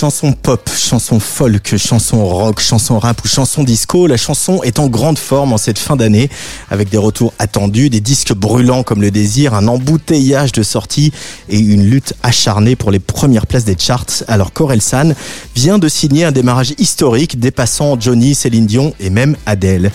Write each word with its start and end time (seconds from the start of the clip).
Chanson 0.00 0.32
pop, 0.32 0.70
chanson 0.74 1.20
folk, 1.20 1.76
chanson 1.76 2.26
rock, 2.26 2.60
chanson 2.60 2.98
rap 2.98 3.22
ou 3.22 3.28
chanson 3.28 3.62
disco, 3.62 4.06
la 4.06 4.16
chanson 4.16 4.62
est 4.62 4.78
en 4.78 4.88
grande 4.88 5.18
forme 5.18 5.52
en 5.52 5.58
cette 5.58 5.78
fin 5.78 5.94
d'année 5.94 6.30
avec 6.70 6.88
des 6.88 6.96
retours 6.96 7.34
attendus, 7.38 7.90
des 7.90 8.00
disques 8.00 8.32
brûlants 8.32 8.82
comme 8.82 9.02
le 9.02 9.10
désir, 9.10 9.52
un 9.52 9.68
embouteillage 9.68 10.52
de 10.52 10.62
sorties 10.62 11.12
et 11.50 11.58
une 11.58 11.84
lutte 11.84 12.14
acharnée 12.22 12.76
pour 12.76 12.90
les 12.90 12.98
premières 12.98 13.46
places 13.46 13.66
des 13.66 13.76
charts. 13.78 14.24
Alors 14.26 14.52
San 14.80 15.14
vient 15.54 15.78
de 15.78 15.86
signer 15.86 16.24
un 16.24 16.32
démarrage 16.32 16.72
historique 16.78 17.38
dépassant 17.38 18.00
Johnny, 18.00 18.34
Céline 18.34 18.64
Dion 18.64 18.94
et 19.00 19.10
même 19.10 19.36
Adele. 19.44 19.90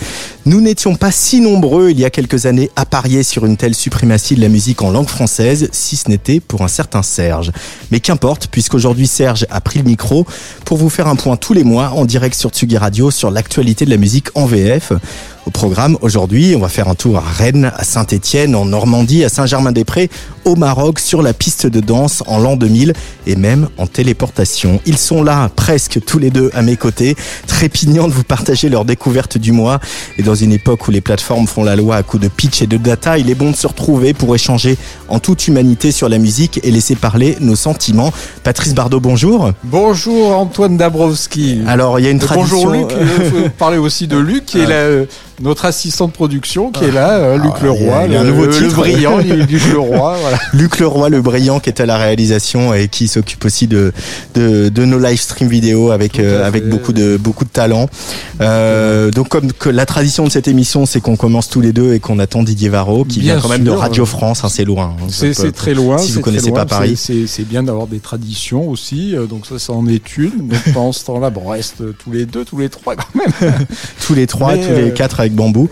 Nous 0.46 0.62
n'étions 0.62 0.94
pas 0.94 1.12
si 1.12 1.42
nombreux 1.42 1.90
il 1.90 2.00
y 2.00 2.06
a 2.06 2.12
quelques 2.12 2.46
années 2.46 2.70
à 2.76 2.86
parier 2.86 3.24
sur 3.24 3.48
une 3.48 3.58
telle 3.58 3.74
suprématie 3.74 4.36
de 4.36 4.42
la 4.42 4.50
musique 4.50 4.84
en 4.84 4.92
langue 4.92 5.10
française, 5.10 5.68
si 5.72 5.96
ce 5.96 6.08
n'était 6.08 6.40
pour 6.40 6.62
un 6.62 6.68
certain 6.68 7.02
Serge. 7.02 7.52
Mais 7.90 8.00
qu'importe, 8.00 8.50
puisqu'aujourd'hui 8.52 9.08
Serge 9.08 9.48
a 9.50 9.60
pris 9.60 9.80
le 9.80 9.86
micro 9.86 9.95
pour 9.98 10.78
vous 10.78 10.90
faire 10.90 11.08
un 11.08 11.16
point 11.16 11.38
tous 11.38 11.54
les 11.54 11.64
mois 11.64 11.90
en 11.90 12.06
direct 12.06 12.36
sur 12.36 12.50
Tsugi 12.50 12.78
Radio 12.78 13.12
sur 13.12 13.32
l'actualité 13.32 13.86
de 13.86 13.90
la 13.90 13.98
musique 13.98 14.28
en 14.36 14.46
VF. 14.46 14.94
Au 15.46 15.52
programme 15.52 15.96
aujourd'hui, 16.02 16.56
on 16.56 16.60
va 16.60 16.70
faire 16.70 16.88
un 16.88 16.96
tour 16.96 17.18
à 17.18 17.22
Rennes, 17.22 17.72
à 17.78 17.84
Saint-Étienne, 17.84 18.56
en 18.56 18.66
Normandie, 18.66 19.24
à 19.24 19.30
Saint-Germain-des-Prés, 19.30 20.10
au 20.44 20.56
Maroc, 20.56 20.98
sur 20.98 21.22
la 21.22 21.34
piste 21.34 21.68
de 21.68 21.82
danse 21.82 22.24
en 22.26 22.40
l'an 22.40 22.56
2000 22.56 22.94
et 23.28 23.36
même 23.36 23.70
en 23.78 23.86
téléportation. 23.86 24.80
Ils 24.88 24.98
sont 24.98 25.22
là 25.22 25.52
presque 25.56 26.04
tous 26.04 26.18
les 26.18 26.32
deux 26.32 26.50
à 26.56 26.64
mes 26.64 26.78
côtés, 26.78 27.16
trépignants 27.46 28.08
de 28.08 28.14
vous 28.14 28.24
partager 28.24 28.70
leur 28.70 28.86
découverte 28.86 29.38
du 29.38 29.52
mois. 29.52 29.80
Et 30.18 30.24
dans 30.24 30.34
une 30.34 30.52
époque 30.52 30.88
où 30.88 30.92
les 30.92 31.02
plateformes 31.02 31.46
font 31.46 31.64
la 31.64 31.76
loi 31.76 31.98
à 31.98 32.02
coups 32.02 32.24
de 32.24 32.28
pitch 32.28 32.64
et 32.64 32.68
de 32.68 32.78
data, 32.78 33.20
il 33.20 33.30
est 33.30 33.36
bon 33.36 33.52
de 33.52 33.56
se 33.56 33.68
retrouver 33.68 34.16
pour 34.16 34.34
échanger 34.34 34.78
en 35.10 35.20
toute 35.20 35.48
humanité 35.48 35.92
sur 35.92 36.10
la 36.10 36.18
musique 36.18 36.60
et 36.64 36.72
laisser 36.72 36.96
parler 36.96 37.38
nos 37.40 37.56
sentiments. 37.56 38.12
Patrice 38.44 38.74
Bardot, 38.74 39.00
bonjour. 39.00 39.52
Bonjour 39.64 40.36
Antoine 40.36 40.76
Dabrowski. 40.78 41.62
Alors 41.68 42.00
il 42.00 42.06
y 42.06 42.08
a 42.08 42.12
une 42.12 42.18
tradition. 42.18 42.64
Bonjour 42.64 42.72
Luc. 42.72 42.88
Il 43.00 43.26
faut 43.26 43.50
parler 43.60 43.78
aussi 43.78 44.08
de 44.08 44.18
Luc 44.18 44.46
qui 44.46 44.60
est 44.60 44.66
là 44.68 45.06
notre 45.42 45.66
assistant 45.66 46.08
de 46.08 46.14
production 46.14 46.72
qui 46.72 46.86
est 46.86 46.92
là, 46.92 47.18
euh, 47.18 47.38
Luc 47.38 47.52
ah, 47.56 47.64
Leroy, 47.64 48.08
le, 48.08 48.24
nouveau 48.24 48.48
titre. 48.48 48.68
le 48.68 48.74
brillant 48.74 49.18
Luc 49.18 49.74
Leroy. 49.74 50.16
Voilà. 50.26 50.38
Luc 50.54 50.80
Leroy, 50.80 51.10
le 51.10 51.22
brillant 51.22 51.60
qui 51.60 51.70
est 51.70 51.82
à 51.82 51.86
la 51.86 51.98
réalisation 51.98 52.74
et 52.74 52.88
qui 52.88 53.08
s'occupe 53.08 53.44
aussi 53.46 53.68
de, 53.68 53.92
de, 54.34 54.70
de 54.70 54.86
nos 54.86 55.00
live 55.00 55.20
stream 55.20 55.50
vidéo 55.50 55.92
avec 55.92 56.20
euh, 56.20 56.46
avec 56.46 56.68
beaucoup 56.70 56.94
de 56.94 57.18
beaucoup 57.18 57.44
de 57.44 57.50
talent. 57.50 57.90
Euh, 58.42 59.12
donc 59.12 59.30
comme 59.30 59.52
que 59.52 59.70
la 59.70 59.86
tradition 59.86 60.24
de 60.24 60.30
cette 60.30 60.48
émission, 60.48 60.86
c'est 60.86 61.02
qu'on 61.02 61.16
commence 61.18 61.50
tous 61.50 61.62
les 61.62 61.74
deux 61.74 61.94
et 61.94 62.00
qu'on 62.00 62.20
attend 62.20 62.44
Didier 62.44 62.70
Varro 62.70 63.04
qui 63.04 63.20
vient 63.20 63.40
quand 63.40 63.50
même 63.50 63.64
de 63.64 63.72
Radio 63.72 64.06
France. 64.06 64.44
Hein, 64.44 64.50
c'est 64.50 64.66
loin. 64.66 64.96
Hein, 65.02 65.08
c'est 65.10 65.52
très 65.52 65.74
loin. 65.74 65.98
Si 65.98 66.14
vous 66.14 66.22
connaissez 66.22 66.52
pas 66.52 66.66
Paris, 66.66 66.96
c'est 66.98 67.48
bien 67.48 67.64
d'avoir 67.64 67.88
des 67.88 68.00
traditions 68.00 68.70
aussi. 68.70 69.16
Donc 69.30 69.46
ça, 69.46 69.60
ça 69.60 69.74
en 69.74 69.88
est 69.88 70.18
une. 70.18 70.48
Donc 70.48 70.74
pendant 70.74 70.92
ce 70.92 71.04
temps-là, 71.06 71.30
bon, 71.30 71.42
on 71.46 71.50
reste 71.50 71.84
tous 71.98 72.12
les 72.12 72.26
deux, 72.26 72.46
tous 72.46 72.58
les 72.58 72.70
trois 72.70 72.96
quand 72.96 73.16
même. 73.16 73.54
tous 74.06 74.14
les 74.14 74.28
trois, 74.28 74.56
tous 74.58 74.74
les 74.74 74.94
quatre 74.94 75.25
avec 75.26 75.36
bambou. 75.36 75.70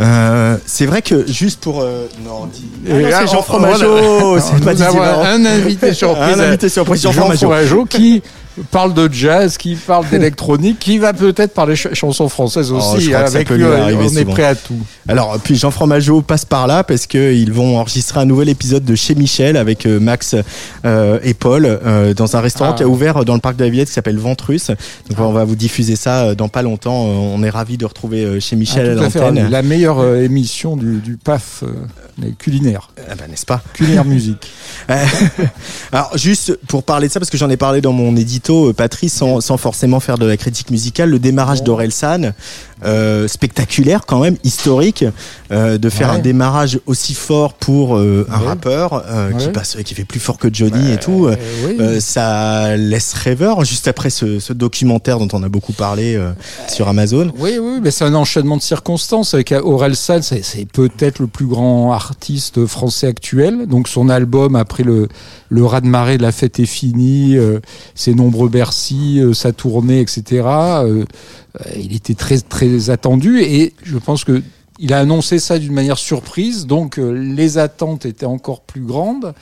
Euh, 0.00 0.56
c'est 0.66 0.86
vrai 0.86 1.02
que 1.02 1.26
juste 1.26 1.60
pour 1.60 1.80
euh, 1.80 2.06
non, 2.24 2.48
ah 2.48 3.20
c'est 3.20 3.26
Jean 3.26 3.42
Fromageau, 3.42 4.38
c'est 4.40 4.64
pas 4.64 4.82
un 5.26 5.44
invité 5.44 5.92
surprise, 5.94 6.38
un 6.38 6.40
invité 6.40 6.68
surprise, 6.68 7.02
Jean 7.02 7.12
Fromageau 7.12 7.84
qui 7.84 8.22
parle 8.70 8.94
de 8.94 9.08
jazz, 9.12 9.56
qui 9.56 9.74
parle 9.74 10.08
d'électronique, 10.10 10.78
qui 10.78 10.98
va 10.98 11.12
peut-être 11.12 11.54
parler 11.54 11.76
ch 11.76 11.94
chansons 11.94 12.28
françaises 12.28 12.72
oh, 12.72 12.76
aussi. 12.76 13.14
avec 13.14 13.50
lui, 13.50 13.64
on 13.64 14.16
est 14.16 14.24
prêt 14.24 14.44
à 14.44 14.54
tout. 14.54 14.78
Alors, 15.06 15.38
puis 15.42 15.56
Jean 15.56 15.70
Fromageau 15.70 16.22
passe 16.22 16.44
par 16.44 16.66
là 16.66 16.84
parce 16.84 17.06
qu'ils 17.06 17.52
vont 17.52 17.78
enregistrer 17.78 18.20
un 18.20 18.24
nouvel 18.24 18.48
épisode 18.48 18.84
de 18.84 18.94
Chez 18.94 19.14
Michel 19.14 19.56
avec 19.56 19.86
euh, 19.86 19.98
Max 19.98 20.34
euh, 20.84 21.18
et 21.22 21.34
Paul 21.34 21.64
euh, 21.66 22.14
dans 22.14 22.36
un 22.36 22.40
restaurant 22.40 22.74
qui 22.74 22.82
a 22.82 22.86
ah. 22.86 22.88
ouvert 22.88 23.24
dans 23.24 23.34
le 23.34 23.40
parc 23.40 23.56
de 23.56 23.64
la 23.64 23.70
Villette 23.70 23.88
qui 23.88 23.94
s'appelle 23.94 24.18
Ventrus. 24.18 24.68
Donc, 25.08 25.18
on 25.18 25.32
va 25.32 25.44
vous 25.44 25.56
diffuser 25.56 25.96
ça 25.96 26.34
dans 26.34 26.48
pas 26.48 26.62
longtemps. 26.62 27.04
On 27.04 27.42
est 27.42 27.50
ravis 27.50 27.78
de 27.78 27.86
retrouver 27.86 28.40
Chez 28.40 28.56
Michel 28.56 28.86
ah, 28.98 29.00
à 29.00 29.04
l'antenne. 29.04 29.48
La 29.50 29.62
meilleure 29.62 30.16
émission 30.16 30.76
du, 30.76 30.98
du 30.98 31.16
PAF 31.16 31.64
culinaire. 32.38 32.90
Ah 33.08 33.14
bah, 33.14 33.24
n'est-ce 33.28 33.46
pas? 33.46 33.62
Culinaire 33.72 34.04
musique. 34.04 34.50
Alors, 35.92 36.16
juste 36.16 36.58
pour 36.66 36.82
parler 36.82 37.08
de 37.08 37.12
ça, 37.12 37.20
parce 37.20 37.30
que 37.30 37.38
j'en 37.38 37.50
ai 37.50 37.56
parlé 37.56 37.80
dans 37.80 37.92
mon 37.92 38.16
édito, 38.16 38.72
Patrice, 38.72 39.14
sans, 39.14 39.40
sans 39.40 39.56
forcément 39.56 40.00
faire 40.00 40.18
de 40.18 40.26
la 40.26 40.36
critique 40.36 40.70
musicale, 40.70 41.10
le 41.10 41.18
démarrage 41.18 41.62
d'Orelsan, 41.62 42.32
euh, 42.84 43.28
spectaculaire 43.28 44.06
quand 44.06 44.20
même, 44.20 44.36
historique, 44.44 45.04
euh, 45.50 45.78
de 45.78 45.88
faire 45.88 46.10
un 46.10 46.18
démarrage 46.18 46.80
aussi 46.86 47.14
fort 47.14 47.54
pour 47.54 47.96
euh, 47.96 48.26
un 48.30 48.38
rappeur 48.38 49.04
euh, 49.06 49.32
qui 49.32 49.48
passe, 49.48 49.76
qui 49.84 49.94
fait 49.94 50.04
plus 50.04 50.20
fort 50.20 50.38
que 50.38 50.48
Johnny 50.52 50.92
et 50.92 50.98
tout. 50.98 51.28
Euh, 51.28 52.00
ça 52.00 52.76
laisse 52.76 53.12
rêveur. 53.14 53.64
Juste 53.64 53.88
après 53.88 54.10
ce, 54.10 54.38
ce, 54.38 54.52
documentaire 54.52 55.18
dont 55.18 55.28
on 55.32 55.42
a 55.42 55.48
beaucoup 55.48 55.72
parlé 55.72 56.18
sur 56.68 56.88
Amazon. 56.88 57.32
Oui, 57.38 57.58
oui, 57.60 57.78
mais 57.82 57.90
c'est 57.90 58.04
un 58.04 58.14
enchaînement 58.14 58.56
de 58.56 58.62
circonstances 58.62 59.34
avec 59.34 59.52
Orelsan. 59.52 60.20
C'est 60.22 60.68
peut-être 60.70 61.18
le 61.18 61.26
plus 61.26 61.46
grand 61.46 61.92
artiste 61.92 62.66
français 62.66 63.06
actuel. 63.06 63.66
Donc 63.66 63.88
son 63.88 64.08
album 64.08 64.56
après 64.56 64.82
le 64.82 65.08
le 65.50 65.64
raz 65.64 65.80
de 65.80 65.86
marée 65.86 66.18
de 66.18 66.22
la 66.22 66.32
fête 66.32 66.60
est 66.60 66.66
fini, 66.66 67.36
ses 67.94 68.14
nombreux 68.14 68.50
Bercy, 68.50 69.22
sa 69.32 69.52
tournée, 69.52 70.00
etc. 70.00 70.42
il 71.76 71.94
était 71.94 72.14
très 72.14 72.38
très 72.38 72.90
attendu 72.90 73.40
et 73.40 73.74
je 73.82 73.98
pense 73.98 74.24
que 74.24 74.42
il 74.78 74.92
a 74.92 75.00
annoncé 75.00 75.38
ça 75.38 75.58
d'une 75.58 75.72
manière 75.72 75.98
surprise, 75.98 76.66
donc 76.66 76.98
euh, 76.98 77.10
les 77.10 77.58
attentes 77.58 78.06
étaient 78.06 78.26
encore 78.26 78.60
plus 78.60 78.80
grandes. 78.80 79.34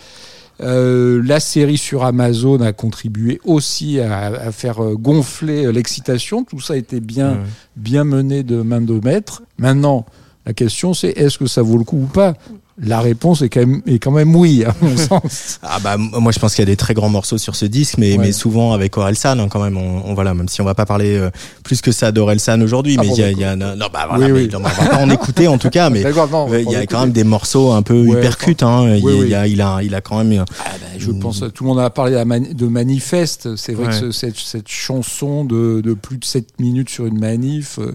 Euh, 0.62 1.20
la 1.22 1.38
série 1.38 1.76
sur 1.76 2.04
Amazon 2.04 2.62
a 2.62 2.72
contribué 2.72 3.38
aussi 3.44 4.00
à, 4.00 4.50
faire 4.52 4.82
euh, 4.82 4.94
gonfler 4.94 5.70
l'excitation. 5.70 6.44
Tout 6.44 6.60
ça 6.60 6.72
a 6.72 6.76
été 6.76 7.00
bien, 7.00 7.40
bien 7.76 8.04
mené 8.04 8.42
de 8.42 8.62
main 8.62 8.80
de 8.80 8.98
maître. 9.04 9.42
Maintenant, 9.58 10.06
la 10.46 10.54
question 10.54 10.94
c'est 10.94 11.10
est-ce 11.10 11.36
que 11.36 11.46
ça 11.46 11.60
vaut 11.60 11.76
le 11.76 11.84
coup 11.84 11.98
ou 11.98 12.06
pas? 12.06 12.32
La 12.78 13.00
réponse 13.00 13.42
est 13.42 13.48
quand 13.48 13.60
même, 13.60 13.82
est 13.86 13.98
quand 13.98 14.10
même 14.10 14.34
oui, 14.36 14.64
à 14.64 14.74
mon 14.82 14.96
sens. 14.96 15.58
Ah 15.62 15.78
bah 15.82 15.96
moi 15.96 16.32
je 16.32 16.38
pense 16.38 16.54
qu'il 16.54 16.62
y 16.62 16.68
a 16.68 16.70
des 16.70 16.76
très 16.76 16.94
grands 16.94 17.08
morceaux 17.08 17.38
sur 17.38 17.56
ce 17.56 17.64
disque, 17.64 17.96
mais, 17.98 18.16
mais 18.18 18.32
souvent 18.32 18.72
avec 18.72 18.96
Orelsan 18.96 19.38
hein, 19.38 19.48
quand 19.48 19.62
même. 19.62 19.76
On, 19.76 20.14
voilà, 20.14 20.34
même 20.34 20.48
si 20.48 20.60
on 20.60 20.64
va 20.64 20.74
pas 20.74 20.86
parler 20.86 21.16
euh, 21.16 21.30
plus 21.62 21.80
que 21.80 21.92
ça 21.92 22.12
d'Orelsan 22.12 22.60
aujourd'hui, 22.60 22.96
ah 22.98 23.02
mais 23.02 23.08
il 23.08 23.18
y 23.18 23.22
a, 23.22 23.30
y 23.30 23.44
a, 23.44 23.56
non 23.56 23.74
bah 23.92 24.06
voilà, 24.08 24.28
mais, 24.28 24.54
on 24.54 24.60
va 24.60 24.70
pas 24.70 24.98
en 24.98 25.10
écouter 25.10 25.48
en 25.48 25.58
tout 25.58 25.70
cas, 25.70 25.90
mais 25.90 26.02
il 26.02 26.70
y 26.70 26.76
a 26.76 26.86
quand 26.86 27.00
même 27.00 27.12
des 27.12 27.24
morceaux 27.24 27.72
un 27.72 27.82
peu 27.82 28.06
hypercutes. 28.06 28.62
Hein, 28.62 28.96
il, 28.96 29.34
a, 29.34 29.46
il 29.46 29.60
a, 29.60 29.82
il 29.82 29.94
a 29.94 30.00
quand 30.00 30.22
même. 30.22 30.44
Ah 30.60 30.70
bah, 30.80 30.86
je 30.98 31.10
pense 31.12 31.42
tout 31.54 31.64
le 31.64 31.68
monde 31.68 31.80
a 31.80 31.90
parlé 31.90 32.12
de 32.14 32.66
manifeste. 32.66 33.56
C'est 33.56 33.72
vrai 33.72 33.88
que 34.00 34.10
cette, 34.10 34.36
cette 34.36 34.68
chanson 34.68 35.44
de, 35.44 35.80
de 35.80 35.94
plus 35.94 36.18
de 36.18 36.24
7 36.24 36.60
minutes 36.60 36.90
sur 36.90 37.06
une 37.06 37.18
manif, 37.18 37.78
euh, 37.78 37.94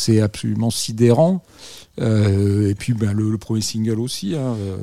c'est 0.00 0.20
absolument 0.20 0.70
sidérant. 0.70 1.42
Euh, 2.00 2.70
et 2.70 2.74
puis 2.74 2.94
ben, 2.94 3.12
le, 3.12 3.36
premier 3.36 3.60
single 3.60 4.00
aussi. 4.00 4.34
Hein, 4.34 4.56
euh, 4.58 4.76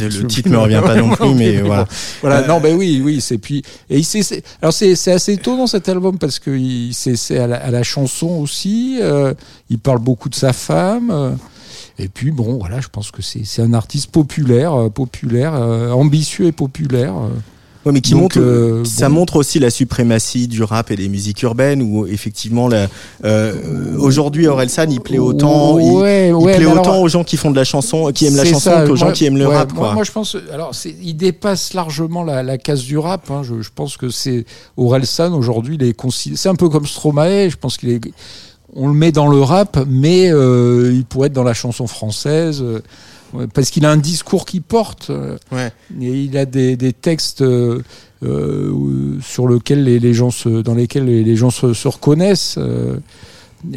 euh 0.00 0.08
le 0.08 0.26
titre 0.26 0.48
ne 0.50 0.54
me 0.54 0.60
revient 0.60 0.82
pas 0.84 0.96
non 0.96 1.10
plus, 1.14 1.34
mais 1.34 1.60
voilà. 1.62 1.86
Voilà, 2.20 2.46
non, 2.46 2.60
ben 2.60 2.76
oui, 2.76 3.00
oui, 3.02 3.20
c'est 3.20 3.38
puis 3.38 3.62
et 3.88 3.98
il 3.98 4.24
alors 4.60 4.72
c'est 4.72 4.94
c'est 4.94 5.12
assez 5.12 5.34
étonnant 5.34 5.66
cet 5.66 5.88
album 5.88 6.18
parce 6.18 6.38
que 6.38 6.58
c'est 6.92 7.38
à, 7.38 7.44
à, 7.44 7.70
la 7.70 7.82
chanson 7.82 8.28
aussi. 8.28 9.00
Il 9.70 9.78
parle 9.78 10.00
beaucoup 10.00 10.28
de 10.28 10.34
sa 10.34 10.52
femme. 10.52 11.38
et 11.98 12.08
puis 12.08 12.30
bon, 12.30 12.58
voilà, 12.58 12.80
je 12.80 12.88
pense 12.88 13.10
que 13.10 13.22
c'est 13.22 13.44
c'est 13.44 13.62
un 13.62 13.72
artiste 13.72 14.10
populaire, 14.10 14.90
populaire, 14.90 15.54
ambitieux 15.54 16.46
et 16.46 16.52
populaire. 16.52 17.14
Ouais, 17.88 17.92
mais 17.94 18.00
qui 18.00 18.12
Donc, 18.12 18.20
montre, 18.36 18.38
euh, 18.40 18.84
ça 18.84 19.08
bon. 19.08 19.14
montre 19.16 19.36
aussi 19.36 19.58
la 19.58 19.70
suprématie 19.70 20.46
du 20.46 20.62
rap 20.62 20.90
et 20.90 20.96
des 20.96 21.08
musiques 21.08 21.42
urbaines 21.42 21.80
où 21.82 22.06
effectivement 22.06 22.68
euh, 23.24 23.96
aujourd'hui 23.98 24.46
Orelsan 24.46 24.90
il 24.90 25.00
plaît 25.00 25.18
autant, 25.18 25.78
il, 25.78 25.90
Ouais, 25.92 26.28
il 26.28 26.34
ouais, 26.34 26.56
plaît 26.56 26.66
autant 26.66 26.82
alors- 26.82 27.00
aux 27.00 27.08
gens 27.08 27.24
qui 27.24 27.36
font 27.36 27.50
de 27.50 27.56
la 27.56 27.64
chanson, 27.64 28.12
qui 28.12 28.26
aiment 28.26 28.36
la 28.36 28.44
chanson 28.44 28.70
qu'aux 28.86 28.96
gens 28.96 29.12
qui 29.12 29.24
aiment 29.24 29.38
le 29.38 29.46
rap. 29.48 29.72
Quoi. 29.72 29.94
moi, 29.94 30.04
je 30.04 30.12
pense, 30.12 30.36
alors, 30.52 30.72
il 31.02 31.14
dépasse 31.16 31.74
largement 31.74 32.22
la, 32.24 32.42
la 32.42 32.58
case 32.58 32.82
du 32.84 32.98
rap. 32.98 33.30
hein. 33.30 33.42
Je, 33.42 33.62
je 33.62 33.70
pense 33.74 33.96
que 33.96 34.10
c'est 34.10 34.44
Orelsan 34.76 35.32
aujourd'hui, 35.34 35.76
il 35.80 35.82
est. 35.82 35.96
C'est 36.36 36.48
un 36.48 36.54
peu 36.54 36.68
comme 36.68 36.86
Stromae. 36.86 37.48
Je 37.48 37.56
pense 37.56 37.76
qu'il 37.76 37.90
est. 37.90 38.00
On 38.76 38.86
le 38.88 38.94
met 38.94 39.12
dans 39.12 39.28
le 39.28 39.40
rap, 39.40 39.78
mais 39.88 40.30
euh, 40.30 40.92
il 40.94 41.04
pourrait 41.04 41.28
être 41.28 41.32
dans 41.32 41.42
la 41.42 41.54
chanson 41.54 41.86
française. 41.86 42.62
Ouais, 43.32 43.46
parce 43.46 43.70
qu'il 43.70 43.84
a 43.84 43.90
un 43.90 43.96
discours 43.96 44.44
qui 44.46 44.60
porte. 44.60 45.10
euh, 45.10 45.36
Ouais. 45.52 45.72
Et 46.00 46.24
il 46.24 46.36
a 46.36 46.44
des, 46.46 46.76
des 46.76 46.92
textes 46.92 47.42
euh, 47.42 47.82
euh, 48.22 49.18
sur 49.22 49.48
lesquels 49.48 49.84
les, 49.84 49.98
les 49.98 50.14
gens 50.14 50.30
se, 50.30 50.48
dans 50.62 50.74
lesquels 50.74 51.04
les, 51.04 51.22
les 51.24 51.36
gens 51.36 51.50
se, 51.50 51.72
se 51.74 51.88
reconnaissent. 51.88 52.56
euh. 52.58 52.98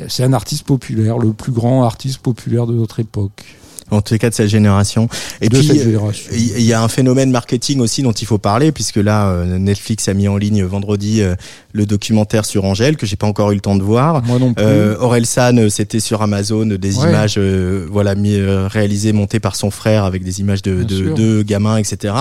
c'est 0.08 0.24
un 0.24 0.34
artiste 0.34 0.64
populaire, 0.66 1.18
le 1.18 1.34
plus 1.34 1.52
grand 1.52 1.84
artiste 1.84 2.20
populaire 2.20 2.68
de 2.68 2.74
notre 2.74 3.00
époque. 3.00 3.58
En 3.92 4.02
les 4.02 4.18
cas 4.18 4.30
de 4.30 4.34
sa 4.34 4.48
génération. 4.48 5.10
Et 5.42 5.50
de 5.50 5.58
puis 5.58 5.68
cette 5.68 5.86
euh, 5.86 6.12
il 6.34 6.62
y 6.64 6.72
a 6.74 6.82
un 6.82 6.88
phénomène 6.88 7.30
marketing 7.30 7.80
aussi 7.82 8.02
dont 8.04 8.14
il 8.14 8.26
faut 8.26 8.38
parler 8.38 8.72
puisque 8.72 8.96
là 8.96 9.28
euh, 9.30 9.58
Netflix 9.58 10.08
a 10.08 10.14
mis 10.14 10.28
en 10.30 10.38
ligne 10.38 10.64
vendredi 10.64 11.22
euh, 11.22 11.36
le 11.74 11.86
documentaire 11.86 12.46
sur 12.46 12.64
Angèle 12.66 12.96
que 12.98 13.06
j'ai 13.06 13.18
pas 13.18 13.28
encore 13.28 13.52
eu 13.52 13.56
le 13.56 13.62
temps 13.62 13.76
de 13.76 13.84
voir. 13.84 14.24
Moi 14.24 14.40
non 14.40 14.54
plus. 14.54 14.64
Euh, 14.66 14.96
Orelsan, 15.00 15.58
euh, 15.58 15.70
c'était 15.70 16.00
sur 16.00 16.22
Amazon, 16.22 16.66
des 16.66 16.98
Ouais. 17.00 17.10
images 17.10 17.36
euh, 17.38 17.86
voilà 17.92 18.16
mis, 18.16 18.38
réalisées, 18.42 19.12
montées 19.14 19.40
par 19.40 19.56
son 19.56 19.72
frère 19.72 20.06
avec 20.06 20.24
des 20.24 20.40
images 20.40 20.62
de, 20.62 20.84
de, 20.84 21.42
gamins, 21.44 21.78
etc. 21.78 22.14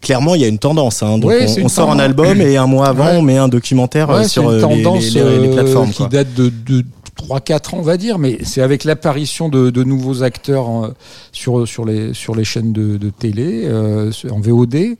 Clairement, 0.00 0.34
il 0.36 0.40
y 0.42 0.44
a 0.44 0.48
une 0.48 0.58
tendance. 0.58 1.02
Hein. 1.02 1.18
Donc, 1.18 1.30
Ouais, 1.30 1.46
on, 1.62 1.68
sort 1.68 1.90
un 1.90 1.98
album 1.98 2.40
et 2.40 2.56
un 2.56 2.66
mois 2.66 2.86
avant, 2.88 3.06
Ouais. 3.06 3.16
on 3.16 3.22
met 3.22 3.36
un 3.38 3.48
documentaire 3.48 4.26
sur 4.28 4.50
les, 4.50 4.60
les- 4.60 5.00
les- 5.10 5.38
les 5.40 5.48
plateformes. 5.54 5.90
qui 5.90 5.96
quoi. 5.98 6.08
date 6.08 6.34
de, 6.34 6.52
de 6.66 6.84
3-4 7.16 7.74
ans, 7.74 7.78
on 7.78 7.82
va 7.82 7.96
dire, 7.96 8.18
mais 8.18 8.38
c'est 8.44 8.60
avec 8.62 8.84
l'apparition 8.84 9.48
de, 9.48 9.70
de 9.70 9.82
nouveaux 9.84 10.22
acteurs 10.22 10.84
euh, 10.84 10.94
sur, 11.32 11.66
sur, 11.66 11.84
les, 11.84 12.12
sur 12.14 12.34
les 12.34 12.44
chaînes 12.44 12.72
de, 12.72 12.96
de 12.98 13.10
télé, 13.10 13.62
euh, 13.64 14.10
en 14.30 14.38
VOD, 14.40 14.96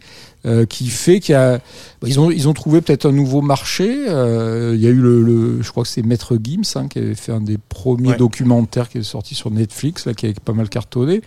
euh, 0.47 0.65
qui 0.65 0.87
fait 0.89 1.21
qu'il 1.21 1.33
y 1.33 1.37
a. 1.37 1.61
Ils 2.07 2.19
ont, 2.21 2.31
ils 2.31 2.49
ont 2.49 2.53
trouvé 2.55 2.81
peut-être 2.81 3.07
un 3.07 3.13
nouveau 3.13 3.43
marché. 3.43 4.07
euh, 4.09 4.73
il 4.77 4.81
y 4.81 4.87
a 4.87 4.91
eu 4.91 4.95
le, 5.01 5.21
le- 5.23 5.61
je 5.63 5.71
crois 5.71 5.83
que 5.83 5.89
c'est 5.89 6.03
Maître 6.03 6.39
Gims 6.43 6.63
hein, 6.77 6.87
qui 6.89 6.99
avait 7.01 7.15
fait 7.17 7.33
un 7.33 7.41
des 7.41 7.59
premiers 7.59 8.11
Ouais. 8.11 8.17
documentaires 8.17 8.89
qui 8.89 8.99
est 8.99 9.03
sorti 9.03 9.35
sur 9.35 9.51
Netflix, 9.51 10.07
là, 10.07 10.15
qui 10.15 10.27
a 10.27 10.31
pas 10.45 10.53
mal 10.53 10.69
cartonné. 10.69 11.21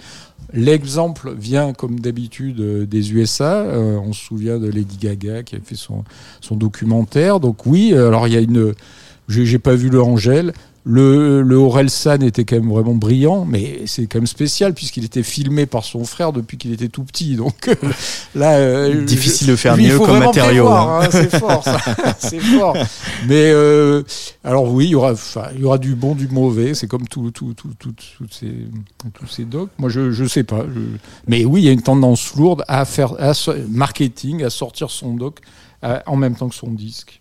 L'exemple 0.54 1.36
vient, 1.38 1.74
comme 1.74 2.00
d'habitude, 2.00 2.60
euh, 2.62 2.86
des 2.86 3.14
USA. 3.14 3.58
Euh, 3.62 4.00
on 4.04 4.14
se 4.14 4.24
souvient 4.26 4.58
de 4.58 4.68
Lady 4.68 4.98
Gaga 5.00 5.44
qui 5.44 5.56
a 5.56 5.60
fait 5.64 5.76
son, 5.76 6.04
son 6.42 6.56
documentaire. 6.56 7.40
Donc 7.40 7.66
oui, 7.66 7.92
euh, 7.94 8.08
alors 8.08 8.28
il 8.28 8.34
y 8.34 8.38
a 8.38 8.42
une... 8.42 8.74
J'ai 9.28 9.60
pas 9.60 9.76
vu 9.76 9.90
le 9.90 10.02
Angèle. 10.02 10.54
Le, 10.86 11.42
le 11.42 11.56
Orelsan 11.58 12.22
était 12.22 12.46
quand 12.46 12.56
même 12.56 12.70
vraiment 12.72 12.96
brillant, 12.96 13.46
mais 13.46 13.82
c'est 13.86 14.08
quand 14.08 14.18
même 14.20 14.28
spécial 14.28 14.74
puisqu'il 14.74 15.04
était 15.06 15.24
filmé 15.24 15.66
par 15.66 15.84
son 15.84 16.04
frère 16.06 16.32
depuis 16.34 16.58
qu'il 16.58 16.72
était 16.72 16.88
tout 16.88 17.04
petit. 17.04 17.36
Donc 17.36 17.68
euh, 17.68 17.76
là, 18.34 18.56
euh, 18.58 19.04
Difficile 19.04 19.48
je- 19.48 19.52
de 19.52 19.56
faire 19.58 19.76
lui, 19.76 19.88
mieux 19.88 20.00
comme 20.00 20.20
matériau. 20.20 20.68
hein. 20.70 21.02
hein, 21.04 21.08
c'est 21.12 21.38
fort, 21.38 21.64
ça. 21.64 21.80
c'est 22.20 22.40
fort. 22.40 22.76
Mais 23.28 23.52
euh, 23.52 24.04
alors 24.44 24.74
oui, 24.74 24.86
il 24.86 24.92
y 24.92 24.96
aura, 24.96 25.14
il 25.54 25.62
y 25.62 25.64
aura 25.66 25.78
du 25.78 25.96
bon, 25.96 26.16
du 26.16 26.28
mauvais. 26.30 26.74
C'est 26.74 26.88
comme 26.88 27.08
tout, 27.08 27.30
tout, 27.32 27.54
tout, 27.54 27.70
tout- 27.78 27.94
ces, 28.32 28.54
tous 29.14 29.28
ces 29.28 29.44
docs. 29.44 29.70
Moi, 29.78 29.90
je, 29.90 30.12
je 30.12 30.26
sais 30.26 30.44
pas. 30.44 30.64
je- 30.74 30.98
Mais 31.28 31.46
oui, 31.46 31.62
il 31.62 31.66
y 31.66 31.70
a 31.70 31.74
une 31.74 31.82
tendance 31.84 32.34
lourde 32.36 32.64
à 32.68 32.86
faire, 32.86 33.14
à 33.22 33.34
marketing, 33.70 34.44
à 34.44 34.50
sortir 34.50 34.90
son 34.90 35.14
doc 35.14 35.40
à- 35.82 36.04
en 36.08 36.16
même 36.16 36.36
temps 36.36 36.50
que 36.50 36.56
son 36.56 36.72
disque. 36.72 37.19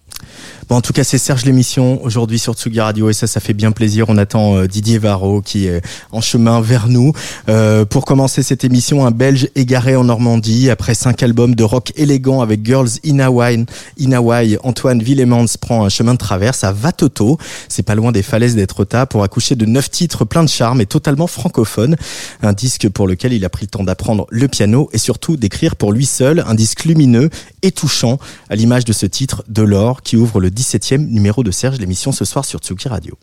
Bon, 0.68 0.76
en 0.76 0.80
tout 0.82 0.92
cas, 0.92 1.02
c'est 1.02 1.16
Serge 1.16 1.46
l'émission 1.46 2.04
aujourd'hui 2.04 2.38
sur 2.38 2.52
Tsugi 2.52 2.80
Radio 2.80 3.08
et 3.08 3.14
ça, 3.14 3.26
ça 3.26 3.40
fait 3.40 3.54
bien 3.54 3.72
plaisir. 3.72 4.04
On 4.08 4.18
attend 4.18 4.56
euh, 4.56 4.66
Didier 4.66 4.98
Varro 4.98 5.40
qui 5.40 5.66
est 5.66 5.80
en 6.12 6.20
chemin 6.20 6.60
vers 6.60 6.88
nous. 6.88 7.14
Euh, 7.48 7.86
pour 7.86 8.04
commencer 8.04 8.42
cette 8.42 8.64
émission, 8.64 9.06
un 9.06 9.10
Belge 9.10 9.48
égaré 9.54 9.96
en 9.96 10.04
Normandie. 10.04 10.68
Après 10.68 10.94
cinq 10.94 11.22
albums 11.22 11.54
de 11.54 11.64
rock 11.64 11.92
élégant 11.96 12.42
avec 12.42 12.66
Girls 12.66 12.90
in 13.06 13.18
Hawaii, 13.18 13.64
in 13.98 14.58
Antoine 14.62 15.02
Villemans 15.02 15.46
prend 15.58 15.86
un 15.86 15.88
chemin 15.88 16.12
de 16.12 16.18
traverse 16.18 16.64
à 16.64 16.72
Vatoto. 16.72 17.38
C'est 17.68 17.82
pas 17.82 17.94
loin 17.94 18.12
des 18.12 18.22
falaises 18.22 18.54
d'Etretat 18.54 19.06
pour 19.06 19.22
accoucher 19.22 19.54
de 19.54 19.64
neuf 19.64 19.90
titres 19.90 20.26
pleins 20.26 20.44
de 20.44 20.50
charme 20.50 20.82
et 20.82 20.86
totalement 20.86 21.28
francophones. 21.28 21.96
Un 22.42 22.52
disque 22.52 22.90
pour 22.90 23.06
lequel 23.06 23.32
il 23.32 23.44
a 23.46 23.48
pris 23.48 23.64
le 23.64 23.70
temps 23.70 23.84
d'apprendre 23.84 24.26
le 24.28 24.48
piano 24.48 24.90
et 24.92 24.98
surtout 24.98 25.38
d'écrire 25.38 25.76
pour 25.76 25.92
lui 25.92 26.04
seul 26.04 26.44
un 26.46 26.54
disque 26.54 26.84
lumineux 26.84 27.30
et 27.62 27.70
touchant 27.70 28.18
à 28.50 28.56
l'image 28.56 28.84
de 28.84 28.92
ce 28.92 29.06
titre 29.06 29.44
de 29.48 29.62
l'or 29.62 30.02
qui 30.08 30.16
ouvre 30.16 30.40
le 30.40 30.48
17e 30.48 31.06
numéro 31.06 31.42
de 31.42 31.50
Serge 31.50 31.78
l'émission 31.78 32.12
ce 32.12 32.24
soir 32.24 32.46
sur 32.46 32.60
Tsuki 32.60 32.88
Radio. 32.88 33.18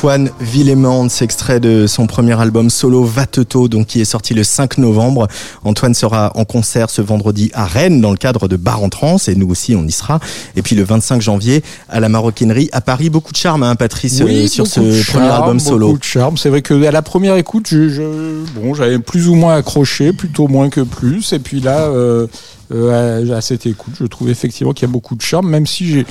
Antoine 0.00 0.30
Villemans, 0.40 1.08
extrait 1.20 1.60
de 1.60 1.86
son 1.86 2.06
premier 2.06 2.32
album 2.40 2.70
solo 2.70 3.04
Vateto, 3.04 3.68
donc 3.68 3.88
qui 3.88 4.00
est 4.00 4.06
sorti 4.06 4.32
le 4.32 4.44
5 4.44 4.78
novembre. 4.78 5.28
Antoine 5.62 5.92
sera 5.92 6.32
en 6.36 6.46
concert 6.46 6.88
ce 6.88 7.02
vendredi 7.02 7.50
à 7.52 7.66
Rennes 7.66 8.00
dans 8.00 8.10
le 8.10 8.16
cadre 8.16 8.48
de 8.48 8.56
Bar 8.56 8.82
en 8.82 8.88
Trans 8.88 9.18
et 9.28 9.34
nous 9.34 9.50
aussi 9.50 9.76
on 9.76 9.84
y 9.86 9.92
sera. 9.92 10.18
Et 10.56 10.62
puis 10.62 10.74
le 10.74 10.84
25 10.84 11.20
janvier 11.20 11.62
à 11.90 12.00
la 12.00 12.08
Maroquinerie 12.08 12.70
à 12.72 12.80
Paris. 12.80 13.10
Beaucoup 13.10 13.32
de 13.32 13.36
charme, 13.36 13.62
hein, 13.62 13.76
Patrice, 13.76 14.22
Oui, 14.24 14.44
euh, 14.44 14.46
sur 14.46 14.66
ce 14.66 14.80
premier 14.80 15.02
charme, 15.28 15.42
album 15.42 15.60
solo. 15.60 15.88
Beaucoup 15.88 15.98
de 15.98 16.04
charme. 16.04 16.38
C'est 16.38 16.48
vrai 16.48 16.62
que 16.62 16.82
à 16.82 16.90
la 16.92 17.02
première 17.02 17.36
écoute, 17.36 17.66
je, 17.68 17.90
je- 17.90 18.44
bon, 18.58 18.72
j'avais 18.72 19.00
plus 19.00 19.28
ou 19.28 19.34
moins 19.34 19.56
accroché, 19.56 20.14
plutôt 20.14 20.48
moins 20.48 20.70
que 20.70 20.80
plus. 20.80 21.34
Et 21.34 21.40
puis 21.40 21.60
là, 21.60 21.76
euh, 21.88 22.26
euh, 22.72 23.30
à, 23.34 23.36
à 23.36 23.40
cette 23.42 23.66
écoute, 23.66 23.92
je 24.00 24.06
trouve 24.06 24.30
effectivement 24.30 24.72
qu'il 24.72 24.88
y 24.88 24.90
a 24.90 24.92
beaucoup 24.92 25.14
de 25.14 25.20
charme, 25.22 25.50
même 25.50 25.66
si 25.66 25.86
j'ai 25.86 26.06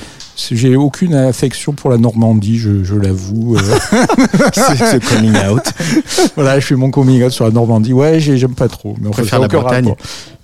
j'ai 0.52 0.76
aucune 0.76 1.14
affection 1.14 1.72
pour 1.72 1.90
la 1.90 1.98
Normandie, 1.98 2.58
je, 2.58 2.82
je 2.84 2.94
l'avoue. 2.94 3.56
euh. 3.56 3.60
ce, 4.54 4.60
ce 4.76 4.96
coming 5.14 5.34
out. 5.50 5.62
voilà, 6.36 6.58
je 6.60 6.66
fais 6.66 6.74
mon 6.76 6.90
coming 6.90 7.22
out 7.24 7.30
sur 7.32 7.44
la 7.44 7.50
Normandie. 7.50 7.92
Ouais, 7.92 8.20
j'ai- 8.20 8.38
j'aime 8.38 8.54
pas 8.54 8.68
trop. 8.68 8.96
Mais 9.00 9.08
on 9.08 9.10
préfères 9.10 9.38
fait 9.40 9.42
la 9.42 9.60
Bretagne. 9.60 9.94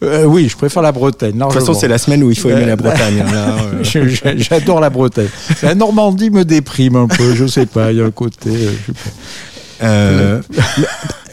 Euh, 0.03 0.25
Oui, 0.25 0.49
je 0.49 0.57
préfère 0.57 0.83
la 0.83 0.93
Bretagne. 0.93 1.33
De 1.39 1.43
toute 1.43 1.53
façon, 1.53 1.73
c'est 1.75 1.89
la 1.89 1.99
semaine 1.99 2.23
où 2.23 2.31
il 2.31 2.39
faut 2.39 2.51
aimer 2.51 2.67
la 2.67 2.77
Bretagne. 2.77 3.21
hein, 3.27 3.33
euh. 3.75 3.83
Je- 3.83 4.09
je- 4.09 4.37
J'adore 4.37 4.81
la 4.81 4.91
Bretagne. 4.91 5.29
La 5.63 5.75
Normandie 5.75 6.31
me 6.31 6.45
déprime 6.45 6.97
un 6.97 7.07
peu, 7.09 7.35
je 7.35 7.47
sais 7.47 7.67
pas, 7.67 7.93
il 7.93 7.99
y 7.99 8.01
a 8.01 8.05
un 8.05 8.11
côté. 8.11 8.51
je 8.53 8.59
sais 8.87 8.93
pas. 8.93 9.11
Euh, 9.83 10.41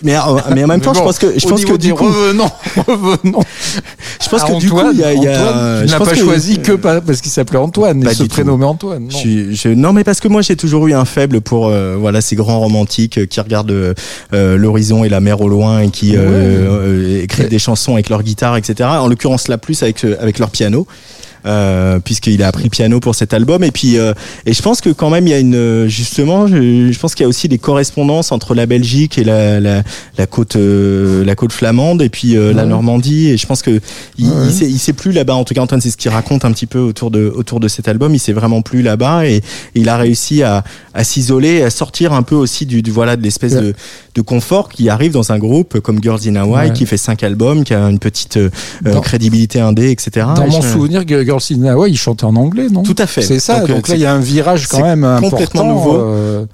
mais, 0.02 0.16
mais 0.54 0.64
en 0.66 0.68
même 0.68 0.82
temps, 0.82 0.94
je 0.94 1.00
pense 1.00 1.18
que 1.18 1.40
je 1.40 1.48
pense 1.48 1.64
que 1.64 1.78
du 1.78 1.94
coup, 1.94 2.04
revenons, 2.08 2.50
revenons. 2.88 3.40
Je 4.38 4.42
pense 4.46 4.50
à 4.52 4.54
que 4.54 4.60
du 4.60 4.70
coup, 4.70 4.80
il 4.94 5.00
y 5.00 5.04
a, 5.04 5.14
il 5.14 5.24
y 5.24 5.28
a- 5.28 5.32
Antoine, 5.32 5.82
tu 5.84 5.88
je 5.88 5.92
n'as 5.92 5.98
pense 5.98 6.08
pas 6.10 6.14
que- 6.16 6.20
choisi 6.22 6.60
que 6.60 6.72
pas- 6.74 7.02
parce 7.02 7.22
qu'il 7.22 7.32
s'appelait 7.32 7.58
Antoine, 7.60 8.04
Pas 8.04 8.12
il 8.12 8.16
se 8.18 8.24
du 8.24 8.30
tout. 8.30 8.36
prénommait 8.36 8.66
Antoine. 8.66 9.06
Je 9.10 9.14
Non. 9.16 9.20
suis- 9.20 9.56
je- 9.56 9.70
non, 9.70 9.94
mais 9.94 10.04
parce 10.04 10.20
que 10.20 10.28
moi 10.28 10.42
j'ai 10.42 10.56
toujours 10.56 10.88
eu 10.88 10.94
un 10.94 11.06
faible 11.06 11.42
pour 11.42 11.68
euh, 11.68 11.96
voilà 12.00 12.22
ces 12.22 12.36
grands 12.36 12.60
romantiques 12.60 13.18
euh, 13.20 13.26
qui 13.26 13.40
regardent 13.40 13.72
euh, 13.72 13.94
euh, 14.34 14.58
l'horizon 14.58 15.04
et 15.04 15.10
la 15.10 15.20
mer 15.20 15.42
au 15.42 15.50
loin 15.50 15.80
et 15.82 15.90
qui 15.90 16.16
euh, 16.16 16.20
Ouais. 16.20 16.28
euh, 17.20 17.24
écrivent 17.24 17.50
des 17.50 17.60
chansons 17.60 17.94
avec 17.94 18.10
leur 18.10 18.24
guitare, 18.24 18.58
etc. 18.58 18.90
En 18.90 19.08
l'occurrence 19.08 19.48
là 19.48 19.58
plus 19.58 19.82
avec 19.84 20.04
euh, 20.06 20.16
avec 20.20 20.40
leur 20.40 20.50
piano. 20.50 20.88
Euh, 21.46 22.00
puisqu'il 22.00 22.42
a 22.42 22.48
appris 22.48 22.70
piano 22.70 23.02
pour 23.02 23.16
cet 23.16 23.34
album 23.34 23.66
et 23.66 23.72
puis 23.72 23.98
euh, 23.98 24.14
et 24.46 24.54
je 24.54 24.62
pense 24.62 24.80
que 24.80 24.90
quand 24.92 25.10
même 25.10 25.28
il 25.28 25.32
y 25.32 25.34
a 25.34 25.40
une 25.40 25.88
justement 25.90 26.48
je, 26.48 26.90
je 26.90 26.98
pense 27.00 27.16
qu'il 27.16 27.24
y 27.24 27.26
a 27.26 27.28
aussi 27.28 27.50
des 27.50 27.58
correspondances 27.58 28.32
entre 28.32 28.56
la 28.56 28.66
Belgique 28.66 29.18
et 29.18 29.26
la 29.26 29.60
la, 29.60 29.84
la 30.18 30.26
côte 30.26 30.56
euh, 30.56 31.26
la 31.26 31.36
côte 31.36 31.52
flamande 31.52 32.02
et 32.02 32.08
puis 32.08 32.38
euh, 32.38 32.54
la 32.54 32.64
Ouais. 32.64 32.70
Normandie 32.70 33.28
et 33.28 33.36
je 33.36 33.46
pense 33.46 33.62
que 33.62 33.82
il, 34.18 34.30
Ouais. 34.30 34.48
il 34.62 34.80
s'est 34.80 34.94
plus 34.94 35.12
là-bas 35.12 35.36
en 35.36 35.44
tout 35.44 35.54
cas 35.54 35.60
Antoine 35.60 35.82
c'est 35.82 35.90
ce 35.92 35.98
qu'il 35.98 36.12
raconte 36.12 36.46
un 36.46 36.52
petit 36.54 36.66
peu 36.66 36.80
autour 36.80 37.12
de 37.12 37.30
autour 37.36 37.60
de 37.60 37.68
cet 37.68 37.90
album 37.90 38.16
il 38.16 38.20
s'est 38.20 38.32
vraiment 38.32 38.62
plus 38.62 38.82
là-bas 38.82 39.26
et, 39.28 39.36
et 39.36 39.42
il 39.76 39.90
a 39.90 39.98
réussi 39.98 40.44
à, 40.44 40.64
à 40.94 41.04
s'isoler 41.04 41.62
à 41.62 41.70
sortir 41.70 42.14
un 42.14 42.24
peu 42.24 42.36
aussi 42.36 42.66
du, 42.66 42.82
du 42.82 42.92
voilà 42.92 43.18
de 43.18 43.22
l'espèce 43.22 43.52
Ouais. 43.56 43.62
de, 43.62 43.74
de 44.16 44.22
confort 44.22 44.70
qui 44.70 44.88
arrive 44.90 45.12
dans 45.12 45.34
un 45.34 45.40
groupe 45.40 45.80
comme 45.82 46.02
Girls 46.02 46.22
in 46.26 46.38
Hawaii 46.38 46.72
qui 46.72 46.86
fait 46.86 46.96
cinq 46.98 47.22
albums 47.24 47.66
qui 47.66 47.74
a 47.74 47.82
une 47.90 48.00
petite 48.00 48.38
euh, 48.38 48.50
crédibilité 49.02 49.60
indé 49.60 49.90
etc 49.92 50.26
Dans 50.38 50.48
mon 50.48 50.62
souvenir, 50.62 51.04
Girls 51.06 51.33
in 51.52 51.64
Hawaii, 51.66 51.92
il 51.94 51.98
chantait 51.98 52.26
en 52.26 52.36
anglais, 52.36 52.68
non? 52.72 52.84
Tout 52.84 52.96
à 52.98 53.08
fait. 53.08 53.22
C'est 53.22 53.40
ça. 53.40 53.60
Donc, 53.60 53.70
Donc, 53.70 53.90
euh, 53.90 53.94
là, 53.94 53.96
il 53.98 54.02
y 54.02 54.06
a 54.06 54.14
un 54.14 54.20
virage 54.20 54.68
quand 54.68 54.82
même 54.82 55.04
important, 55.04 55.30
complètement 55.38 55.66
nouveau. 55.66 55.96
euh, 55.98 56.46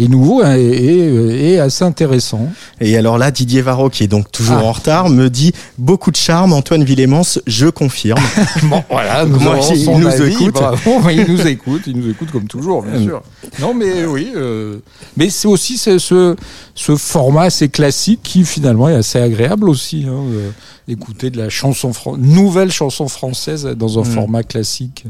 et 0.00 0.06
nouveau 0.06 0.42
hein, 0.44 0.54
et, 0.56 0.60
et- 0.62 1.52
et 1.54 1.58
assez 1.58 1.84
intéressant. 1.84 2.48
Et 2.80 2.96
alors 2.96 3.18
là, 3.18 3.32
Didier 3.32 3.62
Varro, 3.62 3.90
qui 3.90 4.04
est 4.04 4.06
donc 4.06 4.30
toujours 4.30 4.58
Ah. 4.60 4.64
en 4.66 4.70
retard, 4.72 5.08
me 5.08 5.28
dit 5.28 5.50
beaucoup 5.76 6.12
de 6.12 6.16
charme. 6.16 6.52
Antoine 6.52 6.84
Villemans, 6.84 7.22
je 7.48 7.66
confirme. 7.66 8.20
Bon, 8.70 8.84
voilà, 8.88 9.24
nous 9.24 9.40
Moi, 9.40 9.58
il 9.72 9.84
son 9.84 9.98
nous 9.98 10.06
avis, 10.06 10.32
écoute. 10.34 10.52
bravo, 10.54 11.00
il 11.10 11.24
nous 11.28 11.44
écoute, 11.48 11.82
il 11.88 11.96
nous 11.96 12.08
écoute 12.10 12.30
comme 12.30 12.46
toujours, 12.46 12.82
bien 12.84 12.94
Euh. 12.94 13.04
sûr. 13.06 13.22
Non, 13.60 13.74
mais 13.74 14.04
oui, 14.06 14.28
euh, 14.36 14.76
mais 15.16 15.30
c'est 15.30 15.48
aussi 15.48 15.76
ce, 15.76 15.98
ce, 15.98 16.36
ce 16.76 16.94
format 16.94 17.42
assez 17.44 17.68
classique 17.68 18.20
qui 18.22 18.44
finalement 18.44 18.88
est 18.88 18.94
assez 18.94 19.18
agréable 19.20 19.68
aussi, 19.68 20.04
hein, 20.08 20.12
euh, 20.32 20.50
d'écouter 20.88 21.28
de 21.28 21.36
la 21.36 21.50
chanson 21.50 21.92
nouvelle 22.16 22.72
chanson 22.72 23.08
française 23.08 23.66
dans 23.76 23.98
un 23.98 24.02
Mm. 24.02 24.06
format 24.06 24.42
classique. 24.42 25.04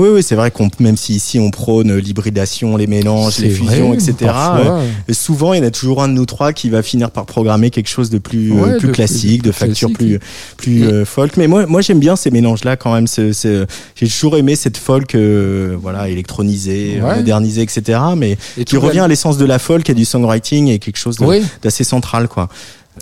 Oui, 0.00 0.08
oui, 0.12 0.22
c'est 0.22 0.34
vrai 0.34 0.50
qu'on, 0.50 0.68
même 0.80 0.96
si 0.96 1.14
ici 1.14 1.38
on 1.38 1.52
prône 1.52 1.96
l'hybridation, 1.96 2.76
les 2.76 2.88
mélanges, 2.88 3.38
les 3.38 3.50
fusions, 3.50 3.92
vrai, 3.92 3.98
etc. 3.98 4.32
euh, 4.32 4.82
souvent, 5.12 5.52
il 5.54 5.58
y 5.58 5.64
en 5.64 5.66
a 5.66 5.70
toujours 5.70 6.02
un 6.02 6.08
de 6.08 6.14
nous 6.14 6.26
trois 6.26 6.52
qui 6.52 6.68
va 6.70 6.82
finir 6.82 7.12
par 7.12 7.24
programmer 7.24 7.70
quelque 7.70 7.88
chose 7.88 8.10
de 8.10 8.18
plus, 8.18 8.50
euh, 8.52 8.56
Ouais, 8.56 8.78
plus 8.78 8.88
de 8.88 8.92
classique, 8.92 9.42
plus- 9.42 9.48
de 9.48 9.52
facture 9.52 9.88
classique. 9.92 10.18
plus, 10.18 10.18
plus 10.56 10.82
Et- 10.82 10.86
euh, 10.92 11.04
folk. 11.04 11.36
Mais 11.36 11.46
moi, 11.46 11.66
moi, 11.66 11.80
j'aime 11.82 12.00
bien 12.00 12.16
ces 12.16 12.32
mélanges-là 12.32 12.76
quand 12.76 12.92
même. 12.92 13.06
J'ai 13.06 14.08
toujours 14.08 14.36
aimé 14.36 14.56
cette 14.56 14.76
folk, 14.76 15.14
euh, 15.14 15.76
voilà, 15.80 16.08
électronisée, 16.08 17.00
Ouais. 17.00 17.16
modernisée, 17.16 17.62
etc. 17.62 18.00
Mais 18.16 18.36
Et 18.58 18.64
qui 18.64 18.76
revient 18.76 18.98
à 19.00 19.08
l'essence 19.08 19.38
de 19.38 19.44
la 19.44 19.60
folk 19.60 19.88
et 19.88 19.94
du 19.94 20.04
songwriting 20.04 20.66
et 20.68 20.80
quelque 20.80 20.98
chose 20.98 21.16
Oui, 21.20 21.42
d'assez 21.62 21.84
central, 21.84 22.26
quoi. 22.26 22.48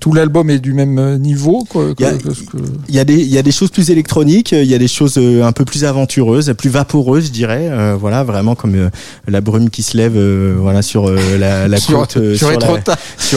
Tout 0.00 0.12
l'album 0.12 0.50
est 0.50 0.58
du 0.58 0.72
même 0.72 0.98
euh, 0.98 1.18
niveau. 1.18 1.64
Il 1.74 1.94
y 1.98 2.94
y 2.96 3.28
y 3.30 3.38
a 3.38 3.42
des 3.42 3.52
choses 3.52 3.70
plus 3.70 3.90
électroniques, 3.90 4.52
il 4.52 4.64
y 4.64 4.74
a 4.74 4.78
des 4.78 4.88
choses 4.88 5.16
euh, 5.18 5.44
un 5.44 5.52
peu 5.52 5.64
plus 5.64 5.84
aventureuses, 5.84 6.52
plus 6.58 6.70
vaporeuses, 6.70 7.26
je 7.26 7.30
dirais. 7.30 7.68
Euh, 7.70 7.96
voilà, 8.00 8.24
vraiment 8.24 8.54
comme 8.54 8.74
euh, 8.74 8.88
la 9.28 9.40
brume 9.40 9.70
qui 9.70 9.82
se 9.82 9.96
lève, 9.96 10.14
euh, 10.16 10.56
voilà 10.58 10.82
sur 10.82 11.08
euh, 11.08 11.18
la, 11.38 11.68
la 11.68 11.76
sur, 11.76 11.98
côte, 12.00 12.16
euh, 12.16 12.34
sur 12.34 12.48
sur 12.48 12.56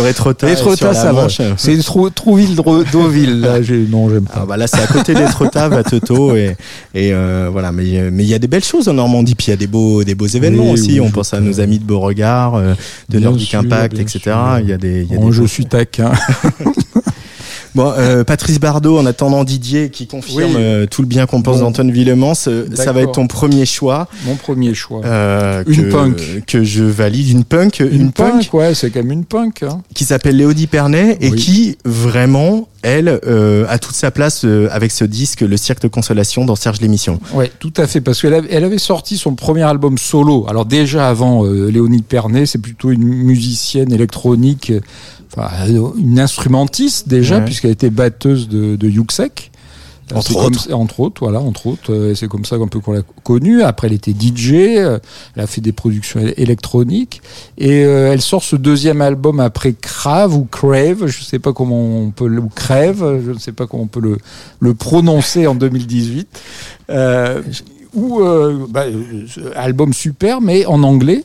Étretat, 0.07 0.55
sur 0.55 0.87
la 0.87 0.93
ça 0.93 1.13
va. 1.13 1.27
C'est 1.57 1.77
Trou- 1.83 2.09
Trouville 2.09 2.55
Deauville. 2.55 3.39
Là, 3.41 3.59
non, 3.89 4.09
j'aime 4.09 4.25
Ah 4.33 4.39
pas. 4.39 4.45
bah 4.45 4.57
là 4.57 4.67
c'est 4.67 4.81
à 4.81 4.87
côté 4.87 5.13
d'Étretat, 5.13 5.67
Vateto 5.69 6.35
et 6.35 6.55
et 6.95 7.13
euh, 7.13 7.49
voilà. 7.51 7.71
Mais 7.71 7.83
euh, 7.99 8.09
mais 8.11 8.23
il 8.23 8.29
y 8.29 8.33
a 8.33 8.39
des 8.39 8.47
belles 8.47 8.63
choses 8.63 8.87
en 8.87 8.93
Normandie, 8.93 9.35
puis 9.35 9.47
il 9.47 9.49
y 9.51 9.53
a 9.53 9.57
des 9.57 9.67
beaux 9.67 10.03
des 10.03 10.15
beaux 10.15 10.27
événements 10.27 10.65
Oui, 10.67 10.71
aussi. 10.71 10.99
On 11.01 11.09
pense 11.11 11.33
à 11.33 11.39
nos 11.41 11.59
amis 11.59 11.79
de 11.79 11.83
Beauregard, 11.85 12.55
euh, 12.55 12.73
de 13.09 13.19
Nordic 13.19 13.53
Impact, 13.55 13.99
etc. 13.99 14.21
Il 14.61 14.69
y 14.69 14.73
a 14.73 14.77
des 14.77 15.03
y 15.03 15.13
a 15.13 15.17
Bon, 15.17 15.27
des 15.27 15.31
je 15.33 15.41
beaux- 15.41 15.47
suis 15.47 15.65
taquin. 15.65 16.11
Bon, 17.75 17.91
euh, 17.97 18.23
Patrice 18.23 18.59
Bardot, 18.59 18.99
en 18.99 19.05
attendant 19.07 19.43
Didier 19.43 19.89
qui 19.89 20.05
confirme 20.05 20.51
Oui. 20.51 20.61
euh, 20.61 20.85
tout 20.85 21.01
le 21.01 21.07
bien 21.07 21.25
qu'on 21.25 21.41
pense 21.41 21.57
Bon. 21.57 21.63
d'Antoine 21.63 21.89
Villemans, 21.89 22.33
euh, 22.47 22.67
ça 22.75 22.91
va 22.91 23.01
être 23.01 23.13
ton 23.13 23.25
premier 23.25 23.65
choix. 23.65 24.07
Mon 24.25 24.35
premier 24.35 24.75
choix. 24.75 25.01
Une 25.67 25.85
que, 25.85 25.91
punk. 25.91 26.43
que 26.45 26.63
je 26.63 26.83
valide 26.83 27.29
une 27.29 27.43
punk 27.43 27.79
une, 27.79 28.11
punk, 28.11 28.53
ouais, 28.53 28.75
c'est 28.75 28.91
quand 28.91 28.99
même 28.99 29.11
une 29.11 29.25
punk. 29.25 29.63
Hein. 29.63 29.81
qui 29.95 30.05
s'appelle 30.05 30.37
Léodie 30.37 30.67
Pernet 30.67 31.17
et 31.19 31.31
Oui. 31.31 31.35
qui 31.37 31.77
vraiment 31.83 32.67
elle 32.83 33.19
a 33.67 33.79
toute 33.79 33.95
sa 33.95 34.11
place 34.11 34.45
avec 34.69 34.91
ce 34.91 35.05
disque 35.05 35.41
Le 35.41 35.57
Cirque 35.57 35.81
de 35.81 35.87
Consolation 35.87 36.45
dans 36.45 36.55
Serge 36.55 36.79
l'émission 36.81 37.19
Ouais, 37.33 37.49
tout 37.59 37.73
à 37.77 37.87
fait, 37.87 38.01
parce 38.01 38.21
qu'elle 38.21 38.33
avait, 38.35 38.49
elle 38.51 38.65
avait 38.65 38.77
sorti 38.77 39.17
son 39.17 39.33
premier 39.35 39.63
album 39.63 39.97
solo. 39.97 40.45
Alors 40.47 40.65
déjà 40.65 41.07
avant 41.09 41.43
Léonie 41.43 42.01
Pernet, 42.03 42.45
c'est 42.45 42.61
plutôt 42.61 42.91
une 42.91 43.03
musicienne 43.03 43.91
électronique, 43.93 44.73
enfin 45.35 45.49
euh, 45.69 45.89
une 45.97 46.19
instrumentiste 46.19 47.07
déjà, 47.07 47.37
Ouais. 47.39 47.45
puisqu'elle 47.45 47.71
était 47.71 47.89
batteuse 47.89 48.47
de, 48.49 48.75
de 48.75 48.89
Yuxek. 48.89 49.51
Euh, 50.11 50.17
Entre 50.17 50.33
comme 50.33 50.45
autres. 50.47 50.59
ça- 50.65 50.75
entre 50.75 50.99
autres, 50.99 51.21
voilà, 51.23 51.39
entre 51.39 51.65
autres, 51.67 51.93
euh, 51.93 52.13
c'est 52.13 52.27
comme 52.27 52.43
ça 52.43 52.57
un 52.57 52.67
peu 52.67 52.81
qu'on 52.81 52.91
l'a 52.91 53.03
connue. 53.23 53.61
Après, 53.63 53.87
elle 53.87 53.93
était 53.93 54.11
DJ, 54.11 54.51
euh, 54.77 54.99
elle 55.35 55.43
a 55.43 55.47
fait 55.47 55.61
des 55.61 55.71
productions 55.71 56.19
éle- 56.19 56.33
électroniques, 56.35 57.21
et 57.57 57.85
euh, 57.85 58.11
elle 58.11 58.21
sort 58.21 58.43
ce 58.43 58.57
deuxième 58.57 58.99
album 59.01 59.39
après 59.39 59.71
Crave 59.71 60.35
ou 60.35 60.43
Crave, 60.43 61.07
je 61.07 61.23
sais 61.23 61.39
pas 61.39 61.53
comment 61.53 61.99
on 61.99 62.11
peut 62.11 62.27
le 62.27 62.41
ou 62.41 62.49
Crève, 62.53 63.21
je 63.25 63.31
ne 63.31 63.39
sais 63.39 63.53
pas 63.53 63.65
comment 63.65 63.83
on 63.83 63.87
peut 63.87 64.01
le, 64.01 64.17
le 64.59 64.73
prononcer 64.73 65.47
en 65.47 65.55
2018. 65.55 66.27
Euh, 66.89 67.41
où, 67.93 68.19
euh, 68.19 68.65
bah, 68.69 68.83
album 69.55 69.93
super, 69.93 70.41
mais 70.41 70.65
en 70.65 70.83
anglais. 70.83 71.23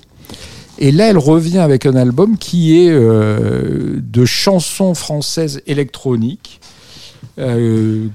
Et 0.79 0.93
là, 0.93 1.09
elle 1.09 1.19
revient 1.19 1.59
avec 1.59 1.87
un 1.87 1.97
album 1.97 2.39
qui 2.39 2.79
est 2.79 2.91
euh, 2.91 3.99
de 4.01 4.25
chansons 4.25 4.95
françaises 4.95 5.61
électroniques. 5.67 6.61
euh, 7.39 8.07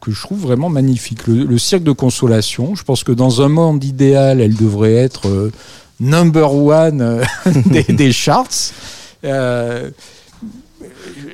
que, 0.00 0.10
je 0.10 0.20
trouve 0.20 0.40
vraiment 0.40 0.68
magnifique. 0.68 1.26
Le, 1.28 1.58
cirque 1.58 1.84
de 1.84 1.92
consolation, 1.92 2.74
je 2.74 2.82
pense 2.82 3.04
que 3.04 3.12
dans 3.12 3.42
un 3.42 3.48
monde 3.48 3.84
idéal, 3.84 4.40
elle 4.40 4.56
devrait 4.56 4.94
être 4.94 5.28
euh, 5.28 5.52
number 6.00 6.52
one 6.52 7.22
des, 7.88 8.12
charts. 8.12 8.72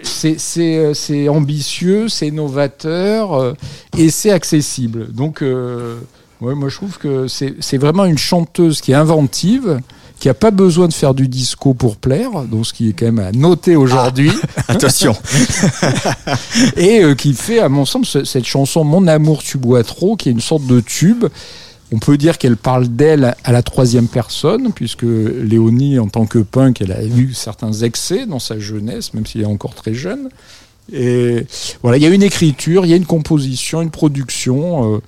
C'est- 0.02 1.28
ambitieux, 1.28 2.08
c'est 2.08 2.30
novateur 2.30 3.54
et 3.96 4.10
c'est 4.10 4.30
accessible. 4.30 5.12
Donc, 5.12 5.42
moi, 6.40 6.68
je 6.68 6.76
trouve 6.76 6.98
que 6.98 7.26
c'est 7.28 7.78
vraiment 7.78 8.04
une 8.04 8.18
chanteuse 8.18 8.80
qui 8.82 8.92
est 8.92 8.96
inventive, 8.96 9.80
qui 10.20 10.28
a 10.28 10.34
pas 10.34 10.50
besoin 10.50 10.88
de 10.88 10.92
faire 10.94 11.12
du 11.12 11.28
disco 11.28 11.74
pour 11.74 11.96
plaire, 11.96 12.30
donc 12.50 12.66
ce 12.66 12.72
qui 12.72 12.88
est 12.88 12.92
quand 12.92 13.04
même 13.06 13.18
à 13.18 13.32
noter 13.32 13.76
aujourd'hui, 13.76 14.30
attention 14.68 15.14
et 16.76 17.02
euh, 17.02 17.14
qui 17.14 17.34
fait, 17.34 17.58
à 17.58 17.68
mon 17.68 17.84
sens, 17.84 18.08
ce- 18.08 18.24
cette 18.24 18.46
chanson 18.46 18.84
Mon 18.84 19.06
amour, 19.06 19.42
tu 19.42 19.58
bois 19.58 19.84
trop, 19.84 20.16
qui 20.16 20.28
est 20.28 20.32
une 20.32 20.40
sorte 20.40 20.66
de 20.66 20.80
tube. 20.80 21.24
On 21.92 21.98
peut 21.98 22.16
dire 22.16 22.38
qu'elle 22.38 22.56
parle 22.56 22.88
d'elle 22.88 23.34
à 23.44 23.52
la 23.52 23.62
troisième 23.62 24.08
personne, 24.08 24.72
puisque 24.72 25.02
Léonie, 25.04 25.98
en 25.98 26.08
tant 26.08 26.26
que 26.26 26.38
punk, 26.38 26.80
elle 26.80 26.92
a 26.92 27.04
eu 27.04 27.34
certains 27.34 27.72
excès 27.72 28.26
dans 28.26 28.38
sa 28.40 28.58
jeunesse, 28.58 29.14
même 29.14 29.26
s'il 29.26 29.42
est 29.42 29.46
encore 29.46 29.74
très 29.74 29.94
jeune. 29.94 30.28
Et 30.92 31.46
voilà, 31.82 31.98
il 31.98 32.02
y 32.02 32.06
a 32.06 32.10
une 32.10 32.22
écriture, 32.22 32.84
il 32.84 32.90
y 32.90 32.94
a 32.94 32.96
une 32.96 33.06
composition, 33.06 33.80
une 33.82 33.90
production. 33.90 34.94
euh, 34.94 34.98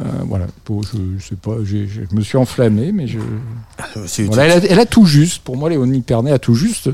Euh, 0.00 0.04
voilà, 0.28 0.46
je, 0.68 0.98
je 1.18 1.26
sais 1.26 1.36
pas, 1.36 1.56
je 1.64 2.14
me 2.14 2.20
suis 2.22 2.36
enflammé, 2.36 2.92
mais 2.92 3.06
je. 3.06 3.18
Voilà, 4.26 4.44
elle, 4.56 4.64
a, 4.64 4.66
elle 4.72 4.80
a 4.80 4.86
tout 4.86 5.06
juste. 5.06 5.42
Pour 5.42 5.56
moi, 5.56 5.70
Léonie 5.70 6.02
Pernet 6.02 6.32
a 6.32 6.38
tout 6.38 6.54
juste. 6.54 6.90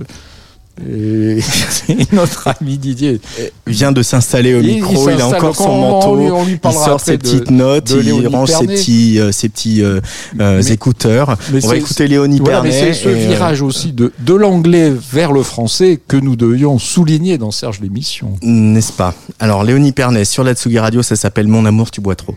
Et 0.89 1.39
notre 2.13 2.49
ami 2.49 2.79
Didier. 2.79 3.21
vient 3.67 3.93
de 3.93 4.03
s'installer 4.03 4.55
au 4.55 4.63
il 4.63 4.77
micro, 4.77 5.11
il, 5.11 5.21
a 5.21 5.27
encore 5.29 5.55
son 5.55 5.65
on- 5.69 5.81
manteau, 5.81 6.09
on 6.13 6.17
lui- 6.17 6.31
on 6.31 6.45
lui 6.47 6.59
il 6.65 6.73
sort 6.73 6.99
ses 6.99 7.19
de- 7.19 7.23
petites 7.23 7.51
notes, 7.51 7.93
de 7.93 8.01
il 8.03 8.27
range 8.29 8.49
ses 8.49 8.67
petits, 8.67 9.21
euh, 9.21 9.33
ses 9.33 9.51
petits 9.51 9.83
euh, 9.83 10.01
Mais- 10.35 10.73
écouteurs. 10.73 11.37
mais 11.53 11.63
On 11.63 11.69
va 11.69 11.77
écouter 11.77 12.09
Léonie 12.09 12.39
Voilà, 12.39 12.63
Pernet. 12.63 12.95
c'est 12.95 12.95
ce 12.95 13.09
euh, 13.09 13.13
virage 13.29 13.61
aussi 13.61 13.93
de, 13.93 14.13
de 14.21 14.33
l'anglais 14.35 14.91
vers 15.13 15.33
le 15.33 15.43
français 15.43 16.01
que 16.09 16.17
nous 16.17 16.37
devions 16.37 16.79
souligner 16.79 17.37
dans 17.37 17.51
Serge 17.51 17.81
l'émission. 17.81 18.37
N'est-ce 18.43 18.93
pas? 18.95 19.15
Alors, 19.41 19.65
Léonie 19.65 19.93
Pernet 19.93 20.25
sur 20.25 20.43
la 20.43 20.55
Tsugi 20.55 20.79
Radio, 20.79 21.03
ça 21.03 21.17
s'appelle 21.17 21.49
Mon 21.49 21.67
amour, 21.67 21.91
tu 21.91 22.01
bois 22.01 22.17
trop. 22.17 22.35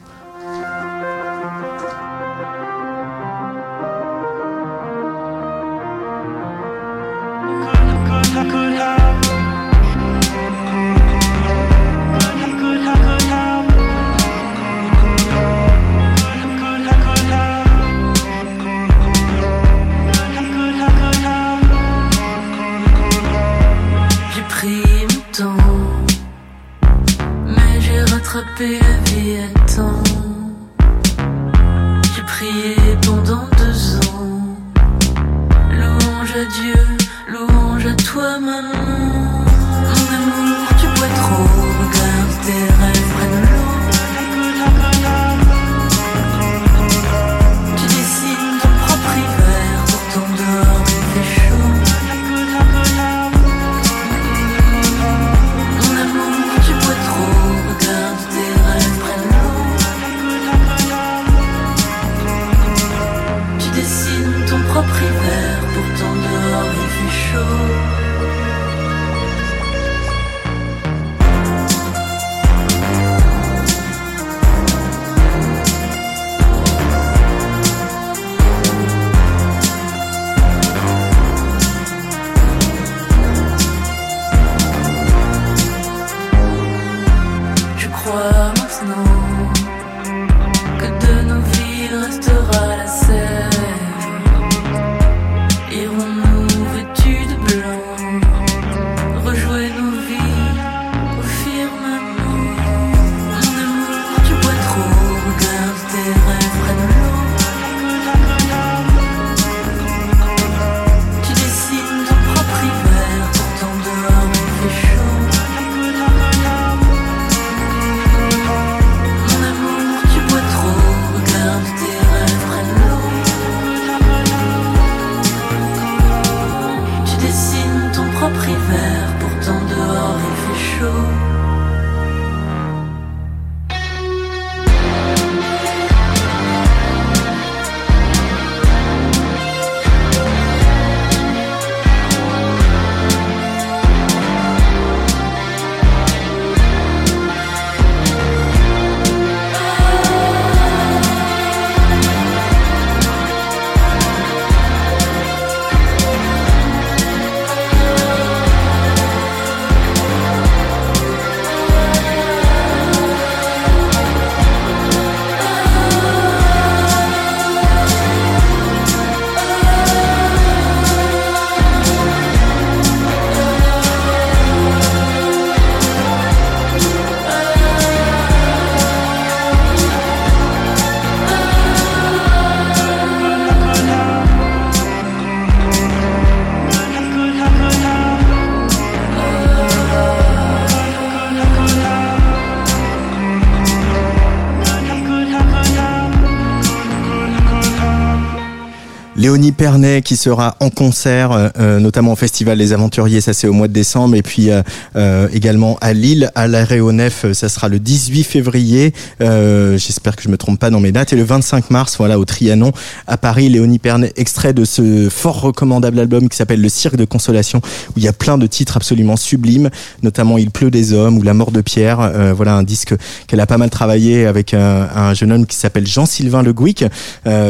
Léonie 199.35 199.51
Pernet 199.51 200.01
qui 200.01 200.15
sera 200.15 200.55
en 200.61 200.69
concert, 200.69 201.33
euh, 201.33 201.49
euh, 201.59 201.79
notamment 201.81 202.13
au 202.13 202.15
Festival 202.15 202.57
des 202.57 202.71
Aventuriers, 202.71 203.19
ça 203.19 203.33
c'est 203.33 203.47
au 203.47 203.51
mois 203.51 203.67
de 203.67 203.73
décembre, 203.73 204.15
et 204.15 204.21
puis 204.21 204.47
euh, 204.49 205.27
également 205.33 205.77
à 205.81 205.91
Lille, 205.91 206.31
à 206.35 206.47
l'aéronef, 206.47 207.25
ça 207.33 207.49
sera 207.49 207.67
le 207.67 207.79
18 207.79 208.23
février, 208.23 208.93
j'espère 209.19 210.15
que 210.15 210.23
je 210.23 210.29
me 210.29 210.37
trompe 210.37 210.57
pas 210.57 210.69
dans 210.69 210.79
mes 210.79 210.93
dates, 210.93 211.11
et 211.11 211.17
le 211.17 211.25
25 211.25 211.69
mars, 211.69 211.95
voilà, 211.97 212.17
au 212.17 212.23
Trianon, 212.23 212.71
à 213.07 213.17
Paris, 213.17 213.49
Léonie 213.49 213.77
Pernet, 213.77 214.13
extrait 214.15 214.53
de 214.53 214.63
ce 214.63 215.09
fort 215.09 215.41
recommandable 215.41 215.99
album 215.99 216.29
qui 216.29 216.37
s'appelle 216.37 216.61
Le 216.61 216.69
Cirque 216.69 216.95
de 216.95 217.03
Consolation, 217.03 217.59
où 217.89 217.93
il 217.97 218.03
y 218.03 218.07
a 218.07 218.13
plein 218.13 218.37
de 218.37 218.47
titres 218.47 218.77
absolument 218.77 219.17
sublimes, 219.17 219.69
notamment 220.01 220.37
Il 220.37 220.49
pleut 220.49 220.71
des 220.71 220.93
hommes 220.93 221.17
ou 221.17 221.23
La 221.23 221.33
mort 221.33 221.51
de 221.51 221.59
Pierre, 221.59 222.09
voilà 222.37 222.55
un 222.55 222.63
disque 222.63 222.95
qu'elle 223.27 223.41
a 223.41 223.47
pas 223.47 223.57
mal 223.57 223.69
travaillé 223.69 224.27
avec 224.27 224.53
un, 224.53 224.87
un 224.95 225.13
jeune 225.13 225.33
homme 225.33 225.45
qui 225.45 225.57
s'appelle 225.57 225.87
Jean-Sylvain 225.87 226.41
Le 226.41 226.53
Gouic, 226.53 226.85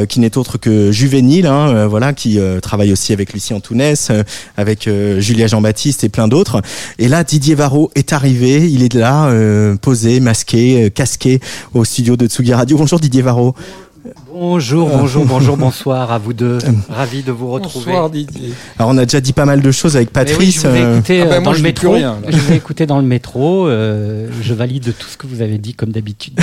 qui 0.10 0.20
n'est 0.20 0.38
autre 0.40 0.58
que 0.58 0.92
juvénile, 0.92 1.46
hein, 1.46 1.75
euh, 1.76 1.88
voilà, 1.88 2.14
qui 2.14 2.40
euh, 2.40 2.60
travaille 2.60 2.92
aussi 2.92 3.14
avec 3.14 3.34
Lucie 3.34 3.54
Antounès, 3.54 4.10
euh, 4.10 4.24
avec 4.58 4.88
euh, 4.88 5.20
Julia 5.20 5.48
Jean-Baptiste 5.48 6.04
et 6.04 6.10
plein 6.10 6.28
d'autres. 6.28 6.62
Et 7.00 7.08
là, 7.08 7.24
Didier 7.24 7.56
Varro 7.56 7.92
est 7.96 8.14
arrivé, 8.14 8.70
il 8.70 8.84
est 8.84 8.94
là, 8.94 9.28
euh, 9.28 9.76
posé, 9.76 10.20
masqué, 10.20 10.86
euh, 10.86 10.90
casqué 10.90 11.40
au 11.74 11.84
studio 11.86 12.16
de 12.18 12.28
Tsugi 12.28 12.54
Radio. 12.54 12.78
Bonjour 12.78 13.00
Didier 13.00 13.22
Varro. 13.22 13.56
Bonjour, 14.32 14.90
bonjour, 14.90 15.26
bonjour, 15.26 15.58
bonsoir 15.58 16.12
à 16.12 16.20
vous 16.20 16.34
deux. 16.34 16.60
Ravi 16.90 17.24
de 17.24 17.32
vous 17.32 17.50
retrouver. 17.50 17.86
Bonsoir 17.86 18.10
Didier. 18.10 18.54
Alors 18.78 18.92
on 18.92 18.98
a 18.98 19.06
déjà 19.06 19.22
dit 19.22 19.34
pas 19.34 19.46
mal 19.46 19.62
de 19.62 19.72
choses 19.72 19.96
avec 19.96 20.10
Mais 20.14 20.22
oui, 20.22 20.26
Patrice. 20.28 20.62
je 20.62 20.68
vous 20.68 20.76
ai 20.76 20.94
écouté 20.94 21.22
Ah 21.22 21.26
bah 21.26 21.40
moi, 21.40 21.54
je 21.54 21.88
rien, 21.88 22.18
je 22.28 22.38
vous 22.38 22.52
ai 22.52 22.56
écouté 22.56 22.86
dans 22.86 23.00
le 23.00 23.06
métro. 23.06 23.68
euh, 23.68 24.28
je 24.42 24.54
valide 24.54 24.94
tout 24.98 25.08
ce 25.08 25.18
que 25.18 25.26
vous 25.26 25.42
avez 25.42 25.58
dit 25.58 25.74
comme 25.74 25.92
d'habitude. 25.92 26.40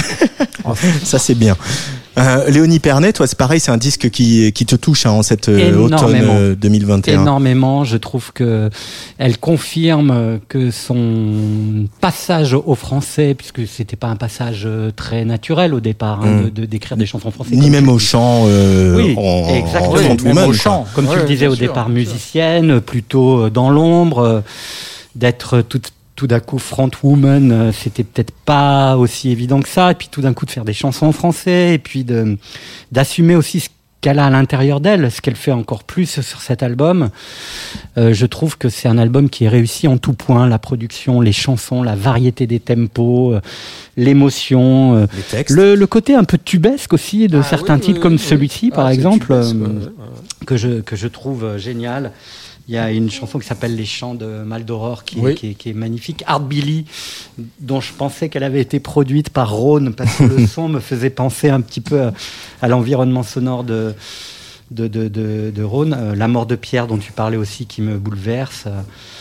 ça 1.05 1.19
c'est 1.19 1.35
bien. 1.35 1.57
Euh, 2.19 2.51
Léonie 2.51 2.79
Pernet, 2.79 3.13
toi, 3.15 3.27
c'est 3.27 3.39
pareil, 3.39 3.59
c'est 3.59 3.71
un 3.71 3.79
disque 3.79 4.11
qui, 4.11 4.53
qui 4.53 4.67
te 4.67 4.77
touche 4.77 5.07
hein, 5.07 5.13
en 5.13 5.23
cette 5.23 5.49
euh, 5.49 5.75
automne 5.79 5.99
Énormément. 6.17 6.35
euh, 6.37 6.55
2021. 6.55 7.23
Énormément, 7.23 7.85
je 7.85 7.97
trouve 7.97 8.33
que 8.35 8.69
elle 9.17 9.39
confirme 9.39 10.39
que 10.49 10.71
son 10.71 11.87
passage 12.03 12.53
au 12.53 12.75
français, 12.75 13.35
puisque 13.35 13.67
c'était 13.67 13.97
pas 13.97 14.09
un 14.09 14.17
passage 14.17 14.65
euh, 14.67 14.91
très 14.95 15.25
naturel 15.25 15.73
au 15.73 15.81
départ, 15.81 16.21
hein, 16.23 16.43
Mm. 16.43 16.45
de- 16.45 16.61
de 16.61 16.67
d'écrire 16.67 16.97
des 16.99 17.07
chansons 17.07 17.31
françaises. 17.31 17.55
Ni 17.59 17.71
même 17.71 17.85
tu 17.85 17.91
au 17.91 17.99
chant 17.99 18.45
euh, 18.47 18.95
Oui, 18.97 19.15
en, 19.17 19.55
exactement. 19.55 19.93
en 19.93 20.17
Oui, 20.17 20.33
même 20.35 20.49
au 20.51 20.53
chant. 20.53 20.87
Comme 20.95 21.07
tu 21.07 21.13
Ouais, 21.13 21.21
le 21.21 21.25
disais 21.27 21.47
au 21.47 21.55
sûr, 21.55 21.67
départ, 21.69 21.89
musicienne, 21.89 22.81
plutôt 22.83 23.49
dans 23.49 23.71
l'ombre, 23.71 24.19
euh, 24.19 24.41
d'être 25.15 25.63
tout, 25.63 25.81
tout 26.23 26.29
d'un 26.29 26.39
coup 26.39 26.61
frontwoman, 26.61 27.51
euh, 27.51 27.73
c'était 27.73 28.05
peut-être 28.05 28.31
pas 28.45 28.97
aussi 28.97 29.31
évident 29.33 29.59
que 29.61 29.69
ça. 29.69 29.91
Et 29.91 29.95
puis 29.97 30.07
tout 30.09 30.21
d'un 30.21 30.33
coup 30.35 30.47
de 30.47 30.53
faire 30.53 30.65
des 30.65 30.73
chansons 30.73 31.07
en 31.07 31.13
français, 31.13 31.75
et 31.75 31.79
puis 31.79 32.07
d'assumer 32.93 33.35
aussi 33.35 33.59
ce 33.59 33.69
qu'elle 34.01 34.21
a 34.21 34.27
à 34.27 34.31
l'intérieur 34.31 34.81
d'elle, 34.81 35.11
ce 35.11 35.21
qu'elle 35.21 35.35
fait 35.35 35.51
encore 35.51 35.83
plus 35.83 36.21
sur 36.21 36.41
cet 36.41 36.63
album. 36.63 37.11
Euh, 37.99 38.15
je 38.15 38.27
trouve 38.27 38.57
que 38.57 38.69
c'est 38.69 38.87
un 38.87 38.99
album 38.99 39.29
qui 39.31 39.47
est 39.47 39.49
réussi 39.49 39.89
en 39.89 39.99
tout 39.99 40.13
point, 40.13 40.47
la 40.47 40.61
production, 40.61 41.21
les 41.21 41.33
chansons, 41.33 41.83
la 41.83 41.97
variété 41.97 42.47
des 42.47 42.61
tempos, 42.61 43.35
euh, 43.35 43.41
l'émotion, 43.97 44.95
euh, 44.95 45.07
le, 45.49 45.75
le 45.75 45.87
côté 45.89 46.15
un 46.15 46.25
peu 46.25 46.39
tubesque 46.39 46.93
aussi 46.93 47.27
de 47.27 47.39
Ah, 47.41 47.43
certains 47.43 47.75
oui, 47.77 47.81
titres 47.81 47.99
oui, 47.99 48.03
comme 48.03 48.13
oui. 48.15 48.19
celui-ci 48.21 48.71
Ah, 48.73 48.77
par 48.77 48.89
c'est 48.89 48.95
exemple 48.95 49.27
tubesque, 49.27 49.57
ouais, 49.57 49.67
ouais. 49.67 50.47
que 50.47 50.57
je 50.57 50.81
que 50.83 50.95
je 50.95 51.09
trouve 51.09 51.57
génial. 51.59 52.13
Il 52.73 52.77
y 52.77 52.79
a 52.79 52.91
une 52.91 53.11
chanson 53.11 53.39
qui 53.39 53.47
s'appelle 53.47 53.77
Les 53.77 53.85
Chants 53.85 54.15
de 54.15 54.25
Maldoror 54.45 55.05
qui, 55.05 55.19
est- 55.19 55.23
Oui. 55.23 55.35
qui, 55.35 55.49
est, 55.51 55.55
qui 55.55 55.69
est 55.69 55.75
magnifique. 55.75 56.25
Art 56.27 56.41
Billy, 56.41 56.87
dont 57.61 57.83
je 57.83 57.93
pensais 57.93 58.31
qu'elle 58.31 58.45
avait 58.45 58.63
été 58.63 58.81
produite 58.81 59.29
par 59.29 59.53
Rhône 59.53 59.93
parce 59.95 60.17
que 60.17 60.23
le 60.23 60.47
son 60.47 60.71
me 60.71 60.81
faisait 60.81 61.11
penser 61.11 61.51
un 61.51 61.61
petit 61.61 61.83
peu 61.83 62.01
à, 62.01 62.15
à 62.63 62.69
l'environnement 62.69 63.25
sonore 63.25 63.65
de 63.65 63.95
de, 64.73 64.89
de, 64.89 65.09
de, 65.09 65.53
de 65.55 65.63
Rhône. 65.63 65.97
Euh, 65.99 66.15
La 66.17 66.29
mort 66.29 66.47
de 66.47 66.57
Pierre 66.57 66.87
dont 66.87 66.99
tu 66.99 67.13
parlais 67.13 67.37
aussi 67.37 67.67
qui 67.67 67.83
me 67.83 67.99
bouleverse. 67.99 68.65
Euh, 68.67 68.71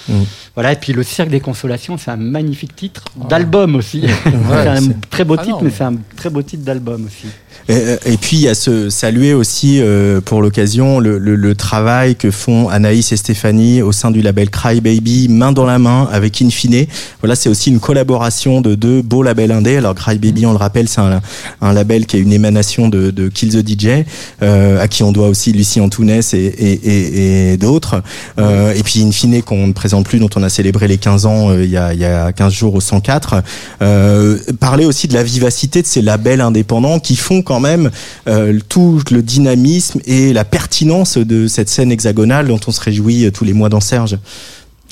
Mm. 0.09 0.13
Voilà, 0.55 0.71
et 0.73 0.77
puis 0.77 0.93
Le 0.93 1.03
Cirque 1.03 1.29
des 1.29 1.39
Consolations, 1.41 1.95
c'est 1.95 2.09
un 2.09 2.17
magnifique 2.17 2.75
titre 2.75 3.03
d'album 3.29 3.75
aussi. 3.75 4.01
c'est 4.23 4.67
un 4.67 4.79
très 5.11 5.23
beau 5.23 5.35
Ah 5.37 5.43
titre, 5.43 5.57
non, 5.57 5.61
mais 5.61 5.69
mais- 5.69 5.75
c'est 5.77 5.83
un 5.83 5.93
très 6.15 6.31
beau 6.31 6.41
titre 6.41 6.63
d'album 6.63 7.05
aussi. 7.05 7.27
Et, 7.69 8.13
et 8.13 8.17
puis 8.17 8.37
il 8.37 8.41
y 8.41 8.47
a 8.47 8.55
ce 8.55 8.89
saluer 8.89 9.35
aussi 9.35 9.79
euh, 9.79 10.19
pour 10.19 10.41
l'occasion 10.41 10.99
le, 10.99 11.19
le, 11.19 11.35
le 11.35 11.53
travail 11.55 12.15
que 12.15 12.31
font 12.31 12.67
Anaïs 12.69 13.11
et 13.11 13.17
Stéphanie 13.17 13.83
au 13.83 13.91
sein 13.91 14.09
du 14.09 14.23
label 14.23 14.49
Cry 14.49 14.81
Baby 14.81 15.27
main 15.29 15.51
dans 15.51 15.65
la 15.65 15.77
main 15.77 16.09
avec 16.11 16.41
Infine. 16.41 16.87
Voilà, 17.21 17.35
c'est 17.35 17.49
aussi 17.49 17.69
une 17.69 17.79
collaboration 17.79 18.61
de 18.61 18.73
deux 18.73 19.03
beaux 19.03 19.21
labels 19.21 19.51
indés. 19.51 19.77
Alors 19.77 19.93
Cry 19.93 20.17
Baby, 20.17 20.47
on 20.47 20.51
le 20.51 20.57
rappelle, 20.57 20.87
c'est 20.89 21.01
un, 21.01 21.21
un 21.61 21.73
label 21.73 22.07
qui 22.07 22.17
est 22.17 22.21
une 22.21 22.33
émanation 22.33 22.89
de, 22.89 23.11
de 23.11 23.27
Kill 23.29 23.49
the 23.51 23.67
DJ, 23.67 24.03
euh, 24.41 24.81
à 24.81 24.87
qui 24.87 25.03
on 25.03 25.11
doit 25.11 25.27
aussi 25.27 25.40
Lucie 25.49 25.79
Antounès 25.81 26.33
et, 26.33 26.37
et, 26.37 26.71
et, 26.73 27.53
et 27.53 27.57
d'autres. 27.57 28.03
Euh, 28.39 28.73
et 28.73 28.83
puis 28.83 29.01
Infine 29.01 29.41
qu'on 29.41 29.67
ne 29.67 29.73
présente 29.73 30.05
plus, 30.05 30.19
dont 30.19 30.29
on 30.35 30.43
a 30.43 30.49
célébré 30.49 30.87
les 30.87 30.97
15 30.97 31.25
ans 31.25 31.49
euh, 31.49 31.63
il, 31.63 31.69
y 31.71 31.77
a, 31.77 31.93
il 31.93 31.99
y 31.99 32.05
a 32.05 32.31
15 32.31 32.53
jours 32.53 32.75
au 32.75 32.81
104. 32.81 33.41
Euh, 33.81 34.37
parler 34.59 34.85
aussi 34.85 35.07
de 35.07 35.13
la 35.13 35.23
vivacité 35.23 35.81
de 35.81 35.87
ces 35.87 36.01
labels 36.01 36.41
indépendants 36.41 36.99
qui 36.99 37.15
font 37.15 37.41
quand 37.41 37.59
même 37.59 37.89
euh, 38.27 38.59
tout 38.69 39.01
le 39.11 39.21
dynamisme 39.23 39.99
et 40.05 40.33
la 40.33 40.45
pertinence 40.45 41.17
de 41.17 41.47
cette 41.47 41.69
scène 41.69 41.91
hexagonale 41.91 42.47
dont 42.47 42.59
on 42.67 42.71
se 42.71 42.81
réjouit 42.81 43.31
tous 43.31 43.43
les 43.45 43.53
mois 43.53 43.69
dans 43.69 43.79
Serge. 43.81 44.17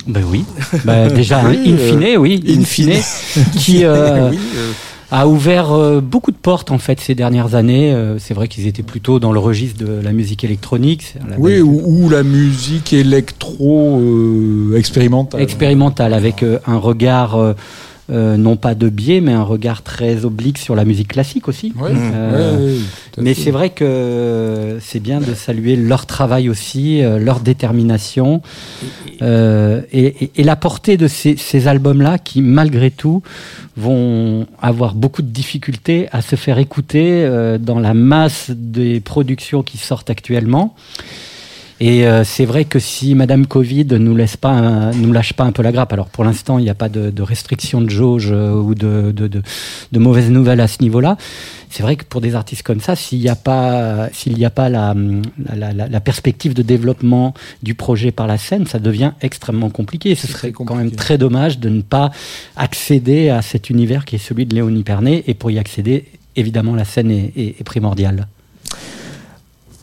Ben 0.07 0.23
oui. 0.29 0.45
Ben 0.85 1.11
déjà, 1.13 1.43
Oui, 1.45 1.59
in 1.73 1.77
fine, 1.77 2.17
oui, 2.17 2.43
in 2.47 2.61
in 2.61 2.63
fine, 2.63 2.93
fine. 2.93 3.43
qui 3.57 3.83
euh, 3.83 4.29
Oui, 4.31 4.39
euh, 4.55 4.71
a 5.11 5.27
ouvert 5.27 5.71
euh, 5.71 6.01
beaucoup 6.01 6.31
de 6.31 6.37
portes 6.37 6.71
en 6.71 6.77
fait 6.77 6.99
ces 6.99 7.15
dernières 7.15 7.55
années. 7.55 7.93
Euh, 7.93 8.19
c'est 8.19 8.33
vrai 8.33 8.47
qu'ils 8.47 8.67
étaient 8.67 8.83
plutôt 8.83 9.19
dans 9.19 9.31
le 9.31 9.39
registre 9.39 9.83
de 9.83 9.99
la 10.01 10.11
musique 10.11 10.43
électronique, 10.43 11.15
oui, 11.37 11.61
ou, 11.61 12.05
ou 12.05 12.09
la 12.09 12.23
musique 12.23 12.93
électro 12.93 13.99
euh, 13.99 14.77
expérimentale. 14.77 15.41
expérimental 15.41 16.13
avec 16.13 16.43
euh, 16.43 16.59
un 16.67 16.77
regard 16.77 17.55
euh, 18.11 18.37
non 18.37 18.55
pas 18.57 18.75
de 18.75 18.89
biais, 18.89 19.21
mais 19.21 19.33
un 19.33 19.43
regard 19.43 19.81
très 19.83 20.25
oblique 20.25 20.57
sur 20.57 20.75
la 20.75 20.85
musique 20.85 21.09
classique 21.09 21.47
aussi. 21.47 21.73
Ouais, 21.79 21.91
Euh, 21.93 22.57
ouais, 22.57 22.71
ouais, 22.73 22.79
Mais 23.19 23.33
c'est 23.33 23.51
vrai 23.51 23.69
que 23.71 24.77
c'est 24.81 24.99
bien 24.99 25.19
de 25.19 25.33
saluer 25.33 25.75
leur 25.75 26.05
travail 26.05 26.49
aussi, 26.49 27.03
euh, 27.03 27.19
leur 27.19 27.39
détermination 27.39 28.41
euh, 29.21 29.81
et, 29.91 30.05
et- 30.25 30.31
et 30.37 30.43
la 30.43 30.55
portée 30.55 30.97
de 30.97 31.07
ces, 31.07 31.35
ces 31.37 31.67
albums-là 31.67 32.17
qui, 32.17 32.41
malgré 32.41 32.89
tout, 32.91 33.21
vont 33.77 34.47
avoir 34.61 34.95
beaucoup 34.95 35.21
de 35.21 35.27
difficultés 35.29 36.07
à 36.11 36.21
se 36.21 36.35
faire 36.35 36.57
écouter 36.57 37.23
euh, 37.25 37.57
dans 37.57 37.79
la 37.79 37.93
masse 37.93 38.51
des 38.55 38.99
productions 38.99 39.63
qui 39.63 39.77
sortent 39.77 40.09
actuellement. 40.09 40.75
Et 41.81 42.05
euh, 42.05 42.25
c'est 42.25 42.43
vrai 42.43 42.65
que 42.65 42.77
si 42.77 43.15
Madame 43.15 43.47
Covid 43.47 43.85
nous 43.85 44.13
laisse 44.13 44.35
pas, 44.35 44.49
un- 44.49 44.91
nous 44.91 45.13
lâche 45.13 45.31
pas 45.31 45.45
un 45.45 45.53
peu 45.53 45.61
la 45.63 45.71
grappe. 45.71 45.93
Alors 45.93 46.09
pour 46.09 46.25
l'instant, 46.25 46.57
il 46.59 46.63
n'y 46.63 46.69
a 46.69 46.75
pas 46.75 46.89
de, 46.89 47.09
de 47.09 47.21
restriction 47.21 47.79
de 47.79 47.89
jauge 47.89 48.29
euh, 48.33 48.53
ou 48.53 48.75
de, 48.75 49.13
de, 49.15 49.27
de, 49.29 49.41
de 49.91 49.99
mauvaises 49.99 50.29
nouvelles 50.29 50.59
à 50.59 50.67
ce 50.67 50.81
niveau-là. 50.83 51.15
C'est 51.69 51.81
vrai 51.81 51.95
que 51.95 52.03
pour 52.03 52.19
des 52.19 52.35
artistes 52.35 52.63
comme 52.63 52.81
ça, 52.81 52.97
s'il 52.97 53.19
n'y 53.19 53.29
a 53.29 53.35
pas, 53.35 54.09
s'il 54.11 54.33
n'y 54.33 54.43
a 54.43 54.49
pas 54.49 54.67
la, 54.67 54.93
la, 55.55 55.71
la, 55.71 55.87
la 55.87 55.99
perspective 56.01 56.53
de 56.53 56.63
développement 56.63 57.33
du 57.63 57.75
projet 57.75 58.11
par 58.11 58.27
la 58.27 58.37
scène, 58.37 58.65
ça 58.67 58.79
devient 58.79 59.13
extrêmement 59.21 59.69
compliqué. 59.69 60.15
Ce 60.15 60.27
serait 60.27 60.51
quand 60.51 60.75
même 60.75 60.91
très 60.91 61.17
dommage 61.17 61.59
de 61.59 61.69
ne 61.69 61.81
pas 61.81 62.11
accéder 62.57 63.29
à 63.29 63.41
cet 63.41 63.69
univers 63.69 64.03
qui 64.03 64.15
est 64.15 64.19
celui 64.19 64.45
de 64.45 64.53
Léonie 64.53 64.83
Pernet. 64.83 65.23
Et 65.27 65.33
pour 65.33 65.49
y 65.49 65.59
accéder, 65.59 66.05
évidemment, 66.35 66.75
la 66.75 66.85
scène 66.85 67.09
est, 67.11 67.31
est, 67.37 67.55
est 67.61 67.63
primordiale. 67.63 68.27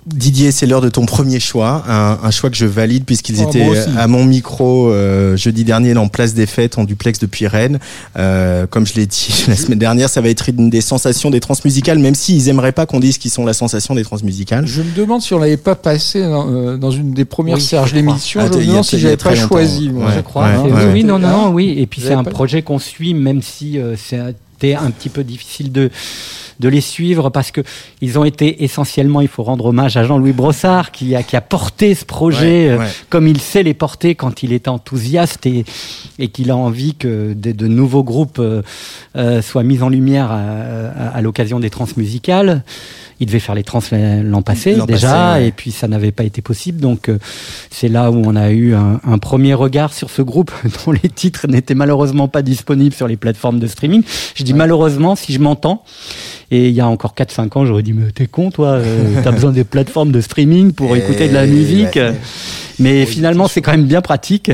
Didier, 0.06 0.52
c'est 0.52 0.66
l'heure 0.66 0.80
de 0.80 0.88
ton 0.88 1.04
premier 1.04 1.40
choix, 1.40 1.82
un, 1.88 2.18
un 2.22 2.30
choix 2.30 2.48
que 2.48 2.54
je 2.56 2.64
valide 2.64 3.04
puisqu'ils 3.04 3.38
Oh, 3.44 3.48
étaient 3.48 3.66
à 3.98 4.06
mon 4.06 4.24
micro 4.24 4.88
euh, 4.92 5.36
jeudi 5.36 5.64
dernier 5.64 5.94
dans 5.94 6.06
Place 6.06 6.32
des 6.32 6.46
Fêtes 6.46 6.78
en 6.78 6.84
duplex 6.84 7.18
depuis 7.18 7.48
Rennes. 7.48 7.80
Euh, 8.16 8.66
comme 8.68 8.86
je 8.86 8.94
l'ai 8.94 9.06
dit 9.06 9.44
la 9.48 9.56
semaine 9.56 9.80
dernière, 9.80 10.08
ça 10.08 10.20
va 10.20 10.28
être 10.28 10.48
une 10.48 10.70
des 10.70 10.80
sensations 10.80 11.30
des 11.30 11.40
transmusicales, 11.40 11.98
même 11.98 12.14
s'ils 12.14 12.48
aimeraient 12.48 12.70
pas 12.70 12.86
qu'on 12.86 13.00
dise 13.00 13.18
qu'ils 13.18 13.32
sont 13.32 13.44
la 13.44 13.52
sensation 13.52 13.96
des 13.96 14.04
transmusicales. 14.04 14.64
Je 14.68 14.80
me 14.82 14.94
demande 14.94 15.22
si 15.22 15.34
on 15.34 15.40
l'avait 15.40 15.56
pas 15.56 15.74
passé 15.74 16.20
dans, 16.22 16.46
euh, 16.52 16.76
dans 16.76 16.92
une 16.92 17.12
des 17.12 17.24
premières 17.24 17.56
Oui, 17.56 17.60
Serge 17.62 17.92
l'émission. 17.92 18.40
Ah, 18.44 18.48
je 18.52 18.58
me 18.58 18.64
demande 18.64 18.84
si 18.84 19.00
j'avais 19.00 19.16
pas 19.16 19.34
longtemps, 19.34 19.48
choisi. 19.48 19.88
moi. 19.90 20.06
ouais. 20.06 20.12
je 20.16 20.20
crois. 20.20 20.44
ouais, 20.44 20.52
C'est- 20.66 20.72
ouais. 20.86 20.92
Oui, 20.92 21.02
non, 21.04 21.18
non, 21.18 21.28
non, 21.30 21.48
oui. 21.50 21.74
Et 21.78 21.86
puis 21.86 22.00
c'est 22.00 22.12
un 22.12 22.22
projet 22.22 22.62
qu'on 22.62 22.78
suit, 22.78 23.12
même 23.12 23.42
si 23.42 23.80
euh, 23.80 23.96
c'était 23.96 24.74
un 24.76 24.92
petit 24.92 25.08
peu 25.08 25.24
difficile 25.24 25.72
de 25.72 25.90
de 26.60 26.68
les 26.68 26.80
suivre 26.80 27.30
parce 27.30 27.50
que 27.50 27.60
ils 28.00 28.18
ont 28.18 28.24
été 28.24 28.64
essentiellement, 28.64 29.20
il 29.20 29.28
faut 29.28 29.42
rendre 29.42 29.66
hommage 29.66 29.96
à 29.96 30.04
Jean-Louis 30.04 30.32
Brossard 30.32 30.90
qui 30.90 31.14
a 31.14 31.22
qui 31.22 31.36
a 31.36 31.40
porté 31.40 31.94
ce 31.94 32.04
projet 32.04 32.68
Ouais, 32.68 32.68
euh, 32.70 32.78
ouais. 32.78 32.86
comme 33.10 33.26
il 33.28 33.40
sait 33.40 33.62
les 33.62 33.74
porter 33.74 34.14
quand 34.14 34.42
il 34.42 34.52
est 34.52 34.68
enthousiaste 34.68 35.46
et 35.46 35.64
et 36.18 36.28
qu'il 36.28 36.50
a 36.50 36.56
envie 36.56 36.94
que 36.94 37.34
de, 37.34 37.52
de 37.52 37.66
nouveaux 37.66 38.04
groupes 38.04 38.38
euh, 38.38 38.62
euh, 39.16 39.42
soient 39.42 39.62
mis 39.62 39.82
en 39.82 39.88
lumière 39.88 40.30
à, 40.30 40.40
à- 40.40 41.08
à 41.16 41.20
l'occasion 41.20 41.60
des 41.60 41.70
trans 41.70 41.86
musicales. 41.96 42.62
Il 43.18 43.26
devait 43.26 43.38
faire 43.40 43.54
les 43.54 43.64
trans 43.64 43.80
l'an 44.24 44.42
passé 44.42 44.74
déjà, 44.86 45.08
passé, 45.10 45.40
ouais. 45.40 45.48
et 45.48 45.52
puis 45.52 45.70
ça 45.70 45.88
n'avait 45.88 46.12
pas 46.12 46.24
été 46.24 46.42
possible. 46.42 46.80
Donc 46.80 47.08
euh, 47.08 47.18
c'est 47.70 47.88
là 47.88 48.10
où 48.10 48.22
on 48.26 48.36
a 48.36 48.50
eu 48.50 48.74
un, 48.74 49.00
un 49.04 49.16
premier 49.18 49.54
regard 49.54 49.94
sur 49.94 50.10
ce 50.10 50.20
groupe 50.20 50.52
dont 50.86 50.92
les 50.92 51.08
titres 51.08 51.46
n'étaient 51.48 51.74
malheureusement 51.74 52.28
pas 52.28 52.42
disponibles 52.42 52.94
sur 52.94 53.08
les 53.08 53.16
plateformes 53.16 53.58
de 53.58 53.66
streaming. 53.66 54.02
Je 54.34 54.42
dis 54.44 54.52
malheureusement 54.52 55.16
si 55.16 55.32
je 55.32 55.38
m'entends. 55.40 55.82
Et 56.50 56.68
il 56.68 56.74
y 56.74 56.80
a 56.80 56.86
encore 56.86 57.14
4-5 57.16 57.58
ans, 57.58 57.66
j'aurais 57.66 57.82
dit 57.82 57.92
mais 57.92 58.10
t'es 58.12 58.26
con 58.26 58.50
toi, 58.50 58.68
euh, 58.74 59.20
t'as 59.24 59.32
besoin 59.32 59.50
des 59.50 59.64
plateformes 59.64 60.12
de 60.12 60.20
streaming 60.20 60.72
pour 60.72 60.94
Et 60.94 61.00
écouter 61.00 61.28
de 61.28 61.34
la 61.34 61.46
musique. 61.46 61.96
ouais. 61.96 62.14
Mais 62.78 63.06
finalement, 63.06 63.48
c'est 63.48 63.62
quand 63.62 63.70
même 63.70 63.86
bien 63.86 64.02
pratique. 64.02 64.50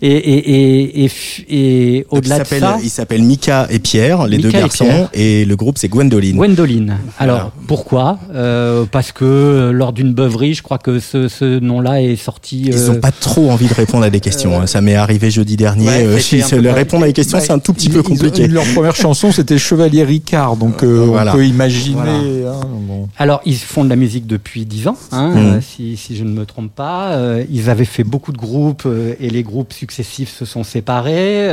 Et, 0.00 0.08
et, 0.12 1.04
et, 1.04 1.10
et, 1.48 2.06
au-delà 2.10 2.36
il 2.36 2.38
de 2.38 2.44
s'appelle- 2.44 2.60
ça, 2.60 2.78
il 2.80 2.90
s'appelle 2.90 3.22
Mika 3.24 3.66
et 3.70 3.80
Pierre, 3.80 4.28
les 4.28 4.36
Mika 4.36 4.50
deux 4.50 4.58
garçons, 4.58 5.08
et, 5.12 5.44
le 5.44 5.56
groupe 5.56 5.76
c'est 5.76 5.88
Gwendoline. 5.88 6.36
Gwendoline. 6.36 6.96
Alors 7.18 7.36
Voilà. 7.38 7.52
pourquoi 7.66 8.18
Euh, 8.32 8.84
Parce 8.90 9.10
que 9.10 9.24
euh, 9.24 9.72
lors 9.72 9.92
d'une 9.92 10.12
beuverie, 10.14 10.54
je 10.54 10.62
crois 10.62 10.78
que 10.78 11.00
ce, 11.00 11.26
ce 11.28 11.58
nom-là 11.58 12.02
est 12.02 12.14
sorti. 12.14 12.66
Ils 12.66 12.74
euh, 12.78 12.92
n'ont 12.94 13.00
pas 13.00 13.10
trop 13.10 13.50
envie 13.50 13.66
de 13.66 13.74
répondre 13.74 14.04
à 14.04 14.10
des 14.10 14.20
questions. 14.20 14.60
hein. 14.60 14.66
Ça 14.68 14.80
m'est 14.80 14.94
arrivé 14.94 15.30
jeudi 15.32 15.56
dernier. 15.56 15.86
Ouais, 15.88 16.06
euh, 16.06 16.18
compliqué. 16.18 16.70
répondre 16.70 17.02
à 17.02 17.06
des 17.08 17.12
questions, 17.14 17.40
c'est 17.40 17.50
un 17.52 17.58
tout 17.58 17.72
petit 17.72 17.86
Ils- 17.88 17.92
peu 17.94 17.98
ils 17.98 18.06
ont- 18.06 18.14
compliqué. 18.14 18.46
leur 18.46 18.64
première 18.74 18.94
chanson, 18.94 19.32
c'était 19.32 19.58
Chevalier 19.58 20.04
Ricard, 20.04 20.56
donc 20.56 20.84
euh, 20.84 21.04
Voilà. 21.26 21.32
on 21.32 21.36
peut 21.36 21.46
imaginer. 21.46 21.94
Voilà. 21.94 22.56
hein, 22.58 22.66
bon. 22.80 23.08
Alors, 23.18 23.40
ils 23.44 23.56
font 23.56 23.84
de 23.84 23.88
la 23.88 23.96
musique 23.96 24.26
depuis 24.26 24.64
10 24.66 24.88
ans, 24.88 24.96
hein, 25.12 25.30
Mhm. 25.30 25.36
euh, 25.38 25.60
si, 25.60 25.96
si 25.96 26.16
je 26.16 26.24
ne 26.24 26.30
me 26.30 26.44
trompe 26.46 26.72
pas. 26.74 27.12
Euh, 27.12 27.44
ils 27.50 27.68
avaient 27.70 27.84
fait 27.84 28.04
beaucoup 28.04 28.32
de 28.32 28.38
groupes 28.38 28.84
euh, 28.86 29.14
et 29.20 29.30
les 29.30 29.42
groupes 29.42 29.72
successifs 29.72 30.34
se 30.36 30.44
sont 30.44 30.64
séparés. 30.64 31.48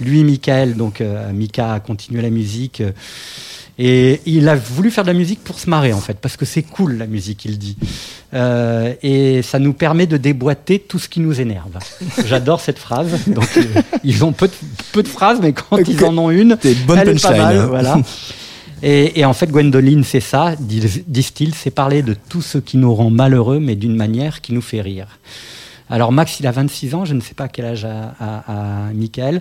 Lui, 0.00 0.24
Michael, 0.24 0.74
donc 0.76 1.02
Mika 1.34 1.74
a 1.74 1.80
continué 1.80 2.22
la 2.22 2.30
musique. 2.30 2.82
et 3.78 4.20
il 4.26 4.46
a 4.48 4.56
voulu 4.56 4.90
faire 4.90 5.04
de 5.04 5.08
la 5.10 5.16
musique 5.18 5.42
pour 5.42 5.58
se 5.58 5.70
marrer, 5.70 5.92
en 5.94 6.00
fait, 6.00 6.18
parce 6.20 6.36
que 6.36 6.44
c'est 6.44 6.62
cool 6.62 6.98
la 6.98 7.06
musique, 7.06 7.44
il 7.46 7.58
dit. 7.58 7.76
Euh, 8.34 8.92
et 9.02 9.40
ça 9.42 9.58
nous 9.58 9.72
permet 9.72 10.06
de 10.06 10.16
déboîter 10.18 10.78
tout 10.78 10.98
ce 10.98 11.08
qui 11.08 11.20
nous 11.20 11.40
énerve. 11.40 11.78
J'adore 12.26 12.60
cette 12.60 12.78
phrase. 12.78 13.08
Donc, 13.26 13.48
euh, 13.56 13.62
ils 14.04 14.22
ont 14.24 14.32
peu 14.32 14.48
de, 14.48 14.52
peu 14.92 15.02
de 15.02 15.08
phrases, 15.08 15.38
mais 15.40 15.52
quand 15.52 15.78
ils 15.88 16.04
en 16.04 16.16
ont 16.18 16.30
une, 16.30 16.58
elle 16.62 16.70
est 17.08 17.22
pas 17.22 17.36
mal, 17.36 17.58
voilà. 17.66 17.98
Et, 18.82 19.20
et 19.20 19.24
en 19.24 19.32
fait, 19.34 19.50
Gwendoline, 19.50 20.04
c'est 20.04 20.20
ça, 20.20 20.54
disent- 20.58 21.04
disent-ils, 21.06 21.54
c'est 21.54 21.70
parler 21.70 22.02
de 22.02 22.14
tout 22.14 22.40
ce 22.42 22.58
qui 22.58 22.76
nous 22.78 22.94
rend 22.94 23.10
malheureux, 23.10 23.60
mais 23.60 23.76
d'une 23.76 23.94
manière 23.96 24.40
qui 24.40 24.52
nous 24.54 24.62
fait 24.62 24.80
rire. 24.80 25.06
Alors 25.90 26.12
Max, 26.12 26.38
il 26.40 26.46
a 26.46 26.52
26 26.52 26.94
ans, 26.94 27.04
je 27.04 27.14
ne 27.14 27.20
sais 27.20 27.34
pas 27.34 27.48
quel 27.48 27.64
âge 27.64 27.84
a, 27.84 28.14
a, 28.20 28.86
a 28.86 28.92
Michael, 28.94 29.40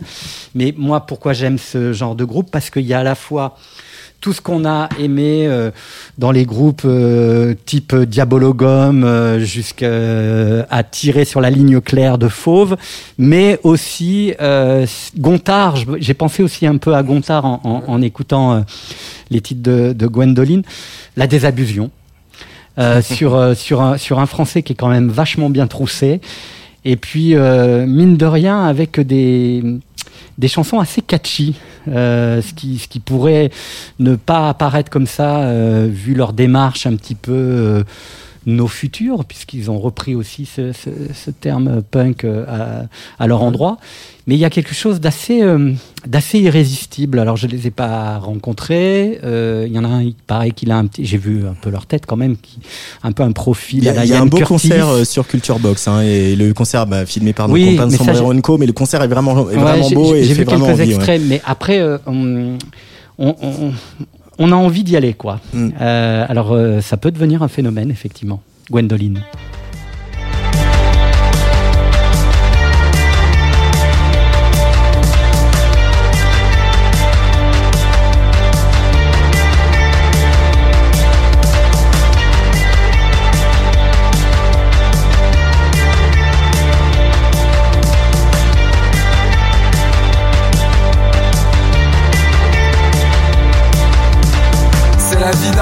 mais 0.56 0.74
moi, 0.76 1.06
pourquoi 1.06 1.34
j'aime 1.34 1.60
ce 1.60 1.94
genre 1.94 2.16
de 2.16 2.24
groupe? 2.26 2.50
Parce 2.52 2.70
qu'il 2.72 2.86
y 2.88 2.94
a 2.94 3.00
à 3.00 3.04
la 3.04 3.16
fois 3.16 3.56
tout 4.22 4.34
ce 4.34 4.42
qu'on 4.42 4.66
a 4.66 4.90
aimé 5.00 5.46
euh, 5.48 5.72
dans 6.18 6.32
les 6.32 6.46
groupes 6.46 6.82
euh, 6.86 7.56
type 7.66 7.96
Diabologum 7.96 9.04
euh, 9.04 9.40
jusqu'à 9.40 10.84
tirer 10.92 11.26
sur 11.26 11.42
la 11.42 11.50
ligne 11.50 11.80
claire 11.82 12.18
de 12.18 12.28
Fauve, 12.28 12.76
mais 13.18 13.60
aussi 13.64 14.34
euh, 14.42 14.86
Gontard. 15.18 15.76
J'ai 16.00 16.14
pensé 16.14 16.44
aussi 16.44 16.68
un 16.68 16.78
peu 16.78 16.96
à 16.96 17.04
Gontard 17.04 17.46
en, 17.46 17.62
en- 17.64 17.84
en 17.88 18.02
écoutant 18.02 18.54
euh, 18.54 18.60
les 19.30 19.42
titres 19.42 19.62
de, 19.64 19.94
de 19.94 20.08
Gwendoline. 20.08 20.64
La 21.16 21.28
désabusion 21.28 21.90
euh, 22.78 23.02
sur, 23.02 23.36
euh, 23.36 23.54
sur, 23.54 23.82
un, 23.82 23.98
sur 23.98 24.20
un 24.20 24.26
français 24.26 24.64
qui 24.64 24.74
est 24.74 24.76
quand 24.76 24.90
même 24.90 25.10
vachement 25.10 25.50
bien 25.50 25.68
troussé. 25.68 26.20
Et 26.86 26.96
puis, 26.96 27.36
euh, 27.36 27.86
mine 27.86 28.16
de 28.16 28.26
rien, 28.26 28.64
avec 28.66 29.00
des, 29.02 29.62
des 30.40 30.48
chansons 30.48 30.80
assez 30.80 31.02
catchy, 31.02 31.56
euh, 31.90 32.42
ce, 32.42 32.54
qui, 32.54 32.80
ce 32.80 32.88
qui 32.88 33.02
pourrait 33.02 33.52
ne 34.00 34.16
pas 34.16 34.48
apparaître 34.48 34.90
comme 34.90 35.06
ça, 35.06 35.42
euh, 35.42 35.88
vu 35.92 36.16
leur 36.16 36.32
démarche 36.32 36.88
un 36.88 36.96
petit 36.96 37.16
peu 37.16 37.34
euh, 37.34 37.84
nos 38.50 38.68
futurs, 38.68 39.26
puisqu'ils 39.26 39.70
ont 39.72 39.80
repris 39.80 40.16
aussi 40.16 40.46
ce, 40.46 40.72
ce, 40.74 40.90
ce 41.14 41.32
terme 41.32 41.82
punk 41.82 42.24
euh, 42.24 42.46
à, 42.48 43.24
à 43.24 43.28
leur 43.28 43.44
endroit. 43.44 43.78
Mais 44.28 44.36
il 44.36 44.40
y 44.40 44.46
a 44.46 44.50
quelque 44.52 44.76
chose 44.76 45.00
d'assez 45.00 45.42
euh, 45.42 45.74
d'assez 46.06 46.40
irrésistible. 46.40 47.18
Alors 47.20 47.36
je 47.36 47.48
les 47.48 47.66
ai 47.68 47.72
pas 47.72 48.18
rencontrés. 48.20 49.20
Euh, 49.24 49.66
Il 49.68 49.74
y 49.74 49.80
en 49.80 49.84
a 49.84 49.88
un, 49.88 50.04
il 50.04 50.14
paraît 50.14 50.52
qu'il 50.52 50.72
a 50.72 50.78
un 50.78 50.86
petit. 50.86 51.04
J'ai 51.06 51.18
vu 51.18 51.48
un 51.48 51.56
peu 51.60 51.70
leur 51.72 51.86
tête 51.88 52.06
quand 52.06 52.16
même, 52.18 52.38
qui 52.38 52.60
un 53.02 53.12
peu 53.12 53.24
un 53.24 53.32
profil. 53.32 53.80
Il 53.80 53.86
y 53.86 53.90
à 53.90 53.94
la 53.94 54.02
a, 54.02 54.06
il 54.06 54.10
y 54.10 54.14
a 54.14 54.18
Ian 54.18 54.24
un 54.24 54.26
beau 54.28 54.38
Curtis. 54.38 54.54
concert 54.70 55.06
sur 55.06 55.26
Culture 55.28 55.58
Box 55.60 55.88
hein, 55.88 56.02
et 56.02 56.36
le 56.36 56.54
concert 56.54 56.86
bah, 56.86 57.06
filmé 57.08 57.34
par 57.34 57.48
nos 57.48 57.56
Oui, 57.56 57.78
ça, 57.78 57.90
Sombrero 57.90 58.34
Co, 58.42 58.58
mais 58.58 58.68
le 58.68 58.74
concert 58.74 59.02
est 59.02 59.08
vraiment, 59.08 59.50
est 59.50 59.56
Ouais, 59.56 59.62
vraiment 59.62 59.90
beau 59.92 60.14
et 60.14 60.24
J'ai 60.24 60.36
fait 60.36 60.42
vu 60.42 60.46
quelques 60.46 60.62
envie. 60.62 60.74
ouais. 60.84 60.90
extraits, 60.94 61.22
mais 61.26 61.42
après, 61.46 61.82
on, 62.06 62.58
on, 63.18 63.36
on- 63.42 63.74
on 64.40 64.52
a 64.52 64.56
envie 64.56 64.84
d'y 64.84 64.96
aller, 64.98 65.14
quoi. 65.14 65.40
Mm. 65.54 65.70
Euh, 65.80 66.26
alors, 66.28 66.54
euh, 66.54 66.82
ça 66.82 66.98
peut 66.98 67.12
devenir 67.12 67.44
un 67.44 67.48
phénomène, 67.50 67.92
effectivement. 67.92 68.42
Gwendoline. 68.72 69.22
La 95.30 95.36
vie 95.38 95.59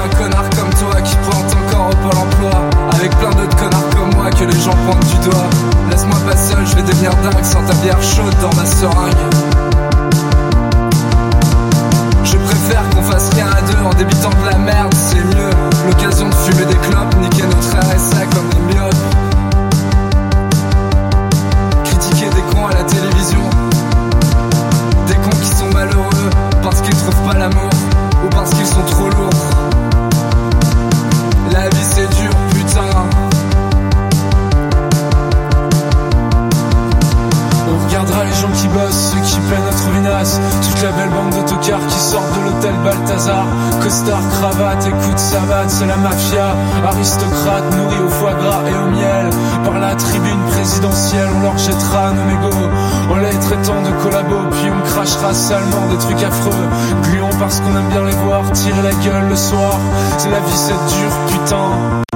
on 55.28 55.32
crachera 55.32 55.34
salement 55.34 55.88
des 55.88 55.98
trucs 55.98 56.22
affreux. 56.22 56.68
Gluons 57.02 57.38
parce 57.38 57.60
qu'on 57.60 57.76
aime 57.76 57.88
bien 57.88 58.04
les 58.04 58.14
voir 58.16 58.50
tirer 58.52 58.82
la 58.82 58.92
gueule 58.92 59.28
le 59.28 59.36
soir. 59.36 59.78
C'est 60.18 60.30
la 60.30 60.40
vie, 60.40 60.56
c'est 60.56 60.72
dur, 60.72 61.10
putain 61.28 62.07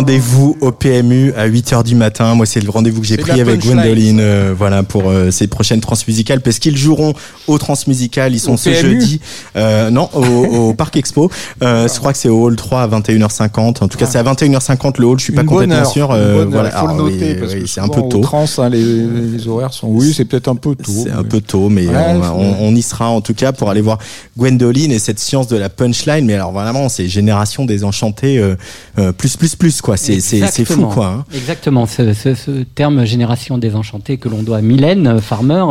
Rendez-vous 0.00 0.39
au 0.60 0.72
PMU 0.72 1.32
à 1.36 1.48
8h 1.48 1.82
du 1.84 1.94
matin. 1.94 2.34
Moi, 2.34 2.46
c'est 2.46 2.60
le 2.60 2.70
rendez-vous 2.70 3.00
que 3.00 3.06
j'ai 3.06 3.16
pris 3.16 3.40
avec 3.40 3.60
Gwendoline 3.60 4.18
euh, 4.20 4.54
voilà, 4.56 4.82
pour 4.82 5.08
euh, 5.10 5.30
ces 5.30 5.46
prochaines 5.46 5.80
transmusicales 5.80 6.40
parce 6.40 6.58
qu'ils 6.58 6.76
joueront 6.76 7.14
au 7.46 7.58
transmusical. 7.58 8.32
Ils 8.34 8.38
sont 8.40 8.54
Au 8.54 8.56
ce 8.56 8.70
PMU? 8.70 8.80
jeudi. 9.00 9.20
Euh, 9.56 9.90
non, 9.90 10.08
au, 10.14 10.20
au 10.24 10.74
Parc 10.80 10.96
Expo. 10.96 11.30
Euh, 11.62 11.88
je 11.92 11.98
crois 11.98 12.12
que 12.12 12.18
c'est 12.18 12.28
au 12.28 12.44
hall 12.44 12.56
3 12.56 12.82
à 12.82 12.88
21h50. 12.88 13.82
En 13.82 13.88
tout 13.88 13.98
cas, 13.98 14.06
c'est 14.06 14.18
à 14.18 14.22
21h50 14.22 15.00
le 15.00 15.06
hall. 15.06 15.18
Je 15.18 15.24
suis 15.24 15.32
pas 15.32 15.42
Une 15.42 15.48
complètement 15.48 15.76
heure, 15.76 15.90
sûr. 15.90 16.10
Euh, 16.12 16.44
voilà. 16.48 16.70
Il 16.74 16.78
faut 16.88 16.96
le 16.96 17.02
oui, 17.04 17.12
noter 17.14 17.34
parce 17.34 17.54
oui, 17.54 17.60
que 17.62 17.66
c'est 17.66 17.80
un 17.80 17.88
peu 17.88 18.02
tôt. 18.08 18.20
trans, 18.20 18.44
hein, 18.58 18.68
les, 18.68 18.82
les 18.82 19.48
horaires 19.48 19.72
sont. 19.72 19.88
Oui, 19.88 20.12
c'est 20.16 20.24
peut-être 20.24 20.48
un 20.48 20.56
peu 20.56 20.74
tôt. 20.74 20.92
C'est 21.04 21.10
un 21.10 21.24
peu 21.24 21.40
tôt, 21.40 21.68
mais 21.68 21.86
Ouais, 21.86 21.94
on, 21.96 22.40
on- 22.40 22.56
on 22.68 22.74
y 22.74 22.82
sera 22.82 23.08
en 23.08 23.20
tout 23.20 23.34
cas 23.34 23.52
pour 23.52 23.70
aller 23.70 23.80
voir 23.80 23.98
Gwendoline 24.38 24.92
et 24.92 24.98
cette 24.98 25.18
science 25.18 25.48
de 25.48 25.56
la 25.56 25.68
punchline. 25.68 26.24
Mais 26.26 26.34
alors 26.34 26.52
vraiment, 26.52 26.88
c'est 26.88 27.08
génération 27.08 27.64
désenchantée 27.64 28.38
euh, 28.38 28.54
euh, 28.98 29.12
plus 29.12 29.36
plus 29.36 29.56
plus 29.56 29.80
quoi. 29.80 29.96
C'est 29.96 30.20
c'est 30.64 30.74
fou 30.74 30.80
Exactement. 30.80 30.94
quoi. 30.94 31.06
hein. 31.06 31.24
Exactement, 31.34 31.86
ce, 31.86 32.12
ce- 32.14 32.34
ce 32.34 32.50
terme 32.74 33.04
génération 33.04 33.58
désenchantée 33.58 34.16
que 34.18 34.28
l'on 34.28 34.42
doit 34.42 34.58
à 34.58 34.62
Mylène 34.62 35.06
euh, 35.06 35.18
Farmer 35.20 35.64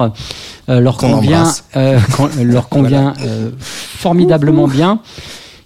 euh, 0.70 0.80
leur 0.80 0.98
Qu'on 0.98 1.14
convient, 1.14 1.52
euh, 1.76 2.00
con- 2.16 2.30
leur 2.44 2.70
convient 2.70 3.14
euh, 3.22 3.50
formidablement 3.60 4.68
bien. 4.68 5.00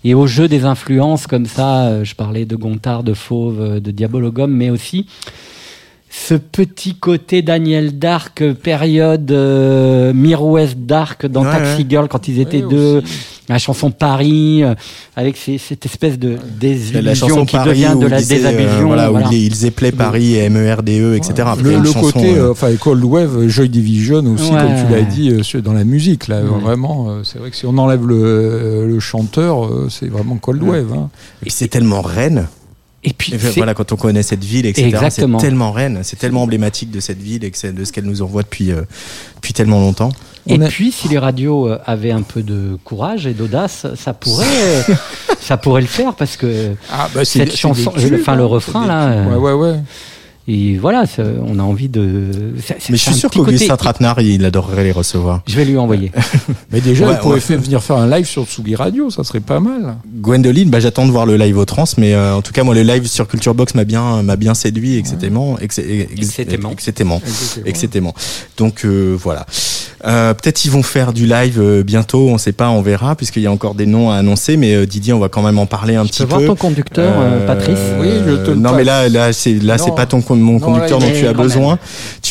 Et 0.05 0.13
au 0.13 0.27
jeu 0.27 0.47
des 0.49 0.65
influences 0.65 1.27
comme 1.27 1.45
ça, 1.45 2.03
je 2.03 2.13
parlais 2.13 2.45
de 2.45 2.55
Gontard, 2.57 3.03
de 3.03 3.13
Fauve, 3.13 3.79
de 3.79 3.91
Diabologum, 3.91 4.51
mais 4.51 4.69
aussi 4.69 5.07
ce 6.09 6.35
petit 6.35 6.93
côté 6.95 7.41
Daniel 7.41 7.97
Dark, 7.97 8.43
période 8.53 9.31
euh, 9.31 10.13
Mirwest 10.13 10.77
Dark 10.79 11.25
dans 11.25 11.43
Ouais, 11.43 11.51
Taxi 11.51 11.81
ouais. 11.81 11.85
Girl 11.89 12.07
quand 12.07 12.27
ils 12.27 12.39
étaient 12.39 12.61
Ouais, 12.63 12.69
deux, 12.69 12.97
aussi. 12.97 13.32
La 13.49 13.59
chanson 13.59 13.91
Paris, 13.91 14.63
euh, 14.63 14.73
avec 15.15 15.35
ces- 15.37 15.57
cette 15.57 15.85
espèce 15.85 16.17
de 16.17 16.29
La 16.31 16.37
désillusion 16.59 17.27
chanson 17.27 17.45
qui 17.45 17.55
Paris 17.57 17.69
devient 17.69 17.93
où 17.95 17.99
de 17.99 18.07
la 18.07 18.19
disait, 18.19 18.43
euh, 18.45 18.51
désillusion. 18.51 18.87
voilà, 18.87 19.09
où 19.09 19.13
voilà. 19.13 19.27
il, 19.31 19.43
il 19.53 19.65
éplait 19.65 19.91
Paris 19.91 20.35
et 20.35 20.49
MERDE, 20.49 20.89
etc. 20.89 21.49
Le, 21.61 21.71
une 21.73 21.79
le 21.83 21.91
chanson, 21.91 22.01
côté, 22.11 22.35
euh, 22.35 22.47
euh, 22.47 22.51
enfin, 22.51 22.73
Cold 22.77 23.03
Wave, 23.03 23.37
euh, 23.37 23.49
Joy 23.49 23.67
Division 23.69 24.25
aussi, 24.33 24.51
Ouais. 24.51 24.57
comme 24.61 24.75
tu 24.87 24.93
l'as 24.93 25.01
dit, 25.01 25.29
euh, 25.31 25.61
dans 25.61 25.73
la 25.73 25.83
musique, 25.83 26.27
là, 26.29 26.41
Ouais. 26.41 26.59
vraiment, 26.61 27.09
euh, 27.09 27.21
c'est 27.23 27.37
vrai 27.39 27.49
que 27.51 27.55
si 27.57 27.65
on 27.65 27.77
enlève 27.77 28.05
le, 28.07 28.15
euh, 28.23 28.87
le 28.87 28.99
chanteur, 28.99 29.65
euh, 29.65 29.87
c'est 29.89 30.07
vraiment 30.07 30.37
Cold 30.37 30.63
Wave. 30.63 30.93
hein. 30.93 31.09
et 31.45 31.49
c'est 31.49 31.67
tellement 31.67 32.01
Rennes. 32.01 32.47
Et 33.05 33.11
puis, 33.11 33.33
Et 33.33 33.37
voilà, 33.57 33.73
quand 33.73 33.91
on 33.91 33.97
connaît 33.97 34.23
cette 34.23 34.45
ville, 34.45 34.65
etc. 34.65 34.97
C'est 35.09 35.27
tellement 35.39 35.73
Rennes, 35.73 35.99
c'est 36.03 36.17
tellement 36.17 36.43
emblématique 36.43 36.89
de 36.89 37.01
cette 37.01 37.21
ville 37.21 37.43
et 37.43 37.49
de 37.51 37.83
ce 37.83 37.91
qu'elle 37.91 38.05
nous 38.05 38.21
envoie 38.21 38.43
depuis 38.43 38.71
euh, 38.71 38.83
depuis 39.35 39.51
tellement 39.51 39.81
longtemps. 39.81 40.13
Et 40.47 40.57
puis, 40.59 40.91
si 40.91 41.07
les 41.07 41.17
radios 41.17 41.67
euh, 41.69 41.79
avaient 41.85 42.11
un 42.11 42.21
peu 42.21 42.41
de 42.43 42.77
courage 42.83 43.27
et 43.27 43.33
d'audace, 43.33 43.87
ça 43.95 44.13
pourrait, 44.13 44.45
euh, 44.89 44.93
ça 45.39 45.57
pourrait 45.57 45.81
le 45.81 45.87
faire 45.87 46.13
parce 46.13 46.37
que 46.37 46.71
Ah, 46.91 47.09
bah, 47.13 47.23
Cette 47.25 47.51
c'est 47.51 47.57
chanson, 47.57 47.91
tubes, 47.91 48.15
enfin, 48.19 48.35
le 48.35 48.43
hein, 48.43 48.47
refrain, 48.47 48.85
là, 48.87 49.07
tubes. 49.13 49.31
euh, 49.33 49.37
Ouais, 49.37 49.53
ouais, 49.53 49.71
ouais. 49.71 49.79
et 50.49 50.77
voilà, 50.77 51.05
on 51.47 51.57
a 51.59 51.63
envie 51.63 51.87
de. 51.87 52.53
Mais 52.89 52.97
je 52.97 53.01
suis 53.01 53.13
sûr 53.13 53.29
qu'Augustin 53.31 53.77
Trapenard, 53.77 54.19
il 54.19 54.43
adorerait 54.43 54.83
les 54.83 54.91
recevoir. 54.91 55.41
Je 55.47 55.55
vais 55.55 55.63
lui 55.63 55.77
envoyer. 55.77 56.11
Mais 56.73 56.81
déjà, 56.81 57.07
Ouais, 57.07 57.13
il 57.13 57.19
pourrait 57.19 57.35
ouais. 57.35 57.39
faire- 57.39 57.59
venir 57.61 57.81
faire 57.81 57.95
un 57.95 58.09
live 58.09 58.25
sur 58.25 58.45
Tsugi 58.45 58.75
Radio, 58.75 59.09
ça 59.09 59.23
serait 59.23 59.39
pas 59.39 59.61
mal. 59.61 59.95
Gwendoline, 60.21 60.69
bah, 60.69 60.81
j'attends 60.81 61.05
de 61.05 61.11
voir 61.11 61.25
le 61.25 61.37
live 61.37 61.57
au 61.57 61.63
trans, 61.63 61.85
mais 61.97 62.13
euh, 62.13 62.35
en 62.35 62.41
tout 62.41 62.51
cas, 62.51 62.63
moi, 62.63 62.75
le 62.75 62.81
live 62.83 63.07
sur 63.07 63.25
Culture 63.29 63.55
Box 63.55 63.73
m'a 63.75 63.85
bien, 63.85 64.21
m'a 64.23 64.35
bien 64.35 64.53
séduit, 64.53 64.97
excitément, 64.97 65.57
ex- 65.59 65.79
ex- 65.79 66.11
Exactement. 67.65 68.13
Donc 68.57 68.83
euh, 68.83 69.15
voilà. 69.17 69.45
Euh, 70.05 70.33
Peut-être 70.33 70.65
ils 70.65 70.71
vont 70.71 70.83
faire 70.83 71.13
du 71.13 71.25
live 71.25 71.59
euh, 71.61 71.81
bientôt, 71.83 72.27
on 72.29 72.37
sait 72.37 72.51
pas, 72.51 72.69
on 72.69 72.81
verra, 72.81 73.15
puisqu'il 73.15 73.41
y 73.43 73.47
a 73.47 73.51
encore 73.51 73.73
des 73.73 73.85
noms 73.85 74.11
à 74.11 74.15
annoncer, 74.17 74.57
mais 74.57 74.73
euh, 74.75 74.85
Didier, 74.85 75.13
on 75.13 75.19
va 75.19 75.29
quand 75.29 75.41
même 75.41 75.57
en 75.59 75.65
parler 75.65 75.95
un 75.95 76.03
Tu 76.03 76.09
petit 76.09 76.23
peux 76.23 76.29
voir 76.29 76.41
peu. 76.41 76.47
ton 76.47 76.55
conducteur, 76.55 77.13
euh, 77.17 77.39
Euh, 77.41 77.47
Patrice? 77.47 77.79
Oui, 78.01 78.09
je 78.27 78.35
te 78.43 78.49
le 78.51 78.55
Non, 78.57 78.63
passe. 78.71 78.77
mais 78.77 78.83
là, 78.83 79.07
là, 79.09 79.31
c'est 79.33 79.53
là, 79.63 79.77
c'est 79.77 79.95
pas 79.95 80.05
ton 80.05 80.21
con- 80.21 80.35
mon 80.35 80.53
Non, 80.53 80.59
conducteur 80.59 80.99
là, 80.99 81.07
dont 81.07 81.13
tu 81.13 81.25
as 81.27 81.33
besoin. 81.33 81.79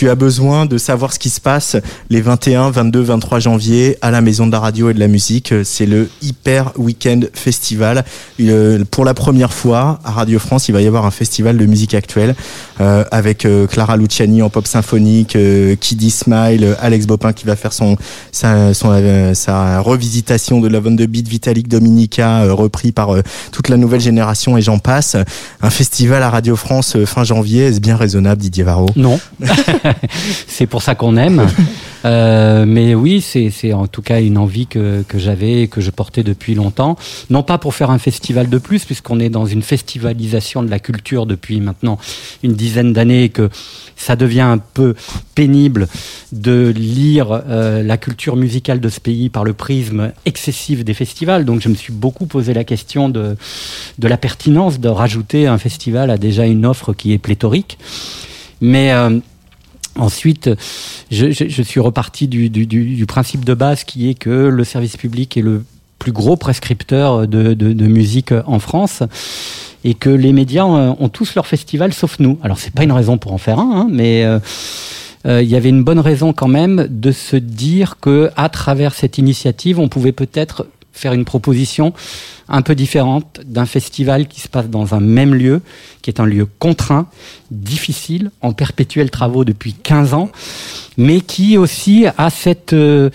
Tu 0.02 0.10
as 0.10 0.16
besoin 0.16 0.66
de 0.66 0.78
savoir 0.78 1.12
ce 1.12 1.20
qui 1.20 1.30
se 1.30 1.40
passe 1.40 1.76
les 2.10 2.20
21, 2.20 2.72
22, 2.72 3.02
23 3.02 3.38
janvier 3.38 3.98
à 4.02 4.10
la 4.10 4.20
Maison 4.20 4.48
de 4.48 4.50
la 4.50 4.58
Radio 4.58 4.90
et 4.90 4.94
de 4.94 4.98
la 4.98 5.06
Musique. 5.06 5.54
C'est 5.62 5.86
le 5.86 6.10
Hyper 6.22 6.72
Weekend 6.76 7.30
Festival. 7.34 8.04
Euh, 8.40 8.82
pour 8.90 9.04
la 9.04 9.14
première 9.14 9.52
fois 9.52 10.00
à 10.02 10.10
Radio 10.10 10.40
France, 10.40 10.68
il 10.68 10.72
va 10.72 10.82
y 10.82 10.88
avoir 10.88 11.06
un 11.06 11.12
festival 11.12 11.56
de 11.56 11.66
musique 11.66 11.94
actuelle 11.94 12.34
euh, 12.80 13.04
avec 13.12 13.44
euh, 13.44 13.68
Clara 13.68 13.96
Luciani 13.96 14.42
en 14.42 14.50
pop 14.50 14.66
symphonique, 14.66 15.38
Kiddy 15.78 16.10
Smile, 16.10 16.76
Alex 16.80 17.06
Bopin 17.06 17.32
qui 17.32 17.46
va 17.46 17.54
faire 17.54 17.72
son 17.72 17.96
sa, 18.32 18.74
son, 18.74 19.00
sa 19.34 19.78
revisitation 19.78 20.60
de 20.60 20.66
Love 20.66 20.88
on 20.88 20.96
the 20.96 21.02
Beat, 21.02 21.28
Vitalik 21.28 21.68
Dominica, 21.68 22.52
repris 22.52 22.90
par 22.90 23.14
toute 23.52 23.68
la 23.68 23.76
nouvelle 23.76 24.00
génération 24.00 24.58
et 24.58 24.62
j'en 24.62 24.80
passe. 24.80 25.16
Un 25.60 25.70
festival 25.70 26.24
à 26.24 26.30
Radio 26.30 26.56
France 26.56 26.96
fin 27.04 27.22
janvier, 27.22 27.66
est-ce 27.66 27.78
bien 27.78 27.96
raisonnable 27.96 28.40
Didier 28.40 28.64
Varro? 28.64 28.88
Non, 28.96 29.20
c'est 30.46 30.66
pour 30.66 30.82
ça 30.82 30.94
qu'on 30.94 31.16
aime. 31.16 31.46
Euh, 32.04 32.64
mais 32.66 32.96
oui, 32.96 33.20
c'est 33.20 33.72
en 33.72 33.86
tout 33.86 34.02
cas 34.02 34.20
une 34.20 34.36
envie 34.36 34.66
que, 34.66 35.04
que 35.06 35.20
j'avais 35.20 35.62
et 35.62 35.68
que 35.68 35.80
je 35.80 35.92
portais 35.92 36.24
depuis 36.24 36.56
longtemps. 36.56 36.96
Non 37.30 37.44
pas 37.44 37.58
pour 37.58 37.76
faire 37.76 37.90
un 37.90 37.98
festival 37.98 38.48
de 38.48 38.58
plus, 38.58 38.84
puisqu'on 38.84 39.20
est 39.20 39.28
dans 39.28 39.46
une 39.46 39.62
festivalisation 39.62 40.64
de 40.64 40.68
la 40.68 40.80
culture 40.80 41.26
depuis 41.26 41.60
maintenant 41.60 41.98
une 42.42 42.54
dizaine 42.54 42.92
d'années 42.92 43.22
et 43.22 43.28
que 43.28 43.50
ça 43.94 44.16
devient 44.16 44.40
un 44.40 44.58
peu 44.58 44.96
pénible 45.36 45.86
de 46.32 46.72
lire 46.74 47.42
euh, 47.48 47.84
la 47.84 47.96
culture 47.96 48.34
musicale 48.34 48.80
de 48.80 48.88
ce 48.88 48.98
pays 48.98 49.28
par 49.28 49.44
le 49.44 49.52
prisme 49.52 50.12
excessif 50.24 50.84
des 50.84 50.94
festivals. 50.94 51.44
Donc 51.44 51.60
je 51.60 51.68
me 51.68 51.74
suis 51.76 51.92
beaucoup 51.92 52.26
posé 52.26 52.52
la 52.52 52.64
question 52.64 53.08
de, 53.08 53.36
de 53.98 54.08
la 54.08 54.16
pertinence 54.16 54.80
de 54.80 54.88
rajouter 54.88 55.46
un 55.46 55.58
festival 55.58 56.10
à 56.10 56.18
déjà 56.18 56.46
une 56.46 56.66
offre 56.66 56.92
qui 56.94 57.12
est 57.12 57.18
pléthorique. 57.18 57.78
Mais 58.60 58.92
euh, 58.92 59.18
ensuite, 59.98 60.50
je, 61.10 61.62
suis 61.62 61.80
reparti 61.80 62.28
du, 62.28 63.06
principe 63.06 63.44
de 63.44 63.54
base 63.54 63.84
qui 63.84 64.08
est 64.08 64.14
que 64.14 64.30
le 64.30 64.64
service 64.64 64.96
public 64.96 65.36
est 65.36 65.42
le 65.42 65.64
plus 65.98 66.12
gros 66.12 66.36
prescripteur 66.36 67.28
de, 67.28 67.86
musique 67.86 68.32
en 68.46 68.58
France 68.58 69.02
et 69.84 69.94
que 69.94 70.10
les 70.10 70.32
médias 70.32 70.64
ont 70.64 71.08
tous 71.08 71.34
leur 71.34 71.46
festival 71.46 71.92
sauf 71.92 72.18
nous. 72.18 72.38
Alors 72.42 72.58
c'est 72.58 72.72
pas 72.72 72.84
une 72.84 72.92
raison 72.92 73.18
pour 73.18 73.32
en 73.32 73.38
faire 73.38 73.58
un, 73.58 73.82
hein, 73.82 73.88
mais 73.90 74.24
euh, 74.24 74.38
euh, 75.26 75.42
il 75.42 75.48
y 75.48 75.56
avait 75.56 75.68
une 75.68 75.84
bonne 75.84 75.98
raison 75.98 76.32
quand 76.32 76.48
même 76.48 76.86
de 76.88 77.12
se 77.12 77.36
dire 77.36 77.96
que 78.00 78.30
à 78.36 78.48
travers 78.48 78.94
cette 78.94 79.18
initiative, 79.18 79.78
on 79.78 79.88
pouvait 79.88 80.12
peut-être 80.12 80.66
faire 80.92 81.12
une 81.12 81.24
proposition 81.24 81.92
un 82.48 82.62
peu 82.62 82.74
différente 82.74 83.40
d'un 83.44 83.66
festival 83.66 84.28
qui 84.28 84.40
se 84.40 84.48
passe 84.48 84.68
dans 84.68 84.94
un 84.94 85.00
même 85.00 85.34
lieu, 85.34 85.62
qui 86.02 86.10
est 86.10 86.20
un 86.20 86.26
lieu 86.26 86.46
contraint, 86.58 87.08
difficile, 87.50 88.30
en 88.40 88.52
perpétuel 88.52 89.10
travaux 89.10 89.44
depuis 89.44 89.72
15 89.72 90.14
ans, 90.14 90.30
mais 90.96 91.20
qui 91.20 91.56
aussi 91.56 92.06
a 92.18 92.30
cette 92.30 92.74
euh, 92.74 93.10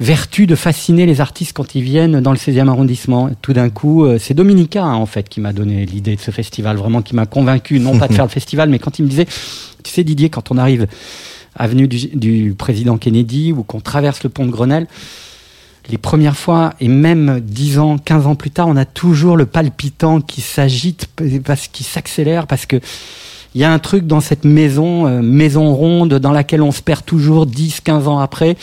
vertu 0.00 0.46
de 0.46 0.54
fasciner 0.54 1.06
les 1.06 1.20
artistes 1.20 1.52
quand 1.52 1.74
ils 1.74 1.82
viennent 1.82 2.20
dans 2.20 2.32
le 2.32 2.38
16e 2.38 2.68
arrondissement. 2.68 3.30
Tout 3.42 3.52
d'un 3.52 3.70
coup, 3.70 4.04
euh, 4.04 4.18
c'est 4.18 4.34
Dominica 4.34 4.82
hein, 4.82 4.94
en 4.94 5.06
fait 5.06 5.28
qui 5.28 5.40
m'a 5.40 5.52
donné 5.52 5.84
l'idée 5.84 6.16
de 6.16 6.20
ce 6.20 6.30
festival, 6.30 6.76
vraiment 6.76 7.02
qui 7.02 7.14
m'a 7.14 7.26
convaincu, 7.26 7.78
non 7.80 7.98
pas 7.98 8.08
de 8.08 8.14
faire 8.14 8.24
le 8.24 8.30
festival, 8.30 8.70
mais 8.70 8.78
quand 8.78 8.98
il 8.98 9.02
me 9.02 9.08
disait, 9.08 9.26
tu 9.82 9.90
sais 9.90 10.04
Didier, 10.04 10.30
quand 10.30 10.50
on 10.50 10.58
arrive 10.58 10.86
avenue 11.56 11.86
du, 11.86 12.08
du 12.14 12.54
président 12.56 12.96
Kennedy 12.96 13.52
ou 13.52 13.62
qu'on 13.62 13.80
traverse 13.80 14.24
le 14.24 14.30
pont 14.30 14.46
de 14.46 14.50
Grenelle, 14.50 14.88
les 15.88 15.98
premières 15.98 16.36
fois, 16.36 16.74
et 16.80 16.88
même 16.88 17.40
10 17.40 17.78
ans, 17.78 17.98
15 17.98 18.26
ans 18.26 18.34
plus 18.34 18.50
tard, 18.50 18.68
on 18.68 18.76
a 18.76 18.84
toujours 18.84 19.36
le 19.36 19.46
palpitant 19.46 20.20
qui 20.20 20.40
s'agite, 20.40 21.08
parce 21.44 21.68
qui 21.68 21.84
s'accélère, 21.84 22.46
parce 22.46 22.66
que 22.66 22.80
il 23.54 23.60
y 23.60 23.64
a 23.64 23.72
un 23.72 23.78
truc 23.78 24.06
dans 24.06 24.20
cette 24.20 24.44
maison, 24.44 25.06
euh, 25.06 25.22
maison 25.22 25.72
ronde, 25.74 26.14
dans 26.14 26.32
laquelle 26.32 26.62
on 26.62 26.72
se 26.72 26.82
perd 26.82 27.04
toujours 27.04 27.46
10, 27.46 27.82
15 27.82 28.08
ans 28.08 28.18
après, 28.18 28.56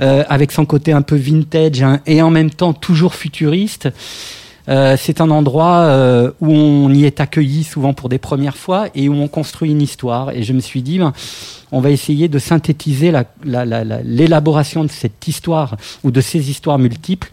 euh, 0.00 0.24
avec 0.28 0.50
son 0.50 0.66
côté 0.66 0.92
un 0.92 1.02
peu 1.02 1.14
vintage 1.14 1.82
hein, 1.82 2.00
et 2.06 2.20
en 2.20 2.30
même 2.30 2.50
temps 2.50 2.72
toujours 2.72 3.14
futuriste. 3.14 3.88
Euh, 4.70 4.96
c'est 4.96 5.20
un 5.20 5.30
endroit 5.30 5.78
euh, 5.80 6.30
où 6.40 6.52
on 6.52 6.92
y 6.94 7.04
est 7.04 7.20
accueilli 7.20 7.64
souvent 7.64 7.92
pour 7.92 8.08
des 8.08 8.18
premières 8.18 8.56
fois 8.56 8.86
et 8.94 9.08
où 9.08 9.14
on 9.14 9.26
construit 9.26 9.70
une 9.72 9.82
histoire. 9.82 10.30
Et 10.30 10.44
je 10.44 10.52
me 10.52 10.60
suis 10.60 10.80
dit, 10.82 10.98
ben, 11.00 11.12
on 11.72 11.80
va 11.80 11.90
essayer 11.90 12.28
de 12.28 12.38
synthétiser 12.38 13.10
la- 13.10 13.24
la- 13.44 13.64
la- 13.64 13.82
la- 13.82 14.02
l'élaboration 14.02 14.84
de 14.84 14.90
cette 14.90 15.26
histoire 15.26 15.76
ou 16.04 16.12
de 16.12 16.20
ces 16.20 16.50
histoires 16.50 16.78
multiples 16.78 17.30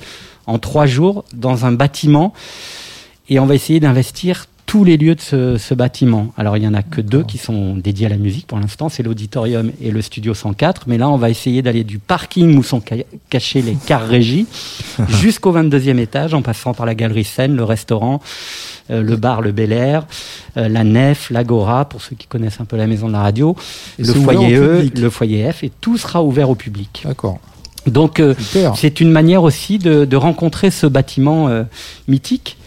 en 0.47 0.57
trois 0.57 0.87
jours 0.87 1.25
dans 1.33 1.65
un 1.65 1.71
bâtiment. 1.73 2.33
Et 3.29 3.39
on 3.39 3.45
va 3.45 3.53
essayer 3.53 3.79
d'investir 3.79 4.45
tous 4.67 4.83
les 4.83 4.97
lieux 4.97 5.15
de 5.15 5.21
ce, 5.21 5.57
ce 5.57 5.73
bâtiment. 5.73 6.33
Alors 6.37 6.57
il 6.57 6.63
y 6.63 6.67
en 6.67 6.73
a 6.73 6.83
que 6.83 6.99
deux 7.01 7.23
qui 7.23 7.37
sont 7.37 7.75
dédiés 7.77 8.05
à 8.05 8.09
la 8.09 8.17
musique 8.17 8.45
pour 8.47 8.59
l'instant, 8.59 8.89
c'est 8.89 9.01
l'auditorium 9.01 9.71
et 9.81 9.89
le 9.91 10.01
studio 10.01 10.33
104. 10.33 10.83
Mais 10.87 10.97
là, 10.97 11.09
on 11.09 11.15
va 11.17 11.29
essayer 11.29 11.61
d'aller 11.61 11.85
du 11.85 11.99
parking 11.99 12.55
où 12.57 12.63
sont 12.63 12.81
ca- 12.87 13.03
cachés 13.29 13.61
les 13.61 13.75
cars 13.87 14.05
régies 14.05 14.45
jusqu'au 15.09 15.53
22e 15.53 15.97
étage, 15.99 16.33
en 16.33 16.41
passant 16.41 16.73
par 16.73 16.85
la 16.85 16.95
galerie 16.95 17.23
Seine, 17.23 17.55
le 17.55 17.63
restaurant, 17.63 18.19
euh, 18.91 19.01
le 19.01 19.15
bar, 19.15 19.41
le 19.41 19.53
Bel 19.53 19.71
Air, 19.71 20.05
euh, 20.57 20.67
la 20.67 20.83
nef, 20.83 21.29
l'agora, 21.29 21.85
pour 21.85 22.01
ceux 22.01 22.17
qui 22.17 22.27
connaissent 22.27 22.59
un 22.59 22.65
peu 22.65 22.75
la 22.75 22.87
maison 22.87 23.07
de 23.07 23.13
la 23.13 23.21
radio, 23.21 23.55
Et 23.97 24.03
le 24.03 24.13
foyer 24.13 24.55
E, 24.57 24.89
le 24.95 25.09
foyer 25.09 25.49
F, 25.51 25.63
et 25.63 25.71
tout 25.79 25.97
sera 25.97 26.21
ouvert 26.21 26.49
au 26.49 26.55
public. 26.55 27.03
D'accord. 27.05 27.39
Donc 27.85 28.19
euh, 28.19 28.35
c'est 28.75 28.99
une 28.99 29.11
manière 29.11 29.43
aussi 29.43 29.77
de, 29.79 30.03
de 30.03 30.15
rencontrer 30.17 30.71
ce 30.71 30.87
bâtiment 30.87 31.47
mythique 32.09 32.57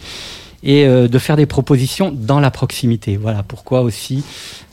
et 0.63 0.85
euh, 0.85 1.07
de 1.07 1.19
faire 1.19 1.37
des 1.37 1.45
propositions 1.45 2.11
dans 2.15 2.39
la 2.39 2.51
proximité. 2.51 3.17
Voilà 3.17 3.43
pourquoi 3.43 3.81
aussi 3.81 4.23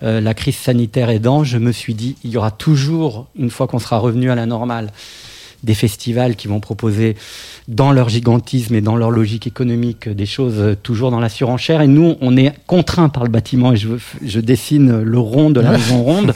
euh, 0.02 0.20
la 0.20 0.34
crise 0.34 0.56
sanitaire 0.56 1.10
aidant, 1.10 1.44
je 1.44 1.58
me 1.58 1.72
suis 1.72 1.94
dit, 1.94 2.16
il 2.24 2.30
y 2.30 2.36
aura 2.36 2.50
toujours, 2.50 3.26
une 3.38 3.50
fois 3.50 3.66
qu'on 3.66 3.78
sera 3.78 3.98
revenu 3.98 4.30
à 4.30 4.34
la 4.34 4.46
normale, 4.46 4.92
des 5.64 5.74
festivals 5.74 6.36
qui 6.36 6.46
vont 6.46 6.60
proposer 6.60 7.16
dans 7.66 7.90
leur 7.90 8.08
gigantisme 8.08 8.76
et 8.76 8.80
dans 8.80 8.94
leur 8.94 9.10
logique 9.10 9.46
économique 9.46 10.08
des 10.08 10.26
choses 10.26 10.58
euh, 10.58 10.76
toujours 10.80 11.10
dans 11.10 11.20
la 11.20 11.28
surenchère. 11.28 11.80
Et 11.80 11.88
nous, 11.88 12.16
on 12.20 12.36
est 12.36 12.54
contraints 12.66 13.08
par 13.08 13.24
le 13.24 13.30
bâtiment, 13.30 13.72
et 13.72 13.76
je, 13.76 13.88
je 14.24 14.40
dessine 14.40 15.02
le 15.02 15.18
rond 15.18 15.50
de 15.50 15.60
la 15.60 15.72
maison 15.78 16.02
ronde, 16.02 16.34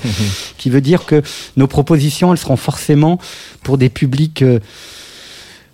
qui 0.58 0.70
veut 0.70 0.80
dire 0.80 1.04
que 1.04 1.22
nos 1.56 1.66
propositions, 1.66 2.32
elles 2.32 2.38
seront 2.38 2.56
forcément 2.56 3.18
pour 3.62 3.78
des 3.78 3.88
publics... 3.88 4.42
Euh, 4.42 4.58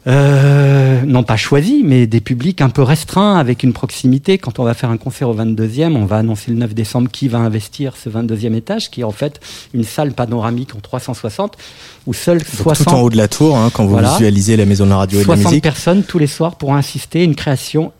euh, 0.07 1.03
non 1.07 1.23
pas 1.23 1.37
choisis, 1.37 1.83
mais 1.85 2.07
des 2.07 2.21
publics 2.21 2.63
un 2.63 2.71
peu 2.71 2.83
restreints 2.83 3.37
avec 3.37 3.63
une 3.63 3.73
proximité. 3.73 4.39
Quand 4.39 4.59
on 4.59 4.65
va 4.65 4.75
faire 4.75 4.91
un 4.91 4.97
concert 4.97 5.29
au 5.29 5.35
22e, 5.35 5.97
on 5.97 6.07
va 6.07 6.17
annoncer 6.19 6.51
le 6.51 6.57
9 6.57 6.73
décembre 6.75 7.11
qui 7.11 7.29
va 7.29 7.39
investir 7.39 7.97
ce 7.97 8.09
22e 8.09 8.55
étage, 8.55 8.91
qui 8.91 9.01
est 9.03 9.05
en 9.05 9.11
fait 9.11 9.41
une 9.75 9.85
salle 9.85 10.13
panoramique 10.13 10.75
en 10.75 10.81
360, 10.81 11.59
où 12.07 12.15
seuls 12.15 12.43
60... 12.43 12.87
Tout 12.87 12.95
en 12.95 13.01
haut 13.03 13.11
de 13.11 13.17
la 13.17 13.29
tour, 13.29 13.57
hein, 13.59 13.71
quand 13.73 13.85
vous 13.85 13.91
Voilà. 13.91 14.13
visualisez 14.13 14.57
la 14.57 14.67
maison 14.67 14.85
de 14.85 14.91
la 14.91 14.99
radio 14.99 15.21
et 15.21 15.25
de 15.25 15.29
la 15.29 15.35
60 15.35 15.51
musique. 15.51 15.63
personnes 15.65 16.03
tous 16.05 16.19
les 16.19 16.27
soirs 16.27 16.57
pour 16.57 16.75
assister 16.75 17.21
à 17.21 17.25
une 17.25 17.35
création 17.35 17.93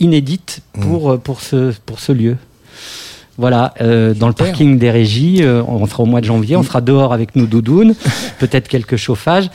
inédite 0.00 0.60
pour, 0.80 1.12
euh, 1.12 1.18
pour, 1.18 1.40
ce, 1.40 1.72
pour 1.84 2.00
ce 2.00 2.12
lieu. 2.12 2.36
Voilà, 3.36 3.74
euh, 3.80 4.14
dans 4.14 4.28
le 4.28 4.32
parking 4.34 4.78
des 4.78 4.90
régies, 4.92 5.42
euh, 5.42 5.62
on 5.66 5.84
sera 5.86 6.04
au 6.04 6.06
mois 6.06 6.20
de 6.20 6.26
janvier, 6.26 6.54
on 6.56 6.62
sera 6.62 6.80
dehors 6.80 7.12
avec 7.12 7.34
nos 7.34 7.46
doudounes, 7.46 7.94
peut-être 8.38 8.68
quelques 8.68 8.96
chauffages. 8.96 9.50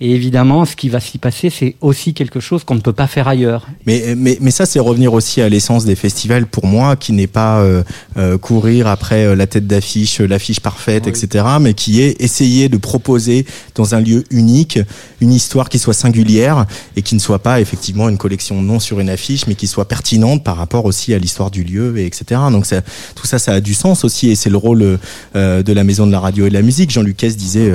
Et 0.00 0.12
évidemment, 0.12 0.64
ce 0.64 0.76
qui 0.76 0.88
va 0.88 1.00
s'y 1.00 1.18
passer, 1.18 1.50
c'est 1.50 1.74
aussi 1.80 2.14
quelque 2.14 2.38
chose 2.38 2.62
qu'on 2.62 2.76
ne 2.76 2.80
peut 2.80 2.92
pas 2.92 3.08
faire 3.08 3.26
ailleurs. 3.26 3.66
Mais, 3.84 4.14
mais, 4.16 4.38
mais 4.40 4.52
ça, 4.52 4.64
c'est 4.64 4.78
revenir 4.78 5.12
aussi 5.12 5.40
à 5.40 5.48
l'essence 5.48 5.84
des 5.84 5.96
festivals 5.96 6.46
pour 6.46 6.66
moi, 6.66 6.94
qui 6.94 7.12
n'est 7.12 7.26
pas 7.26 7.58
euh, 7.58 7.82
euh, 8.16 8.38
courir 8.38 8.86
après 8.86 9.24
euh, 9.24 9.34
la 9.34 9.48
tête 9.48 9.66
d'affiche, 9.66 10.20
euh, 10.20 10.26
l'affiche 10.26 10.60
parfaite, 10.60 11.08
etc., 11.08 11.44
mais 11.60 11.74
qui 11.74 12.00
est 12.00 12.20
essayer 12.22 12.68
de 12.68 12.76
proposer 12.76 13.44
dans 13.74 13.96
un 13.96 14.00
lieu 14.00 14.22
unique 14.30 14.78
une 15.20 15.32
histoire 15.32 15.68
qui 15.68 15.80
soit 15.80 15.94
singulière 15.94 16.66
et 16.94 17.02
qui 17.02 17.16
ne 17.16 17.20
soit 17.20 17.40
pas 17.40 17.60
effectivement 17.60 18.08
une 18.08 18.18
collection 18.18 18.62
non 18.62 18.78
sur 18.78 19.00
une 19.00 19.10
affiche, 19.10 19.48
mais 19.48 19.56
qui 19.56 19.66
soit 19.66 19.88
pertinente 19.88 20.44
par 20.44 20.56
rapport 20.56 20.84
aussi 20.84 21.12
à 21.12 21.18
l'histoire 21.18 21.50
du 21.50 21.64
lieu, 21.64 21.98
et 21.98 22.06
etc. 22.06 22.40
Donc 22.52 22.66
ça, 22.66 22.82
tout 23.16 23.26
ça, 23.26 23.40
ça 23.40 23.54
a 23.54 23.60
du 23.60 23.74
sens 23.74 24.04
aussi, 24.04 24.30
et 24.30 24.36
c'est 24.36 24.50
le 24.50 24.58
rôle 24.58 24.98
euh, 25.34 25.62
de 25.64 25.72
la 25.72 25.82
maison 25.82 26.06
de 26.06 26.12
la 26.12 26.20
radio 26.20 26.46
et 26.46 26.50
de 26.50 26.54
la 26.54 26.62
musique. 26.62 26.92
Jean 26.92 27.02
Lucas 27.02 27.30
disait 27.30 27.72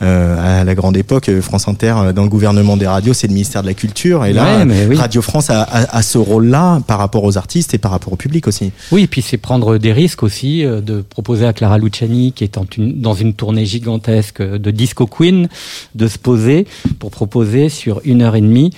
à 0.00 0.62
la 0.62 0.74
grande 0.76 0.96
époque, 0.96 1.28
euh, 1.28 1.42
France 1.64 1.74
Inter, 1.76 1.94
euh, 1.96 2.12
dans 2.12 2.24
le 2.24 2.28
gouvernement 2.28 2.76
des 2.76 2.86
radios, 2.86 3.14
c'est 3.14 3.26
le 3.26 3.32
ministère 3.32 3.62
de 3.62 3.68
la 3.68 3.72
Culture, 3.74 4.26
et 4.26 4.34
là, 4.34 4.58
Ouais, 4.58 4.64
mais 4.66 4.86
oui. 4.86 4.96
Radio 4.96 5.22
France 5.22 5.48
a, 5.48 5.62
a- 5.62 5.96
a 5.96 6.02
ce 6.02 6.18
rôle-là 6.18 6.80
par 6.86 6.98
rapport 6.98 7.24
aux 7.24 7.38
artistes 7.38 7.72
et 7.72 7.78
par 7.78 7.90
rapport 7.90 8.12
au 8.12 8.16
public 8.16 8.46
aussi. 8.46 8.70
Oui, 8.92 9.04
et 9.04 9.06
puis 9.06 9.22
c'est 9.22 9.38
prendre 9.38 9.78
des 9.78 9.92
risques 9.92 10.22
aussi, 10.22 10.62
euh, 10.64 10.82
de 10.82 11.00
proposer 11.00 11.46
à 11.46 11.54
Clara 11.54 11.78
Luciani, 11.78 12.32
qui 12.32 12.44
est 12.44 12.58
en 12.58 12.66
une- 12.76 13.00
dans 13.00 13.14
une 13.14 13.32
tournée 13.32 13.64
gigantesque 13.64 14.42
de 14.42 14.70
Disco 14.70 15.06
Queen, 15.06 15.48
de 15.94 16.06
se 16.06 16.18
poser 16.18 16.66
pour 16.98 17.10
proposer 17.10 17.70
sur 17.70 18.02
une 18.04 18.20
heure 18.20 18.36
et 18.36 18.42
demie, 18.42 18.70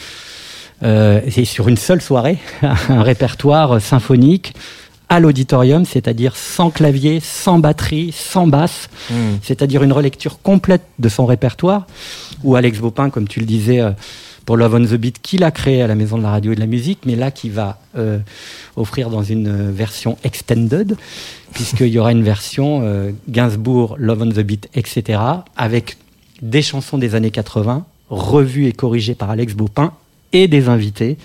euh, 0.84 1.20
et 1.36 1.44
sur 1.44 1.66
une 1.66 1.76
seule 1.78 2.00
soirée, 2.00 2.38
un 2.88 3.02
répertoire 3.02 3.80
symphonique 3.80 4.52
à 5.08 5.20
l'auditorium, 5.20 5.84
c'est-à-dire 5.84 6.36
sans 6.36 6.70
clavier, 6.70 7.20
sans 7.20 7.58
batterie, 7.58 8.12
sans 8.12 8.46
basse, 8.46 8.88
c'est-à-dire 9.42 9.82
une 9.82 9.92
relecture 9.92 10.42
complète 10.42 10.82
de 10.98 11.08
son 11.08 11.26
répertoire, 11.26 11.86
où 12.42 12.56
Alex 12.56 12.80
Bopin, 12.80 13.10
comme 13.10 13.28
tu 13.28 13.40
le 13.40 13.46
disais, 13.46 13.80
euh, 13.80 13.90
pour 14.46 14.56
Love 14.56 14.74
on 14.76 14.84
the 14.84 14.94
Beat, 14.94 15.20
qu'il 15.20 15.42
a 15.42 15.50
créé 15.50 15.82
à 15.82 15.88
la 15.88 15.96
Maison 15.96 16.16
de 16.16 16.22
la 16.22 16.30
Radio 16.30 16.52
et 16.52 16.54
de 16.54 16.60
la 16.60 16.66
Musique, 16.66 17.00
mais 17.04 17.16
là 17.16 17.32
qui 17.32 17.50
va 17.50 17.80
euh, 17.98 18.18
offrir 18.76 19.10
dans 19.10 19.24
une 19.24 19.48
euh, 19.48 19.72
version 19.72 20.16
extended, 20.22 20.96
puisqu'il 21.52 21.88
y 21.88 21.98
aura 21.98 22.12
une 22.12 22.22
version 22.22 22.80
euh, 22.82 23.10
Gainsbourg, 23.28 23.96
Love 23.98 24.22
on 24.22 24.28
the 24.28 24.40
Beat, 24.40 24.68
etc., 24.74 25.20
avec 25.56 25.98
des 26.40 26.62
chansons 26.62 26.96
des 26.96 27.16
années 27.16 27.32
80, 27.32 27.84
revues 28.08 28.66
et 28.66 28.72
corrigées 28.72 29.16
par 29.16 29.30
Alex 29.30 29.54
Bopin, 29.54 29.92
et 30.32 30.48
des 30.48 30.68
invités 30.68 31.16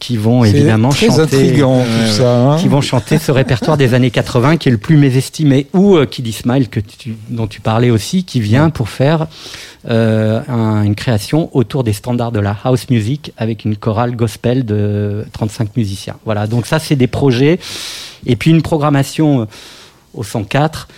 qui 0.00 0.16
vont 0.16 0.44
évidemment 0.44 0.88
très 0.88 1.06
chanter 1.08 1.22
intriguant 1.22 1.84
tout 1.84 2.12
ça. 2.12 2.36
hein. 2.52 2.58
qui 2.58 2.68
vont 2.68 2.80
chanter 2.80 3.18
ce 3.18 3.30
répertoire 3.30 3.76
des 3.76 3.94
années 3.94 4.10
80 4.10 4.56
qui 4.56 4.68
est 4.68 4.72
le 4.72 4.78
plus 4.78 4.96
mésestimé 4.96 5.66
ou 5.74 5.96
euh, 5.96 6.06
Kid 6.06 6.32
Smile 6.32 6.68
que 6.68 6.80
tu, 6.80 7.14
dont 7.30 7.46
tu 7.46 7.60
parlais 7.60 7.90
aussi 7.90 8.24
qui 8.24 8.40
vient 8.40 8.70
pour 8.70 8.88
faire 8.88 9.26
euh, 9.88 10.40
un- 10.48 10.82
une 10.82 10.94
création 10.94 11.50
autour 11.56 11.84
des 11.84 11.92
standards 11.92 12.32
de 12.32 12.40
la 12.40 12.56
house 12.64 12.88
music 12.90 13.32
avec 13.36 13.64
une 13.64 13.76
chorale 13.76 14.16
gospel 14.16 14.64
de 14.64 15.24
35 15.32 15.76
musiciens. 15.76 16.16
Voilà, 16.24 16.46
donc 16.46 16.66
ça 16.66 16.78
c'est 16.78 16.96
des 16.96 17.06
projets 17.06 17.58
et 18.26 18.36
puis 18.36 18.50
une 18.50 18.62
programmation 18.62 19.42
euh, 19.42 19.44
au 20.14 20.22
104 20.22 20.88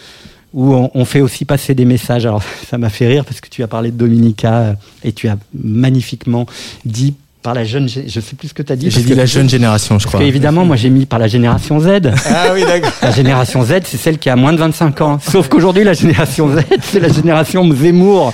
où 0.57 0.75
on, 0.95 1.05
fait 1.05 1.21
aussi 1.21 1.45
passer 1.45 1.75
des 1.75 1.85
messages. 1.85 2.25
Alors 2.25 2.43
ça 2.69 2.79
m'a 2.79 2.89
fait 2.89 3.07
rire 3.07 3.25
parce 3.25 3.41
que 3.41 3.49
tu 3.49 3.63
as 3.63 3.69
parlé 3.69 3.91
de 3.91 3.97
Dominica 3.97 4.55
euh, 4.55 4.75
et 5.05 5.13
tu 5.13 5.29
as 5.29 5.37
magnifiquement 5.55 6.47
dit 6.85 7.15
par 7.47 7.55
la 7.55 7.63
jeune, 7.65 7.89
je 7.89 8.21
sais 8.21 8.35
plus 8.37 8.49
ce 8.49 8.55
que 8.55 8.63
tu 8.65 8.73
as 8.73 8.77
dit. 8.77 8.91
J'ai 8.91 9.03
dit 9.03 9.11
que- 9.11 9.15
la 9.15 9.25
jeune 9.25 9.49
génération, 9.49 10.01
je 10.01 10.05
parce 10.05 10.15
crois. 10.17 10.19
que, 10.21 10.25
évidemment, 10.29 10.65
moi 10.65 10.75
j'ai 10.75 10.91
mis 10.91 11.07
par 11.07 11.21
la 11.21 11.29
génération 11.29 11.79
Z. 11.79 12.11
Ah 12.29 12.47
oui, 12.53 12.65
d'accord. 12.67 12.91
La 13.01 13.13
génération 13.13 13.63
Z, 13.63 13.75
c'est 13.85 13.97
celle 13.99 14.19
qui 14.19 14.29
a 14.29 14.35
moins 14.35 14.53
de 14.53 14.59
25 14.59 15.01
ans. 15.01 15.19
Sauf 15.31 15.47
qu'aujourd'hui, 15.49 15.85
la 15.85 15.93
génération 15.93 16.49
Z, 16.49 16.63
c'est 16.83 16.99
la 16.99 17.09
génération 17.09 17.63
Zemmour. 17.73 18.33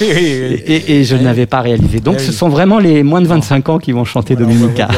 Et, 0.00 0.04
et- 0.06 0.92
et 1.00 1.04
je 1.04 1.14
ne 1.16 1.24
l'avais 1.24 1.44
pas 1.46 1.60
réalisé. 1.60 2.00
Donc, 2.00 2.20
ce 2.20 2.32
sont 2.32 2.48
vraiment 2.48 2.78
les 2.78 3.02
moins 3.02 3.20
de 3.20 3.26
25 3.26 3.68
ans 3.68 3.78
qui 3.78 3.92
vont 3.92 4.04
chanter 4.06 4.34
Dominica. 4.34 4.88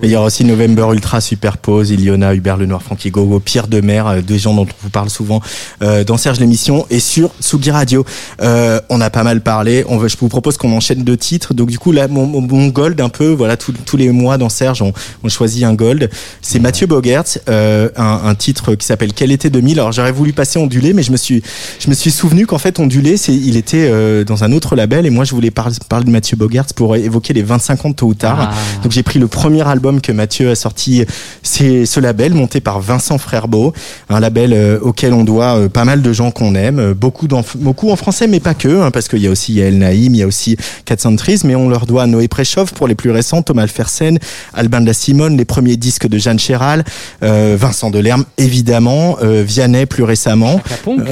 Mais 0.00 0.08
il 0.08 0.10
y 0.12 0.16
aura 0.16 0.26
aussi 0.26 0.44
November 0.44 0.86
Ultra 0.92 1.20
Superpose, 1.20 1.90
Iliona, 1.90 2.32
Hubert 2.34 2.56
Lenoir, 2.56 2.80
Frankie 2.82 3.10
Gogo, 3.10 3.40
Pierre 3.40 3.66
Demer, 3.66 4.02
euh, 4.06 4.22
des 4.22 4.38
gens 4.38 4.54
dont 4.54 4.62
on 4.62 4.82
vous 4.82 4.90
parle 4.90 5.10
souvent 5.10 5.40
euh, 5.82 6.04
dans 6.04 6.16
Serge 6.16 6.38
l'émission 6.38 6.86
et 6.90 7.00
sur 7.00 7.30
Sugi 7.40 7.70
Radio. 7.72 8.04
Euh, 8.40 8.80
on 8.88 9.00
a 9.00 9.10
pas 9.10 9.24
mal 9.24 9.40
parlé. 9.40 9.84
On 9.88 9.96
veut, 9.98 10.08
je 10.08 10.16
vous 10.16 10.28
propose 10.28 10.56
qu'on 10.56 10.72
enchaîne 10.76 11.02
deux 11.02 11.16
titres. 11.16 11.54
Donc 11.54 11.70
du 11.70 11.78
coup 11.78 11.90
là, 11.92 12.06
mon, 12.08 12.26
mon- 12.26 12.40
mon 12.42 12.68
gold 12.84 13.00
un 13.00 13.08
peu, 13.08 13.28
voilà, 13.32 13.56
tous- 13.56 13.72
tous 13.86 13.96
les 13.96 14.10
mois 14.10 14.36
dans 14.36 14.50
Serge, 14.50 14.82
on, 14.82 14.92
on 15.22 15.28
choisit 15.30 15.64
un 15.64 15.72
gold. 15.74 16.10
C'est 16.42 16.58
Mathieu 16.58 16.86
Bogert, 16.86 17.24
euh, 17.48 17.88
un, 17.96 18.20
un 18.26 18.34
titre 18.34 18.74
qui 18.74 18.86
s'appelle 18.86 19.12
Quel 19.14 19.32
été 19.32 19.48
2000. 19.48 19.80
Alors 19.80 19.92
j'aurais 19.92 20.12
voulu 20.12 20.32
passer 20.34 20.58
Ondulé, 20.58 20.92
mais 20.92 21.02
je 21.02 21.10
me 21.12 21.16
suis, 21.16 21.42
je 21.80 21.88
me 21.88 21.94
suis 21.94 22.10
souvenu 22.10 22.46
qu'en 22.46 22.58
fait 22.58 22.78
Ondulé, 22.78 23.16
c'est, 23.16 23.34
il 23.34 23.56
était 23.56 23.88
euh, 23.90 24.24
dans 24.24 24.44
un 24.44 24.52
autre 24.52 24.76
label 24.76 25.06
et 25.06 25.10
moi 25.10 25.24
je 25.24 25.34
voulais 25.34 25.50
par- 25.50 25.70
parler 25.88 26.04
de 26.04 26.10
Mathieu 26.10 26.36
Bogert 26.36 26.66
pour 26.76 26.94
évoquer 26.96 27.32
les 27.32 27.42
25 27.42 27.84
ans 27.86 27.90
de 27.90 27.94
tôt 27.94 28.06
ou 28.08 28.14
tard. 28.14 28.50
Ah. 28.52 28.54
Donc 28.82 28.92
j'ai 28.92 29.02
pris 29.02 29.18
le 29.18 29.28
premier 29.28 29.66
album 29.66 30.00
que 30.02 30.12
Mathieu 30.12 30.50
a 30.50 30.54
sorti, 30.54 31.04
c'est 31.42 31.86
ce 31.86 32.00
label 32.00 32.34
monté 32.34 32.60
par 32.60 32.80
Vincent 32.80 33.16
Frerbeau, 33.18 33.72
un 34.10 34.20
label 34.20 34.52
euh, 34.52 34.78
auquel 34.82 35.14
on 35.14 35.24
doit 35.24 35.56
euh, 35.58 35.68
pas 35.70 35.84
mal 35.86 36.02
de 36.02 36.12
gens 36.12 36.30
qu'on 36.30 36.54
aime, 36.54 36.78
euh, 36.78 36.94
beaucoup, 36.94 37.28
beaucoup 37.56 37.90
en 37.90 37.96
français 37.96 38.26
mais 38.26 38.40
pas 38.40 38.54
que, 38.54 38.82
hein, 38.82 38.90
parce 38.90 39.08
qu'il 39.08 39.20
y 39.20 39.26
a 39.26 39.30
aussi 39.30 39.54
Yael 39.54 39.78
Naïm, 39.78 40.14
il 40.14 40.18
y 40.18 40.22
a 40.22 40.26
aussi 40.26 40.56
Kat 40.84 40.96
Centris, 40.98 41.40
mais 41.44 41.54
on 41.54 41.68
leur 41.70 41.86
doit 41.86 42.06
Noé 42.06 42.28
Préchoff 42.28 42.73
pour 42.74 42.88
les 42.88 42.94
plus 42.94 43.10
récents, 43.10 43.42
Thomas 43.42 43.62
Alfersen, 43.62 44.18
Albin 44.52 44.80
de 44.80 44.86
la 44.86 44.92
Simone, 44.92 45.36
les 45.36 45.44
premiers 45.44 45.76
disques 45.76 46.06
de 46.06 46.18
Jeanne 46.18 46.38
Chéral, 46.38 46.84
euh, 47.22 47.56
Vincent 47.58 47.90
Delerme 47.90 48.24
évidemment, 48.38 49.16
euh, 49.22 49.42
Vianney 49.46 49.86
plus 49.86 50.02
récemment, 50.02 50.60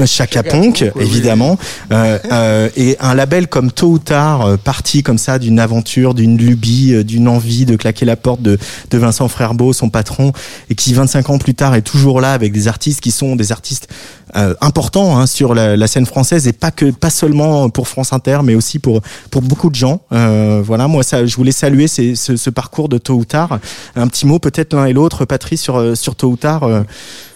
Chaka 0.07 0.43
Ponk. 0.43 0.83
euh, 0.83 0.91
évidemment, 1.01 1.59
euh, 1.93 2.19
euh, 2.31 2.69
et 2.77 2.97
un 3.01 3.15
label 3.15 3.47
comme 3.49 3.71
Tôt 3.73 3.89
ou 3.93 3.99
Tard, 3.99 4.43
euh, 4.47 4.57
parti 4.57 5.03
comme 5.03 5.19
ça 5.19 5.39
d'une 5.39 5.59
aventure, 5.59 6.15
d'une 6.15 6.37
lubie, 6.37 6.93
euh, 6.95 7.05
d'une 7.05 7.29
envie 7.29 7.65
de 7.65 7.77
claquer 7.77 8.05
la 8.05 8.17
porte 8.17 8.43
de, 8.43 8.59
de 8.91 8.99
Vincent 8.99 9.29
Frerbeau, 9.29 9.73
son 9.73 9.89
patron, 9.91 10.33
et 10.71 10.75
qui 10.75 10.93
25 10.95 11.31
ans 11.31 11.39
plus 11.39 11.55
tard 11.55 11.75
est 11.75 11.83
toujours 11.83 12.21
là 12.21 12.33
avec 12.33 12.53
des 12.53 12.69
artistes 12.69 13.01
qui 13.01 13.11
sont 13.11 13.37
des 13.37 13.53
artistes 13.53 13.89
euh, 14.37 14.55
importants 14.61 15.19
hein, 15.19 15.27
sur 15.27 15.55
la, 15.55 15.77
la 15.77 15.87
scène 15.87 16.07
française 16.07 16.47
et 16.49 16.53
pas 16.53 16.71
que 16.71 16.91
pas 16.91 17.11
seulement 17.11 17.69
pour 17.71 17.89
France 17.89 18.13
Inter, 18.13 18.39
mais 18.45 18.55
aussi 18.55 18.79
pour 18.79 19.01
pour 19.31 19.43
beaucoup 19.43 19.71
de 19.71 19.75
gens. 19.75 20.01
Euh, 20.13 20.63
voilà, 20.65 20.89
moi 20.89 21.03
ça, 21.03 21.27
je 21.27 21.37
voulais 21.37 21.53
saluer 21.53 21.87
ces- 21.89 22.15
ce, 22.15 22.37
ce 22.37 22.51
parcours 22.51 22.89
de 22.89 22.99
Tôt 22.99 23.15
ou 23.15 23.25
Tard. 23.25 23.59
Un 23.97 24.09
petit 24.09 24.27
mot 24.27 24.39
peut-être 24.39 24.75
l'un 24.75 24.87
et 24.87 24.93
l'autre, 24.93 25.25
Patrice 25.25 25.61
sur 25.61 25.77
euh, 25.77 25.95
sur 25.95 26.15
Tôt 26.17 26.29
ou 26.31 26.37
Tard. 26.37 26.63
euh, 26.65 26.83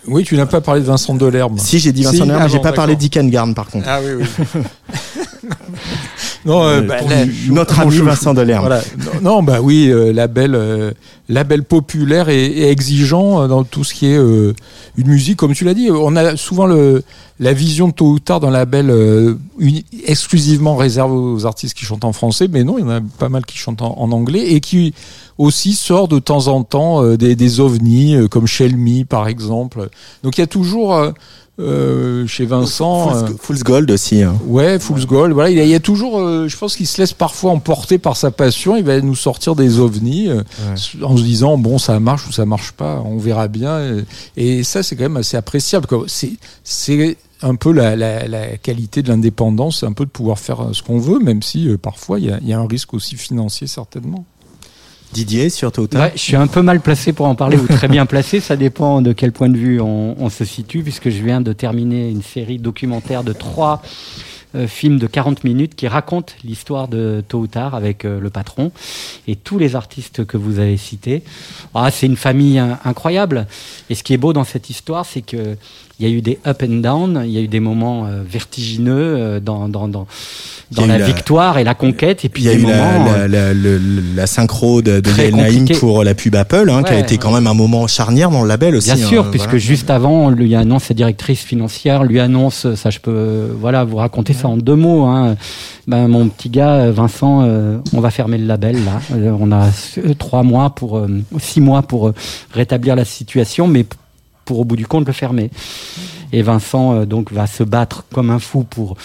Oui, 0.09 0.25
tu 0.25 0.37
n'as 0.37 0.47
pas 0.47 0.61
parlé 0.61 0.81
de 0.81 0.87
Vincent 0.87 1.15
Delerme. 1.15 1.59
si 1.59 1.79
j'ai 1.79 1.93
dit 1.93 2.03
Vincent 2.05 2.17
Si, 2.17 2.21
Delerme, 2.23 2.39
ah 2.41 2.45
mais 2.45 2.51
j'ai 2.51 2.57
bon, 2.59 2.63
pas 2.63 2.73
parlé 2.73 2.97
d'Ikengarn 2.97 3.55
par 3.55 3.67
contre. 3.67 3.87
Ah 3.89 3.99
oui, 4.03 4.25
oui. 4.25 4.61
non, 6.47 6.63
euh, 6.63 6.79
Euh, 6.79 6.81
bah, 6.83 6.97
notre 7.51 7.81
ami. 7.81 7.99
Vincent 7.99 8.33
Delerme. 8.35 8.67
Voilà. 8.67 8.83
Non, 9.23 9.43
bah 9.43 9.61
oui, 9.61 9.89
euh, 9.91 10.13
label, 10.13 10.55
euh, 10.55 10.93
label 11.29 11.65
populaire 11.65 12.29
et, 12.29 12.47
et 12.47 12.71
exigeant 12.71 13.49
dans 13.49 13.65
tout 13.65 13.85
ce 13.85 13.93
qui 13.95 14.07
est 14.07 14.17
une 14.17 15.09
musique, 15.09 15.37
comme 15.37 15.53
tu 15.55 15.65
l'as 15.65 15.75
dit. 15.75 15.91
On 15.91 16.15
a 16.17 16.37
souvent 16.37 16.67
le, 16.67 17.03
la 17.41 17.53
vision 17.53 17.91
tôt 17.91 18.07
ou 18.07 18.19
tard 18.19 18.41
d'un 18.41 18.51
label 18.51 18.91
exclusivement 20.07 20.77
réservé 20.77 21.15
aux 21.15 21.47
artistes 21.47 21.75
qui 21.77 21.85
chantent 21.85 22.05
en 22.05 22.13
français, 22.13 22.49
mais 22.51 22.65
non, 22.65 22.79
il 22.79 22.83
y 22.83 22.85
en 22.85 22.91
a 22.91 23.01
pas 23.19 23.29
mal 23.29 23.45
qui 23.45 23.59
chantent 23.59 23.83
en, 23.83 23.99
en 23.99 24.13
anglais 24.13 24.53
et 24.53 24.61
qui 24.61 24.95
aussi 25.39 25.75
sort 25.75 26.09
de 26.09 26.19
temps 26.19 26.47
en 26.49 26.63
temps 26.63 27.05
des, 27.17 27.35
des 27.37 27.61
ovnis 27.61 28.17
comme 28.31 28.47
Shell 28.47 28.77
Me 28.77 29.05
par 29.05 29.29
exemple. 29.29 29.89
Donc 30.23 30.39
il 30.39 30.41
y 30.41 30.45
a 30.45 30.47
toujours 30.47 31.13
euh, 31.59 32.27
chez 32.27 32.45
Vincent. 32.45 33.11
Fool's, 33.11 33.31
euh, 33.31 33.35
Fool's 33.41 33.63
Gold 33.63 33.91
aussi. 33.91 34.23
hein. 34.23 34.37
Ouais, 34.47 34.79
Fool's 34.79 35.07
Gold. 35.07 35.33
Voilà, 35.33 35.51
il 35.51 35.57
y 35.57 35.61
a, 35.61 35.65
il 35.65 35.71
y 35.71 35.75
a 35.75 35.81
toujours, 35.81 36.19
euh, 36.19 36.49
je 36.49 36.57
pense 36.57 36.77
qu'il 36.77 36.87
se 36.87 37.01
laisse 37.01 37.13
parfois 37.13 37.53
emporter 37.53 37.99
par 37.99 38.17
sa 38.17 38.31
passion. 38.31 38.77
Il 38.77 38.85
va 38.85 39.01
nous 39.01 39.15
sortir 39.17 39.55
des 39.57 39.79
ovnis 39.79 40.29
euh, 40.29 40.43
en 41.03 41.17
se 41.17 41.23
disant 41.23 41.57
bon, 41.59 41.79
ça 41.79 41.99
marche 42.01 42.27
ou 42.29 42.33
ça 42.33 42.45
marche 42.47 42.73
pas, 42.73 43.03
on 43.05 43.17
verra 43.19 43.49
bien. 43.49 43.81
Et, 44.37 44.59
et 44.59 44.63
ça, 44.65 44.83
c'est 44.83 44.97
quand 44.97 45.05
même 45.05 45.17
assez 45.17 45.37
appréciable. 45.37 45.87
C'est, 46.07 46.33
c'est 46.65 47.17
un 47.43 47.55
peu 47.55 47.71
la, 47.73 47.97
la, 47.97 48.27
la 48.29 48.57
qualité 48.57 49.03
de 49.03 49.09
l'indépendance, 49.09 49.83
un 49.83 49.93
peu 49.93 50.05
de 50.07 50.11
pouvoir 50.11 50.39
faire 50.39 50.61
euh, 50.63 50.73
ce 50.73 50.83
qu'on 50.83 50.99
veut, 50.99 51.19
même 51.19 51.43
si 51.43 51.69
euh, 51.69 51.77
parfois 51.77 52.19
il 52.19 52.27
y, 52.27 52.31
a, 52.31 52.39
il 52.41 52.49
y 52.49 52.53
a 52.53 52.59
un 52.59 52.67
risque 52.67 52.95
aussi 52.95 53.17
financier 53.17 53.67
certainement. 53.67 54.25
Didier, 55.13 55.51
sur 55.51 55.73
tard 55.73 55.87
Ouais, 55.95 56.13
je 56.15 56.21
suis 56.21 56.37
un 56.37 56.47
peu 56.47 56.63
mal 56.63 56.81
placé 56.81 57.13
pour 57.13 57.27
en 57.27 57.35
parler 57.35 57.57
ou 57.57 57.67
très 57.67 57.89
bien 57.89 58.07
placé. 58.07 58.41
Ça 58.41 58.57
dépend 58.57 59.01
de 59.03 59.13
quel 59.13 59.33
point 59.33 59.49
de 59.49 59.57
vue 59.57 59.81
on, 59.81 60.17
on 60.19 60.29
se 60.31 60.45
situe, 60.45 60.83
puisque 60.83 61.11
je 61.11 61.23
viens 61.23 61.41
de 61.41 61.53
terminer 61.53 62.11
une 62.11 62.23
série 62.23 62.59
documentaire 62.59 63.25
de 63.25 63.33
trois 63.33 63.83
euh, 64.57 64.67
films 64.69 64.99
de 64.99 65.07
40 65.07 65.45
minutes 65.45 65.75
qui 65.75 65.89
racontent 65.89 66.33
l'histoire 66.45 66.89
de 66.89 67.23
Tôt 67.27 67.41
ou 67.41 67.47
Tard 67.47 67.75
avec 67.75 68.05
euh, 68.05 68.21
le 68.21 68.31
patron 68.31 68.71
et 69.27 69.35
tous 69.37 69.59
les 69.59 69.75
artistes 69.75 70.25
que 70.25 70.37
vous 70.37 70.61
avez 70.61 70.77
cités. 70.77 71.23
Ah, 71.75 71.91
c'est 71.91 72.07
une 72.07 72.17
famille 72.17 72.59
hein, 72.59 72.79
incroyable. 72.85 73.47
Et 73.91 73.95
ce 73.95 74.03
qui 74.03 74.15
est 74.15 74.19
beau 74.19 74.33
dans 74.33 74.45
cette 74.45 74.71
histoire, 74.71 75.05
c'est 75.05 75.23
que 75.23 75.57
il 75.99 76.07
y 76.07 76.11
a 76.11 76.15
eu 76.15 76.21
des 76.21 76.39
up 76.47 76.63
and 76.63 76.81
down, 76.83 77.23
il 77.25 77.31
y 77.31 77.39
a 77.39 77.41
eu 77.41 77.49
des 77.49 77.61
moments 77.61 78.05
euh, 78.07 78.23
vertigineux 78.29 78.93
euh, 79.17 79.41
dans, 79.41 79.67
dans, 79.69 79.89
dans, 79.89 80.07
dans 80.73 80.85
la, 80.87 80.99
la- 80.99 81.07
victoire 81.07 81.57
et 81.59 81.65
la 81.65 81.75
conquête, 81.75 82.25
et 82.25 82.29
puis 82.29 82.43
Il 82.43 82.47
y 82.47 82.51
a 82.51 82.55
eu 82.55 82.63
la, 82.67 82.77
moments. 82.99 83.13
la, 83.13 83.29
la, 83.29 83.55
la 84.15 84.27
synchro 84.27 84.83
de, 84.83 85.01
de 85.01 85.11
Yael 85.11 85.35
Naïm 85.37 85.67
pour 85.79 86.05
la 86.05 86.15
pub 86.15 86.35
Apple, 86.37 86.69
hein, 86.71 86.83
qui 86.83 86.91
a 86.93 86.97
Ouais. 86.97 87.01
été 87.01 87.17
quand 87.17 87.33
même 87.33 87.47
un 87.47 87.55
moment 87.55 87.87
charnière 87.87 88.31
dans 88.31 88.43
le 88.43 88.49
label 88.49 88.77
aussi. 88.77 88.93
Bien 88.93 89.03
hein, 89.05 89.09
sûr, 89.09 89.31
puisque 89.31 89.47
voilà. 89.47 89.59
juste 89.59 89.89
avant, 89.91 90.29
lui 90.29 90.55
annonce 90.55 90.85
sa 90.85 90.95
directrice 90.95 91.41
financière, 91.41 92.05
lui 92.05 92.21
annonce, 92.21 92.75
ça 92.75 92.91
je 92.91 92.99
peux, 92.99 93.49
voilà, 93.59 93.85
vous 93.85 93.97
raconter 93.97 94.35
ça 94.35 94.49
en 94.49 94.57
deux 94.59 94.77
mots. 94.77 95.05
Hein. 95.05 95.37
Ben, 95.87 96.09
mon 96.09 96.29
petit 96.29 96.51
gars 96.51 96.91
Vincent, 96.91 97.43
euh, 97.45 97.79
on 97.95 98.01
va 98.01 98.11
fermer 98.11 98.37
le 98.39 98.47
label 98.47 98.77
là. 98.85 99.01
Euh, 99.15 99.35
on 99.41 99.51
a 99.53 99.69
trois 100.19 100.43
mois 100.43 100.71
pour, 100.75 100.99
euh, 100.99 101.07
six 101.39 101.61
mois 101.61 101.83
pour 101.83 102.13
rétablir 102.53 102.97
la 102.97 103.05
situation, 103.05 103.67
mais 103.69 103.87
pour 104.47 104.61
au 104.61 104.65
bout 104.65 104.77
du 104.77 104.87
compte 104.87 105.07
le 105.07 105.13
fermer. 105.13 105.51
Et 106.33 106.41
Vincent 106.41 106.95
euh, 106.95 107.05
donc 107.05 107.33
va 107.33 107.47
se 107.47 107.63
battre 107.63 108.05
comme 108.11 108.31
un 108.31 108.39
fou 108.39 108.65
pour 108.65 108.97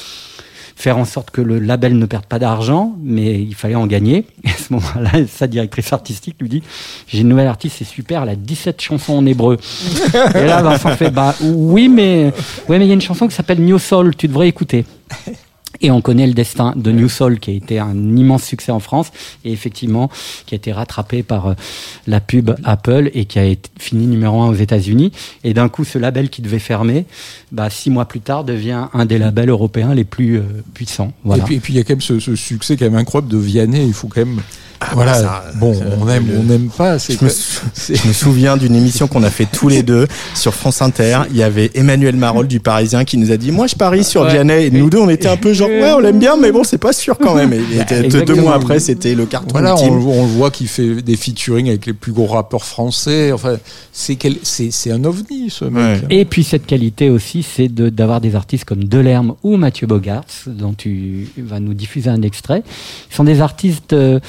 faire 0.82 0.98
en 0.98 1.06
sorte 1.06 1.30
que 1.30 1.42
le 1.42 1.60
label 1.60 1.98
ne 1.98 2.06
perde 2.06 2.26
pas 2.26 2.40
d'argent, 2.40 2.96
mais 3.04 3.40
il 3.42 3.54
fallait 3.54 3.76
en 3.76 3.86
gagner. 3.88 4.26
Et 4.44 4.50
à 4.50 4.54
ce 4.54 4.74
moment-là, 4.74 5.12
sa 5.28 5.48
directrice 5.48 5.94
artistique 5.94 6.38
lui 6.40 6.50
dit 6.50 6.64
J'ai 7.08 7.20
une 7.20 7.30
nouvelle 7.30 7.48
artiste, 7.48 7.76
c'est 7.80 7.86
super, 7.86 8.24
elle 8.24 8.30
a 8.30 8.36
17 8.36 8.82
chansons 8.82 9.14
en 9.14 9.26
hébreu. 9.26 9.58
Et 10.36 10.46
là, 10.46 10.62
Vincent 10.62 10.96
fait 10.96 11.12
Bah 11.12 11.36
oui, 11.42 11.90
mais 11.90 12.34
ouais, 12.68 12.80
mais 12.80 12.86
il 12.86 12.88
y 12.88 12.92
a 12.92 12.96
une 12.96 13.02
chanson 13.02 13.28
qui 13.28 13.36
s'appelle 13.36 13.62
New 13.62 13.78
Soul, 13.78 14.16
tu 14.16 14.28
devrais 14.28 14.48
écouter. 14.48 14.86
Et 15.82 15.92
on 15.92 16.02
connaît 16.02 16.28
le 16.28 16.34
destin 16.34 16.74
de 16.76 16.92
New 16.92 17.10
Soul, 17.10 17.40
qui 17.40 17.52
a 17.52 17.54
été 17.54 17.80
un 17.80 17.96
immense 18.16 18.44
succès 18.44 18.72
en 18.72 18.80
France, 18.80 19.12
et 19.44 19.52
effectivement, 19.52 20.10
qui 20.46 20.56
a 20.56 20.58
été 20.58 20.72
rattrapé 20.72 21.24
par 21.24 21.48
euh, 21.48 21.54
la 22.08 22.20
pub 22.20 22.52
Apple 22.64 23.10
et 23.14 23.26
qui 23.26 23.40
a 23.40 23.46
fini 23.80 24.08
numéro 24.08 24.42
un 24.42 24.50
aux 24.50 24.56
États-Unis. 24.56 25.12
Et 25.44 25.54
d'un 25.54 25.70
coup, 25.70 25.84
ce 25.84 25.98
label 25.98 26.30
qui 26.30 26.42
devait 26.42 26.60
fermer, 26.60 27.06
bah, 27.52 27.70
six 27.70 27.90
mois 27.90 28.06
plus 28.06 28.22
tard, 28.22 28.44
devient 28.44 28.88
un 28.94 29.06
des 29.06 29.18
labels 29.18 29.50
européens 29.50 29.94
les 29.94 30.04
plus 30.04 30.38
euh, 30.38 30.44
puissants. 30.74 31.14
Voilà. 31.24 31.44
Et 31.44 31.46
puis 31.46 31.56
et 31.56 31.60
puis 31.60 31.74
il 31.74 31.78
y 31.78 31.80
a 31.80 31.84
quand 31.84 31.94
même 31.94 32.02
ce, 32.02 32.20
ce 32.20 32.36
succès 32.36 32.78
quand 32.78 32.86
même 32.86 32.96
incroyable 32.96 33.32
de 33.32 33.38
Vianney. 33.38 33.86
Il 33.86 33.94
faut 33.94 34.08
quand 34.08 34.26
même. 34.26 34.42
Voilà. 34.94 35.14
ça, 35.16 35.44
bon, 35.56 35.74
ça, 35.74 35.86
on 36.00 36.08
aime, 36.10 36.28
le- 36.28 36.38
on 36.40 36.44
n'aime 36.44 36.70
pas. 36.70 37.00
C'est 37.00 37.14
Je 37.14 37.24
me, 37.24 37.30
que- 37.30 37.36
sou- 37.36 37.62
c'est- 37.74 37.96
je 37.96 38.08
me 38.08 38.14
souviens 38.14 38.58
d'une 38.58 38.76
émission 38.76 39.08
qu'on 39.08 39.24
a 39.24 39.30
fait 39.30 39.48
tous 39.52 39.68
les 39.70 39.84
deux 39.84 40.08
sur 40.36 40.54
France 40.54 40.82
Inter. 40.82 41.20
Il 41.32 41.38
y 41.38 41.44
avait 41.44 41.72
Emmanuel 41.76 42.16
Marolles 42.16 42.48
du 42.48 42.60
Parisien 42.60 43.04
qui 43.06 43.18
nous 43.18 43.32
a 43.32 43.38
dit 43.38 43.52
Moi, 43.52 43.68
je 43.68 43.76
parie 43.76 44.04
sur 44.04 44.22
Ouais. 44.22 44.32
Vianney. 44.32 44.66
Et 44.66 44.72
nous 44.72 44.90
deux, 44.90 44.98
on 45.00 45.10
était 45.10 45.28
un 45.28 45.38
peu 45.38 45.54
genre 45.54 45.70
Ouais, 45.70 45.92
on 45.94 46.00
l'aime 46.00 46.20
bien, 46.20 46.36
mais 46.38 46.52
bon, 46.52 46.64
c'est 46.64 46.78
pas 46.78 46.94
sûr 46.94 47.18
quand 47.18 47.36
même. 47.36 47.54
Et, 47.54 47.58
et 47.60 48.24
deux- 48.24 48.36
mois 48.36 48.56
après, 48.56 48.80
c'était 48.80 49.16
le 49.16 49.26
carton 49.26 49.50
Voilà, 49.52 49.76
on, 49.78 49.88
on 49.92 50.24
le 50.24 50.32
voit 50.32 50.52
qu'il 50.52 50.68
fait 50.68 51.02
des 51.02 51.16
featuring 51.16 51.68
avec 51.70 51.86
les 51.86 51.94
plus 51.94 52.12
gros 52.12 52.28
rappeurs 52.28 52.66
français. 52.66 53.32
Enfin, 53.32 53.58
c'est 53.92 54.16
quel, 54.16 54.36
c'est, 54.44 54.72
c'est 54.72 54.92
un 54.92 55.04
ovni 55.04 55.50
ce 55.50 55.66
mec. 55.66 56.04
Et 56.10 56.26
puis 56.26 56.44
cette 56.44 56.66
qualité 56.66 57.10
aussi, 57.10 57.44
c'est 57.44 57.68
de- 57.68 57.90
d'avoir 57.90 58.22
des 58.22 58.36
artistes 58.36 58.66
comme 58.66 58.84
Delerme 58.86 59.36
ou 59.44 59.58
Mathieu 59.58 59.86
Bogart, 59.88 60.24
dont 60.48 60.74
tu 60.74 61.28
vas 61.38 61.60
nous 61.60 61.74
diffuser 61.74 62.10
un 62.10 62.22
extrait. 62.22 62.64
Ils 63.12 63.16
sont 63.16 63.24
des 63.24 63.42
artistes 63.42 63.94
euh, 63.94 64.20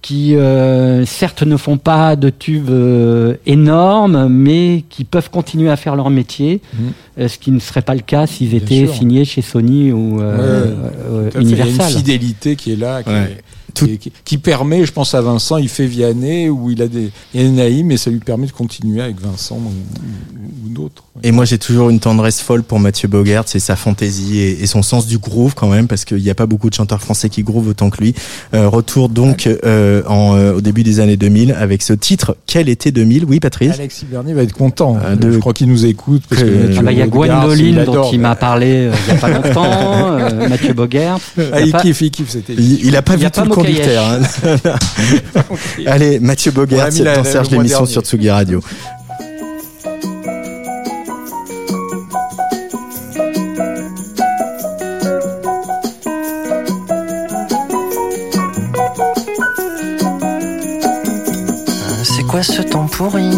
qui, 0.00 0.36
euh, 0.36 1.04
certes, 1.04 1.42
ne 1.42 1.56
font 1.56 1.76
pas 1.76 2.14
de 2.16 2.30
tubes 2.30 2.70
euh, 2.70 3.34
énormes, 3.46 4.28
mais 4.28 4.84
qui 4.88 5.04
peuvent 5.04 5.28
continuer 5.30 5.70
à 5.70 5.76
faire 5.76 5.96
leur 5.96 6.08
métier, 6.08 6.60
Mhm. 6.74 6.92
euh, 7.20 7.28
ce 7.28 7.38
qui 7.38 7.50
ne 7.50 7.58
serait 7.58 7.82
pas 7.82 7.94
le 7.94 8.00
cas 8.02 8.26
s'ils 8.26 8.54
étaient 8.54 8.86
sûr. 8.86 8.94
signés 8.94 9.24
chez 9.24 9.42
Sony 9.42 9.90
ou 9.92 10.20
euh, 10.20 10.64
Ouais. 10.66 10.76
euh, 11.10 11.30
fait, 11.30 11.38
Il 11.40 11.48
y 11.50 11.52
a 11.52 11.56
une 11.56 11.62
Universal. 11.68 11.92
fidélité 11.92 12.56
qui 12.56 12.72
est 12.72 12.76
là, 12.76 13.02
qui, 13.02 13.10
Ouais. 13.10 13.16
est- 13.16 13.26
Tout- 13.36 13.42
qui, 13.86 13.98
qui- 13.98 14.12
qui 14.24 14.38
permet, 14.38 14.84
je 14.84 14.92
pense 14.92 15.14
à 15.14 15.20
Vincent, 15.20 15.56
il 15.56 15.68
fait 15.68 15.86
Vianney 15.86 16.48
où 16.48 16.70
il 16.70 16.82
a 16.82 16.88
des, 16.88 17.10
il 17.34 17.42
y 17.42 17.46
a 17.46 17.50
Naïm 17.50 17.90
et 17.90 17.96
ça 17.96 18.10
lui 18.10 18.20
permet 18.20 18.46
de 18.46 18.52
continuer 18.52 19.00
avec 19.02 19.20
Vincent 19.20 19.56
ou, 19.56 19.68
ou- 19.68 20.66
ou 20.70 20.74
d'autres. 20.74 21.04
Et 21.24 21.32
moi, 21.32 21.44
j'ai 21.44 21.58
toujours 21.58 21.90
une 21.90 21.98
tendresse 21.98 22.40
folle 22.40 22.62
pour 22.62 22.78
Mathieu 22.78 23.08
Bogart, 23.08 23.42
c'est 23.46 23.58
sa 23.58 23.74
fantaisie 23.74 24.38
et, 24.38 24.62
et 24.62 24.66
son 24.66 24.82
sens 24.82 25.06
du 25.08 25.18
groove 25.18 25.54
quand 25.56 25.66
même, 25.68 25.88
parce 25.88 26.04
qu'il 26.04 26.22
n'y 26.22 26.30
a 26.30 26.34
pas 26.36 26.46
beaucoup 26.46 26.70
de 26.70 26.74
chanteurs 26.74 27.00
français 27.00 27.28
qui 27.28 27.42
groove 27.42 27.66
autant 27.68 27.90
que 27.90 28.00
lui. 28.00 28.14
Euh, 28.54 28.68
retour 28.68 29.08
donc 29.08 29.48
euh, 29.64 30.02
en, 30.06 30.36
euh, 30.36 30.54
au 30.54 30.60
début 30.60 30.84
des 30.84 31.00
années 31.00 31.16
2000 31.16 31.52
avec 31.58 31.82
ce 31.82 31.92
titre 31.92 32.36
Quel 32.46 32.68
été 32.68 32.92
2000 32.92 33.24
Oui, 33.24 33.40
Patrice? 33.40 33.72
Alexis 33.72 34.04
Bernier 34.04 34.32
va 34.34 34.42
être 34.44 34.52
content. 34.52 34.96
Euh, 35.04 35.16
de- 35.16 35.32
Je 35.32 35.38
crois 35.38 35.54
qu'il 35.54 35.66
nous 35.68 35.86
écoute. 35.86 36.22
Parce 36.28 36.42
que 36.42 36.46
que- 36.46 36.54
Mathieu 36.54 36.76
Ah 36.78 36.82
bah, 36.82 36.92
il 36.92 36.98
y 36.98 37.02
a 37.02 37.06
Bogart, 37.08 37.46
Gwendoline 37.46 37.84
dont 37.84 38.10
il 38.12 38.20
m'a 38.20 38.36
parlé 38.36 38.66
euh, 38.86 38.92
il 39.08 39.12
n'y 39.12 39.18
a 39.18 39.20
pas 39.20 39.28
longtemps, 39.30 39.64
euh, 40.18 40.48
Mathieu 40.48 40.72
Bogart. 40.72 41.18
Ah, 41.52 41.60
Il 41.60 41.66
y 41.66 41.68
il 41.70 41.74
a 41.74 41.78
pas- 41.78 41.82
kiffe, 41.82 42.00
il 42.02 42.10
kiffe 42.12 42.30
cette 42.30 42.48
Il, 42.50 42.84
il 42.86 42.94
a 42.96 43.02
pas 43.02 43.14
Il 43.14 43.20
vu 43.20 43.26
a 43.26 43.30
tout 43.30 43.40
pas 43.40 43.46
le 43.46 43.50
Hein. 43.76 44.20
Allez, 45.86 46.20
Mathieu 46.20 46.50
Bogart, 46.52 46.88
c'est 46.90 47.04
le 47.04 47.24
Serge 47.24 47.50
l'émission 47.50 47.86
sur 47.86 48.02
Tsugi 48.02 48.30
Radio. 48.30 48.60
C'est 62.04 62.22
quoi 62.26 62.42
ce 62.42 62.62
temps 62.62 62.86
pourri? 62.86 63.30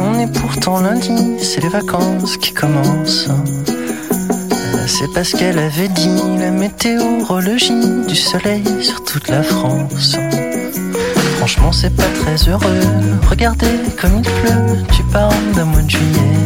On 0.00 0.18
est 0.18 0.32
pourtant 0.32 0.80
lundi, 0.80 1.12
c'est 1.42 1.62
les 1.62 1.68
vacances 1.68 2.36
qui 2.36 2.52
commencent. 2.52 3.28
C'est 4.88 5.12
parce 5.12 5.32
qu'elle 5.32 5.58
avait 5.58 5.88
dit 5.88 6.18
la 6.38 6.50
météorologie 6.50 8.04
du 8.08 8.16
soleil 8.16 8.64
sur 8.80 9.04
toute 9.04 9.28
la 9.28 9.42
France. 9.42 10.16
Franchement, 11.36 11.72
c'est 11.72 11.94
pas 11.94 12.08
très 12.22 12.50
heureux. 12.50 12.80
Regardez 13.28 13.68
comme 14.00 14.16
il 14.16 14.22
pleut, 14.22 14.84
tu 14.96 15.02
parles 15.04 15.34
d'un 15.54 15.66
mois 15.66 15.82
de 15.82 15.90
juillet. 15.90 16.38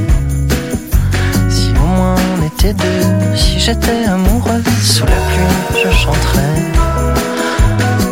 Si 1.49 1.71
au 1.71 1.87
moins 1.87 2.17
on 2.37 2.47
était 2.47 2.75
deux, 2.75 3.37
si 3.37 3.61
j'étais 3.61 4.05
amoureux, 4.07 4.63
sous 4.83 5.07
la 5.07 5.13
pluie 5.13 5.83
je 5.85 5.91
chanterais. 5.91 6.59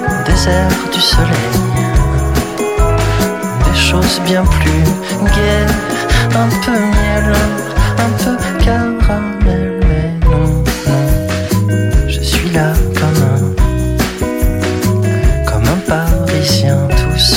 Au 0.07 0.31
désert 0.31 0.71
du 0.93 1.01
soleil 1.01 1.61
des 3.67 3.79
choses 3.79 4.21
bien 4.25 4.45
plus 4.45 4.85
gaies, 5.35 5.67
un 6.35 6.49
peu 6.65 6.73
miel, 6.73 7.33
un 7.99 8.11
peu 8.23 8.37
caramel, 8.65 9.60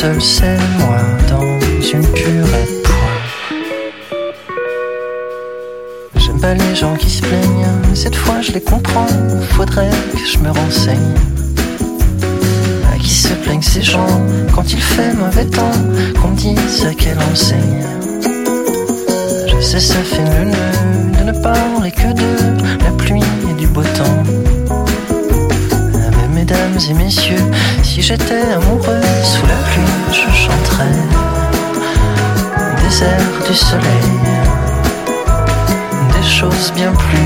seul, 0.04 0.22
c'est 0.22 0.58
moi 0.80 0.97
dans 1.30 1.41
une 1.93 2.06
purée. 2.08 2.68
J'aime 6.16 6.39
pas 6.39 6.54
les 6.54 6.76
gens 6.76 6.95
qui 6.95 7.10
se 7.10 7.22
plaignent, 7.22 7.68
cette 7.93 8.16
fois 8.16 8.41
je 8.41 8.51
les 8.51 8.62
comprends, 8.62 9.08
faudrait 9.51 9.89
que 10.14 10.26
je 10.26 10.38
me 10.39 10.49
renseigne. 10.49 11.14
À 12.93 12.97
qui 12.97 13.10
se 13.10 13.34
plaignent 13.34 13.62
ces 13.62 13.82
gens 13.82 14.22
quand 14.54 14.72
il 14.72 14.82
fait 14.82 15.14
mauvais 15.14 15.45
temps 15.45 15.78
Qu'on 16.22 16.30
me 16.30 16.36
dise 16.36 16.86
à 16.86 16.93
quelle 16.93 17.20
enseigne? 17.32 17.86
Je 19.47 19.62
sais 19.62 19.80
ça 19.80 20.01
fait 20.04 20.30
le 20.38 20.45
nœud 20.45 21.18
de 21.20 21.24
ne 21.32 21.43
parler 21.49 21.91
que 21.91 22.12
de 22.14 22.84
la 22.84 22.91
pluie 22.97 23.30
et 23.49 23.54
du 23.54 23.68
beau 23.68 23.84
temps 23.97 24.24
mesdames 26.44 26.78
et 26.89 26.94
messieurs, 26.94 27.46
si 27.84 28.02
j'étais 28.02 28.41
amoureux 28.54 29.02
Sous 29.24 29.46
la 29.48 29.56
pluie 29.68 29.84
je 30.12 30.30
chanterais. 30.44 31.00
Désert 32.84 33.32
du 33.48 33.56
soleil. 33.56 34.10
Des 36.14 36.28
choses 36.28 36.74
bien 36.76 36.91
plus 36.91 37.23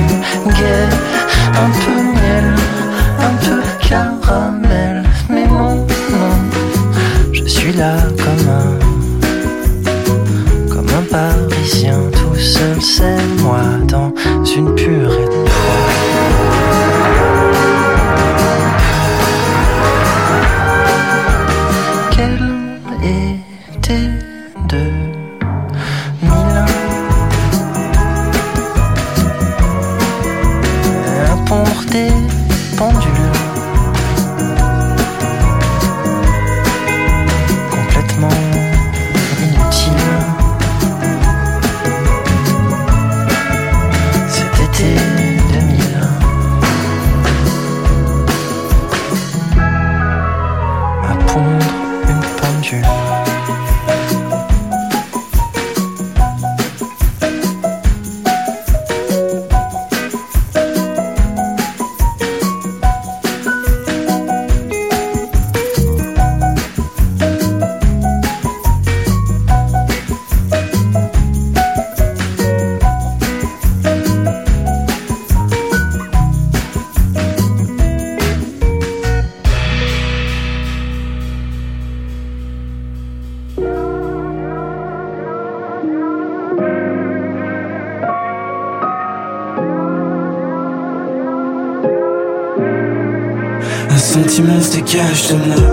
Şaştım 94.98 95.67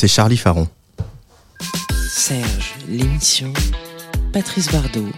c'est 0.00 0.08
Charlie 0.08 0.38
Faron. 0.38 0.66
Serge, 2.08 2.74
l'émission, 2.88 3.52
Patrice 4.32 4.72
Bardot, 4.72 5.10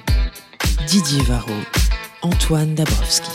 Didier 0.89 1.22
Varro, 1.22 1.53
Antoine 2.22 2.74
Dabrowski. 2.74 3.30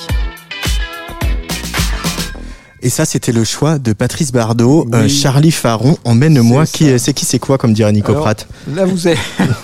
Et 2.82 2.90
ça, 2.90 3.06
c'était 3.06 3.32
le 3.32 3.46
choix 3.46 3.80
de 3.80 3.94
Patrice 3.94 4.34
Bardot, 4.34 4.90
euh, 4.94 5.08
Charlie 5.08 5.52
Faron, 5.52 5.98
emmène-moi. 6.04 6.66
C'est 6.66 6.78
qui, 6.78 7.00
c'est 7.00 7.14
qui, 7.14 7.24
c'est 7.24 7.40
quoi, 7.40 7.58
comme 7.58 7.72
dirait 7.72 7.94
Nico 7.94 8.14
Là, 8.14 8.84
vous 8.84 9.08
allez, 9.08 9.18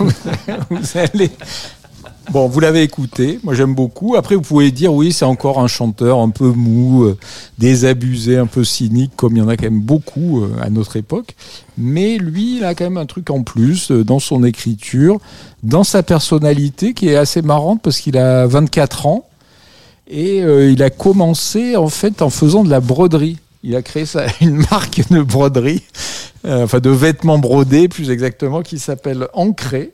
vous 0.70 0.98
allez 0.98 1.30
Bon, 2.30 2.48
vous 2.48 2.58
l'avez 2.58 2.82
écouté, 2.82 3.38
moi 3.44 3.54
j'aime 3.54 3.74
beaucoup. 3.74 4.16
Après, 4.16 4.34
vous 4.34 4.40
pouvez 4.40 4.70
dire, 4.70 4.92
oui, 4.94 5.12
c'est 5.12 5.26
encore 5.26 5.60
un 5.60 5.66
chanteur 5.66 6.18
un 6.18 6.30
peu 6.30 6.46
mou, 6.48 7.04
euh, 7.04 7.18
désabusé, 7.58 8.38
un 8.38 8.46
peu 8.46 8.64
cynique, 8.64 9.12
comme 9.14 9.36
il 9.36 9.40
y 9.40 9.42
en 9.42 9.48
a 9.48 9.56
quand 9.56 9.64
même 9.64 9.80
beaucoup 9.80 10.42
euh, 10.42 10.48
à 10.62 10.70
notre 10.70 10.96
époque. 10.96 11.34
Mais 11.76 12.16
lui, 12.16 12.56
il 12.58 12.64
a 12.64 12.74
quand 12.74 12.84
même 12.84 12.96
un 12.96 13.06
truc 13.06 13.28
en 13.28 13.42
plus 13.42 13.90
euh, 13.90 14.04
dans 14.04 14.20
son 14.20 14.42
écriture, 14.42 15.20
dans 15.62 15.84
sa 15.84 16.02
personnalité, 16.02 16.94
qui 16.94 17.08
est 17.08 17.16
assez 17.16 17.42
marrante 17.42 17.82
parce 17.82 18.00
qu'il 18.00 18.16
a 18.16 18.46
24 18.46 19.06
ans 19.06 19.26
et 20.06 20.40
il 20.40 20.82
a 20.82 20.90
commencé 20.90 21.76
en 21.76 21.88
fait 21.88 22.20
en 22.20 22.28
faisant 22.28 22.62
de 22.62 22.68
la 22.68 22.80
broderie. 22.80 23.38
Il 23.62 23.74
a 23.74 23.80
créé 23.80 24.04
ça, 24.04 24.26
une 24.42 24.56
marque 24.70 25.00
de 25.10 25.22
broderie, 25.22 25.82
enfin 26.46 26.80
de 26.80 26.90
vêtements 26.90 27.38
brodés 27.38 27.88
plus 27.88 28.10
exactement, 28.10 28.60
qui 28.60 28.78
s'appelle 28.78 29.28
Ancré 29.32 29.92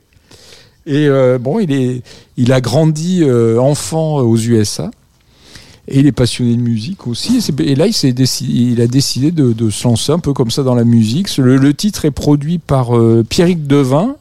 et 0.91 1.07
euh, 1.07 1.39
bon, 1.39 1.61
il, 1.61 1.71
est, 1.73 2.03
il 2.37 2.53
a 2.53 2.61
grandi 2.61 3.23
euh, 3.23 3.59
enfant 3.59 4.17
aux 4.17 4.37
USA. 4.37 4.91
Et 5.87 6.01
il 6.01 6.07
est 6.07 6.13
passionné 6.13 6.57
de 6.57 6.61
musique 6.61 7.07
aussi. 7.07 7.39
Et, 7.61 7.75
là, 7.77 7.87
il, 7.87 7.93
s'est 7.93 8.13
décidé, 8.13 8.53
il 8.53 8.81
a 8.81 8.87
décidé 8.89 9.31
de, 9.31 9.53
de 9.53 9.71
se 9.71 9.85
lancer 9.85 10.11
un 10.13 10.19
peu 10.19 10.33
comme 10.33 10.51
ça 10.51 10.63
dans 10.65 10.75
la 10.75 10.85
musique. 10.85 11.37
Le, 11.37 11.57
le 11.57 11.75
titre 11.75 12.05
est 12.07 12.11
produit 12.11 12.59
par 12.59 12.97
euh, 12.97 13.25
Pierrick 13.29 13.67
Devin. 13.67 14.17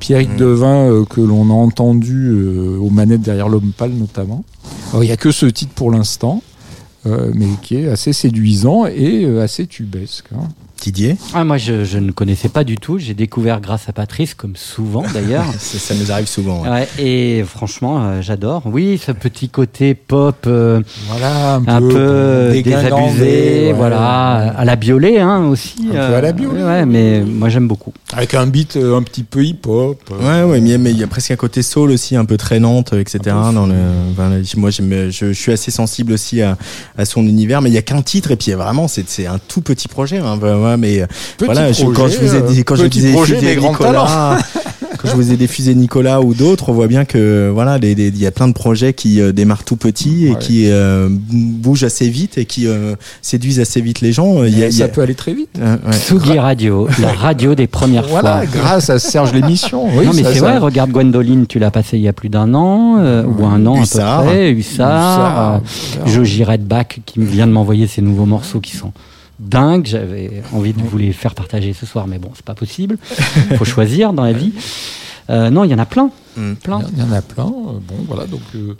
Pierrick 0.00 0.36
Devin, 0.36 0.90
euh, 0.90 1.04
que 1.04 1.20
l'on 1.20 1.50
a 1.50 1.54
entendu 1.54 2.28
euh, 2.28 2.76
aux 2.78 2.90
manettes 2.90 3.22
derrière 3.22 3.48
l'homme 3.48 3.72
pâle 3.76 3.92
notamment. 3.92 4.44
Alors, 4.90 5.04
il 5.04 5.06
n'y 5.06 5.12
a 5.12 5.16
que 5.16 5.30
ce 5.32 5.46
titre 5.46 5.72
pour 5.74 5.90
l'instant, 5.90 6.42
euh, 7.06 7.30
mais 7.34 7.46
qui 7.62 7.76
est 7.76 7.88
assez 7.88 8.12
séduisant 8.12 8.86
et 8.86 9.24
euh, 9.24 9.42
assez 9.42 9.66
tubesque. 9.66 10.26
hein. 10.34 10.48
Didier 10.80 11.16
Ah, 11.34 11.44
moi, 11.44 11.58
je, 11.58 11.84
je 11.84 11.98
ne 11.98 12.12
connaissais 12.12 12.48
pas 12.48 12.62
du 12.64 12.76
tout. 12.76 12.98
J'ai 12.98 13.14
découvert 13.14 13.60
grâce 13.60 13.88
à 13.88 13.92
Patrice, 13.92 14.34
comme 14.34 14.54
souvent 14.56 15.02
d'ailleurs. 15.12 15.44
ça, 15.58 15.78
ça 15.78 15.94
nous 15.94 16.12
arrive 16.12 16.26
souvent. 16.28 16.62
ouais. 16.62 16.68
Ouais, 16.70 16.88
et 16.98 17.44
franchement, 17.44 18.00
euh, 18.00 18.22
j'adore. 18.22 18.62
Oui, 18.66 19.00
ce 19.04 19.12
petit 19.12 19.48
côté 19.48 19.94
pop, 19.94 20.36
euh, 20.46 20.80
Voilà, 21.08 21.54
un, 21.56 21.66
un 21.66 21.80
peu, 21.80 22.50
dégingandé, 22.52 22.62
désabusé, 22.62 23.66
ouais. 23.68 23.72
voilà, 23.72 24.50
à 24.56 24.64
la 24.64 24.76
Biolay 24.76 25.18
hein, 25.18 25.46
aussi. 25.46 25.74
Un 25.90 26.08
peu 26.08 26.14
à 26.14 26.20
la 26.20 26.32
Biolay, 26.32 26.62
Ouais, 26.62 26.86
mais 26.86 27.20
moi 27.22 27.48
j'aime 27.48 27.66
beaucoup. 27.68 27.92
Avec 28.12 28.34
un 28.34 28.46
beat 28.46 28.76
euh, 28.76 28.96
un 28.96 29.02
petit 29.02 29.22
peu 29.24 29.44
hip-hop. 29.44 29.98
Ouais, 30.20 30.42
ouais, 30.44 30.60
mais 30.60 30.78
mais 30.78 30.90
il 30.92 30.98
y 30.98 31.02
a 31.04 31.06
presque 31.08 31.30
un 31.32 31.36
côté 31.36 31.62
soul 31.62 31.90
aussi, 31.90 32.14
un 32.16 32.24
peu 32.24 32.36
traînante, 32.36 32.92
euh, 32.92 33.00
etc. 33.00 33.18
Dans 33.52 33.66
le, 33.66 33.74
enfin, 34.12 34.30
moi, 34.56 34.70
je, 34.70 35.10
je 35.10 35.32
suis 35.32 35.52
assez 35.52 35.70
sensible 35.70 36.12
aussi 36.12 36.40
à, 36.42 36.56
à 36.96 37.04
son 37.04 37.22
univers, 37.26 37.62
mais 37.62 37.70
il 37.70 37.74
y 37.74 37.78
a 37.78 37.82
qu'un 37.82 38.02
titre 38.02 38.30
et 38.30 38.36
puis 38.36 38.52
vraiment, 38.52 38.86
c'est, 38.88 39.08
c'est 39.08 39.26
un 39.26 39.38
tout 39.38 39.60
petit 39.60 39.88
projet. 39.88 40.18
Hein, 40.18 40.36
bah, 40.36 40.67
mais 40.76 41.04
Petit 41.36 41.44
voilà, 41.46 41.72
je- 41.72 41.84
quand 41.86 42.08
je 42.08 42.18
vous 42.18 42.34
ai 42.34 42.42
dit, 42.42 42.64
quand 42.64 42.76
je 42.76 42.84
petit 42.84 43.00
vous 43.00 43.06
ai 43.06 43.12
projet, 43.12 43.34
diffusé 43.36 43.54
mais 43.54 43.60
grand 43.60 43.70
Nicolas, 43.70 44.38
quand 44.98 45.08
je 45.08 45.14
vous 45.14 45.32
ai 45.32 45.36
diffusé 45.36 45.74
Nicolas 45.74 46.20
ou 46.20 46.34
d'autres, 46.34 46.68
on 46.70 46.72
voit 46.72 46.88
bien 46.88 47.04
que 47.04 47.50
voilà, 47.52 47.78
il 47.80 48.18
y 48.18 48.26
a 48.26 48.30
plein 48.32 48.48
de 48.48 48.52
projets 48.52 48.92
qui 48.94 49.20
euh, 49.20 49.32
démarrent 49.32 49.64
tout 49.64 49.76
petits 49.76 50.26
et 50.26 50.30
Ouais. 50.30 50.38
qui 50.38 50.70
euh, 50.70 51.08
bougent 51.10 51.84
assez 51.84 52.08
vite 52.08 52.36
et 52.38 52.44
qui 52.46 52.66
euh, 52.66 52.94
séduisent 53.22 53.60
assez 53.60 53.80
vite 53.80 54.00
les 54.00 54.12
gens. 54.12 54.42
Il 54.44 54.58
y 54.58 54.62
a, 54.62 54.66
Et 54.66 54.70
il 54.70 54.76
y 54.76 54.82
a- 54.82 54.86
ça 54.86 54.92
peut 54.92 55.00
aller 55.02 55.14
très 55.14 55.34
vite. 55.34 55.50
euh, 55.60 55.76
ouais. 55.86 55.92
Tsugi 55.92 56.38
Radio, 56.38 56.88
la 57.00 57.12
radio 57.12 57.54
des 57.54 57.66
premières 57.68 58.06
Voilà, 58.08 58.42
fois. 58.42 58.60
grâce 58.60 58.90
à 58.90 58.98
Serge 58.98 59.32
l'émission. 59.32 59.86
Oui, 59.96 60.04
non 60.06 60.12
mais 60.14 60.24
c'est 60.24 60.38
vrai, 60.40 60.58
regarde 60.58 60.90
Gwendoline, 60.90 61.46
tu 61.46 61.58
l'as 61.58 61.70
passé 61.70 61.96
il 61.96 62.02
y 62.02 62.08
a 62.08 62.12
plus 62.12 62.28
d'un 62.28 62.52
an, 62.54 62.96
euh, 62.98 63.24
ou 63.24 63.46
un 63.46 63.64
an 63.66 63.80
Hussard. 63.80 64.20
à 64.20 64.22
peu 64.22 64.28
près, 64.30 64.50
Hussard, 64.50 64.88
Hussard, 64.88 65.54
euh, 66.06 66.06
Joji 66.10 66.42
Redback 66.44 67.00
qui 67.06 67.20
vient 67.20 67.46
de 67.46 67.52
m'envoyer 67.52 67.86
ses 67.86 68.02
nouveaux 68.02 68.26
morceaux 68.26 68.60
qui 68.60 68.76
sont 68.76 68.92
dingues. 69.38 69.86
J'avais 69.86 70.42
envie 70.52 70.72
de 70.72 70.82
vous 70.82 70.98
les 70.98 71.12
faire 71.12 71.34
partager 71.34 71.72
ce 71.72 71.86
soir, 71.86 72.06
mais 72.06 72.18
bon, 72.18 72.30
c'est 72.34 72.44
pas 72.44 72.54
possible. 72.54 72.98
faut 73.56 73.64
choisir 73.64 74.12
dans 74.12 74.24
la 74.24 74.32
vie. 74.32 74.52
Euh, 75.30 75.50
non, 75.50 75.64
il 75.64 75.70
y 75.70 75.74
en 75.74 75.78
a 75.78 75.86
plein. 75.86 76.10
Mm. 76.36 76.54
plein. 76.54 76.80
Il 76.92 76.98
y 76.98 77.02
en 77.02 77.12
a 77.12 77.20
plein. 77.22 77.44
Bon, 77.44 77.80
voilà, 78.06 78.26
donc. 78.26 78.40
euh, 78.54 78.74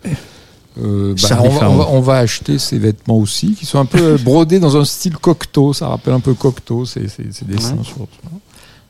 euh, 0.81 1.15
bah, 1.21 1.29
on, 1.41 1.49
va, 1.49 1.51
Farron. 1.51 1.75
on 1.75 1.77
va- 1.79 1.89
on 1.91 2.01
va 2.01 2.19
acheter 2.19 2.59
ces 2.59 2.79
vêtements 2.79 3.19
aussi, 3.19 3.55
qui 3.55 3.67
sont 3.67 3.79
un 3.81 3.85
peu 3.85 4.17
brodés 4.17 4.59
dans 4.61 4.77
un 4.77 4.85
style 4.85 5.17
Cocteau. 5.17 5.73
Ça 5.73 5.89
rappelle 5.89 6.15
un 6.15 6.21
peu 6.21 6.35
Cocteau, 6.35 6.85
ces, 6.87 7.09
ces, 7.09 7.27
ces 7.33 7.45
dessins 7.45 7.77
Ouais. 7.77 7.85
sur, 7.85 8.07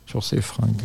sur 0.06 0.22
ces 0.24 0.40
fringues. 0.40 0.82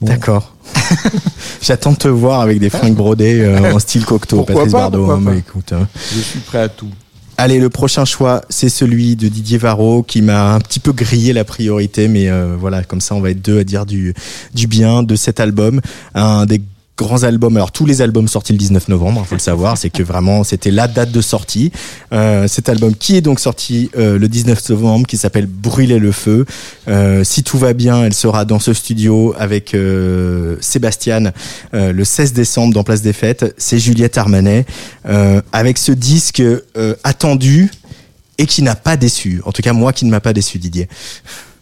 Bon. 0.00 0.06
D'accord. 0.08 0.54
J'attends 1.62 1.92
de 1.92 1.96
te 1.96 2.08
voir 2.08 2.40
avec 2.42 2.58
des 2.60 2.70
fringues 2.70 2.94
brodées 2.94 3.40
euh, 3.40 3.74
en 3.74 3.78
style 3.78 4.04
Cocteau, 4.04 4.42
Patrice 4.44 4.72
pas, 4.72 4.78
Bardot. 4.90 5.10
hein, 5.10 5.22
écoute, 5.36 5.72
hein. 5.72 5.88
Je 6.14 6.20
suis 6.20 6.40
prêt 6.40 6.60
à 6.60 6.68
tout. 6.68 6.88
Allez, 7.38 7.58
le 7.60 7.68
prochain 7.68 8.06
choix, 8.06 8.40
c'est 8.48 8.70
celui 8.70 9.14
de 9.14 9.28
Didier 9.28 9.58
Varro 9.58 10.02
qui 10.02 10.22
m'a 10.22 10.54
un 10.54 10.60
petit 10.60 10.80
peu 10.80 10.92
grillé 10.92 11.34
la 11.34 11.44
priorité, 11.44 12.08
mais 12.08 12.30
euh, 12.30 12.56
voilà, 12.58 12.82
comme 12.82 13.02
ça, 13.02 13.14
on 13.14 13.20
va 13.20 13.30
être 13.30 13.42
deux 13.42 13.58
à 13.58 13.64
dire 13.64 13.84
du, 13.84 14.14
du 14.54 14.66
bien 14.66 15.02
de 15.02 15.14
cet 15.16 15.38
album. 15.38 15.82
Un 16.14 16.46
des 16.46 16.62
grands 16.96 17.22
albums. 17.24 17.56
Alors 17.56 17.72
tous 17.72 17.86
les 17.86 18.00
albums 18.02 18.28
sortis 18.28 18.52
le 18.52 18.58
19 18.58 18.88
novembre, 18.88 19.22
il 19.24 19.28
faut 19.28 19.34
le 19.34 19.40
savoir, 19.40 19.76
c'est 19.76 19.90
que 19.90 20.02
vraiment 20.02 20.44
c'était 20.44 20.70
la 20.70 20.88
date 20.88 21.12
de 21.12 21.20
sortie. 21.20 21.70
Euh, 22.12 22.48
cet 22.48 22.68
album 22.68 22.94
qui 22.94 23.16
est 23.16 23.20
donc 23.20 23.38
sorti 23.38 23.90
euh, 23.96 24.18
le 24.18 24.28
19 24.28 24.70
novembre, 24.70 25.06
qui 25.06 25.16
s'appelle 25.16 25.46
Brûler 25.46 25.98
le 25.98 26.12
feu. 26.12 26.46
Euh, 26.88 27.22
si 27.24 27.42
tout 27.42 27.58
va 27.58 27.72
bien, 27.74 28.04
elle 28.04 28.14
sera 28.14 28.44
dans 28.44 28.58
ce 28.58 28.72
studio 28.72 29.34
avec 29.38 29.74
euh, 29.74 30.56
Sébastien 30.60 31.32
euh, 31.74 31.92
le 31.92 32.04
16 32.04 32.32
décembre 32.32 32.74
dans 32.74 32.84
Place 32.84 33.02
des 33.02 33.12
Fêtes. 33.12 33.54
C'est 33.58 33.78
Juliette 33.78 34.16
Armanet 34.18 34.64
euh, 35.06 35.42
avec 35.52 35.78
ce 35.78 35.92
disque 35.92 36.42
attendu 37.04 37.70
et 38.38 38.46
qui 38.46 38.62
n'a 38.62 38.74
pas 38.74 38.96
déçu. 38.96 39.40
En 39.44 39.52
tout 39.52 39.62
cas, 39.62 39.72
moi 39.72 39.92
qui 39.92 40.04
ne 40.04 40.10
m'a 40.10 40.20
pas 40.20 40.32
déçu, 40.32 40.58
Didier. 40.58 40.88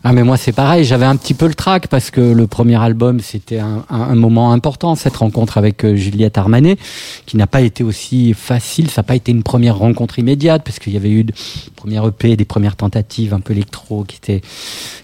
Ah 0.07 0.13
mais 0.13 0.23
moi 0.23 0.37
c'est 0.37 0.53
pareil, 0.53 0.85
j'avais 0.85 1.07
un 1.07 1.17
petit 1.17 1.33
peu 1.33 1.47
le 1.47 1.55
trac 1.55 1.87
parce 1.89 2.11
que 2.11 2.21
le 2.21 2.47
premier 2.47 2.77
album 2.77 3.21
c'était 3.21 3.59
un, 3.59 3.87
un- 3.89 4.03
un 4.03 4.15
moment 4.15 4.53
important, 4.53 4.95
cette 4.97 5.17
rencontre 5.17 5.57
avec 5.57 5.83
euh, 5.83 5.97
Juliette 5.97 6.37
Armanet, 6.37 6.77
qui 7.25 7.39
n'a 7.39 7.47
pas 7.47 7.63
été 7.63 7.83
aussi 7.83 8.35
facile, 8.35 8.91
ça 8.91 9.01
n'a 9.01 9.05
pas 9.05 9.15
été 9.17 9.33
une 9.33 9.43
première 9.43 9.79
rencontre 9.79 10.19
immédiate 10.19 10.63
parce 10.63 10.79
qu'il 10.79 10.93
y 10.93 10.99
avait 10.99 11.09
eu 11.11 11.25
de 11.25 11.33
première 11.75 12.07
EP, 12.07 12.37
des 12.37 12.45
premières 12.45 12.77
tentatives 12.77 13.33
un 13.33 13.41
peu 13.41 13.55
électro 13.55 14.05
qui 14.05 14.17
étaient 14.17 14.43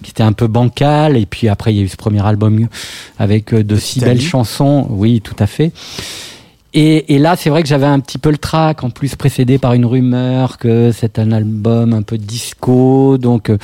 qui 0.02 0.10
étaient 0.10 0.22
un 0.22 0.32
peu 0.34 0.48
bancales. 0.48 1.16
Et 1.16 1.24
puis 1.24 1.48
après 1.48 1.72
il 1.72 1.78
y 1.78 1.80
a 1.80 1.84
eu 1.84 1.88
ce 1.88 1.96
premier 1.96 2.24
album 2.26 2.68
avec 3.18 3.54
euh, 3.54 3.64
de 3.64 3.76
si 3.76 4.00
belles 4.00 4.20
chansons, 4.20 4.86
oui 4.90 5.22
tout 5.22 5.36
à 5.38 5.46
fait. 5.46 5.72
Et, 6.72 7.14
et 7.14 7.18
là, 7.18 7.34
c'est 7.36 7.50
vrai 7.50 7.62
que 7.64 7.68
j'avais 7.68 7.86
un 7.86 7.98
petit 7.98 8.18
peu 8.18 8.30
le 8.30 8.38
trac, 8.38 8.84
en 8.84 8.90
plus 8.90 9.16
précédé 9.16 9.58
par 9.58 9.72
une 9.72 9.84
rumeur 9.84 10.56
que 10.56 10.92
c'est 10.92 11.18
un 11.18 11.32
album 11.32 11.92
un 11.94 12.02
peu 12.02 12.16
disco, 12.16 13.18
donc 13.18 13.50
euh, 13.50 13.58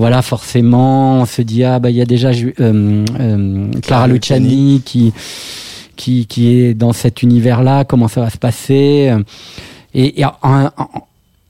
voilà, 0.00 0.22
forcément, 0.22 1.20
on 1.20 1.26
se 1.26 1.42
dit 1.42 1.62
ah 1.62 1.78
bah 1.78 1.90
il 1.90 1.96
y 1.96 2.00
a 2.02 2.06
déjà 2.06 2.30
euh, 2.30 3.04
euh, 3.20 3.70
Clara 3.82 4.06
Luciani 4.08 4.82
qui 4.84 5.12
qui 5.96 6.26
qui 6.26 6.42
est 6.54 6.74
dans 6.74 6.92
cet 6.94 7.22
univers-là, 7.22 7.84
comment 7.84 8.08
ça 8.08 8.20
va 8.22 8.30
se 8.30 8.38
passer? 8.38 9.12
Et, 9.94 10.20
et 10.20 10.24
à, 10.24 10.36
un- 10.42 10.72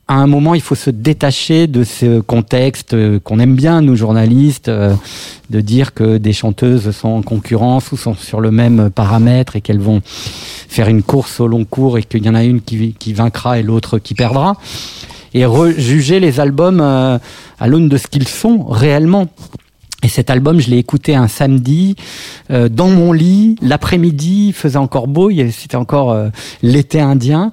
à 0.08 0.14
un 0.14 0.26
moment, 0.26 0.56
il 0.56 0.60
faut 0.60 0.74
se 0.74 0.90
détacher 0.90 1.68
de 1.68 1.84
ce 1.84 2.18
contexte 2.20 2.94
euh, 2.94 3.20
qu'on 3.22 3.38
aime 3.38 3.54
bien, 3.54 3.80
nous 3.80 3.94
journalistes, 3.94 4.68
de 4.68 5.60
dire 5.60 5.94
que 5.94 6.18
des 6.18 6.32
chanteuses 6.32 6.90
sont 6.90 7.10
en 7.18 7.22
concurrence 7.22 7.92
ou 7.92 7.96
sont 7.96 8.14
sur 8.14 8.40
le 8.40 8.50
même 8.50 8.90
paramètre 8.90 9.54
et 9.54 9.60
qu'elles 9.60 9.78
vont 9.78 10.00
faire 10.04 10.88
une 10.88 11.04
course 11.04 11.38
au 11.38 11.46
long 11.46 11.64
cours 11.64 11.96
et 11.98 12.02
qu'il 12.02 12.24
y 12.24 12.28
en 12.28 12.34
a 12.34 12.42
une 12.42 12.60
qui, 12.60 12.94
qui 12.98 13.12
vaincra 13.12 13.60
et 13.60 13.62
l'autre 13.62 14.00
qui 14.00 14.14
perdra. 14.14 14.56
Et 15.34 15.44
rejuger 15.44 16.18
les 16.20 16.40
albums 16.40 16.80
euh, 16.80 17.18
à 17.58 17.66
l'aune 17.68 17.88
de 17.88 17.96
ce 17.96 18.06
qu'ils 18.08 18.26
sont 18.28 18.64
réellement. 18.64 19.28
Et 20.02 20.08
cet 20.08 20.30
album, 20.30 20.60
je 20.60 20.70
l'ai 20.70 20.78
écouté 20.78 21.14
un 21.14 21.28
samedi 21.28 21.94
euh, 22.50 22.68
dans 22.70 22.88
mon 22.88 23.12
lit, 23.12 23.56
l'après-midi, 23.60 24.46
il 24.48 24.52
faisait 24.54 24.78
encore 24.78 25.06
beau, 25.08 25.30
c'était 25.50 25.76
encore 25.76 26.10
euh, 26.12 26.28
l'été 26.62 27.00
indien. 27.00 27.52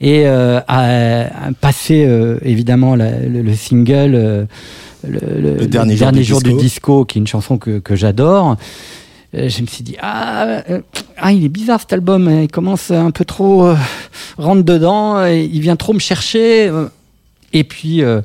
Et 0.00 0.26
euh, 0.26 0.60
à, 0.68 1.46
à 1.46 1.52
passer 1.60 2.06
évidemment 2.42 2.94
la- 2.94 3.18
le, 3.20 3.42
le 3.42 3.54
single 3.54 4.12
le, 4.12 5.18
Le 5.20 5.66
dernier 5.66 5.96
jour 5.96 6.10
du 6.12 6.24
jour 6.24 6.40
disco. 6.40 6.56
du 6.56 6.62
disco, 6.62 7.04
qui 7.04 7.18
est 7.18 7.20
une 7.20 7.26
chanson 7.26 7.58
que, 7.58 7.78
que 7.78 7.96
j'adore. 7.96 8.56
Je 9.32 9.60
me 9.60 9.66
suis 9.66 9.84
dit 9.84 9.96
ah, 10.00 10.62
ah 11.18 11.32
il 11.32 11.44
est 11.44 11.48
bizarre 11.48 11.80
cet 11.80 11.92
album, 11.92 12.28
il 12.42 12.48
commence 12.48 12.90
un 12.90 13.10
peu 13.10 13.24
trop 13.24 13.72
rentre 14.38 14.62
dedans, 14.62 15.24
il 15.26 15.60
vient 15.60 15.76
trop 15.76 15.92
me 15.92 15.98
chercher. 16.00 16.70
Et 17.52 17.64
puis 17.64 18.02
euh, 18.02 18.20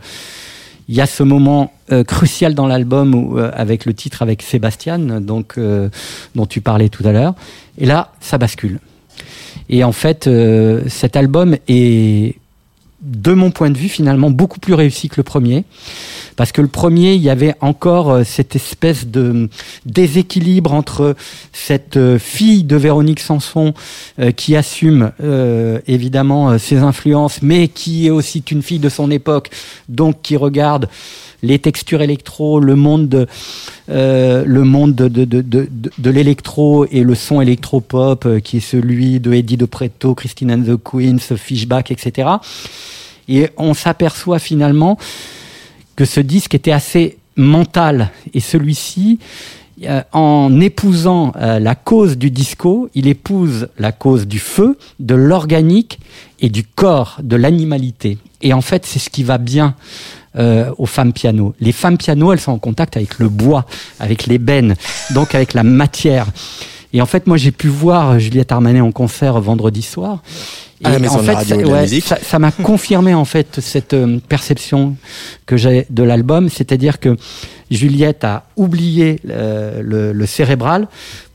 il 0.88 0.96
y 0.96 1.02
a 1.02 1.06
ce 1.06 1.24
moment 1.24 1.72
euh, 1.92 2.04
crucial 2.04 2.54
dans 2.54 2.68
l'album 2.68 3.38
euh, 3.38 3.52
avec 3.54 3.86
le 3.86 3.94
titre 3.94 4.22
avec 4.22 4.42
Sébastien, 4.42 5.00
donc 5.00 5.58
euh, 5.58 5.90
dont 6.36 6.46
tu 6.46 6.62
parlais 6.62 6.90
tout 6.90 7.06
à 7.06 7.12
l'heure. 7.12 7.36
Et 7.78 7.86
là, 7.86 8.12
ça 8.20 8.38
bascule. 8.38 8.80
Et 9.70 9.84
en 9.84 9.92
fait, 9.92 10.28
euh, 10.28 10.84
cet 10.88 11.16
album 11.16 11.56
est, 11.68 12.36
de 13.04 13.34
mon 13.34 13.52
point 13.52 13.70
de 13.70 13.78
vue, 13.78 13.90
finalement 13.90 14.32
beaucoup 14.32 14.60
plus 14.60 14.74
réussi 14.74 15.10
que 15.10 15.16
le 15.18 15.24
premier. 15.24 15.66
Parce 16.36 16.52
que 16.52 16.62
le 16.62 16.68
premier, 16.68 17.14
il 17.14 17.22
y 17.22 17.30
avait 17.30 17.56
encore 17.62 18.10
euh, 18.12 18.24
cette 18.24 18.56
espèce 18.56 19.06
de 19.08 19.50
déséquilibre 19.86 20.74
entre 20.74 21.16
cette 21.52 21.98
euh, 21.98 22.18
fille 22.18 22.64
de 22.64 22.76
Véronique 22.76 23.20
Sanson 23.20 23.74
euh, 24.20 24.32
qui 24.32 24.56
assume 24.56 25.12
évidemment 25.88 26.58
ses 26.58 26.78
influences, 26.78 27.42
mais 27.42 27.68
qui 27.68 28.08
est 28.08 28.10
aussi 28.10 28.44
une 28.52 28.62
fille 28.62 28.80
de 28.80 28.90
son 28.90 29.12
époque, 29.12 29.50
donc 29.90 30.22
qui 30.22 30.38
regarde 30.38 30.88
les 31.44 31.60
textures 31.60 32.02
électro, 32.02 32.60
le 32.60 32.76
monde 32.76 33.10
de, 33.10 33.28
euh, 33.90 34.44
le 34.48 34.64
monde 34.64 34.96
de, 34.96 35.08
de, 35.08 35.26
de, 35.26 35.70
de, 35.98 36.10
l'électro 36.10 36.86
et 36.86 37.04
le 37.04 37.14
son 37.14 37.42
électro-pop 37.42 38.26
euh, 38.26 38.40
qui 38.40 38.58
est 38.58 38.62
celui 38.62 39.20
de 39.20 39.34
Eddie 39.34 39.58
De 39.58 39.66
Preto, 39.66 40.16
Christine 40.16 40.52
and 40.52 40.64
the 40.64 40.82
Queens, 40.82 41.36
Fishback, 41.36 41.92
etc. 41.92 42.30
Et 43.28 43.50
on 43.58 43.74
s'aperçoit 43.74 44.40
finalement 44.40 44.98
que 45.96 46.06
ce 46.06 46.22
disque 46.22 46.56
était 46.56 46.72
assez 46.72 47.18
mental 47.36 48.12
et 48.34 48.40
celui-ci, 48.40 49.20
euh, 49.84 50.02
en 50.14 50.62
épousant 50.62 51.34
la 51.36 51.76
cause 51.76 52.18
du 52.18 52.32
disco, 52.32 52.90
il 52.96 53.08
épouse 53.08 53.68
la 53.78 53.92
cause 53.92 54.28
du 54.28 54.40
feu, 54.40 54.78
de 55.00 55.16
l'organique 55.16 56.00
et 56.40 56.50
du 56.50 56.64
corps, 56.64 57.18
de 57.22 57.36
l'animalité. 57.36 58.18
Et 58.42 58.54
en 58.54 58.62
fait, 58.62 58.86
c'est 58.86 59.00
ce 59.00 59.10
qui 59.10 59.24
va 59.24 59.38
bien 59.38 59.76
euh, 60.38 60.72
aux 60.78 60.86
femmes 60.86 61.14
piano. 61.14 61.54
Les 61.60 61.72
femmes 61.72 61.98
piano, 61.98 62.32
elles 62.34 62.40
sont 62.40 62.52
en 62.52 62.60
contact 62.60 62.98
avec 62.98 63.20
le 63.20 63.30
bois, 63.30 63.66
avec 64.00 64.26
l'ébène, 64.28 64.76
donc 65.12 65.36
avec 65.36 65.54
la 65.54 65.64
matière. 65.64 66.28
Et 66.96 67.02
en 67.02 67.06
fait, 67.08 67.26
moi, 67.26 67.38
j'ai 67.38 67.52
pu 67.52 67.68
voir 67.70 68.20
Juliette 68.20 68.52
Armanet 68.52 68.82
en 68.82 68.92
concert 68.92 69.40
vendredi 69.42 69.82
soir. 69.82 70.22
La 70.82 71.00
Maison 71.00 71.20
en 71.20 71.24
fait, 71.24 71.46
ça- 71.46 71.56
et 71.56 71.66
ouais, 71.66 71.88
ça- 72.02 72.20
ça 72.22 72.40
m'a 72.40 72.52
confirmé 72.70 73.14
en 73.14 73.26
fait 73.26 73.60
cette 73.62 73.94
euh, 73.94 74.20
perception 74.28 74.96
que 75.46 75.56
j'ai 75.58 75.88
de 75.90 76.04
l'album, 76.04 76.50
c'est-à-dire 76.50 77.00
que 77.00 77.16
Juliette 77.72 78.24
a 78.26 78.44
oublié 78.58 79.20
euh, 79.30 79.82
le, 79.82 80.12
le 80.12 80.26
cérébral 80.26 80.88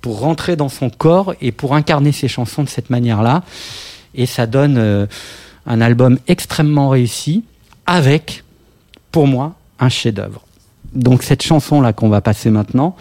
pour 0.02 0.20
rentrer 0.20 0.54
dans 0.54 0.68
son 0.68 0.90
corps 0.90 1.34
et 1.40 1.50
pour 1.50 1.74
incarner 1.74 2.12
ses 2.12 2.28
chansons 2.28 2.62
de 2.62 2.68
cette 2.68 2.90
manière-là, 2.90 3.42
et 4.14 4.26
ça 4.26 4.46
donne 4.46 4.76
euh, 4.78 5.06
un 5.66 5.80
album 5.80 6.18
extrêmement 6.28 6.90
réussi 6.90 7.42
avec, 7.86 8.44
pour 9.12 9.26
moi, 9.26 9.54
un 9.80 9.88
chef-d'œuvre. 9.88 10.42
Donc 10.94 11.22
cette 11.22 11.42
chanson-là 11.42 11.92
qu'on 11.92 12.08
va 12.08 12.20
passer 12.20 12.50
maintenant, 12.50 12.96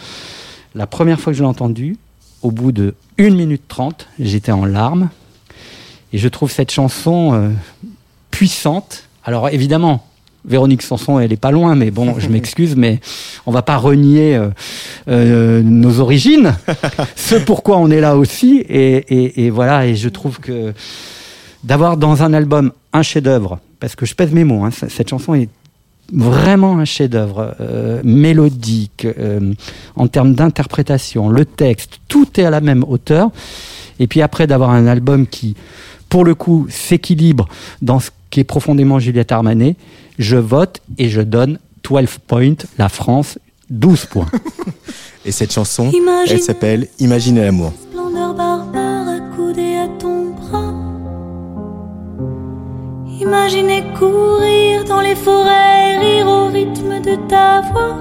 la 0.75 0.87
première 0.87 1.19
fois 1.19 1.31
que 1.33 1.37
je 1.37 1.43
l'ai 1.43 1.49
entendue, 1.49 1.97
au 2.43 2.51
bout 2.51 2.71
de 2.71 2.93
1 3.19 3.29
minute 3.31 3.63
30, 3.67 4.07
j'étais 4.19 4.51
en 4.51 4.65
larmes. 4.65 5.09
Et 6.13 6.17
je 6.17 6.27
trouve 6.27 6.51
cette 6.51 6.71
chanson 6.71 7.33
euh, 7.33 7.49
puissante. 8.31 9.03
Alors 9.23 9.49
évidemment, 9.49 10.05
Véronique 10.45 10.81
Sanson, 10.81 11.19
elle 11.19 11.33
est 11.33 11.37
pas 11.37 11.51
loin, 11.51 11.75
mais 11.75 11.91
bon, 11.91 12.15
je 12.19 12.29
m'excuse, 12.29 12.75
mais 12.77 12.99
on 13.45 13.51
va 13.51 13.61
pas 13.61 13.75
renier 13.77 14.35
euh, 14.37 14.49
euh, 15.09 15.61
nos 15.61 15.99
origines, 15.99 16.55
ce 17.17 17.35
pourquoi 17.35 17.77
on 17.77 17.89
est 17.91 17.99
là 17.99 18.15
aussi. 18.15 18.63
Et, 18.69 18.95
et- 19.09 19.45
et 19.45 19.49
voilà, 19.49 19.85
et 19.87 19.95
je 19.95 20.07
trouve 20.07 20.39
que 20.39 20.73
d'avoir 21.63 21.97
dans 21.97 22.23
un 22.23 22.31
album 22.33 22.71
un 22.93 23.01
chef-d'œuvre, 23.01 23.59
parce 23.81 23.95
que 23.95 24.05
je 24.05 24.15
pèse 24.15 24.31
mes 24.31 24.45
mots, 24.45 24.63
hein, 24.63 24.69
cette 24.71 25.09
chanson 25.09 25.33
est 25.35 25.49
vraiment 26.11 26.77
un 26.79 26.85
chef-d'œuvre 26.85 27.55
euh, 27.59 28.01
mélodique, 28.03 29.05
euh, 29.05 29.53
en 29.95 30.07
termes 30.07 30.33
d'interprétation, 30.33 31.29
le 31.29 31.45
texte, 31.45 31.99
tout 32.07 32.27
est 32.39 32.43
à 32.43 32.49
la 32.49 32.61
même 32.61 32.83
hauteur. 32.87 33.29
Et 33.99 34.07
puis 34.07 34.21
après 34.21 34.47
d'avoir 34.47 34.69
un 34.71 34.87
album 34.87 35.25
qui, 35.27 35.55
pour 36.09 36.23
le 36.23 36.35
coup, 36.35 36.67
s'équilibre 36.69 37.47
dans 37.81 37.99
ce 37.99 38.09
qui 38.29 38.39
est 38.39 38.43
profondément 38.45 38.99
Juliette 38.99 39.31
Armanet, 39.31 39.75
je 40.19 40.37
vote 40.37 40.81
et 40.97 41.09
je 41.09 41.21
donne 41.21 41.59
12 41.83 42.05
points, 42.27 42.55
la 42.77 42.89
France, 42.89 43.39
12 43.69 44.05
points. 44.05 44.27
Et 45.25 45.31
cette 45.31 45.51
chanson, 45.53 45.89
Imagine- 45.91 46.35
elle 46.35 46.41
s'appelle 46.41 46.87
Imaginez 46.99 47.41
l'amour. 47.41 47.73
splendeur 47.89 48.33
barbare 48.33 49.07
accoudée 49.09 49.75
à 49.75 49.87
ton 49.99 50.16
Imaginez 53.19 53.83
courir 53.97 54.83
dans 54.85 55.01
les 55.01 55.15
forêts 55.15 55.95
et 55.95 55.97
rire 55.97 56.27
au 56.27 56.47
rythme 56.47 57.01
de 57.01 57.15
ta 57.27 57.61
voix. 57.61 57.97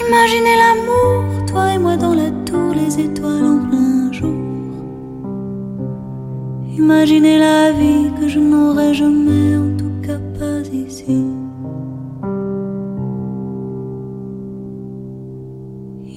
Imaginez 0.00 0.56
l'amour, 0.56 1.44
toi 1.46 1.74
et 1.74 1.78
moi 1.78 1.96
dans 1.96 2.14
la 2.14 2.30
tour, 2.46 2.72
les 2.74 2.98
étoiles 2.98 3.44
en 3.44 3.58
plein 3.68 4.10
jour. 4.10 4.32
Imaginez 6.78 7.38
la 7.38 7.72
vie 7.72 8.10
que 8.18 8.26
je 8.26 8.38
n'aurai 8.38 8.94
jamais, 8.94 9.56
en 9.56 9.76
tout 9.76 9.92
cas 10.06 10.20
pas 10.38 10.66
ici. 10.72 11.26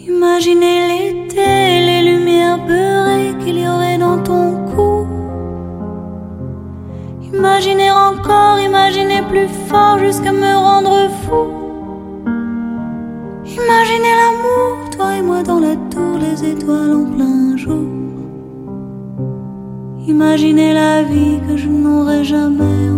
Imaginez 0.07 0.77
l'été, 0.89 1.45
les 1.89 2.01
lumières 2.11 2.65
beurrées 2.65 3.35
qu'il 3.43 3.59
y 3.59 3.67
aurait 3.67 3.97
dans 3.97 4.23
ton. 4.23 4.54
Imaginez 7.45 7.91
encore, 7.91 8.59
imaginez 8.59 9.21
plus 9.21 9.47
fort 9.69 9.99
jusqu'à 9.99 10.31
me 10.31 10.55
rendre 10.55 11.07
fou. 11.21 11.45
Imaginez 13.45 14.13
l'amour, 14.21 14.89
toi 14.89 15.15
et 15.15 15.21
moi 15.21 15.43
dans 15.43 15.59
la 15.59 15.75
tour, 15.91 16.17
les 16.19 16.43
étoiles 16.43 16.91
en 16.91 17.05
plein 17.05 17.55
jour. 17.55 17.85
Imaginez 20.07 20.73
la 20.73 21.03
vie 21.03 21.39
que 21.47 21.55
je 21.55 21.69
n'aurai 21.69 22.23
jamais, 22.23 22.89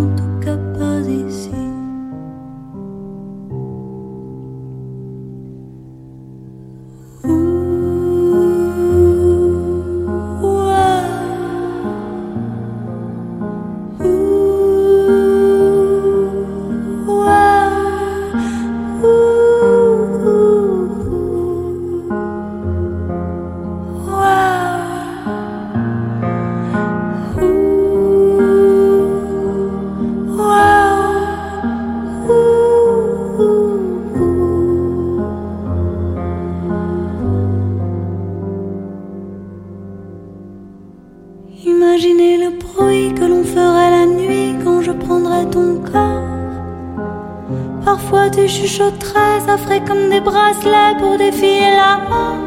pour 50.96 51.18
défier 51.18 51.72
la 51.76 51.98
mort. 52.10 52.47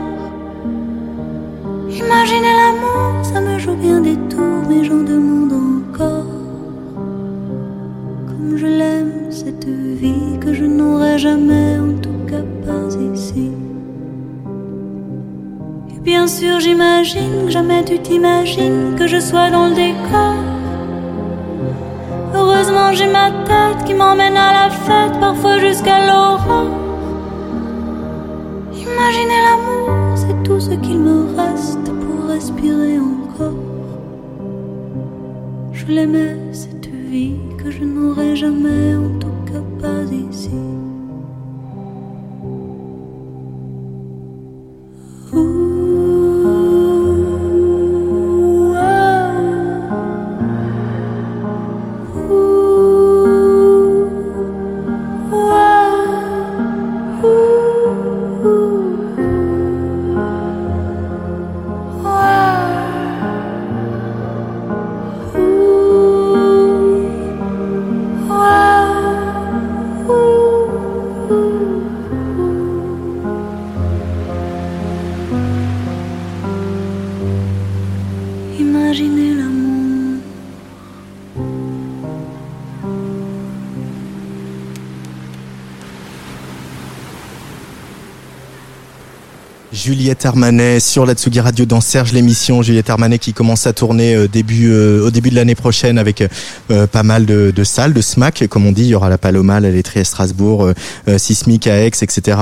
Juliette 89.81 90.27
Armanet 90.27 90.79
sur 90.79 91.07
la 91.07 91.15
Tsugi 91.15 91.41
Radio 91.41 91.65
dans 91.65 91.81
Serge 91.81 92.13
l'émission. 92.13 92.61
Juliette 92.61 92.91
Armanet 92.91 93.19
qui 93.19 93.33
commence 93.33 93.67
à 93.67 93.73
tourner 93.73 94.15
euh, 94.15 94.29
début, 94.29 94.69
euh, 94.71 95.07
au 95.07 95.11
début 95.11 95.31
de 95.31 95.37
l'année 95.37 95.55
prochaine 95.55 95.97
avec 95.97 96.23
euh, 96.71 96.87
pas 96.87 97.03
mal 97.03 97.25
de, 97.25 97.65
salles, 97.65 97.95
de 97.95 98.03
SMAC, 98.03 98.47
comme 98.49 98.67
on 98.67 98.73
dit. 98.73 98.83
Il 98.83 98.89
y 98.89 98.95
aura 98.95 99.09
la 99.09 99.17
Paloma, 99.17 99.59
la 99.59 99.71
Laiterie 99.71 100.01
à 100.01 100.05
Strasbourg, 100.05 100.67
euh, 101.09 101.19
Sismic 101.19 101.67
à 101.67 101.79
Aix, 101.79 101.87
etc. 101.87 102.37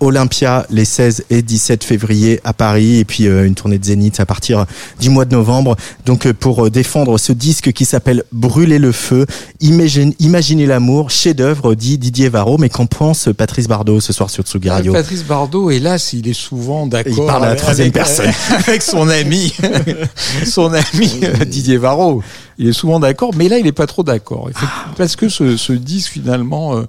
Olympia 0.00 0.66
les 0.70 0.84
16 0.84 1.24
et 1.30 1.42
17 1.42 1.84
février 1.84 2.40
à 2.44 2.52
Paris 2.52 2.98
et 2.98 3.04
puis 3.04 3.26
euh, 3.26 3.46
une 3.46 3.54
tournée 3.54 3.78
de 3.78 3.84
Zénith 3.84 4.18
à 4.20 4.26
partir 4.26 4.66
du 5.00 5.10
mois 5.10 5.24
de 5.24 5.34
novembre. 5.34 5.76
Donc 6.06 6.26
euh, 6.26 6.32
pour 6.32 6.66
euh, 6.66 6.70
défendre 6.70 7.18
ce 7.18 7.32
disque 7.32 7.72
qui 7.72 7.84
s'appelle 7.84 8.24
Brûler 8.32 8.78
le 8.78 8.92
feu, 8.92 9.26
imagine, 9.60 10.12
imaginez 10.18 10.66
l'amour, 10.66 11.10
chef-d'œuvre 11.10 11.74
dit 11.74 11.98
Didier 11.98 12.28
Varro. 12.28 12.58
Mais 12.58 12.68
qu'en 12.68 12.86
pense 12.86 13.28
Patrice 13.36 13.68
Bardot 13.68 14.00
ce 14.00 14.12
soir 14.12 14.30
sur 14.30 14.42
Tsugi 14.44 14.70
Radio 14.70 14.92
Patrice 14.92 15.24
Bardot, 15.24 15.70
hélas, 15.70 16.12
il 16.12 16.26
est 16.28 16.32
souvent 16.32 16.86
d'accord. 16.86 17.12
Il 17.16 17.26
parle 17.26 17.44
à 17.44 17.48
la 17.50 17.56
troisième 17.56 17.86
avec- 17.88 17.94
personne. 17.94 18.30
Avec 18.66 18.82
son 18.82 19.08
ami, 19.08 19.52
son 20.46 20.72
ami 20.72 21.20
Didier 21.46 21.76
Varro. 21.76 22.22
Il 22.60 22.68
est 22.68 22.72
souvent 22.74 23.00
d'accord, 23.00 23.30
mais 23.34 23.48
là, 23.48 23.58
il 23.58 23.66
est 23.66 23.72
pas 23.72 23.86
trop 23.86 24.02
d'accord. 24.02 24.50
Ah. 24.54 24.86
Parce 24.96 25.16
que 25.16 25.30
ce, 25.30 25.56
ce 25.56 25.72
disque, 25.72 26.12
finalement, 26.12 26.76
euh, 26.76 26.82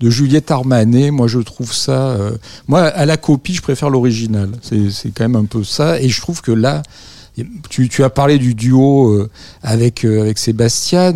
de 0.00 0.10
Juliette 0.10 0.50
Armanet, 0.50 1.10
moi, 1.10 1.28
je 1.28 1.38
trouve 1.38 1.72
ça. 1.72 2.10
euh, 2.10 2.32
moi, 2.68 2.82
à 2.82 3.06
la 3.06 3.16
copie, 3.16 3.54
je 3.54 3.62
préfère 3.62 3.88
l'original. 3.88 4.50
C'est 4.60 4.90
c'est 4.90 5.10
quand 5.14 5.24
même 5.24 5.36
un 5.36 5.46
peu 5.46 5.64
ça. 5.64 5.98
Et 6.00 6.10
je 6.10 6.20
trouve 6.20 6.42
que 6.42 6.52
là, 6.52 6.82
tu, 7.70 7.88
tu 7.88 8.04
as 8.04 8.10
parlé 8.10 8.36
du 8.38 8.54
duo 8.54 9.12
euh, 9.12 9.30
avec, 9.62 10.04
avec 10.04 10.36
Sébastien. 10.36 11.14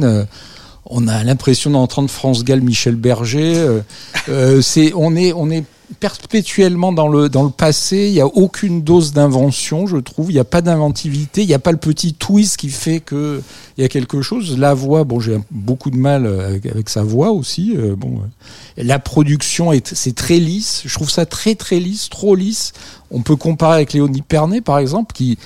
on 0.86 1.06
a 1.06 1.22
l'impression 1.22 1.70
d'entendre 1.70 2.08
France 2.08 2.44
Gall, 2.44 2.62
Michel 2.62 2.96
Berger. 2.96 3.82
euh, 4.30 4.62
c'est, 4.62 4.92
on 4.96 5.14
est, 5.16 5.34
on 5.34 5.50
est 5.50 5.64
perpétuellement 6.00 6.92
dans 6.92 7.08
le 7.08 7.28
dans 7.28 7.44
le 7.44 7.50
passé. 7.50 8.08
Il 8.08 8.14
y 8.14 8.20
a 8.20 8.26
aucune 8.26 8.82
dose 8.82 9.12
d'invention, 9.12 9.86
je 9.86 9.96
trouve. 9.96 10.30
Il 10.30 10.34
n'y 10.34 10.40
a 10.40 10.44
pas 10.44 10.60
d'inventivité. 10.60 11.42
Il 11.42 11.48
n'y 11.48 11.54
a 11.54 11.58
pas 11.58 11.72
le 11.72 11.78
petit 11.78 12.14
twist 12.14 12.56
qui 12.56 12.68
fait 12.68 13.00
que 13.00 13.42
il 13.76 13.82
y 13.82 13.84
a 13.84 13.88
quelque 13.88 14.22
chose. 14.22 14.58
La 14.58 14.74
voix, 14.74 15.04
bon, 15.04 15.20
j'ai 15.20 15.38
beaucoup 15.50 15.90
de 15.90 15.96
mal 15.96 16.26
avec, 16.26 16.66
avec 16.66 16.88
sa 16.88 17.02
voix 17.02 17.30
aussi. 17.32 17.74
euh, 17.76 17.96
bon, 17.96 18.18
euh, 18.18 18.82
la 18.82 18.98
production 18.98 19.72
est 19.72 19.94
c'est 19.94 20.14
très 20.14 20.38
lisse. 20.38 20.82
Je 20.84 20.94
trouve 20.94 21.10
ça 21.10 21.26
très 21.26 21.54
très 21.54 21.80
lisse, 21.80 22.08
trop 22.08 22.34
lisse. 22.34 22.72
On 23.10 23.22
peut 23.22 23.36
comparer 23.36 23.76
avec 23.76 23.92
Léonie 23.92 24.22
Pernet, 24.22 24.60
par 24.60 24.78
exemple, 24.78 25.14
qui 25.14 25.38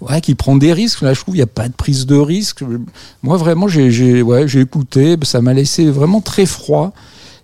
ouais, 0.00 0.20
qui 0.20 0.34
prend 0.34 0.56
des 0.56 0.72
risques. 0.72 1.02
Là, 1.02 1.14
je 1.14 1.20
trouve 1.20 1.34
il 1.34 1.38
n'y 1.38 1.42
a 1.42 1.46
pas 1.46 1.68
de 1.68 1.74
prise 1.74 2.06
de 2.06 2.16
risque. 2.16 2.62
Moi, 3.22 3.36
vraiment, 3.36 3.68
j'ai 3.68 3.90
j'ai 3.90 4.22
ouais, 4.22 4.48
j'ai 4.48 4.60
écouté. 4.60 5.16
Ça 5.22 5.40
m'a 5.40 5.52
laissé 5.52 5.90
vraiment 5.90 6.20
très 6.20 6.46
froid. 6.46 6.92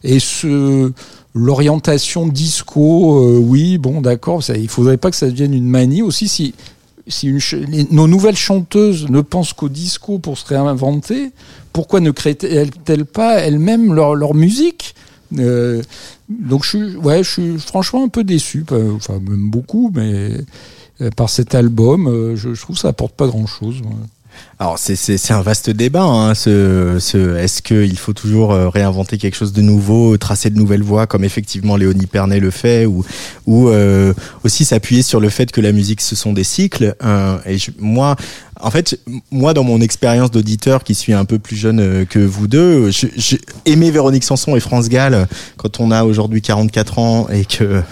Et 0.03 0.21
ce 0.21 0.93
l'orientation 1.37 2.27
disco, 2.27 3.21
euh, 3.21 3.39
oui, 3.39 3.77
bon, 3.79 4.01
d'accord. 4.01 4.43
ça- 4.43 4.57
Il 4.57 4.69
faudrait 4.69 4.97
pas 4.97 5.11
que 5.11 5.17
ça 5.17 5.27
devienne 5.31 5.53
une 5.55 5.69
manie 5.69 6.03
aussi. 6.03 6.29
Si 6.29 6.55
si 7.09 7.33
nos 7.93 8.09
nouvelles 8.09 8.37
chanteuses 8.37 9.09
ne 9.09 9.21
pensent 9.21 9.53
qu'au 9.53 9.69
disco 9.69 10.19
pour 10.19 10.37
se 10.39 10.45
réinventer, 10.47 11.31
pourquoi 11.73 12.01
ne 12.01 12.11
créent-elles 12.11 13.05
pas 13.05 13.35
elles-mêmes 13.39 13.95
leur, 13.95 14.17
leur 14.17 14.35
musique? 14.35 14.97
Euh, 15.39 15.83
Donc 16.29 16.65
je 16.65 16.69
suis, 16.71 16.97
ouais, 16.97 17.23
je 17.23 17.31
suis 17.31 17.59
franchement 17.59 18.03
un 18.03 18.09
peu 18.09 18.25
déçu, 18.25 18.65
enfin 18.97 19.21
même 19.21 19.51
beaucoup, 19.51 19.93
mais 19.95 20.33
euh, 21.01 21.11
par 21.15 21.31
cet 21.31 21.55
album, 21.55 22.35
je, 22.35 22.49
trouve 22.61 22.75
que 22.75 22.83
ça 22.83 22.89
apporte 22.89 23.15
pas 23.15 23.29
grand-chose. 23.29 23.83
Alors 24.59 24.79
c'est 24.79 24.97
c'est 24.97 25.19
c'est 25.19 25.35
un 25.35 25.43
vaste 25.43 25.69
débat. 25.69 26.05
Hein, 26.05 26.35
ce, 26.35 26.97
ce 26.99 27.37
est-ce 27.37 27.61
qu'il 27.61 27.99
faut 27.99 28.15
toujours 28.15 28.53
euh, 28.53 28.71
réinventer 28.71 29.19
quelque 29.19 29.35
chose 29.37 29.53
de 29.53 29.61
nouveau, 29.61 30.17
tracer 30.17 30.49
de 30.49 30.57
nouvelles 30.57 30.83
voies 30.83 31.07
comme 31.07 31.25
effectivement 31.25 31.77
Léonie 31.77 32.07
Pernet 32.07 32.41
le 32.41 32.51
fait, 32.51 32.87
ou 32.87 33.05
ou 33.47 33.69
euh, 33.69 34.15
aussi 34.45 34.65
s'appuyer 34.65 35.03
sur 35.03 35.21
le 35.21 35.29
fait 35.29 35.53
que 35.53 35.61
la 35.61 35.73
musique 35.73 36.01
ce 36.01 36.17
sont 36.17 36.33
des 36.33 36.45
cycles. 36.45 36.95
euh, 37.05 37.37
et 37.45 37.59
je- 37.59 37.71
moi, 37.79 38.17
en 38.59 38.71
fait, 38.71 38.99
moi 39.31 39.53
dans 39.53 39.63
mon 39.63 39.83
expérience 39.83 40.31
d'auditeur 40.31 40.85
qui 40.85 40.95
suis 40.95 41.13
un 41.13 41.27
peu 41.27 41.39
plus 41.39 41.57
jeune 41.57 41.79
euh, 41.81 42.05
que 42.07 42.19
vous 42.19 42.47
deux, 42.47 42.91
je- 42.91 43.09
j'ai 43.15 43.39
aimé 43.67 43.91
Véronique 43.91 44.25
Sanson 44.25 44.57
et 44.57 44.61
France 44.61 44.89
Gall 44.89 45.27
quand 45.59 45.81
on 45.81 45.91
a 45.91 46.05
aujourd'hui 46.05 46.41
44 46.41 46.99
ans 46.99 47.27
et 47.31 47.45
que 47.45 47.83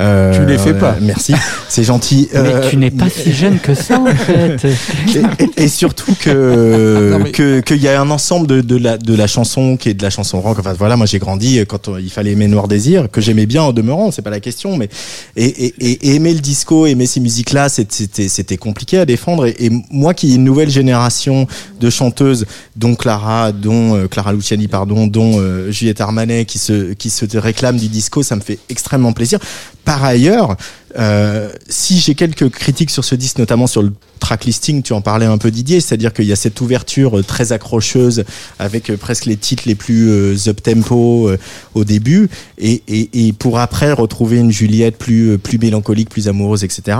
euh, 0.00 0.36
Tu 0.40 0.46
les 0.50 0.58
fais 0.58 0.74
pas. 0.74 0.96
Merci, 1.00 1.34
c'est 1.68 1.84
gentil. 1.84 2.28
Mais 2.32 2.38
Euh, 2.40 2.68
tu 2.70 2.76
n'es 2.76 2.90
pas 2.90 3.08
si 3.08 3.32
jeune 3.32 3.60
que 3.60 3.74
ça, 3.74 4.00
en 4.00 4.06
fait. 4.16 4.64
et, 4.64 5.44
et- 5.44 5.62
et 5.64 5.68
surtout 5.96 6.14
que 6.20 7.18
mais- 7.22 7.30
que 7.32 7.60
qu'il 7.60 7.76
y 7.82 7.88
a 7.88 8.00
un 8.00 8.10
ensemble 8.10 8.46
de, 8.46 8.60
de 8.60 8.76
la 8.76 8.98
de 8.98 9.14
la 9.14 9.26
chanson 9.26 9.76
qui 9.76 9.88
est 9.90 9.94
de 9.94 10.02
la 10.02 10.10
chanson 10.10 10.40
rock. 10.40 10.58
Enfin 10.58 10.72
voilà, 10.72 10.96
moi 10.96 11.06
j'ai 11.06 11.18
grandi 11.18 11.60
quand 11.68 11.88
on- 11.88 11.98
il 11.98 12.10
fallait 12.10 12.32
aimer 12.32 12.48
Noir 12.48 12.68
Désir, 12.68 13.10
que 13.10 13.20
j'aimais 13.20 13.46
bien 13.46 13.62
en 13.62 13.72
demeurant, 13.72 14.10
c'est 14.10 14.22
pas 14.22 14.30
la 14.30 14.40
question, 14.40 14.76
mais 14.76 14.88
et, 15.36 15.44
et, 15.66 15.74
et- 15.80 16.14
aimer 16.14 16.32
le 16.34 16.40
disco, 16.40 16.86
aimer 16.86 17.06
ces 17.06 17.20
musiques 17.20 17.52
là, 17.52 17.68
c'était 17.68 18.28
c'était 18.28 18.56
compliqué 18.56 18.98
à 18.98 19.04
défendre. 19.06 19.46
Et, 19.46 19.56
et 19.66 19.70
moi 19.90 20.14
qui 20.14 20.32
ai 20.32 20.34
une 20.36 20.44
nouvelle 20.44 20.70
génération 20.70 21.46
de 21.80 21.90
chanteuses, 21.90 22.46
dont 22.76 22.94
Clara, 22.94 23.52
dont 23.52 23.96
euh, 23.96 24.08
Clara 24.08 24.32
Luciani, 24.32 24.68
pardon, 24.68 25.06
dont 25.06 25.38
euh, 25.40 25.70
Juliette 25.70 26.00
Armanet, 26.00 26.44
qui 26.44 26.58
se 26.58 26.92
qui 26.94 27.10
se 27.10 27.24
réclament 27.36 27.78
du 27.78 27.88
disco, 27.88 28.22
ça 28.22 28.36
me 28.36 28.40
fait 28.40 28.58
extrêmement 28.68 29.12
plaisir. 29.12 29.38
Par 29.84 30.04
ailleurs, 30.04 30.56
euh, 30.98 31.50
si 31.68 31.98
j'ai 31.98 32.14
quelques 32.14 32.48
critiques 32.50 32.90
sur 32.90 33.04
ce 33.04 33.14
disque, 33.14 33.38
notamment 33.38 33.66
sur 33.66 33.82
le 33.82 33.92
track 34.22 34.44
listing, 34.44 34.82
tu 34.82 34.92
en 34.92 35.00
parlais 35.00 35.26
un 35.26 35.36
peu 35.36 35.50
Didier, 35.50 35.80
c'est-à-dire 35.80 36.12
qu'il 36.12 36.26
y 36.26 36.32
a 36.32 36.36
cette 36.36 36.60
ouverture 36.60 37.18
euh, 37.18 37.22
très 37.22 37.50
accrocheuse 37.50 38.24
avec 38.60 38.88
euh, 38.88 38.96
presque 38.96 39.26
les 39.26 39.36
titres 39.36 39.64
les 39.66 39.74
plus 39.74 40.08
euh, 40.10 40.48
up 40.48 40.62
tempo 40.62 41.28
euh, 41.28 41.38
au 41.74 41.84
début, 41.84 42.30
et, 42.56 43.34
pour 43.38 43.58
après 43.58 43.92
retrouver 43.92 44.38
une 44.38 44.52
Juliette 44.52 44.96
plus 44.96 45.38
plus 45.38 45.58
mélancolique, 45.58 46.08
plus 46.08 46.28
amoureuse, 46.28 46.62
etc. 46.62 46.98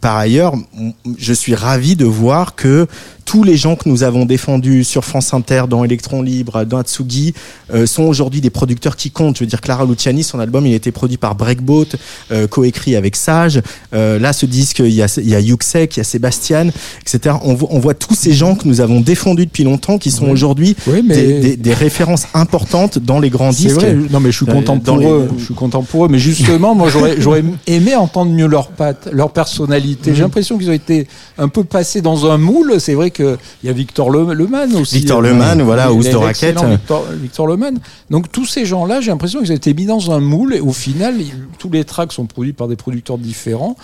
Par 0.00 0.16
ailleurs, 0.16 0.54
je 1.18 1.32
suis 1.32 1.54
ravi 1.54 1.96
de 1.96 2.04
voir 2.04 2.54
que 2.54 2.86
tous 3.26 3.42
les 3.42 3.56
gens 3.56 3.74
que 3.76 3.88
nous 3.88 4.04
avons 4.04 4.24
défendus 4.24 4.84
sur 4.84 5.04
France 5.04 5.34
Inter, 5.34 5.64
dans 5.68 5.84
Electron 5.84 6.22
Libre, 6.22 6.64
dans 6.64 6.78
Atsugi, 6.78 7.34
euh, 7.74 7.84
sont 7.84 8.04
aujourd'hui 8.04 8.40
des 8.40 8.50
producteurs 8.50 8.94
qui 8.96 9.10
comptent. 9.10 9.36
Je 9.36 9.40
veux 9.40 9.48
dire, 9.48 9.60
Clara 9.60 9.84
Luciani, 9.84 10.22
son 10.22 10.38
album, 10.38 10.64
il 10.64 10.72
a 10.72 10.76
été 10.76 10.92
produit 10.92 11.16
par 11.18 11.34
Breakboat, 11.34 11.86
euh, 12.30 12.46
coécrit 12.46 12.94
avec 12.96 13.16
Sage. 13.16 13.60
Euh, 13.92 14.18
là, 14.20 14.32
ce 14.32 14.46
disque, 14.46 14.78
il 14.78 14.92
y 14.94 15.02
a, 15.02 15.12
il 15.18 15.28
y 15.28 15.34
a 15.34 15.40
Yuxek, 15.40 15.96
il 15.96 15.98
y 15.98 16.00
a 16.00 16.04
Sébastien, 16.04 16.68
etc. 17.02 17.34
On, 17.42 17.54
voit- 17.54 17.68
on 17.72 17.80
voit 17.80 17.94
tous 17.94 18.14
ces 18.14 18.32
gens 18.32 18.54
que 18.54 18.66
nous 18.68 18.80
avons 18.80 19.00
défendus 19.00 19.46
depuis 19.46 19.64
longtemps, 19.64 19.98
qui 19.98 20.12
sont 20.12 20.26
Oui. 20.26 20.30
aujourd'hui 20.30 20.76
Oui, 20.86 21.02
mais 21.04 21.16
des, 21.16 21.40
des- 21.40 21.56
des 21.56 21.74
références 21.74 22.26
importantes 22.32 22.98
dans 23.00 23.18
les 23.18 23.28
grands 23.30 23.50
disques. 23.50 23.74
vrai. 23.80 23.96
Non, 24.10 24.20
mais 24.20 24.30
je 24.30 24.36
suis 24.36 24.46
content 24.46 24.78
pour 24.78 24.98
les- 24.98 25.06
eux. 25.06 25.28
Je 25.36 25.44
suis 25.46 25.54
content 25.54 25.82
pour 25.82 26.04
eux. 26.06 26.08
Mais 26.08 26.20
justement, 26.20 26.76
moi, 26.76 26.90
j'aurais, 27.18 27.42
aimé 27.66 27.96
entendre 27.96 28.30
mieux 28.30 28.46
leur 28.46 28.68
patte, 28.68 29.08
leur 29.10 29.30
personnalité. 29.32 30.14
J'ai 30.14 30.22
l'impression 30.22 30.56
qu'ils 30.58 30.70
ont 30.70 30.74
été 30.74 31.08
un 31.38 31.48
peu 31.48 31.64
passés 31.64 32.00
dans 32.02 32.30
un 32.30 32.38
moule. 32.38 32.74
C'est 32.78 32.94
vrai 32.94 33.10
il 33.22 33.66
y 33.66 33.68
a 33.68 33.72
Victor 33.72 34.10
Le, 34.10 34.32
Leman 34.34 34.74
aussi. 34.76 34.96
Victor 34.98 35.18
Euh, 35.20 35.28
Leman, 35.30 35.62
voilà, 35.62 35.90
est 35.90 36.10
de 36.10 36.16
raquette. 36.16 36.58
Victor, 36.64 37.04
Victor 37.12 37.46
Leman. 37.46 37.78
Donc 38.10 38.30
tous 38.32 38.46
ces 38.46 38.64
gens-là, 38.66 39.00
j'ai 39.00 39.10
l'impression 39.10 39.40
qu'ils 39.40 39.52
ont 39.52 39.56
été 39.56 39.74
mis 39.74 39.86
dans 39.86 40.10
un 40.12 40.20
moule. 40.20 40.54
Et 40.54 40.60
au 40.60 40.72
final, 40.72 41.14
tous 41.58 41.70
les 41.70 41.84
tracks 41.84 42.12
sont 42.12 42.26
produits 42.26 42.52
par 42.52 42.68
des 42.68 42.76
producteurs 42.76 43.18
différents. 43.18 43.76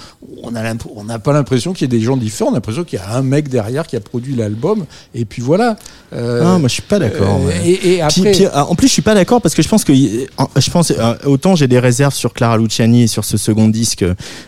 On 0.43 0.55
a 0.55 0.63
l'imp- 0.63 0.87
on 0.97 1.05
n'a 1.05 1.19
pas 1.19 1.33
l'impression 1.33 1.73
qu'il 1.73 1.83
y 1.91 1.95
ait 1.95 1.99
des 1.99 2.05
gens 2.05 2.17
différents. 2.17 2.51
On 2.51 2.55
a 2.55 2.57
l'impression 2.57 2.85
qu'il 2.85 2.99
y 2.99 3.03
a 3.03 3.17
un 3.17 3.23
mec 3.23 3.49
derrière 3.49 3.87
qui 3.87 3.97
a 3.97 4.01
produit 4.01 4.35
l'album. 4.35 4.85
Et 5.15 5.25
puis 5.25 5.43
voilà. 5.43 5.77
Euh, 6.13 6.43
Ah, 6.45 6.59
moi, 6.59 6.69
je 6.69 6.75
suis 6.75 6.83
pas 6.83 6.99
d'accord. 6.99 7.41
euh, 7.43 7.47
ouais. 7.49 7.69
et, 7.85 8.03
après. 8.03 8.33
puis, 8.33 8.45
euh, 8.47 8.51
en 8.55 8.75
plus, 8.75 8.89
je 8.89 8.93
suis 8.93 9.03
pas 9.03 9.15
d'accord 9.15 9.41
parce 9.41 9.55
que 9.55 9.63
je 9.63 9.69
pense 9.69 9.85
que 9.85 9.93
je 9.95 10.71
pense 10.71 10.91
euh, 10.91 11.15
autant 11.27 11.55
j'ai 11.57 11.69
des 11.69 11.79
réserves 11.79 12.15
sur 12.15 12.33
Clara 12.35 12.59
Luciani 12.59 13.03
et 13.05 13.07
sur 13.07 13.25
ce 13.25 13.37
second 13.37 13.69
disque, 13.69 14.03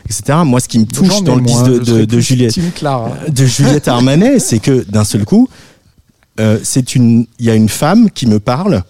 etc. 0.09 0.39
Moi, 0.45 0.61
ce 0.61 0.68
qui 0.68 0.78
me 0.78 0.85
touche 0.87 1.22
dans 1.22 1.37
le 1.37 1.43
disque 1.43 1.64
de, 1.64 1.74
je 1.74 1.78
de, 1.80 1.85
serais 1.85 2.07
de 2.07 2.07
plus 2.16 2.22
Juliette, 2.22 2.53
Team 2.53 2.70
Clara. 2.74 3.12
de 3.28 3.45
Juliette 3.47 3.89
Armanet, 3.89 4.39
c'est 4.39 4.59
que 4.59 4.74
d'un 4.83 5.05
seul 5.05 5.25
coup, 5.25 5.49
euh, 6.41 6.59
il 6.97 7.27
y 7.39 7.51
a 7.51 7.55
une 7.55 7.68
femme 7.68 8.11
qui 8.11 8.27
me 8.27 8.41
parle 8.41 8.83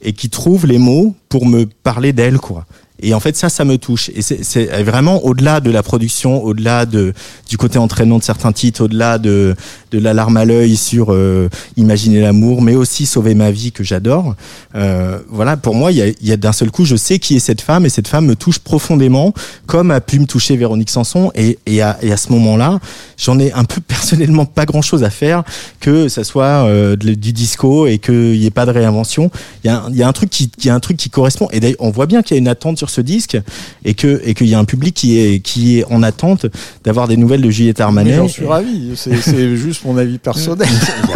et 0.00 0.12
qui 0.12 0.30
trouve 0.30 0.66
les 0.66 0.78
mots 0.78 1.14
pour 1.28 1.46
me 1.46 1.66
parler 1.66 2.12
d'elle, 2.12 2.38
quoi. 2.38 2.66
Et 3.02 3.12
en 3.14 3.20
fait, 3.20 3.36
ça, 3.36 3.48
ça 3.48 3.64
me 3.64 3.76
touche. 3.78 4.10
Et 4.14 4.22
c'est- 4.22 4.82
vraiment 4.82 5.24
au-delà 5.24 5.60
de 5.60 5.70
la 5.70 5.82
production, 5.82 6.42
au-delà 6.42 6.86
de 6.86 7.12
du 7.48 7.56
côté 7.58 7.78
entraînant 7.78 8.18
de 8.18 8.22
certains 8.24 8.52
titres, 8.52 8.84
au-delà 8.84 9.18
de 9.18 9.54
de 9.92 9.98
l'alarme 9.98 10.36
à 10.36 10.44
l'œil 10.44 10.76
sur 10.76 11.12
euh, 11.12 11.48
Imaginer 11.76 12.20
l'amour, 12.20 12.60
mais 12.62 12.74
aussi 12.74 13.06
Sauver 13.06 13.34
ma 13.34 13.50
vie 13.50 13.70
que 13.72 13.84
j'adore. 13.84 14.34
Euh, 14.74 15.18
voilà, 15.30 15.56
pour 15.56 15.74
moi, 15.74 15.92
il 15.92 15.98
y 15.98 16.02
a, 16.02 16.06
y 16.22 16.32
a 16.32 16.36
d'un 16.36 16.52
seul 16.52 16.70
coup, 16.70 16.84
je 16.84 16.96
sais 16.96 17.18
qui 17.18 17.36
est 17.36 17.38
cette 17.40 17.60
femme 17.60 17.86
et 17.86 17.88
cette 17.88 18.08
femme 18.08 18.26
me 18.26 18.34
touche 18.36 18.58
profondément, 18.58 19.32
comme 19.66 19.90
a 19.90 20.00
pu 20.00 20.18
me 20.18 20.26
toucher 20.26 20.56
Véronique 20.56 20.90
Sanson. 20.90 21.30
Et, 21.34 21.58
et, 21.66 21.82
à, 21.82 21.98
et 22.02 22.12
à 22.12 22.16
ce 22.16 22.30
moment-là, 22.32 22.78
j'en 23.16 23.38
ai 23.38 23.52
un 23.52 23.64
peu 23.64 23.80
personnellement 23.86 24.44
pas 24.44 24.64
grand-chose 24.66 25.04
à 25.04 25.10
faire 25.10 25.44
que 25.80 26.08
ça 26.08 26.24
soit 26.24 26.66
euh, 26.66 26.96
du 26.96 27.32
disco 27.32 27.86
et 27.86 27.98
qu'il 27.98 28.38
n'y 28.38 28.46
ait 28.46 28.50
pas 28.50 28.66
de 28.66 28.72
réinvention. 28.72 29.30
Il 29.64 29.68
y 29.68 29.70
a, 29.70 29.84
y 29.92 30.02
a 30.02 30.08
un 30.08 30.12
truc 30.12 30.30
qui, 30.30 30.50
y 30.64 30.68
a 30.68 30.74
un 30.74 30.80
truc 30.80 30.96
qui 30.96 31.10
correspond. 31.10 31.48
Et 31.52 31.60
d'ailleurs, 31.60 31.76
on 31.80 31.90
voit 31.90 32.06
bien 32.06 32.22
qu'il 32.22 32.34
y 32.34 32.38
a 32.38 32.40
une 32.40 32.48
attente 32.48 32.76
sur 32.78 32.85
ce 32.90 33.00
disque 33.00 33.38
et 33.84 33.94
que 33.94 34.20
et 34.24 34.34
qu'il 34.34 34.48
y 34.48 34.54
a 34.54 34.58
un 34.58 34.64
public 34.64 34.94
qui 34.94 35.18
est 35.18 35.40
qui 35.40 35.78
est 35.78 35.84
en 35.84 36.02
attente 36.02 36.46
d'avoir 36.84 37.08
des 37.08 37.16
nouvelles 37.16 37.42
de 37.42 37.50
Juliette 37.50 37.80
Armanet. 37.80 38.16
J'en 38.16 38.28
suis 38.28 38.46
ravi. 38.46 38.92
C'est 38.96 39.56
juste 39.56 39.84
mon 39.84 39.96
avis 39.96 40.18
personnel. 40.18 40.68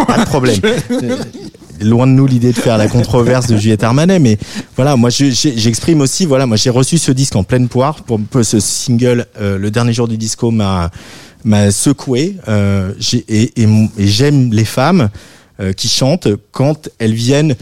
Pas 0.06 0.18
de 0.18 0.24
problème. 0.24 0.56
loin 1.80 2.06
de 2.06 2.12
nous 2.12 2.26
l'idée 2.26 2.52
de 2.52 2.58
faire 2.58 2.76
la 2.76 2.88
controverse 2.88 3.46
de 3.46 3.56
Juliette 3.56 3.84
Armanet, 3.84 4.18
mais 4.18 4.38
voilà, 4.76 4.96
moi 4.96 5.08
j'exprime 5.10 6.02
aussi, 6.02 6.26
voilà, 6.26 6.46
moi 6.46 6.58
j'ai 6.58 6.68
reçu 6.68 6.98
ce 6.98 7.10
disque 7.10 7.36
en 7.36 7.42
pleine 7.42 7.68
poire, 7.68 8.02
pour, 8.02 8.20
ce 8.42 8.60
single, 8.60 9.26
euh, 9.40 9.56
le 9.56 9.70
dernier 9.70 9.94
jour 9.94 10.06
du 10.06 10.18
disco 10.18 10.50
m'a 10.50 10.90
m'a 11.42 11.70
secoué, 11.70 12.36
euh, 12.48 12.92
et 13.28 13.50
j'aime 13.96 14.52
les 14.52 14.66
femmes 14.66 15.08
euh, 15.60 15.72
qui 15.72 15.88
chantent 15.88 16.28
quand 16.52 16.88
elles 16.98 17.14
viennent 17.14 17.54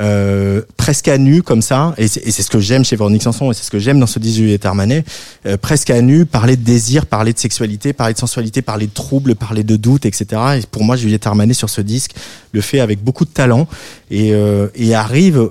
euh, 0.00 0.62
presque 0.76 1.08
à 1.08 1.18
nu 1.18 1.42
comme 1.42 1.62
ça, 1.62 1.94
et 1.98 2.08
c'est 2.08 2.26
et 2.26 2.30
ce 2.30 2.48
que 2.48 2.58
j'aime 2.58 2.84
chez 2.84 2.96
Véronique 2.96 3.22
Sanson, 3.22 3.50
et 3.50 3.54
c'est 3.54 3.64
ce 3.64 3.70
que 3.70 3.78
j'aime 3.78 4.00
dans 4.00 4.06
ce 4.06 4.18
disque 4.18 4.38
de 4.38 4.42
Juliette 4.44 4.64
Armanet, 4.64 5.04
euh, 5.46 5.56
presque 5.56 5.90
à 5.90 6.00
nu, 6.00 6.26
parler 6.26 6.56
de 6.56 6.62
désir, 6.62 7.06
parler 7.06 7.32
de 7.32 7.38
sexualité, 7.38 7.92
parler 7.92 8.14
de 8.14 8.18
sensualité, 8.18 8.62
parler 8.62 8.86
de 8.86 8.92
troubles, 8.92 9.34
parler 9.34 9.62
de 9.62 9.76
doute, 9.76 10.06
etc. 10.06 10.40
Et 10.58 10.66
pour 10.70 10.84
moi, 10.84 10.96
Juliette 10.96 11.26
Armanet 11.26 11.54
sur 11.54 11.68
ce 11.68 11.80
disque 11.80 12.12
le 12.52 12.60
fait 12.60 12.80
avec 12.80 13.02
beaucoup 13.02 13.24
de 13.24 13.30
talent 13.30 13.66
et, 14.10 14.32
euh, 14.32 14.68
et 14.74 14.94
arrive 14.94 15.50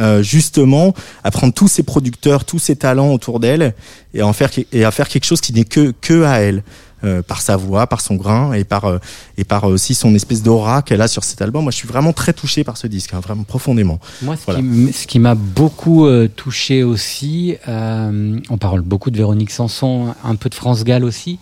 euh, 0.00 0.24
justement 0.24 0.92
à 1.22 1.30
prendre 1.30 1.54
tous 1.54 1.68
ses 1.68 1.84
producteurs, 1.84 2.44
tous 2.44 2.58
ses 2.58 2.74
talents 2.74 3.12
autour 3.12 3.38
d'elle 3.38 3.74
et 4.12 4.22
à 4.22 4.26
en 4.26 4.32
faire 4.32 4.50
et 4.72 4.84
à 4.84 4.90
faire 4.90 5.08
quelque 5.08 5.24
chose 5.24 5.40
qui 5.40 5.52
n'est 5.52 5.64
que 5.64 5.94
que 6.00 6.24
à 6.24 6.40
elle. 6.40 6.64
Euh, 7.04 7.22
par 7.22 7.40
sa 7.42 7.56
voix, 7.56 7.86
par 7.86 8.00
son 8.00 8.14
grain 8.16 8.52
et 8.54 8.64
par 8.64 8.84
euh, 8.86 8.98
et 9.36 9.44
par 9.44 9.64
aussi 9.64 9.94
son 9.94 10.14
espèce 10.14 10.42
d'aura 10.42 10.82
qu'elle 10.82 11.02
a 11.02 11.08
sur 11.08 11.22
cet 11.24 11.42
album. 11.42 11.62
Moi, 11.64 11.70
je 11.70 11.76
suis 11.76 11.88
vraiment 11.88 12.12
très 12.12 12.32
touché 12.32 12.64
par 12.64 12.76
ce 12.76 12.86
disque, 12.86 13.14
hein, 13.14 13.20
vraiment 13.20 13.44
profondément. 13.44 14.00
Moi, 14.22 14.36
ce 14.36 14.42
Voilà. 14.44 14.60
qui 15.06 15.18
m'a 15.18 15.34
beaucoup 15.34 16.06
euh, 16.06 16.28
touché 16.28 16.82
aussi, 16.82 17.56
euh, 17.68 18.38
on 18.50 18.58
parle 18.58 18.80
beaucoup 18.80 19.10
de 19.10 19.16
Véronique 19.16 19.50
Sanson, 19.50 20.14
un 20.24 20.34
peu 20.36 20.48
de 20.48 20.54
France 20.54 20.84
Gall 20.84 21.04
aussi, 21.04 21.38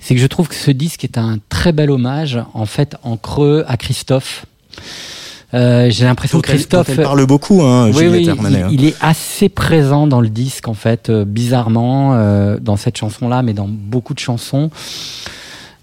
c'est 0.00 0.14
que 0.14 0.20
je 0.20 0.26
trouve 0.26 0.48
que 0.48 0.54
ce 0.54 0.70
disque 0.70 1.04
est 1.04 1.18
un 1.18 1.38
très 1.48 1.72
bel 1.72 1.90
hommage, 1.90 2.38
en 2.54 2.66
fait, 2.66 2.96
en 3.02 3.16
creux 3.16 3.64
à 3.66 3.76
Christophe. 3.76 4.46
Euh, 5.54 5.88
J'ai 5.90 6.04
l'impression 6.04 6.40
que 6.40 6.48
Christophe. 6.48 6.88
elle 6.88 7.02
parle 7.02 7.24
beaucoup, 7.26 7.62
hein, 7.62 7.86
oui, 7.86 7.92
Juliette 7.92 8.36
oui, 8.38 8.48
il, 8.50 8.56
hein. 8.56 8.68
il 8.70 8.84
est 8.84 8.96
assez 9.00 9.48
présent 9.48 10.06
dans 10.06 10.20
le 10.20 10.28
disque, 10.28 10.68
en 10.68 10.74
fait, 10.74 11.08
euh, 11.08 11.24
bizarrement, 11.24 12.14
euh, 12.14 12.58
dans 12.60 12.76
cette 12.76 12.96
chanson-là, 12.96 13.42
mais 13.42 13.52
dans 13.52 13.68
beaucoup 13.68 14.14
de 14.14 14.18
chansons. 14.18 14.70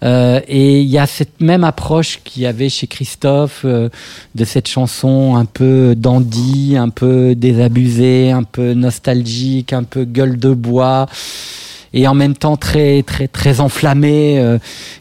Euh, 0.04 0.42
et 0.48 0.82
il 0.82 0.90
y 0.90 0.98
a 0.98 1.08
cette 1.08 1.40
même 1.40 1.64
approche 1.64 2.20
qu'il 2.24 2.44
y 2.44 2.46
avait 2.46 2.68
chez 2.68 2.88
Christophe 2.88 3.62
euh, 3.64 3.88
de 4.36 4.44
cette 4.44 4.68
chanson 4.68 5.38
un 5.38 5.46
peu 5.46 5.96
dandy, 5.96 6.76
un 6.78 6.90
peu 6.90 7.36
désabusée, 7.36 8.32
un 8.32 8.44
peu 8.44 8.74
nostalgique, 8.74 9.72
un 9.72 9.84
peu 9.84 10.04
gueule 10.04 10.38
de 10.38 10.54
bois 10.54 11.06
et 11.94 12.08
en 12.08 12.14
même 12.14 12.36
temps 12.36 12.58
très 12.58 13.04
très 13.04 13.28
très 13.28 13.60
enflammée, 13.60 14.40
euh, 14.40 14.58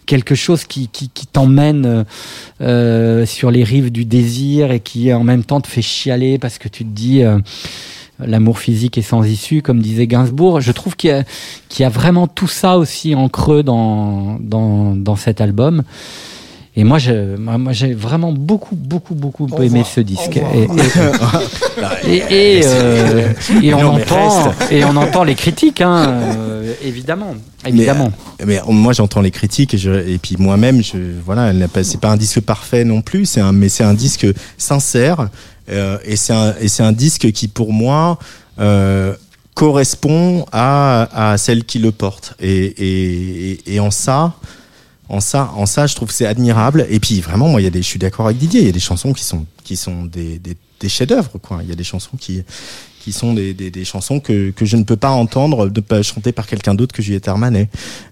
quelque 0.07 0.35
chose 0.35 0.65
qui 0.65 0.89
qui, 0.89 1.09
t'emmène 1.33 1.87
euh, 1.87 2.05
euh, 2.61 3.27
sur 3.27 3.51
les 3.51 3.65
rives 3.65 3.91
du 3.91 4.05
désir 4.05 4.71
et 4.73 4.81
qui 4.81 5.13
en 5.13 5.25
même 5.25 5.45
temps 5.45 5.61
te 5.61 5.69
fait 5.69 5.83
chialer 5.83 6.39
parce 6.39 6.59
que 6.59 6.69
tu 6.69 6.85
te 6.85 6.91
dis 6.91 7.23
euh, 7.23 7.39
l'amour 8.25 8.59
physique 8.59 8.99
est 8.99 9.03
sans 9.03 9.25
issue, 9.25 9.63
comme 9.63 9.81
disait 9.81 10.07
Gainsbourg. 10.07 10.61
Je 10.61 10.71
trouve 10.73 10.95
qu'il 10.97 11.11
y, 11.11 11.13
a- 11.15 11.25
qu'il 11.69 11.83
y 11.83 11.87
a 11.87 11.89
vraiment 11.89 12.27
tout 12.27 12.47
ça 12.49 12.77
aussi 12.79 13.15
en 13.15 13.29
creux 13.29 13.63
dans, 13.63 14.39
dans, 14.41 14.95
dans 14.95 15.17
cet 15.17 15.41
album. 15.41 15.83
Et 16.75 16.85
moi, 16.85 16.99
je, 16.99 17.37
moi, 17.37 17.59
moi, 17.59 17.73
j'ai 17.75 17.93
vraiment 17.93 18.33
beaucoup, 18.33 18.75
beaucoup, 18.75 19.15
beaucoup 19.15 19.55
Au 19.55 19.63
aimé 19.63 19.85
ce 19.85 20.01
disque. 20.01 20.41
Au 20.43 20.57
Et, 20.57 20.67
revoir. 20.67 21.43
et, 22.07 22.17
et, 22.17 22.59
et, 22.59 22.63
euh, 22.65 23.33
et 23.63 23.75
on, 23.75 23.81
Non, 23.83 23.95
entend, 23.97 24.55
et 24.71 24.83
on 24.85 24.97
entend 24.97 25.23
les 25.25 25.35
critiques, 25.35 25.83
hein, 25.83 26.07
euh, 26.09 26.73
évidemment. 26.83 27.35
évidemment. 27.67 28.11
Mais, 28.41 28.47
mais 28.47 28.73
moi 28.73 28.95
j'entends 28.95 29.21
les 29.21 29.31
critiques 29.31 29.75
et, 29.75 29.79
je, 29.79 29.91
et 29.91 30.17
puis 30.17 30.37
moi-même, 30.39 30.83
je, 30.83 30.97
voilà, 31.25 31.53
c'est 31.83 32.01
pas 32.01 32.09
un 32.11 32.17
disque 32.17 32.41
parfait 32.41 32.85
non 32.85 33.03
plus, 33.03 33.27
c'est 33.27 33.41
un, 33.43 33.53
mais 33.53 33.69
c'est 33.69 33.85
un 33.85 33.95
disque 33.95 34.27
sincère 34.57 35.29
euh, 35.71 35.99
et 36.07 36.17
c'est 36.17 36.33
un, 36.33 36.55
et 36.59 36.69
c'est 36.69 36.83
un 36.83 36.93
disque 36.93 37.31
qui 37.33 37.49
pour 37.49 37.73
moi 37.75 38.19
euh, 38.59 39.15
correspond 39.55 40.47
à, 40.53 41.33
à 41.33 41.37
celle 41.39 41.65
qui 41.65 41.79
le 41.79 41.93
porte. 41.93 42.35
Et, 42.41 42.65
et, 42.65 43.51
et, 43.51 43.75
et 43.75 43.81
en 43.81 43.91
ça, 43.91 44.33
en 45.13 45.21
ça, 45.21 45.53
en 45.57 45.67
ça, 45.67 45.87
je 45.87 45.95
trouve 45.95 46.09
que 46.09 46.15
c'est 46.15 46.27
admirable. 46.27 46.87
Et 46.89 46.99
puis 46.99 47.21
vraiment, 47.21 47.49
moi, 47.49 47.61
il 47.61 47.65
y 47.65 47.67
a 47.67 47.71
des, 47.71 47.83
je 47.83 47.87
suis 47.87 47.99
d'accord 47.99 48.27
avec 48.27 48.39
Didier. 48.39 48.63
Il 48.63 48.67
y 48.67 48.71
a 48.71 48.73
des 48.73 48.81
chansons 48.81 49.13
qui 49.13 49.23
sont, 49.23 49.45
qui 49.63 49.77
sont 49.77 50.07
des, 50.07 50.39
des, 50.39 50.57
des 50.81 50.89
chefs-d'œuvre, 50.89 51.39
quoi. 51.39 51.61
Il 51.63 51.69
y 51.69 51.73
a 51.73 51.75
des 51.75 51.85
chansons 51.85 52.17
qui, 52.19 52.43
qui 53.03 53.11
sont 53.13 53.35
des, 53.35 53.53
des, 53.53 53.71
des 53.73 53.85
chansons 53.85 54.21
que, 54.21 54.51
que 54.51 54.65
je 54.65 54.77
ne 54.77 54.85
peux 54.85 54.95
pas 54.97 55.11
entendre 55.11 55.69
de 55.69 55.81
pas 55.81 56.03
chanter 56.03 56.31
par 56.31 56.47
quelqu'un 56.47 56.75
d'autre 56.75 56.95
que 56.95 57.03
Juliette 57.03 57.27
Armanet. 57.27 57.69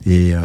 Et, 0.07 0.35
euh, 0.35 0.39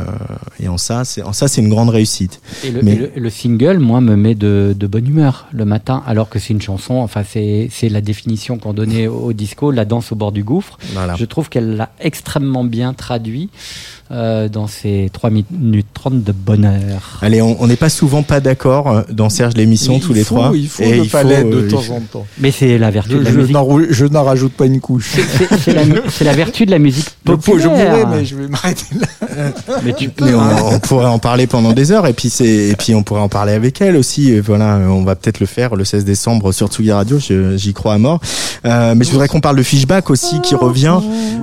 et 0.60 0.68
en 0.68 0.78
ça, 0.78 1.04
c'est, 1.04 1.24
en 1.24 1.34
ça, 1.34 1.48
c'est 1.48 1.62
une 1.62 1.70
grande 1.70 1.90
réussite. 1.90 2.42
Et 2.64 2.70
le, 2.72 2.82
Mais- 2.84 2.92
et 2.94 2.96
le- 2.96 3.12
le 3.16 3.30
single, 3.32 3.80
moi, 3.80 4.02
me 4.02 4.16
met 4.16 4.36
de, 4.36 4.76
de 4.78 4.88
bonne 4.88 5.08
humeur 5.08 5.48
le 5.52 5.66
matin, 5.66 6.04
alors 6.06 6.30
que 6.30 6.38
c'est 6.38 6.54
une 6.54 6.62
chanson, 6.62 6.96
enfin, 6.96 7.24
c'est 7.28 7.70
c'est 7.72 7.90
la 7.90 8.02
définition 8.02 8.58
qu'on 8.60 8.74
donnait 8.74 9.08
au 9.08 9.34
disco, 9.34 9.72
la 9.72 9.86
danse 9.86 10.12
au 10.12 10.16
bord 10.16 10.32
du 10.32 10.44
gouffre. 10.44 10.78
Voilà. 10.94 11.16
Je 11.16 11.26
trouve 11.26 11.50
qu'elle 11.50 11.76
l'a 11.76 11.90
extrêmement 12.00 12.64
bien 12.64 12.94
traduit 12.94 13.50
euh, 14.12 14.48
dans 14.50 14.68
ces 14.68 15.10
3 15.12 15.32
minutes 15.32 15.88
30 15.96 16.24
de 16.24 16.32
bonheur. 16.32 17.20
Allez, 17.24 17.42
on 17.42 17.66
n'est 17.66 17.76
pas 17.76 17.90
souvent 17.90 18.22
pas 18.22 18.40
d'accord 18.40 18.90
euh, 18.90 19.02
dans 19.12 19.30
Serge 19.30 19.56
l'émission 19.56 20.00
tous 20.00 20.12
il 20.12 20.18
les 20.18 20.24
faut- 20.24 20.36
trois. 20.36 20.52
il 20.56 20.68
faut 20.68 20.84
Et 20.84 20.98
le 20.98 21.06
palais 21.06 21.44
de 21.44 21.56
euh, 21.56 21.62
il 21.66 21.72
temps 21.74 21.82
faut- 21.82 21.94
en 21.94 22.02
temps. 22.02 22.28
Mais 22.38 22.52
c'est 22.52 22.78
la 22.78 22.92
vertu 22.92 23.14
Je, 23.14 23.18
de 23.18 23.24
la 23.24 23.32
je 23.32 23.36
musique. 23.38 23.54
Rajoute 24.36 24.54
pas 24.54 24.66
une 24.66 24.80
couche. 24.82 25.12
C'est 25.16 25.58
c'est 25.60 25.74
la, 25.74 25.84
c'est 26.10 26.24
la 26.26 26.34
vertu 26.34 26.66
de 26.66 26.72
la 26.72 26.80
musique 26.80 27.08
populaire. 27.24 27.62
je 27.64 27.68
pourrais, 27.70 28.06
mais 28.18 28.26
je 28.26 28.36
vais 28.36 28.48
m'arrêter 28.48 28.86
là. 29.00 29.08
Mais 29.84 29.94
tu 29.94 30.10
peux. 30.10 30.26
Mais 30.26 30.34
on, 30.34 30.76
on 30.76 30.80
pourrait 30.80 31.06
en 31.08 31.20
parler 31.20 31.48
pendant 31.48 31.74
des 31.74 31.92
heures 31.92 32.06
et 32.08 32.14
puis 32.14 32.30
c'est 32.30 32.46
et 32.70 32.76
puis 32.76 32.94
on 32.96 33.04
pourrait 33.04 33.22
en 33.22 33.30
parler 33.30 33.54
avec 33.54 33.82
elle 33.82 33.96
aussi. 33.96 34.32
Et 34.32 34.40
voilà, 34.42 34.78
on 34.90 35.04
va 35.04 35.16
peut-être 35.16 35.40
le 35.40 35.46
faire 35.46 35.76
le 35.76 35.84
16 35.86 36.06
décembre 36.06 36.52
sur 36.52 36.68
Tsugi 36.68 36.92
Radio. 36.92 37.20
je- 37.20 37.56
J'y 37.58 37.74
crois 37.74 37.94
à 37.94 37.98
mort. 37.98 38.20
Euh, 38.66 38.94
mais 38.96 39.06
je 39.06 39.12
voudrais 39.12 39.28
qu'on 39.28 39.40
parle 39.42 39.58
de 39.58 39.64
Fishback 39.64 40.10
aussi 40.10 40.42
qui 40.42 40.56
revient. 40.56 41.00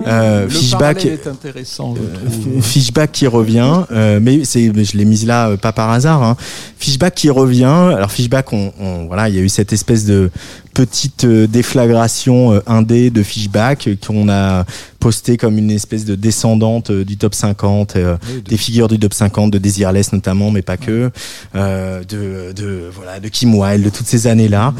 Euh, 0.06 0.44
Le 0.44 0.48
Fishback. 0.50 0.96
parallèle 0.98 1.12
est 1.24 1.26
intéressant, 1.28 1.94
je 1.94 2.00
Euh. 2.02 2.60
Fishback 2.60 3.12
qui 3.12 3.26
revient, 3.26 3.82
euh, 3.92 4.18
mais 4.20 4.44
c'est, 4.44 4.72
je 4.74 4.96
l'ai 4.96 5.04
mise 5.04 5.26
là 5.26 5.56
pas 5.56 5.72
par 5.72 5.90
hasard. 5.90 6.22
Hein. 6.22 6.36
Fishback 6.78 7.14
qui 7.14 7.30
revient. 7.30 7.64
Alors 7.64 8.10
Fishback, 8.10 8.52
on, 8.52 8.72
on- 8.80 9.06
voilà, 9.06 9.28
il 9.28 9.34
y 9.36 9.38
a 9.38 9.42
eu 9.42 9.48
cette 9.48 9.72
espèce 9.72 10.04
de 10.04 10.30
petite 10.74 11.24
euh, 11.24 11.46
déflagration 11.46 12.52
euh, 12.54 12.60
indé 12.66 13.10
de 13.10 13.22
Fishback 13.22 13.86
euh, 13.88 13.96
qu'on 14.06 14.28
a 14.28 14.64
posté 15.00 15.36
comme 15.36 15.58
une 15.58 15.70
espèce 15.70 16.04
de 16.04 16.14
descendante 16.14 16.92
du 16.92 17.16
top 17.16 17.34
50, 17.34 17.96
euh, 17.96 18.16
des 18.48 18.56
figures 18.56 18.86
du 18.88 18.98
top 18.98 19.12
50, 19.12 19.50
de 19.50 19.58
Desireless 19.58 20.12
notamment, 20.12 20.50
mais 20.52 20.62
pas 20.62 20.76
que, 20.76 21.10
euh, 21.56 22.02
de, 22.04 22.52
de 22.52 22.84
voilà, 22.94 23.18
de 23.18 23.28
Kim 23.28 23.54
Wilde, 23.54 23.84
de 23.84 23.90
toutes 23.90 24.06
ces 24.06 24.28
années-là. 24.28 24.72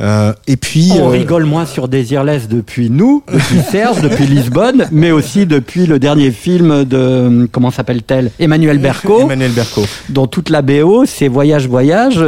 Euh, 0.00 0.34
et 0.46 0.56
puis 0.56 0.90
On 0.92 1.06
euh, 1.06 1.08
rigole 1.08 1.44
moins 1.46 1.64
sur 1.64 1.88
Desireless 1.88 2.46
depuis 2.48 2.90
nous, 2.90 3.22
depuis 3.32 3.60
Serge, 3.70 4.02
depuis 4.02 4.26
Lisbonne, 4.26 4.86
mais 4.92 5.12
aussi 5.12 5.46
depuis 5.46 5.86
le 5.86 5.98
dernier 5.98 6.30
film 6.30 6.84
de, 6.84 7.48
comment 7.50 7.70
s'appelle-t-elle? 7.70 8.30
Emmanuel 8.38 8.78
Berco, 8.78 9.22
Emmanuel 9.22 9.52
Berco. 9.52 9.82
dont 10.10 10.26
toute 10.26 10.50
la 10.50 10.60
BO, 10.60 11.06
c'est 11.06 11.28
Voyage, 11.28 11.66
Voyage, 11.66 12.22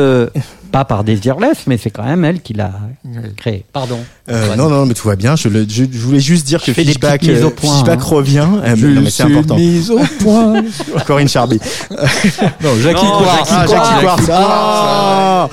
pas 0.73 0.85
par 0.85 1.05
Desireless, 1.05 1.66
mais 1.66 1.77
c'est 1.78 1.90
quand 1.90 2.03
même 2.05 2.24
elle 2.24 2.40
qui 2.40 2.55
l'a 2.55 2.73
créé. 3.36 3.65
Pardon. 3.73 3.99
Euh, 4.31 4.57
non, 4.57 4.69
non, 4.69 4.86
mais 4.86 4.94
tout 4.94 5.07
va 5.07 5.15
bien. 5.16 5.36
Je, 5.36 5.49
le- 5.49 5.66
je, 5.69 5.85
je 5.90 5.99
voulais 5.99 6.19
juste 6.20 6.47
dire 6.47 6.62
que 6.62 6.73
Fishback, 6.73 7.23
euh, 7.28 7.51
hein. 7.59 7.97
revient. 8.01 8.49
Euh, 8.65 8.74
mais 8.78 8.89
non, 8.89 9.01
mais 9.03 9.11
c'est 9.11 9.23
important. 9.24 9.57
mise 9.57 9.90
au 9.90 9.99
point. 10.20 10.62
Corinne 11.07 11.28
Charby. 11.28 11.61
non, 12.62 12.70
Jackie. 12.82 13.05
Jackie 13.07 13.51
Ah, 13.53 13.66
Jackie 13.69 14.05
Quartz. 14.05 15.51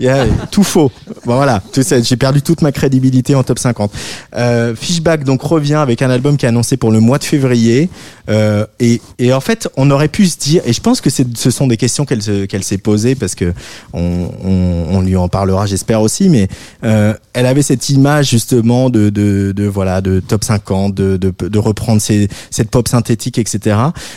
Ah 0.00 0.02
Yeah, 0.02 0.26
tout 0.50 0.64
faux. 0.64 0.90
Bon 1.24 1.36
voilà, 1.36 1.62
tout 1.72 1.82
ça, 1.82 2.00
j'ai 2.00 2.16
perdu 2.16 2.42
toute 2.42 2.62
ma 2.62 2.72
crédibilité 2.72 3.34
en 3.34 3.42
top 3.42 3.58
50. 3.58 3.92
Euh, 4.36 4.74
Fishback 4.74 5.24
donc 5.24 5.42
revient 5.42 5.74
avec 5.74 6.02
un 6.02 6.10
album 6.10 6.36
qui 6.36 6.46
est 6.46 6.48
annoncé 6.48 6.76
pour 6.76 6.90
le 6.90 7.00
mois 7.00 7.18
de 7.18 7.24
février. 7.24 7.88
Euh, 8.28 8.66
et, 8.80 9.00
et 9.18 9.32
en 9.32 9.40
fait, 9.40 9.68
on 9.76 9.90
aurait 9.90 10.08
pu 10.08 10.26
se 10.26 10.36
dire, 10.38 10.62
et 10.64 10.72
je 10.72 10.80
pense 10.80 11.00
que 11.00 11.10
ce 11.10 11.50
sont 11.50 11.66
des 11.66 11.76
questions 11.76 12.04
qu'elle, 12.04 12.46
qu'elle 12.48 12.64
s'est 12.64 12.78
posées 12.78 13.14
parce 13.14 13.34
que 13.34 13.52
on, 13.92 14.30
on, 14.44 14.96
on 14.96 15.00
lui 15.00 15.16
en 15.16 15.28
parlera, 15.28 15.66
j'espère 15.66 16.00
aussi. 16.00 16.28
Mais 16.28 16.48
euh, 16.84 17.14
elle 17.32 17.46
avait 17.46 17.62
cette 17.62 17.88
image 17.90 18.30
justement 18.30 18.90
de, 18.90 19.10
de, 19.10 19.52
de 19.54 19.64
voilà 19.64 20.00
de 20.00 20.20
top 20.20 20.44
50, 20.44 20.94
de, 20.94 21.16
de, 21.16 21.32
de 21.38 21.58
reprendre 21.58 22.00
ces, 22.00 22.28
cette 22.50 22.70
pop 22.70 22.88
synthétique, 22.88 23.38
etc. 23.38 23.76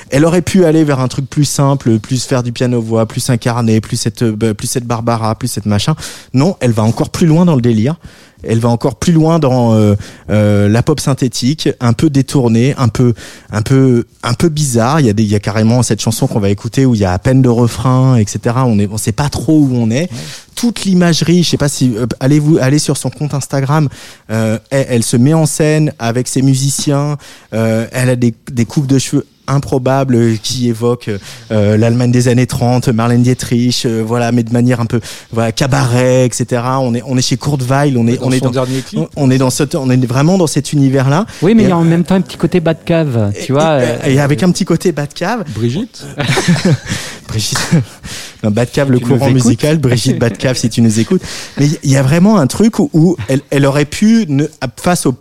Elle 0.09 0.25
aurait 0.25 0.41
pu 0.41 0.65
aller 0.65 0.83
vers 0.83 0.99
un 0.99 1.07
truc 1.07 1.29
plus 1.29 1.45
simple, 1.45 1.99
plus 1.99 2.25
faire 2.25 2.41
du 2.41 2.51
piano 2.51 2.81
voix, 2.81 3.05
plus 3.05 3.29
incarné, 3.29 3.79
plus 3.79 3.97
cette 3.97 4.23
euh, 4.23 4.53
plus 4.53 4.67
cette 4.67 4.85
Barbara, 4.85 5.35
plus 5.35 5.47
cette 5.47 5.66
machin. 5.67 5.95
Non, 6.33 6.55
elle 6.59 6.71
va 6.71 6.83
encore 6.83 7.09
plus 7.09 7.27
loin 7.27 7.45
dans 7.45 7.55
le 7.55 7.61
délire. 7.61 7.95
Elle 8.43 8.59
va 8.59 8.69
encore 8.69 8.95
plus 8.95 9.13
loin 9.13 9.39
dans 9.39 9.73
euh, 9.73 9.95
euh, 10.29 10.69
la 10.69 10.83
pop 10.83 10.99
synthétique, 10.99 11.69
un 11.79 11.93
peu 11.93 12.09
détournée, 12.09 12.75
un 12.77 12.87
peu, 12.87 13.13
un 13.51 13.63
peu, 13.63 14.05
un 14.21 14.33
peu 14.33 14.49
bizarre. 14.49 14.99
Il 14.99 15.07
y 15.07 15.09
a 15.09 15.13
des, 15.13 15.23
il 15.23 15.29
y 15.29 15.35
a 15.35 15.39
carrément 15.39 15.81
cette 15.81 16.01
chanson 16.01 16.27
qu'on 16.27 16.39
va 16.39 16.49
écouter 16.49 16.85
où 16.85 16.93
il 16.93 17.01
y 17.01 17.05
a 17.05 17.13
à 17.13 17.19
peine 17.19 17.41
de 17.41 17.49
refrain, 17.49 18.15
etc. 18.17 18.55
On 18.65 18.77
est, 18.77 18.87
on 18.91 18.97
sait 18.97 19.11
pas 19.11 19.29
trop 19.29 19.57
où 19.59 19.71
on 19.73 19.89
est. 19.89 20.09
toute 20.57 20.83
l'imagerie. 20.83 21.43
Je 21.43 21.49
sais 21.51 21.57
pas 21.57 21.69
si 21.69 21.95
euh, 21.95 22.05
allez 22.19 22.39
vous 22.39 22.57
allez 22.59 22.79
sur 22.79 22.97
son 22.97 23.09
compte 23.09 23.33
Instagram. 23.33 23.87
Euh, 24.31 24.57
elle, 24.71 24.87
elle 24.89 25.03
se 25.03 25.15
met 25.15 25.33
en 25.33 25.45
scène 25.45 25.93
avec 25.99 26.27
ses 26.27 26.41
musiciens. 26.41 27.15
Euh, 27.53 27.85
elle 27.93 28.09
a 28.09 28.15
des, 28.17 28.33
des 28.51 28.65
coupes 28.65 28.87
de 28.87 28.99
cheveux 28.99 29.25
improbables 29.49 30.37
qui 30.43 30.67
évoquent 30.67 31.09
euh, 31.51 31.77
l'Allemagne 31.77 32.11
des 32.11 32.27
années 32.27 32.47
30, 32.47 32.89
Marlène 32.89 33.21
Dietrich, 33.23 33.83
euh, 33.85 34.03
voilà, 34.05 34.33
mais 34.33 34.43
de 34.43 34.51
manière 34.51 34.81
un 34.81 34.85
peu 34.85 34.99
voilà 35.31 35.53
cabaret, 35.53 36.25
etc. 36.25 36.61
On 36.81 36.93
est 36.93 37.01
on 37.05 37.17
est 37.17 37.21
chez 37.21 37.37
Kurt 37.37 37.61
Weill, 37.63 37.97
on 37.97 38.07
est 38.07 38.17
Dans 38.17 38.27
on 38.27 38.31
est 38.33 38.41
dans 38.41 38.49
dernier 38.51 38.81
clip. 38.81 38.99
on- 38.99 39.07
on 39.15 39.31
est 39.31 39.37
dans 39.37 39.49
cette 39.49 39.75
on 39.75 39.89
est 39.89 40.05
vraiment 40.05 40.37
dans 40.37 40.47
cet 40.47 40.73
univers 40.73 41.09
là. 41.09 41.25
Oui, 41.41 41.53
mais 41.55 41.63
Et- 41.63 41.65
il 41.67 41.69
y 41.69 41.71
a 41.71 41.77
en 41.77 41.85
même 41.85 42.03
temps 42.03 42.15
un 42.15 42.21
petit 42.21 42.35
côté 42.35 42.59
bas 42.59 42.73
de 42.73 42.83
cave, 42.83 43.31
tu 43.45 43.53
vois. 43.53 43.81
et, 43.81 43.85
euh, 43.87 43.97
et 44.15 44.19
avec 44.19 44.43
un 44.43 44.51
petit 44.51 44.65
côté 44.65 44.91
Batcave. 44.91 45.45
Brigitte 45.55 46.03
Brigitte, 47.27 47.59
non, 48.43 48.51
Batcave, 48.51 48.91
le 48.91 48.99
Tu 48.99 49.05
courant 49.05 49.29
musical, 49.29 49.77
Brigitte 49.77 50.19
Batcave, 50.19 50.57
si 50.57 50.69
tu 50.69 50.81
nous 50.81 50.99
écoutes. 50.99 51.21
Mais 51.57 51.67
il 51.83 51.91
y 51.91 51.97
a 51.97 52.03
vraiment 52.03 52.37
un 52.37 52.47
truc 52.47 52.79
où, 52.79 52.89
où 52.93 53.15
elle, 53.27 53.41
elle 53.49 53.65
aurait 53.65 53.85
pu, 53.85 54.25
ne, 54.27 54.45
face 54.77 55.05
au, 55.05 55.15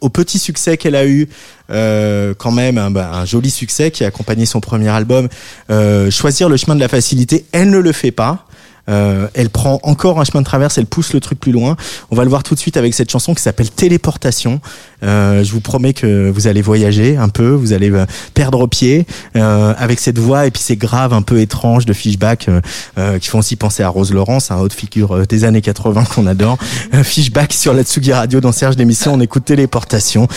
au 0.00 0.08
petit 0.08 0.38
succès 0.38 0.76
qu'elle 0.76 0.96
a 0.96 1.06
eu, 1.06 1.28
euh, 1.70 2.34
quand 2.36 2.52
même 2.52 2.78
un, 2.78 2.90
bah, 2.90 3.10
un 3.12 3.24
joli 3.24 3.50
succès 3.50 3.90
qui 3.90 4.04
a 4.04 4.08
accompagné 4.08 4.46
son 4.46 4.60
premier 4.60 4.88
album, 4.88 5.28
euh, 5.70 6.10
choisir 6.10 6.48
le 6.48 6.56
chemin 6.56 6.74
de 6.74 6.80
la 6.80 6.88
facilité. 6.88 7.44
Elle 7.52 7.70
ne 7.70 7.78
le 7.78 7.92
fait 7.92 8.12
pas. 8.12 8.46
Euh, 8.90 9.28
elle 9.34 9.50
prend 9.50 9.80
encore 9.82 10.20
un 10.20 10.24
chemin 10.24 10.40
de 10.40 10.46
traverse, 10.46 10.76
elle 10.78 10.86
pousse 10.86 11.12
le 11.12 11.20
truc 11.20 11.40
plus 11.40 11.52
loin. 11.52 11.76
On 12.10 12.16
va 12.16 12.24
le 12.24 12.30
voir 12.30 12.42
tout 12.42 12.54
de 12.54 12.60
suite 12.60 12.76
avec 12.76 12.94
cette 12.94 13.10
chanson 13.10 13.34
qui 13.34 13.42
s'appelle 13.42 13.70
Téléportation. 13.70 14.60
Euh, 15.02 15.42
je 15.42 15.52
vous 15.52 15.60
promets 15.60 15.94
que 15.94 16.30
vous 16.30 16.46
allez 16.46 16.62
voyager 16.62 17.16
un 17.16 17.28
peu, 17.28 17.50
vous 17.50 17.72
allez 17.72 17.90
euh, 17.90 18.04
perdre 18.34 18.66
pied 18.66 19.06
euh, 19.36 19.74
avec 19.78 19.98
cette 19.98 20.18
voix 20.18 20.46
et 20.46 20.50
puis 20.50 20.62
ces 20.62 20.76
graves 20.76 21.12
un 21.12 21.22
peu 21.22 21.40
étranges 21.40 21.86
de 21.86 21.92
Fishback 21.92 22.48
euh, 22.48 22.60
euh, 22.98 23.18
qui 23.18 23.28
font 23.28 23.38
aussi 23.38 23.56
penser 23.56 23.82
à 23.82 23.88
Rose 23.88 24.12
Laurence, 24.12 24.50
un 24.50 24.58
haute 24.58 24.72
figure 24.72 25.16
euh, 25.16 25.24
des 25.24 25.44
années 25.44 25.62
80 25.62 26.04
qu'on 26.04 26.26
adore. 26.26 26.58
Fishback 27.02 27.52
sur 27.52 27.72
la 27.72 27.82
Tsugi 27.82 28.12
Radio 28.12 28.40
dans 28.40 28.52
Serge 28.52 28.76
l'émission, 28.76 29.14
on 29.14 29.20
écoute 29.20 29.44
Téléportation 29.44 30.28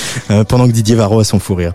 pendant 0.47 0.67
que 0.67 0.71
Didier 0.71 0.95
Varro 0.95 1.19
a 1.19 1.23
son 1.23 1.39
fou 1.39 1.55
rire. 1.55 1.73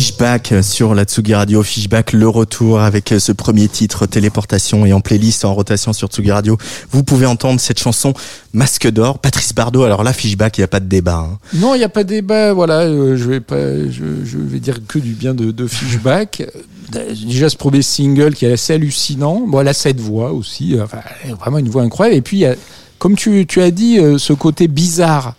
Fishback 0.00 0.54
sur 0.62 0.94
la 0.94 1.04
Tsugi 1.04 1.34
Radio, 1.34 1.62
Fishback 1.62 2.14
le 2.14 2.26
retour 2.26 2.80
avec 2.80 3.12
ce 3.18 3.32
premier 3.32 3.68
titre 3.68 4.06
Téléportation 4.06 4.86
et 4.86 4.94
en 4.94 5.02
playlist 5.02 5.44
en 5.44 5.52
rotation 5.52 5.92
sur 5.92 6.08
Tsugi 6.08 6.30
Radio. 6.30 6.56
Vous 6.90 7.04
pouvez 7.04 7.26
entendre 7.26 7.60
cette 7.60 7.78
chanson 7.78 8.14
Masque 8.54 8.88
d'or, 8.88 9.18
Patrice 9.18 9.52
Bardot. 9.52 9.82
Alors 9.82 10.02
là, 10.02 10.14
Fishback, 10.14 10.56
il 10.56 10.62
n'y 10.62 10.64
a 10.64 10.68
pas 10.68 10.80
de 10.80 10.86
débat. 10.86 11.28
hein. 11.30 11.38
Non, 11.52 11.74
il 11.74 11.78
n'y 11.80 11.84
a 11.84 11.90
pas 11.90 12.02
de 12.02 12.08
débat. 12.08 12.54
Voilà, 12.54 12.78
euh, 12.78 13.18
je 13.18 13.24
vais 13.28 13.40
pas, 13.40 13.58
je, 13.90 14.38
vais 14.38 14.58
dire 14.58 14.78
que 14.88 14.98
du 14.98 15.12
bien 15.12 15.34
de, 15.34 15.66
Fishback. 15.66 16.44
Euh, 16.96 17.14
Déjà 17.26 17.50
ce 17.50 17.58
premier 17.58 17.82
single 17.82 18.34
qui 18.34 18.46
est 18.46 18.52
assez 18.52 18.72
hallucinant. 18.72 19.42
Bon, 19.46 19.60
elle 19.60 19.68
a 19.68 19.74
cette 19.74 20.00
voix 20.00 20.32
aussi. 20.32 20.78
euh, 20.78 20.86
vraiment 21.38 21.58
une 21.58 21.68
voix 21.68 21.82
incroyable. 21.82 22.16
Et 22.16 22.22
puis, 22.22 22.46
comme 22.98 23.16
tu, 23.16 23.46
as 23.60 23.70
dit, 23.70 23.98
euh, 23.98 24.16
ce 24.16 24.32
côté 24.32 24.66
bizarre. 24.66 25.34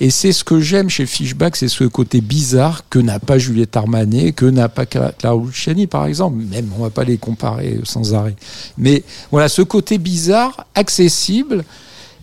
Et 0.00 0.10
c'est 0.10 0.32
ce 0.32 0.44
que 0.44 0.60
j'aime 0.60 0.90
chez 0.90 1.06
Fishback, 1.06 1.56
c'est 1.56 1.68
ce 1.68 1.84
côté 1.84 2.20
bizarre 2.20 2.82
que 2.90 2.98
n'a 2.98 3.18
pas 3.18 3.38
Juliette 3.38 3.76
Armanet, 3.76 4.32
que 4.32 4.44
n'a 4.44 4.68
pas 4.68 4.84
Cla- 4.84 5.12
Clara 5.16 5.36
Luciani, 5.42 5.86
par 5.86 6.04
exemple. 6.06 6.36
Même, 6.50 6.68
on 6.78 6.82
va 6.82 6.90
pas 6.90 7.04
les 7.04 7.16
comparer 7.16 7.80
sans 7.84 8.12
arrêt. 8.14 8.36
Mais 8.76 9.02
voilà, 9.30 9.48
ce 9.48 9.62
côté 9.62 9.96
bizarre, 9.96 10.66
accessible, 10.74 11.64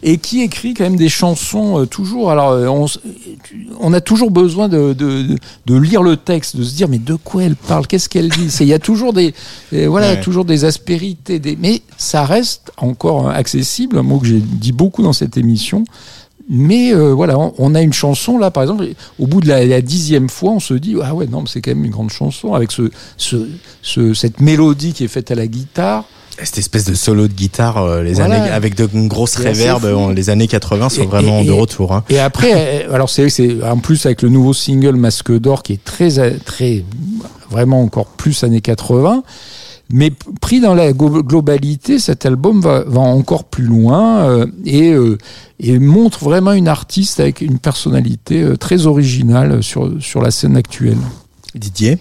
et 0.06 0.18
qui 0.18 0.42
écrit 0.42 0.74
quand 0.74 0.84
même 0.84 0.98
des 0.98 1.08
chansons 1.10 1.80
euh, 1.80 1.86
toujours. 1.86 2.30
Alors, 2.30 2.50
euh, 2.52 2.68
on, 3.80 3.94
a 3.94 4.02
toujours 4.02 4.32
besoin 4.32 4.68
de, 4.68 4.92
de, 4.94 5.24
de- 5.24 5.38
de 5.66 5.76
lire 5.78 6.04
le 6.04 6.18
texte, 6.18 6.58
de 6.58 6.64
se 6.64 6.76
dire 6.76 6.90
mais 6.90 7.00
de 7.00 7.16
quoi 7.16 7.44
elle 7.44 7.56
parle, 7.56 7.88
qu'est-ce 7.88 8.10
qu'elle 8.10 8.28
dit? 8.30 8.48
Il 8.60 8.68
y 8.68 8.74
a 8.74 8.80
toujours 8.80 9.14
des, 9.14 9.34
euh, 9.72 9.88
voilà, 9.88 10.10
Ouais. 10.12 10.22
toujours 10.22 10.44
des 10.46 10.66
aspérités, 10.66 11.40
des, 11.40 11.56
mais 11.56 11.82
ça 11.98 12.26
reste 12.26 12.72
encore 12.78 13.30
hein, 13.30 13.34
accessible. 13.34 13.98
Un 13.98 14.04
mot 14.04 14.20
que 14.20 14.28
j'ai 14.28 14.42
dit 14.42 14.74
beaucoup 14.74 15.04
dans 15.04 15.14
cette 15.14 15.38
émission. 15.38 15.86
Mais 16.50 16.94
euh, 16.94 17.14
voilà, 17.14 17.40
on, 17.40 17.54
on 17.58 17.74
a 17.76 17.82
une 17.82 17.94
chanson 17.94 18.38
là, 18.38 18.52
par 18.52 18.64
exemple, 18.64 18.86
au 19.20 19.28
bout 19.28 19.40
de 19.42 19.48
la, 19.48 19.66
la 19.66 19.82
dixième 19.82 20.30
fois, 20.30 20.52
on 20.52 20.60
se 20.60 20.74
dit 20.74 20.96
ah 21.02 21.14
ouais 21.16 21.26
non, 21.28 21.42
mais 21.42 21.48
c'est 21.50 21.62
quand 21.62 21.72
même 21.72 21.86
une 21.86 21.92
grande 21.92 22.12
chanson 22.12 22.54
avec 22.54 22.72
ce, 22.72 22.92
ce, 23.18 23.48
ce- 23.82 24.14
cette 24.14 24.42
mélodie 24.42 24.94
qui 24.94 25.04
est 25.06 25.08
faite 25.08 25.32
à 25.32 25.36
la 25.36 25.48
guitare. 25.48 26.04
Cette 26.42 26.58
espèce 26.58 26.86
de 26.86 26.96
solo 26.96 27.28
de 27.28 27.34
guitare, 27.34 27.78
euh, 27.78 28.02
les 28.04 28.14
Voilà. 28.14 28.42
années, 28.42 28.50
avec 28.52 28.76
de 28.76 28.90
une 28.94 29.08
grosse 29.08 29.34
C'est 29.38 29.48
assez 29.48 29.60
réverb, 29.62 29.82
fou. 29.82 29.88
euh, 30.10 30.14
les 30.14 30.30
années 30.32 30.48
80 30.48 30.90
sont 30.90 31.04
Et- 31.04 31.06
vraiment 31.06 31.42
et- 31.42 31.46
de 31.46 31.52
retour. 31.52 31.94
Hein. 31.94 32.04
Et 32.10 32.18
après, 32.20 32.52
euh, 32.88 32.94
alors 32.94 33.10
c'est 33.10 33.30
c'est 33.30 33.64
en 33.64 33.78
plus 33.78 34.06
avec 34.08 34.22
le 34.24 34.30
nouveau 34.30 34.52
single 34.54 34.96
Masque 34.96 35.32
d'or 35.32 35.62
qui 35.64 35.74
est 35.74 35.84
très 35.84 36.18
euh, 36.20 36.32
très 36.44 36.84
vraiment 37.52 37.82
encore 37.84 38.08
plus 38.08 38.44
années 38.44 38.62
80. 38.62 39.24
Mais 39.96 40.12
pris 40.42 40.60
dans 40.60 40.74
la 40.74 40.92
globalité, 40.92 42.00
cet 42.00 42.26
album 42.26 42.62
va, 42.62 42.84
va 42.84 43.00
encore 43.00 43.44
plus 43.44 43.66
loin 43.66 44.28
euh, 44.28 44.48
et, 44.66 44.92
euh, 44.92 45.20
et 45.60 45.78
montre 45.78 46.24
vraiment 46.24 46.54
une 46.54 46.68
artiste 46.68 47.20
avec 47.20 47.42
une 47.42 47.60
personnalité 47.60 48.42
euh, 48.42 48.58
très 48.58 48.88
originale 48.88 49.62
sur, 49.62 49.92
sur 50.02 50.20
la 50.20 50.32
scène 50.32 50.58
actuelle. 50.58 50.98
Didier? 51.54 52.00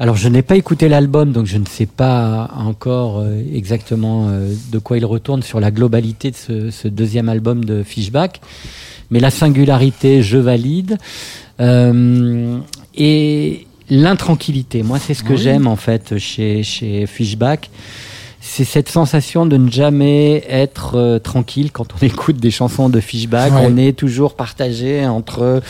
Alors, 0.00 0.16
je 0.16 0.28
n'ai 0.28 0.42
pas 0.42 0.56
écouté 0.56 0.88
l'album, 0.88 1.30
donc 1.30 1.46
je 1.46 1.58
ne 1.58 1.66
sais 1.66 1.86
pas 1.86 2.50
encore 2.56 3.20
euh, 3.20 3.40
exactement 3.54 4.26
euh, 4.28 4.52
de 4.72 4.78
quoi 4.80 4.96
il 4.96 5.04
retourne 5.04 5.44
sur 5.44 5.60
la 5.60 5.70
globalité 5.70 6.32
de 6.32 6.36
ce, 6.36 6.70
ce 6.70 6.88
deuxième 6.88 7.28
album 7.28 7.64
de 7.64 7.84
Fishback. 7.84 8.40
Mais 9.10 9.20
la 9.20 9.30
singularité, 9.30 10.22
je 10.22 10.38
valide. 10.38 10.98
Euh, 11.60 12.58
et 12.96 13.66
l'intranquillité, 13.90 14.82
moi, 14.82 14.98
c'est 14.98 15.14
ce 15.14 15.22
que 15.22 15.32
Oui. 15.32 15.38
j'aime 15.38 15.66
en 15.66 15.76
fait 15.76 16.18
chez, 16.18 16.62
chez 16.62 17.06
Fishback. 17.06 17.70
C'est 18.40 18.64
cette 18.64 18.88
sensation 18.88 19.44
de 19.44 19.56
ne 19.58 19.70
jamais 19.70 20.44
être 20.48 20.94
euh, 20.96 21.18
tranquille 21.18 21.72
quand 21.72 21.86
on 21.94 21.98
écoute 22.06 22.36
des 22.38 22.50
chansons 22.50 22.88
de 22.88 23.00
Fishback. 23.00 23.52
Ouais. 23.52 23.60
On 23.64 23.76
est 23.76 23.92
toujours 23.96 24.34
partagé 24.34 25.06
entre 25.06 25.60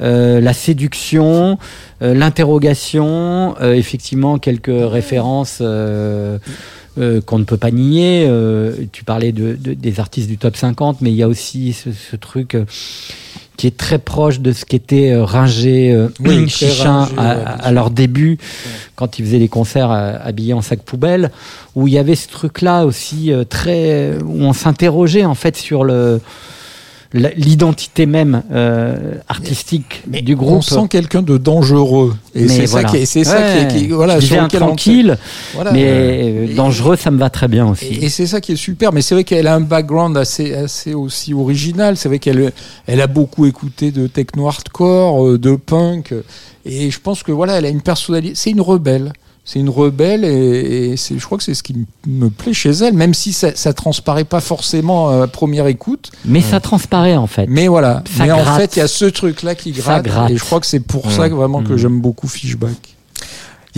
euh, 0.00 0.40
la 0.40 0.52
séduction, 0.54 1.58
euh, 2.02 2.14
l'interrogation, 2.14 3.56
euh, 3.60 3.74
effectivement 3.74 4.38
quelques 4.38 4.70
références 4.70 5.58
euh, 5.60 6.38
euh, 6.98 7.20
qu'on 7.20 7.38
ne 7.38 7.44
peut 7.44 7.56
pas 7.58 7.70
nier. 7.72 8.24
Euh, 8.26 8.72
tu 8.92 9.04
parlais 9.04 9.32
de, 9.32 9.54
de- 9.60 9.74
des 9.74 10.00
artistes 10.00 10.28
du 10.28 10.38
top 10.38 10.56
50, 10.56 11.00
mais 11.02 11.10
il 11.10 11.16
y 11.16 11.22
a 11.22 11.28
aussi 11.28 11.72
ce, 11.72 11.90
ce 11.92 12.16
truc 12.16 12.54
euh, 12.54 12.64
qui 13.58 13.66
est 13.66 13.76
très 13.76 13.98
proche 13.98 14.38
de 14.38 14.52
ce 14.52 14.64
qu'était 14.64 15.10
euh, 15.10 15.24
Ringer, 15.24 15.92
euh, 15.92 16.08
Oui, 16.20 16.48
Chichin 16.48 17.08
Ringer, 17.16 17.18
à, 17.18 17.66
ouais, 17.66 17.72
leur 17.72 17.90
début, 17.90 18.38
quand 18.94 19.18
ils 19.18 19.24
faisaient 19.26 19.40
des 19.40 19.48
concerts 19.48 19.90
habillés 19.90 20.54
en 20.54 20.62
sac 20.62 20.80
poubelle, 20.80 21.32
où 21.74 21.88
il 21.88 21.92
y 21.92 21.98
avait 21.98 22.14
ce 22.14 22.28
truc-là 22.28 22.86
aussi 22.86 23.32
euh, 23.32 23.44
très 23.44 24.16
où 24.24 24.44
on 24.44 24.52
s'interrogeait 24.52 25.24
en 25.24 25.34
fait 25.34 25.56
sur 25.56 25.82
le 25.82 26.20
l'identité 27.14 28.04
même 28.04 28.42
euh, 28.52 29.14
artistique 29.28 30.02
du 30.06 30.34
On 30.34 30.36
groupe. 30.36 30.62
sent 30.62 30.88
quelqu'un 30.90 31.22
de 31.22 31.38
dangereux. 31.38 32.14
Et 32.34 32.48
c'est 32.48 32.66
voilà. 32.66 32.88
ça 32.88 32.94
qui 32.94 33.02
est, 33.02 33.06
c'est 33.06 33.24
ça 33.24 33.40
qui 33.40 33.58
est, 33.58 33.68
qui 33.68 33.84
est- 33.86 33.88
voilà, 33.88 34.20
sur 34.20 34.42
on- 34.42 34.48
tranquille, 34.48 35.16
Voilà. 35.54 35.72
mais 35.72 35.80
Et- 35.80 36.50
euh, 36.50 36.54
dangereux, 36.54 36.96
ça 36.96 37.10
me 37.10 37.18
va 37.18 37.30
très 37.30 37.48
bien 37.48 37.66
aussi. 37.66 37.86
Et, 37.86 38.04
et 38.04 38.08
c'est 38.10 38.26
ça 38.26 38.40
qui 38.42 38.52
est 38.52 38.56
super, 38.56 38.92
mais 38.92 39.00
c'est 39.00 39.14
vrai 39.14 39.24
qu'elle 39.24 39.46
a 39.46 39.54
un 39.54 39.60
background 39.62 40.16
assez, 40.18 40.52
assez 40.52 40.92
aussi 40.92 41.32
original. 41.32 41.96
C'est 41.96 42.08
vrai 42.08 42.18
qu'elle 42.18 42.52
elle 42.86 43.00
a 43.00 43.06
beaucoup 43.06 43.46
écouté 43.46 43.90
de 43.90 44.06
techno 44.06 44.46
hardcore, 44.48 45.26
euh, 45.26 45.38
de 45.38 45.56
punk, 45.56 46.12
et 46.66 46.90
je 46.90 47.00
pense 47.00 47.22
que 47.22 47.32
voilà, 47.32 47.54
elle 47.58 47.64
a 47.64 47.70
une 47.70 47.80
personnalité. 47.82 48.34
C'est 48.34 48.50
une 48.50 48.60
rebelle. 48.60 49.12
C'est 49.50 49.60
une 49.60 49.70
rebelle, 49.70 50.26
et, 50.26 50.94
je 50.98 51.24
crois 51.24 51.38
que 51.38 51.44
c'est 51.44 51.54
ce 51.54 51.62
qui 51.62 51.74
me 52.06 52.28
plaît 52.28 52.52
chez 52.52 52.68
elle, 52.68 52.92
même 52.92 53.14
si 53.14 53.32
ça, 53.32 53.56
ça 53.56 53.72
transparaît 53.72 54.24
pas 54.24 54.42
forcément 54.42 55.22
à 55.22 55.26
première 55.26 55.66
écoute. 55.68 56.10
Mais 56.26 56.42
ça 56.42 56.60
transparaît 56.60 57.16
en 57.16 57.26
fait. 57.26 57.46
Mais 57.48 57.66
voilà. 57.66 58.02
Ça 58.14 58.24
mais 58.26 58.30
en 58.30 58.44
fait, 58.44 58.76
il 58.76 58.80
y 58.80 58.82
a 58.82 58.88
ce 58.88 59.06
truc-là 59.06 59.54
qui 59.54 59.72
Ça 59.72 59.80
gratte, 59.80 60.04
gratte. 60.04 60.30
et 60.32 60.36
je 60.36 60.44
crois 60.44 60.60
que 60.60 60.66
c'est 60.66 60.80
pour 60.80 61.06
Mmh. 61.06 61.10
ça 61.12 61.30
que 61.30 61.34
vraiment 61.34 61.62
que 61.62 61.72
Mmh. 61.72 61.76
j'aime 61.78 61.98
beaucoup 61.98 62.28
Fishback. 62.28 62.97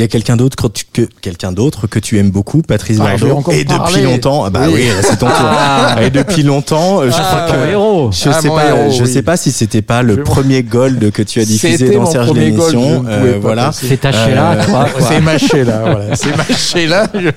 Il 0.00 0.04
y 0.04 0.06
a 0.06 0.08
quelqu'un 0.08 0.36
d'autre 0.38 0.56
que, 0.56 0.66
tu- 0.68 0.84
que 0.90 1.02
quelqu'un 1.20 1.52
d'autre 1.52 1.86
que 1.86 1.98
tu 1.98 2.16
aimes 2.18 2.30
beaucoup, 2.30 2.62
Patrice 2.62 2.96
Ah, 3.02 3.18
Bardot. 3.18 3.44
Et 3.52 3.66
parler. 3.66 3.92
depuis 3.96 4.02
longtemps, 4.02 4.44
ah 4.46 4.48
bah 4.48 4.60
Oui. 4.68 4.72
oui, 4.76 4.84
c'est 5.02 5.18
ton 5.18 5.26
tour. 5.26 5.34
Ah. 5.42 5.96
Et 6.02 6.08
depuis 6.08 6.42
longtemps, 6.42 7.02
euh, 7.02 7.10
je 7.10 7.16
Ah, 7.18 7.44
crois 7.46 7.54
que 7.58 7.70
héros. 7.70 8.10
je 8.10 8.30
Ah, 8.30 8.40
sais 8.40 8.48
pas, 8.48 8.68
héros, 8.70 8.90
je 8.96 9.02
oui. 9.04 9.12
sais 9.12 9.20
pas 9.20 9.36
si 9.36 9.52
c'était 9.52 9.82
pas 9.82 10.00
le 10.02 10.14
Je- 10.16 10.20
premier 10.22 10.62
gold 10.62 11.10
que 11.12 11.20
tu 11.22 11.38
as 11.40 11.44
diffusé 11.44 11.76
C'était 11.76 11.96
dans 11.96 12.04
mon 12.04 12.10
Serge 12.10 12.28
premier 12.28 12.50
gold, 12.52 12.70
je 12.72 12.76
l'émission. 12.78 13.04
Euh, 13.10 13.38
voilà. 13.42 13.72
C'est 13.74 14.00
taché 14.00 14.32
là, 14.34 14.52
Euh. 14.52 14.84
C'est 15.06 15.20
mâché 15.20 15.64
là, 15.64 15.80
voilà. 15.82 16.16
C'est 16.16 16.34
mâché 16.34 16.86
là. 16.86 17.06
Je, 17.12 17.28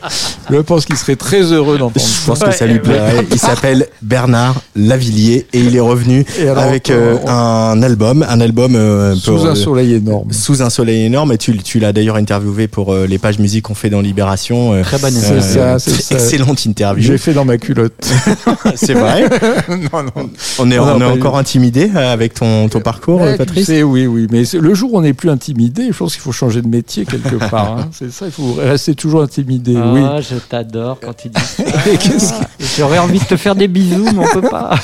je 0.55 0.57
pense 0.61 0.85
qu'il 0.85 0.95
serait 0.95 1.17
très 1.17 1.41
heureux 1.41 1.77
d'entendre 1.77 2.05
Je 2.05 2.25
pense 2.25 2.39
que 2.39 2.51
ça 2.53 2.65
lui 2.65 2.79
plairait. 2.79 3.25
Il 3.29 3.39
s'appelle 3.39 3.87
Bernard 4.01 4.55
Lavillier 4.77 5.47
et 5.51 5.59
il 5.59 5.75
est 5.75 5.81
revenu 5.81 6.25
avec 6.55 6.89
euh, 6.91 7.17
un 7.27 7.81
album, 7.83 8.25
un 8.29 8.39
album 8.39 8.77
Sous 9.19 9.45
un 9.47 9.55
soleil 9.55 9.95
énorme. 9.95 10.31
sous 10.31 10.61
un 10.61 10.69
soleil 10.69 11.03
énorme. 11.07 11.33
Et 11.33 11.37
tu, 11.37 11.57
tu 11.57 11.79
l'as 11.79 11.91
d'ailleurs 11.91 12.15
interviewé 12.15 12.52
pour 12.67 12.93
euh, 12.93 13.05
les 13.07 13.17
pages 13.17 13.39
musique 13.39 13.65
qu'on 13.65 13.75
fait 13.75 13.89
dans 13.89 14.01
Libération. 14.01 14.73
euh, 14.73 14.83
Très 14.83 14.97
bonne 14.99 15.13
euh, 15.15 15.77
ça. 15.79 15.91
Excellente 16.15 16.65
interview. 16.65 17.03
J'ai 17.03 17.17
fait 17.17 17.33
dans 17.33 17.45
ma 17.45 17.57
culotte. 17.57 17.93
C'est 18.75 18.93
vrai. 18.93 19.23
non, 19.69 20.03
non. 20.03 20.29
On 20.59 20.71
est, 20.71 20.77
Non, 20.77 20.83
on 20.83 20.95
est 20.97 20.99
pas 20.99 21.11
encore 21.11 21.37
intimidé 21.37 21.89
avec 21.95 22.33
ton, 22.33 22.69
ton 22.69 22.79
parcours, 22.81 23.21
Ouais, 23.21 23.33
tu 23.33 23.37
Patrice. 23.39 23.65
sais, 23.67 23.83
oui, 23.83 24.07
oui. 24.07 24.27
Mais 24.31 24.43
le 24.59 24.73
jour 24.73 24.93
où 24.93 24.97
on 24.97 25.01
n'est 25.01 25.13
plus 25.13 25.29
intimidé, 25.29 25.87
je 25.91 25.97
pense 25.97 26.13
qu'il 26.13 26.21
faut 26.21 26.31
changer 26.31 26.61
de 26.61 26.67
métier 26.67 27.05
quelque 27.05 27.35
part. 27.49 27.77
hein. 27.79 27.89
C'est 27.91 28.11
ça, 28.11 28.25
il 28.27 28.31
faut 28.31 28.53
rester 28.59 28.95
toujours 28.95 29.21
intimidé. 29.21 29.75
Ah, 29.77 29.91
oui. 29.93 30.01
je 30.29 30.35
t'adore 30.37 30.99
quand 31.01 31.13
tu 31.13 31.29
dis 31.29 31.41
ça. 31.41 32.39
J'aurais 32.77 32.99
envie 32.99 33.19
de 33.19 33.23
te 33.25 33.35
faire 33.37 33.55
des 33.55 33.67
bisous, 33.67 34.05
mais 34.15 34.25
on 34.25 34.41
peut 34.41 34.47
pas. 34.49 34.75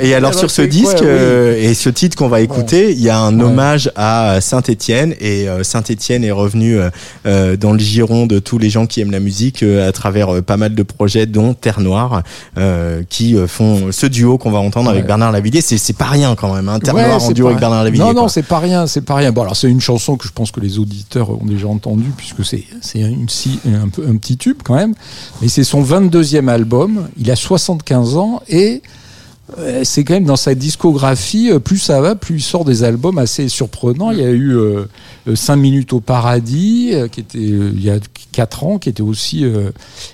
Et 0.00 0.14
alors 0.14 0.28
Alors, 0.30 0.38
sur 0.40 0.50
ce 0.50 0.62
disque 0.62 0.98
quoi, 0.98 1.00
oui. 1.02 1.06
euh, 1.08 1.56
et 1.70 1.74
ce 1.74 1.88
titre 1.90 2.16
qu'on 2.16 2.28
va 2.28 2.40
écouter, 2.40 2.92
il 2.92 3.00
y 3.00 3.08
a 3.10 3.18
un 3.18 3.36
Ouais. 3.38 3.44
hommage 3.44 3.90
à 3.96 4.40
Saint-Étienne 4.40 5.14
et 5.20 5.48
euh, 5.48 5.62
Saint-Étienne 5.62 6.24
est 6.24 6.30
revenu 6.30 6.76
euh, 6.78 6.90
euh, 7.26 7.56
dans 7.56 7.72
le 7.72 7.78
giron 7.78 8.26
de 8.26 8.38
tous 8.38 8.58
les 8.58 8.68
gens 8.70 8.86
qui 8.86 9.00
aiment 9.00 9.10
la 9.10 9.20
musique 9.20 9.62
euh, 9.62 9.88
à 9.88 9.92
travers 9.92 10.34
euh, 10.34 10.42
pas 10.42 10.56
mal 10.56 10.74
de 10.74 10.82
projets 10.82 11.26
dont 11.26 11.54
Terre 11.54 11.80
Noire 11.80 12.22
euh, 12.58 13.02
qui 13.08 13.36
euh, 13.36 13.46
font 13.46 13.90
ce 13.92 14.06
duo 14.06 14.38
qu'on 14.38 14.50
va 14.50 14.58
entendre 14.58 14.90
avec. 14.90 15.06
Bernard 15.06 15.32
Lavillier, 15.32 15.60
c'est 15.60 15.78
c'est 15.78 15.96
pas 15.96 16.06
rien 16.06 16.34
quand 16.34 16.54
même, 16.54 16.68
hein, 16.68 16.78
Terre 16.80 16.94
Ouais, 16.94 17.06
Noire 17.06 17.22
en 17.22 17.30
duo 17.32 17.46
avec 17.48 17.60
Bernard 17.60 17.84
Lavillier. 17.84 18.04
Non, 18.04 18.12
non, 18.14 18.28
c'est 18.28 18.42
pas 18.42 18.58
rien, 18.58 18.86
c'est 18.86 19.00
pas 19.02 19.14
rien. 19.14 19.32
Bon, 19.32 19.42
alors 19.42 19.56
c'est 19.56 19.68
une 19.68 19.80
chanson 19.80 20.16
que 20.16 20.26
je 20.26 20.32
pense 20.32 20.50
que 20.50 20.60
les 20.60 20.78
auditeurs 20.78 21.30
ont 21.30 21.44
déjà 21.46 21.66
entendue, 21.68 22.10
puisque 22.16 22.44
c'est 22.44 22.64
c'est 22.80 23.00
une, 23.00 23.28
si- 23.28 23.60
un, 23.66 23.84
un 24.08 24.16
petit 24.16 24.36
tube 24.36 24.58
quand 24.64 24.74
même. 24.74 24.94
Mais 25.40 25.48
c'est 25.48 25.64
son 25.64 25.82
22e 25.82 26.48
album, 26.48 27.08
il 27.18 27.30
a 27.30 27.36
75 27.36 28.16
ans 28.16 28.42
et 28.48 28.82
euh, 29.58 29.82
c'est 29.84 30.04
quand 30.04 30.14
même 30.14 30.24
dans 30.24 30.36
sa 30.36 30.54
discographie, 30.54 31.50
euh, 31.50 31.58
plus 31.58 31.78
ça 31.78 32.00
va, 32.00 32.14
plus 32.14 32.36
il 32.36 32.42
sort 32.42 32.64
des 32.64 32.84
albums 32.84 33.16
assez 33.16 33.48
surprenants. 33.48 34.10
Il 34.10 34.18
y 34.18 34.24
a 34.24 34.30
eu 34.30 34.58
5 35.34 35.56
minutes 35.56 35.92
au 35.92 36.00
paradis, 36.00 36.90
euh, 36.92 37.08
qui 37.08 37.20
était 37.20 37.38
euh, 37.38 37.70
il 37.74 37.82
y 37.82 37.90
a 37.90 37.98
4 38.32 38.64
ans, 38.64 38.78
qui 38.78 38.88
était 38.88 39.02
aussi 39.02 39.44
euh, 39.44 39.70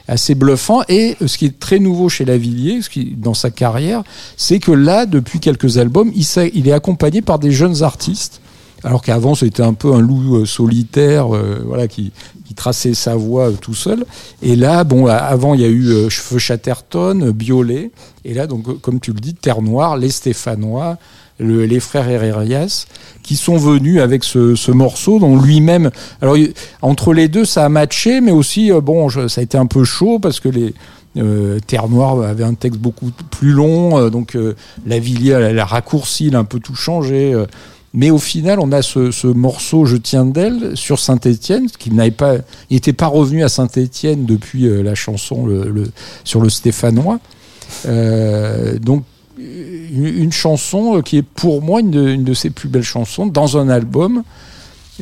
assez 0.08 0.34
bluffant. 0.34 0.82
Et 0.88 1.16
euh, 1.20 1.26
ce 1.26 1.38
qui 1.38 1.46
est 1.46 1.58
très 1.58 1.78
nouveau 1.78 2.08
chez 2.08 2.24
Lavillier, 2.24 2.80
dans 3.16 3.34
sa 3.34 3.50
carrière, 3.50 4.02
c'est 4.36 4.58
que 4.58 4.72
là, 4.72 5.06
depuis 5.06 5.40
quelques 5.40 5.78
albums, 5.78 6.12
il 6.14 6.68
est 6.68 6.72
accompagné 6.72 7.22
par 7.22 7.38
des 7.38 7.50
jeunes 7.50 7.82
artistes. 7.82 8.40
Alors 8.84 9.02
qu'avant, 9.02 9.34
c'était 9.34 9.62
un 9.62 9.72
peu 9.72 9.94
un 9.94 10.00
loup 10.00 10.36
euh, 10.36 10.44
solitaire, 10.44 11.34
euh, 11.34 11.62
voilà, 11.66 11.88
qui, 11.88 12.12
qui 12.46 12.54
traçait 12.54 12.92
sa 12.94 13.16
voix 13.16 13.48
euh, 13.48 13.52
tout 13.58 13.74
seul. 13.74 14.04
Et 14.42 14.56
là, 14.56 14.84
bon, 14.84 15.06
avant, 15.06 15.54
il 15.54 15.60
y 15.62 15.64
a 15.64 15.68
eu 15.68 15.88
euh, 15.88 16.10
Feu 16.10 16.38
Chatterton, 16.38 17.30
Biolay. 17.30 17.90
Et 18.26 18.34
là, 18.34 18.46
donc, 18.46 18.80
comme 18.82 19.00
tu 19.00 19.12
le 19.12 19.20
dis, 19.20 19.34
Terre 19.34 19.62
Noire, 19.62 19.96
les 19.96 20.10
Stéphanois, 20.10 20.98
le- 21.38 21.64
les 21.64 21.80
frères 21.80 22.08
Herrerias, 22.08 22.86
qui 23.22 23.36
sont 23.36 23.56
venus 23.56 24.00
avec 24.00 24.22
ce, 24.22 24.54
ce 24.54 24.70
morceau 24.70 25.18
dont 25.18 25.40
lui-même. 25.40 25.90
Alors, 26.20 26.36
entre 26.82 27.14
les 27.14 27.28
deux, 27.28 27.46
ça 27.46 27.64
a 27.64 27.68
matché, 27.70 28.20
mais 28.20 28.32
aussi, 28.32 28.70
bon, 28.82 29.08
ça 29.08 29.40
a 29.40 29.42
été 29.42 29.56
un 29.56 29.66
peu 29.66 29.84
chaud 29.84 30.18
parce 30.18 30.40
que 30.40 30.48
les. 30.48 30.74
Euh, 31.16 31.60
Terre 31.64 31.88
Noire 31.88 32.20
avait 32.22 32.42
un 32.42 32.54
texte 32.54 32.80
beaucoup 32.80 33.12
plus 33.30 33.52
long, 33.52 33.96
euh, 34.00 34.10
donc 34.10 34.34
euh, 34.34 34.56
Lavillier 34.84 35.30
elle, 35.30 35.44
elle 35.44 35.58
a 35.60 35.64
raccourci, 35.64 36.26
il 36.26 36.34
a 36.34 36.40
un 36.40 36.44
peu 36.44 36.58
tout 36.58 36.74
changé. 36.74 37.32
Euh, 37.94 37.98
mais 37.98 38.10
au 38.10 38.18
final, 38.18 38.60
on 38.60 38.72
a 38.72 38.82
ce, 38.82 39.10
ce 39.10 39.26
morceau 39.26 39.84
Je 39.84 39.96
tiens 39.96 40.24
d'elle 40.24 40.76
sur 40.76 40.98
Saint-Étienne, 40.98 41.68
qui 41.78 41.90
n'avait 41.90 42.10
pas, 42.10 42.36
n'était 42.70 42.92
pas 42.92 43.06
revenu 43.06 43.44
à 43.44 43.48
Saint-Étienne 43.48 44.26
depuis 44.26 44.66
euh, 44.66 44.82
la 44.82 44.94
chanson 44.94 45.48
sur 46.24 46.40
le 46.40 46.50
Stéphanois. 46.50 47.20
Euh, 47.86 48.78
donc 48.78 49.04
une, 49.38 50.32
chanson 50.32 51.00
qui 51.02 51.18
est 51.18 51.22
pour 51.22 51.62
moi 51.62 51.80
une 51.80 52.24
de, 52.24 52.34
ses 52.34 52.50
plus 52.50 52.68
belles 52.68 52.82
chansons 52.82 53.26
dans 53.26 53.58
un 53.58 53.68
album 53.68 54.22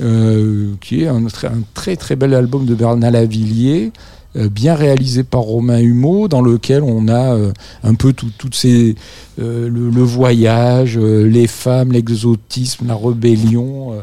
euh, 0.01 0.73
qui 0.81 1.03
est 1.03 1.09
un, 1.09 1.27
un 1.27 1.63
très 1.75 1.97
très 1.97 2.17
bel 2.17 2.35
album 2.35 2.65
de 2.65 2.75
Bernard 2.75 3.11
Lavillier, 3.11 3.93
euh, 3.93 3.99
bien 4.35 4.75
réalisé 4.75 5.23
par 5.25 5.41
Romain 5.43 5.79
Humeau, 5.81 6.29
dans 6.29 6.41
lequel 6.43 6.83
on 6.83 7.09
a 7.09 7.35
euh, 7.35 7.53
un 7.85 7.95
peu 7.95 8.13
tout- 8.13 8.31
ces 8.53 8.95
euh, 9.41 9.69
le, 9.69 10.03
voyage, 10.03 10.99
euh, 10.99 11.27
les 11.29 11.47
femmes, 11.47 11.93
l'exotisme, 11.93 12.87
la 12.87 12.95
rébellion. 12.97 13.93
euh, 13.93 14.03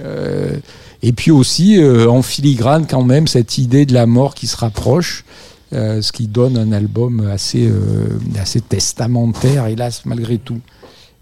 euh, 0.00 0.56
et 1.02 1.12
puis 1.12 1.30
aussi 1.30 1.78
euh, 1.78 2.08
en 2.08 2.22
filigrane 2.22 2.86
quand 2.88 3.04
même 3.04 3.26
cette 3.26 3.58
idée 3.58 3.84
de 3.86 3.92
la 3.92 4.06
mort 4.06 4.34
qui 4.34 4.46
se 4.46 4.56
rapproche, 4.56 5.24
euh, 5.72 6.00
ce 6.00 6.12
qui 6.12 6.28
donne 6.28 6.56
un 6.56 6.72
album 6.72 7.26
assez, 7.30 7.66
euh, 7.66 8.18
assez 8.40 8.60
testamentaire, 8.60 9.66
hélas, 9.66 10.02
malgré 10.04 10.38
tout. 10.38 10.60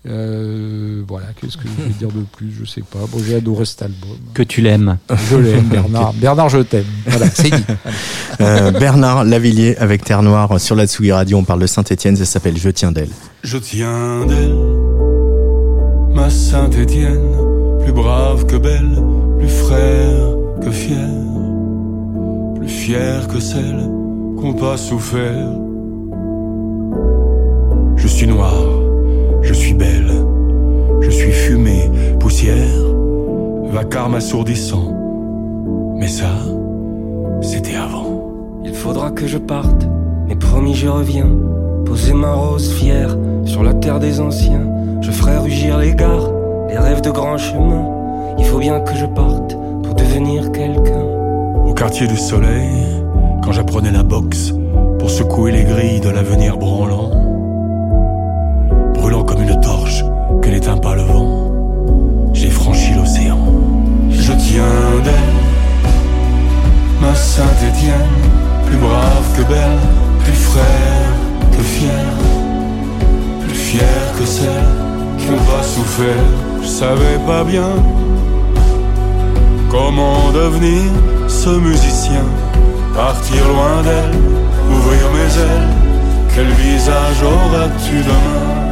Euh, 0.09 1.02
voilà, 1.06 1.27
qu'est-ce 1.39 1.59
que 1.59 1.64
je 1.64 1.82
vais 1.82 1.90
dire 1.90 2.09
de 2.09 2.24
plus 2.32 2.51
Je 2.59 2.64
sais 2.64 2.81
pas. 2.81 3.01
Bon, 3.12 3.18
j'ai 3.22 3.35
adoré 3.35 3.66
cet 3.66 3.82
album. 3.82 4.16
Que 4.32 4.43
tu 4.43 4.62
l'aimes. 4.62 4.97
Je 5.31 5.36
l'aime, 5.36 5.64
Bernard. 5.64 6.14
Bernard, 6.14 6.48
je 6.48 6.59
t'aime. 6.60 6.86
Voilà, 7.06 7.27
c'est 7.31 7.51
dit. 7.51 7.64
Euh, 8.40 8.70
Bernard 8.70 9.24
Lavillier 9.24 9.77
avec 9.77 10.02
Terre 10.02 10.22
Noire 10.22 10.59
sur 10.59 10.74
la 10.74 10.86
Tsugi 10.86 11.12
Radio. 11.12 11.36
On 11.36 11.44
parle 11.44 11.60
de 11.60 11.66
Saint-Etienne, 11.66 12.16
ça 12.16 12.24
s'appelle 12.24 12.56
Je 12.56 12.70
tiens 12.70 12.90
d'elle. 12.93 13.10
Je 13.43 13.59
tiens 13.59 14.24
d'elle, 14.27 14.56
ma 16.14 16.31
Saint-Étienne, 16.31 17.36
plus 17.82 17.93
brave 17.93 18.47
que 18.47 18.56
belle, 18.56 19.02
plus 19.39 19.48
frère 19.48 20.28
que 20.62 20.70
fier, 20.70 21.09
plus 22.56 22.68
fier 22.68 23.28
que 23.28 23.40
celle 23.40 23.89
qu'on 24.39 24.55
pas 24.55 24.78
souffert. 24.78 25.51
Je 27.97 28.09
suis 28.09 28.27
noir, 28.27 28.55
je 29.43 29.53
suis 29.53 29.75
belle, 29.75 30.12
je 31.01 31.11
suis 31.11 31.33
fumée, 31.33 31.91
poussière, 32.19 32.85
vacarme 33.73 34.15
assourdissant. 34.15 34.95
Mais 35.97 36.09
ça, 36.09 36.31
c'était 37.43 37.77
avant. 37.77 38.33
Il 38.65 38.75
faudra 38.75 39.11
que 39.11 39.27
je 39.27 39.39
parte, 39.39 39.87
mais 40.29 40.37
promis 40.37 40.75
je 40.75 40.89
reviens. 40.89 41.31
Poser 41.85 42.12
ma 42.12 42.35
rose 42.35 42.73
fière 42.75 43.17
sur 43.45 43.62
la 43.62 43.75
terre 43.75 43.99
des 43.99 44.21
anciens. 44.21 44.67
Je 45.01 45.11
ferai 45.11 45.39
rugir 45.39 45.79
les 45.79 45.95
gares, 45.95 46.31
les 46.69 46.79
rêves 46.79 47.01
de 47.01 47.11
grands 47.11 47.39
chemins. 47.39 47.89
Il 48.39 48.45
faut 48.45 48.59
bien 48.59 48.81
que 48.81 48.95
je 48.95 49.07
parte 49.07 49.57
pour 49.83 49.95
devenir 49.95 50.53
quelqu'un. 50.53 51.05
Au 51.67 51.75
quartier 51.75 52.07
du 52.07 52.17
soleil, 52.17 52.71
quand 53.43 53.53
j'apprenais 53.53 53.93
la 53.93 54.03
boxe 54.03 54.53
pour 54.99 55.11
secouer 55.11 55.53
les 55.53 55.65
grilles 55.65 56.01
de 56.01 56.11
l'avenir 56.11 56.59
branlant, 56.59 57.11
une 59.51 59.60
torche 59.60 60.05
que 60.43 60.48
n'éteint 60.48 60.77
pas 60.77 60.94
le 60.94 61.02
vent, 61.02 61.51
j'ai 62.32 62.51
franchi 62.51 62.94
l'océan. 62.94 63.39
Je 64.10 64.32
tiens 64.32 64.90
d'elle, 65.05 65.40
ma 67.01 67.14
Saint-Étienne, 67.14 68.16
plus 68.66 68.77
brave 68.77 69.27
que 69.36 69.43
belle, 69.43 69.78
plus 70.24 70.32
frère 70.32 71.10
que 71.52 71.62
fier, 71.62 72.06
plus 73.44 73.55
fier 73.55 74.01
que 74.18 74.24
celle 74.24 74.70
qui 75.18 75.27
pas 75.27 75.62
souffert. 75.62 76.27
Je 76.62 76.68
savais 76.68 77.18
pas 77.27 77.43
bien 77.44 77.70
comment 79.70 80.31
devenir 80.32 80.82
ce 81.28 81.51
musicien, 81.51 82.24
partir 82.94 83.48
loin 83.48 83.82
d'elle, 83.82 84.18
ouvrir 84.70 85.02
mes 85.16 85.32
ailes. 85.48 85.68
Quel 86.35 86.47
visage 86.47 87.22
auras-tu 87.24 87.97
demain, 88.02 88.70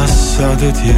ma 0.00 0.06
Saint-Étienne? 0.06 0.96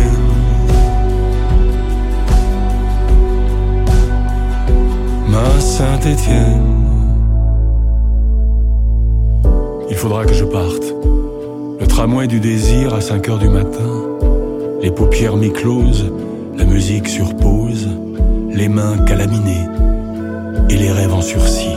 Ma 5.29 5.61
Saint-Étienne. 5.61 6.69
Il 9.91 9.97
faudra 9.97 10.25
que 10.25 10.35
je 10.35 10.45
parte. 10.45 10.95
Le 11.81 11.87
tramway 11.87 12.27
du 12.29 12.39
désir 12.39 12.95
à 12.95 13.01
5 13.01 13.29
heures 13.29 13.39
du 13.39 13.49
matin. 13.49 13.91
Les 14.81 14.91
paupières 14.91 15.37
mi-closes, 15.37 16.13
la 16.57 16.65
musique 16.65 17.09
sur 17.09 17.35
pause, 17.37 17.89
les 18.51 18.69
mains 18.69 18.99
calaminées 18.99 19.67
et 20.71 20.77
les 20.77 20.93
rêves 20.93 21.15
en 21.15 21.23
sursis. 21.23 21.77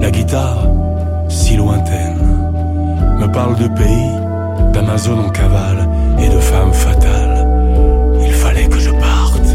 La 0.00 0.10
guitare, 0.10 0.66
si 1.28 1.56
lointaine, 1.56 2.18
me 3.20 3.26
parle 3.26 3.56
de 3.56 3.68
pays, 3.68 4.72
d'Amazon 4.72 5.18
en 5.18 5.30
cavale 5.30 5.88
et 6.20 6.28
de 6.28 6.38
femmes 6.38 6.72
fatales. 6.72 7.46
Il 8.22 8.32
fallait 8.32 8.66
que 8.66 8.78
je 8.78 8.90
parte. 8.90 9.48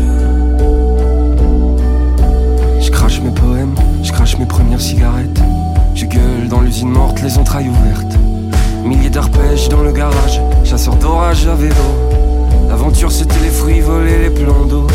Je 2.80 2.92
crache 2.92 3.20
mes 3.22 3.32
poèmes, 3.32 3.76
je 4.04 4.12
crache 4.12 4.38
mes 4.38 4.46
premières 4.46 4.82
cigarettes. 4.82 5.42
Je 5.96 6.06
gueule 6.06 6.48
dans 6.50 6.62
l'usine 6.62 6.90
morte, 6.90 7.22
les 7.22 7.38
entrailles 7.38 7.70
ouvertes. 7.70 8.18
Milliers 8.84 9.10
d'arpèges 9.10 9.70
dans 9.70 9.82
le 9.82 9.92
garage, 9.92 10.42
chasseur 10.64 10.96
d'orage 10.96 11.48
à 11.48 11.56
vélo. 11.56 11.76
L'aventure 12.68 13.12
c'était 13.12 13.40
les 13.42 13.50
fruits 13.50 13.80
volés, 13.80 14.24
les 14.24 14.30
plans 14.30 14.66
d'eau. 14.66 14.88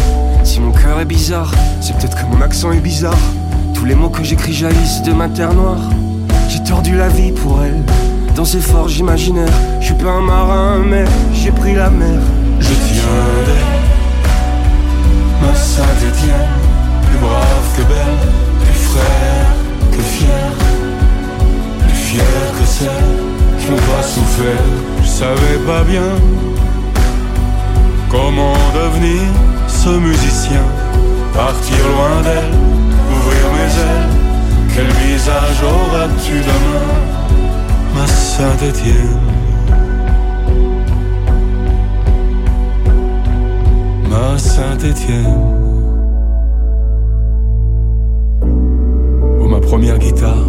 Si 0.44 0.60
mon 0.60 0.72
cœur 0.72 1.00
est 1.00 1.04
bizarre, 1.04 1.52
c'est 1.80 1.96
peut-être 1.96 2.16
que 2.16 2.26
mon 2.26 2.40
accent 2.42 2.72
est 2.72 2.80
bizarre. 2.80 3.18
Tous 3.74 3.84
les 3.84 3.94
mots 3.94 4.08
que 4.08 4.24
j'écris 4.24 4.52
jaillissent 4.52 5.02
de 5.02 5.12
ma 5.12 5.28
terre 5.28 5.54
noire. 5.54 5.80
J'ai 6.48 6.62
tordu 6.62 6.96
la 6.96 7.08
vie 7.08 7.32
pour 7.32 7.62
elle, 7.62 7.82
dans 8.38 8.44
ces 8.44 8.60
forges 8.60 8.96
imaginaires. 8.98 9.58
Je 9.80 9.86
suis 9.86 9.94
pas 9.94 10.12
un 10.12 10.20
marin, 10.20 10.78
mais 10.88 11.04
j'ai 11.34 11.50
pris 11.50 11.74
la 11.74 11.90
mer. 11.90 12.20
Je 12.60 12.68
tiens 12.68 13.24
d'elle, 13.46 13.82
ma 15.42 15.52
Saint-Étienne, 15.56 16.54
plus 17.04 17.18
brave 17.18 17.66
que 17.76 17.82
belle, 17.82 18.20
plus 18.62 18.80
frère 18.90 19.48
que 19.90 20.02
fier, 20.02 20.50
plus 21.82 21.96
fier 21.96 22.22
que 22.56 22.64
celle 22.64 23.10
qui 23.58 23.70
n'ont 23.72 23.86
pas 23.92 24.04
souffert. 24.04 24.66
Je 25.02 25.08
savais 25.08 25.58
pas 25.66 25.82
bien 25.82 26.10
comment 28.08 28.54
devenir 28.72 29.22
ce 29.66 29.88
musicien, 29.88 30.62
partir 31.34 31.82
loin 31.92 32.22
d'elle, 32.22 32.54
ouvrir 33.16 33.44
mes 33.56 33.72
ailes. 33.88 34.10
Quel 34.76 34.90
visage 35.08 35.60
auras-tu 35.64 36.34
demain, 36.34 36.86
ma 37.98 38.06
Saint-Étienne? 38.06 39.18
ma 44.08 44.38
Saint-Étienne. 44.38 45.24
Oh 49.40 49.48
ma 49.48 49.60
première 49.60 49.98
guitare, 49.98 50.48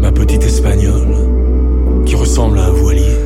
ma 0.00 0.10
petite 0.10 0.42
espagnole, 0.42 1.14
qui 2.04 2.16
ressemble 2.16 2.58
à 2.58 2.64
un 2.64 2.70
voilier. 2.70 3.18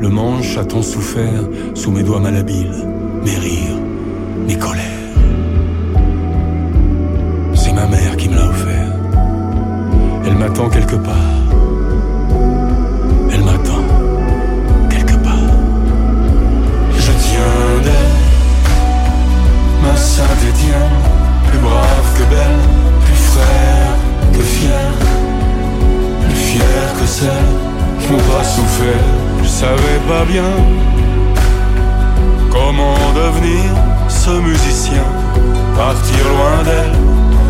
Le 0.00 0.08
manche 0.08 0.56
a 0.56 0.64
tant 0.64 0.82
souffert 0.82 1.44
sous 1.74 1.90
mes 1.90 2.02
doigts 2.02 2.20
malhabiles, 2.20 2.80
mes 3.24 3.36
rires, 3.36 3.80
mes 4.48 4.56
colères. 4.56 5.14
C'est 7.54 7.74
ma 7.74 7.86
mère 7.86 8.16
qui 8.16 8.30
me 8.30 8.36
l'a 8.36 8.48
offert. 8.48 8.92
Elle 10.24 10.36
m'attend 10.36 10.70
quelque 10.70 10.96
part. 10.96 11.39
Ma 19.90 19.96
Saint-Étienne, 19.96 20.98
plus 21.48 21.58
brave 21.58 22.08
que 22.16 22.24
belle, 22.34 22.62
plus 23.04 23.22
frère 23.32 23.92
que 24.32 24.42
fier, 24.42 24.92
plus 26.24 26.36
fier 26.36 26.84
que 26.98 27.06
celle 27.06 27.50
qui 28.00 28.06
pas 28.06 28.44
souffert. 28.44 29.08
Je 29.42 29.48
savais 29.48 30.00
pas 30.08 30.24
bien 30.24 30.52
comment 32.50 32.96
devenir 33.14 33.70
ce 34.08 34.30
musicien, 34.30 35.06
partir 35.76 36.24
loin 36.34 36.62
d'elle, 36.64 36.96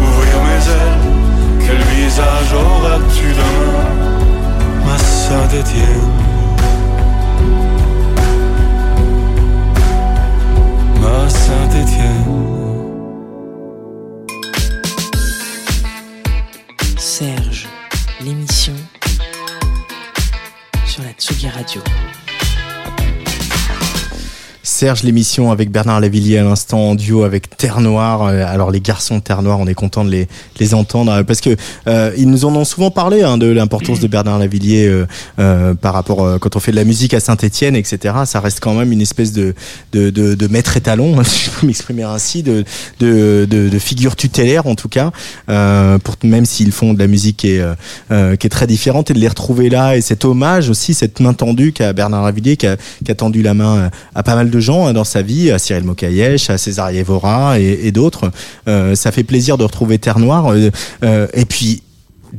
ouvrir 0.07 0.37
mes 0.49 0.63
ailes. 0.81 1.67
Quel 1.67 1.83
visage 1.95 2.53
auras-tu 2.55 3.29
demain, 3.33 4.87
ma 4.87 4.99
Saint-Étienne? 4.99 6.20
Ma 11.51 11.71
Saint-Étienne. 11.71 12.40
Serge, 12.40 12.40
Serge 24.81 25.03
l'émission 25.03 25.53
avec 25.53 25.71
Bernard 25.71 26.01
Lavillier 26.01 26.39
à 26.39 26.43
l'instant 26.43 26.79
en 26.79 26.95
duo 26.95 27.25
avec 27.25 27.55
Terre 27.59 27.83
Noire. 27.83 28.23
Euh, 28.23 28.47
Alors 28.47 28.71
les 28.71 28.81
garçons 28.81 29.19
de 29.19 29.21
Terre 29.23 29.43
Noire, 29.43 29.61
on 29.61 29.67
est 29.67 29.75
content 29.75 30.07
de 30.07 30.11
les, 30.11 30.27
les 30.59 30.73
entendre 30.73 31.13
euh, 31.13 31.23
parce 31.23 31.43
que 31.43 31.55
euh, 31.87 32.13
ils 32.17 32.31
nous 32.31 32.47
en 32.47 32.57
ont 32.57 32.65
souvent 32.65 32.91
parlé 32.91 33.21
hein, 33.21 33.37
de 33.37 33.45
l'importance 33.47 34.01
de 34.01 34.07
Bernard 34.07 34.39
Lavillier 34.39 34.87
euh, 34.87 35.07
euh, 35.39 35.75
par 35.75 35.93
rapport 35.93 36.39
quand 36.41 36.57
on 36.57 36.61
fait 36.61 36.71
de 36.71 36.77
la 36.77 36.85
musique 36.85 37.13
à 37.13 37.21
Saint-Étienne, 37.21 37.77
etc. 37.77 38.15
Ça 38.25 38.41
reste 38.41 38.61
quand 38.61 38.73
même 38.73 38.91
une 38.91 39.03
espèce 39.03 39.35
de 39.35 39.55
de, 39.93 40.09
de, 40.09 40.35
de 40.35 40.47
maître 40.47 40.75
étalon, 40.79 41.23
si 41.25 41.45
je 41.45 41.51
peux 41.51 41.67
m'exprimer 41.67 42.05
ainsi, 42.05 42.43
de, 42.43 42.65
de, 43.01 43.45
de, 43.45 43.79
figure 43.79 44.17
tutélaire 44.17 44.67
en 44.67 44.77
tout 44.77 44.89
cas, 44.89 45.11
pour 45.99 46.17
même 46.23 46.47
s'ils 46.47 46.73
font 46.73 46.95
de 46.95 46.99
la 46.99 47.07
musique 47.07 47.37
qui 47.37 47.51
est, 47.51 47.63
qui 48.09 48.47
est 48.47 48.51
très 48.51 48.67
différente 48.67 49.11
et 49.11 49.15
de 49.15 49.19
les 49.19 49.29
retrouver 49.29 49.69
là 49.69 49.99
et 49.99 50.01
cet 50.01 50.25
hommage 50.25 50.71
aussi, 50.71 50.95
cette 50.95 51.21
main 51.21 51.35
tendue 51.35 51.73
qu'a 51.73 51.93
Bernard 51.93 52.25
Lavillier 52.25 52.57
qui 52.57 52.67
a, 52.67 52.79
qui 53.05 53.11
a 53.11 53.15
tendu 53.15 53.43
la 53.43 53.53
main 53.53 53.91
à 54.15 54.23
pas 54.23 54.35
mal 54.37 54.49
de 54.49 54.59
gens 54.59 54.70
hein, 54.87 54.93
dans 54.93 55.05
sa 55.05 55.23
vie, 55.23 55.51
à 55.51 55.59
Cyril 55.59 55.85
Mokayesh, 55.85 56.51
à 56.51 56.59
César 56.59 56.91
Evora 56.91 57.59
et, 57.61 57.81
et 57.85 57.93
d'autres. 57.93 58.31
Euh, 58.69 58.95
ça 58.95 59.13
fait 59.13 59.25
plaisir 59.25 59.59
de 59.59 59.65
retrouver 59.65 59.99
Terre 59.99 60.19
Noire. 60.19 60.53
euh, 60.53 60.71
euh, 61.05 61.27
et 61.35 61.45
puis 61.45 61.83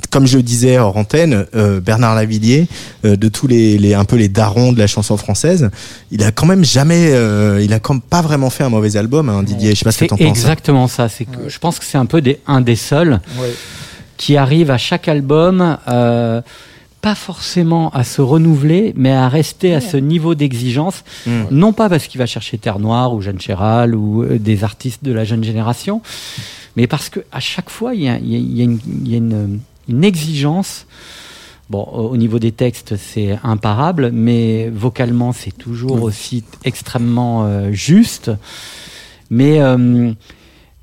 comme 0.10 0.26
je 0.26 0.38
le 0.38 0.44
disais 0.44 0.78
hors 0.78 0.96
antenne, 0.96 1.46
euh, 1.54 1.82
Bernard 1.82 2.16
Lavillier, 2.16 2.68
euh, 3.04 3.18
de 3.18 3.28
tous 3.28 3.46
les, 3.48 3.78
les 3.78 3.94
un 3.94 4.06
peu 4.06 4.16
les 4.16 4.30
darons 4.30 4.72
de 4.72 4.80
la 4.80 4.88
chanson 4.88 5.18
française, 5.18 5.70
il 6.12 6.24
a 6.24 6.32
quand 6.32 6.46
même 6.46 6.64
jamais, 6.64 7.10
euh, 7.12 7.60
il 7.62 7.74
a 7.74 7.80
quand 7.80 7.96
même 7.96 8.02
pas 8.02 8.22
vraiment 8.22 8.50
fait 8.50 8.64
un 8.64 8.70
mauvais 8.70 8.96
album, 8.96 9.28
hein, 9.28 9.44
Didier. 9.44 9.72
Je 9.72 9.80
sais 9.80 9.84
pas 9.84 9.92
ce 9.92 10.00
que 10.00 10.06
t'en 10.06 10.16
penses. 10.16 10.28
exactement 10.28 10.88
ça. 10.88 11.10
C'est 11.10 11.26
que 11.26 11.50
je 11.50 11.60
pense 11.60 11.78
que 11.78 11.84
c'est 11.84 11.98
un 11.98 12.06
peu 12.06 12.22
des, 12.22 12.40
un 12.48 12.62
des 12.62 12.78
seuls 12.78 13.20
Ouais. 13.38 13.52
qui 14.16 14.38
arrive 14.38 14.72
à 14.72 14.78
chaque 14.78 15.10
album, 15.10 15.78
euh, 15.90 16.42
pas 17.02 17.16
forcément 17.16 17.90
à 17.90 18.04
se 18.04 18.22
renouveler, 18.22 18.94
mais 18.96 19.12
à 19.12 19.28
rester 19.28 19.74
à 19.74 19.82
ce 19.82 19.98
niveau 19.98 20.36
d'exigence. 20.36 21.04
Mm. 21.26 21.32
Non 21.52 21.74
pas 21.74 21.90
parce 21.90 22.08
qu'il 22.08 22.20
va 22.20 22.26
chercher 22.28 22.58
Terre 22.60 22.80
Noire 22.80 23.14
ou 23.14 23.22
Jeanne 23.22 23.40
Chéral 23.42 23.96
ou 23.96 24.24
euh, 24.24 24.38
des 24.38 24.64
artistes 24.64 25.04
de 25.04 25.12
la 25.12 25.24
jeune 25.24 25.44
génération, 25.44 26.02
mais 26.76 26.86
parce 26.88 27.10
que 27.10 27.22
à 27.32 27.40
chaque 27.40 27.70
fois 27.70 27.96
il 27.96 28.04
y 28.04 28.08
a, 28.10 28.20
y 28.20 28.36
a- 28.36 28.38
il 28.38 28.58
y 28.58 28.62
a 28.62 28.64
une, 28.66 28.80
il 29.06 29.12
y 29.12 29.16
a 29.16 29.18
une- 29.18 29.60
une 29.90 30.04
exigence. 30.04 30.86
Bon, 31.70 31.84
au 31.92 32.10
au 32.10 32.18
niveau 32.18 32.38
des 32.38 32.52
textes, 32.52 32.96
c'est 32.98 33.40
imparable, 33.44 34.12
mais 34.14 34.70
vocalement, 34.70 35.32
c'est 35.32 35.58
toujours 35.58 36.04
aussi 36.04 36.44
extrêmement 36.66 37.46
euh, 37.46 37.72
juste. 37.72 38.30
Mais 39.30 39.62
euh, 39.62 40.12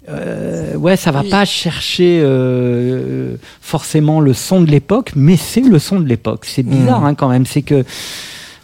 euh, 0.09 0.75
ouais, 0.77 0.97
ça 0.97 1.11
va 1.11 1.23
pas 1.23 1.45
chercher 1.45 2.21
euh, 2.23 3.37
forcément 3.61 4.21
le 4.21 4.33
son 4.33 4.61
de 4.63 4.71
l'époque, 4.71 5.13
mais 5.15 5.37
c'est 5.37 5.61
le 5.61 5.79
son 5.79 6.01
de 6.01 6.07
l'époque. 6.07 6.45
C'est 6.47 6.63
bizarre 6.63 7.05
hein, 7.05 7.15
quand 7.15 7.29
même. 7.29 7.47
C'est 7.47 7.63
que 7.63 7.85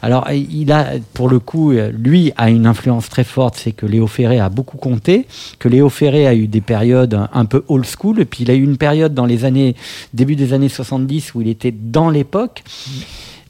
alors, 0.04 0.30
il 0.30 0.70
a, 0.70 0.88
pour 1.14 1.30
le 1.30 1.38
coup, 1.38 1.72
euh, 1.72 1.90
lui 1.90 2.30
a 2.36 2.50
une 2.50 2.66
influence 2.66 3.08
très 3.08 3.24
forte, 3.24 3.54
c'est 3.56 3.72
que 3.72 3.86
Léo 3.86 4.06
Ferré 4.06 4.38
a 4.38 4.50
beaucoup 4.50 4.76
compté, 4.76 5.26
que 5.58 5.66
Léo 5.66 5.88
Ferré 5.88 6.26
a 6.26 6.34
eu 6.34 6.46
des 6.46 6.60
périodes 6.60 7.18
un, 7.32 7.44
peu 7.46 7.64
old 7.68 7.86
school, 7.86 8.20
et 8.20 8.26
puis 8.26 8.44
il 8.44 8.50
a 8.50 8.54
eu 8.54 8.62
une 8.62 8.76
période 8.76 9.14
dans 9.14 9.24
les 9.24 9.46
années, 9.46 9.74
début 10.12 10.36
des 10.36 10.52
années 10.52 10.68
70 10.68 11.34
où 11.34 11.40
il 11.40 11.48
était 11.48 11.72
dans 11.72 12.10
l'époque. 12.10 12.64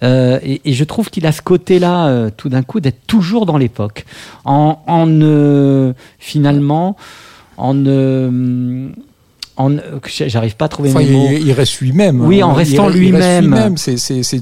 Euh, 0.05 0.39
et, 0.45 0.61
et 0.65 0.73
je 0.75 0.85
trouve 0.85 1.11
qu'il 1.11 1.27
a 1.27 1.33
ce 1.33 1.43
côté-là, 1.43 2.07
euh, 2.07 2.31
tout 2.37 2.49
d'un 2.49 2.63
coup, 2.63 2.79
d'être 2.79 3.05
toujours 3.09 3.47
dans 3.47 3.57
l'époque. 3.57 4.05
En, 4.45 4.79
en 4.87 5.09
euh, 5.09 5.93
finalement, 6.21 6.97
en, 7.57 7.87
euh, 7.87 8.89
en 9.57 9.71
j'arrive 10.05 10.57
pas 10.57 10.65
à 10.65 10.69
trouver 10.69 10.91
Enfin, 10.91 10.99
mes 11.01 11.11
mots. 11.11 11.29
il, 11.31 11.47
il 11.47 11.53
reste 11.53 11.79
lui-même. 11.81 12.21
Oui, 12.21 12.43
hein. 12.43 12.47
en 12.49 12.53
Il- 12.55 12.57
restant 12.59 12.89
lui-même. 12.89 13.55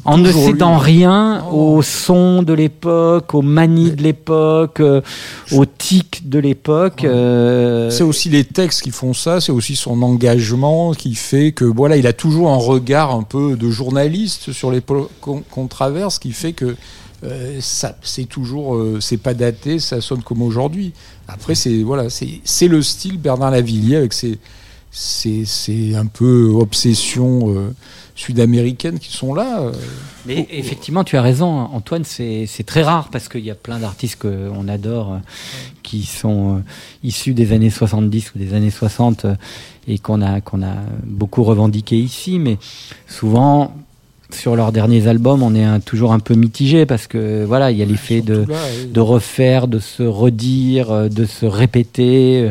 En 0.07 0.17
ne 0.17 0.33
cédant 0.33 0.79
rien 0.79 1.45
au 1.53 1.83
son 1.83 2.43
de 2.43 2.55
l'époque, 2.55 3.35
aux 3.35 3.43
manies 3.43 3.91
de 3.91 4.03
l'époque, 4.03 4.81
euh, 4.81 5.03
aux 5.53 5.67
tics 5.67 6.29
de 6.31 6.39
l'époque. 6.39 7.05
euh, 7.05 7.91
C'est 7.91 8.05
aussi 8.05 8.31
les 8.31 8.45
textes 8.45 8.81
qui 8.83 8.91
font 8.91 9.13
ça, 9.13 9.43
c'est 9.43 9.53
aussi 9.53 9.77
son 9.77 10.01
engagement 10.03 10.93
qui 10.95 11.15
fait 11.15 11.53
que 11.53 11.67
voilà, 11.67 11.99
il 11.99 12.07
a 12.07 12.15
toujours 12.15 12.49
un 12.51 12.57
regard 12.57 13.15
un 13.15 13.23
peu 13.23 13.57
de 13.57 13.71
journaliste 13.71 14.53
sur 14.53 14.71
l'époque 14.71 15.11
qu'on 15.21 15.43
qu'on 15.51 15.67
traverse, 15.67 16.19
qui 16.19 16.33
fait 16.33 16.53
que 16.55 16.75
euh, 17.25 17.59
ça, 17.61 17.97
c'est 18.03 18.25
toujours, 18.25 18.75
euh, 18.75 19.01
c'est 19.01 19.17
pas 19.17 19.35
daté, 19.35 19.79
ça 19.79 20.01
sonne 20.01 20.23
comme 20.23 20.43
aujourd'hui. 20.43 20.93
Après, 21.29 21.55
c'est 21.55 21.83
voilà, 21.83 22.09
c'est 22.11 22.69
le 22.69 22.83
style 22.83 23.19
Bernard 23.19 23.51
Lavillier 23.51 23.97
avec 23.97 24.13
ses 24.13 24.39
ses, 24.93 25.47
ses 25.47 25.95
un 25.95 26.05
peu 26.05 26.51
obsessions 26.55 27.49
euh, 27.49 27.75
sud-américaines 28.15 28.99
qui 28.99 29.11
sont 29.11 29.33
là. 29.33 29.73
Mais 30.27 30.47
effectivement, 30.51 31.03
tu 31.03 31.17
as 31.17 31.23
raison, 31.23 31.49
Antoine, 31.49 32.05
c'est 32.05 32.47
très 32.67 32.83
rare 32.83 33.09
parce 33.11 33.29
qu'il 33.29 33.41
y 33.41 33.51
a 33.51 33.55
plein 33.55 33.79
d'artistes 33.79 34.21
qu'on 34.21 34.69
adore 34.69 35.19
qui 35.83 36.05
sont 36.05 36.63
issus 37.03 37.33
des 37.33 37.53
années 37.53 37.71
70 37.71 38.35
ou 38.35 38.39
des 38.39 38.53
années 38.55 38.71
60 38.71 39.25
euh, 39.25 39.35
et 39.89 39.99
qu'on 39.99 40.21
a, 40.21 40.41
qu'on 40.43 40.63
a 40.63 40.77
beaucoup 41.05 41.43
revendiqué 41.43 41.97
ici, 41.99 42.39
mais 42.39 42.59
souvent. 43.09 43.75
Sur 44.33 44.57
leurs 44.57 44.73
derniers 44.73 45.07
albums, 45.07 45.43
on 45.43 45.55
est 45.55 45.63
un- 45.65 45.81
toujours 45.81 46.13
un 46.13 46.19
peu 46.19 46.35
mitigé 46.35 46.87
parce 46.87 47.07
que 47.07 47.45
voilà, 47.45 47.71
il 47.71 47.77
y 47.79 47.83
a 47.83 47.85
l'effet 47.85 48.21
de, 48.23 48.45
Là, 48.49 48.57
oui. 48.81 48.91
de 48.93 49.01
refaire, 49.01 49.69
de 49.69 49.79
se 49.79 50.03
redire, 50.03 50.91
euh, 50.91 51.09
de 51.09 51.25
se 51.25 51.47
répéter 51.47 52.47
euh, 52.47 52.51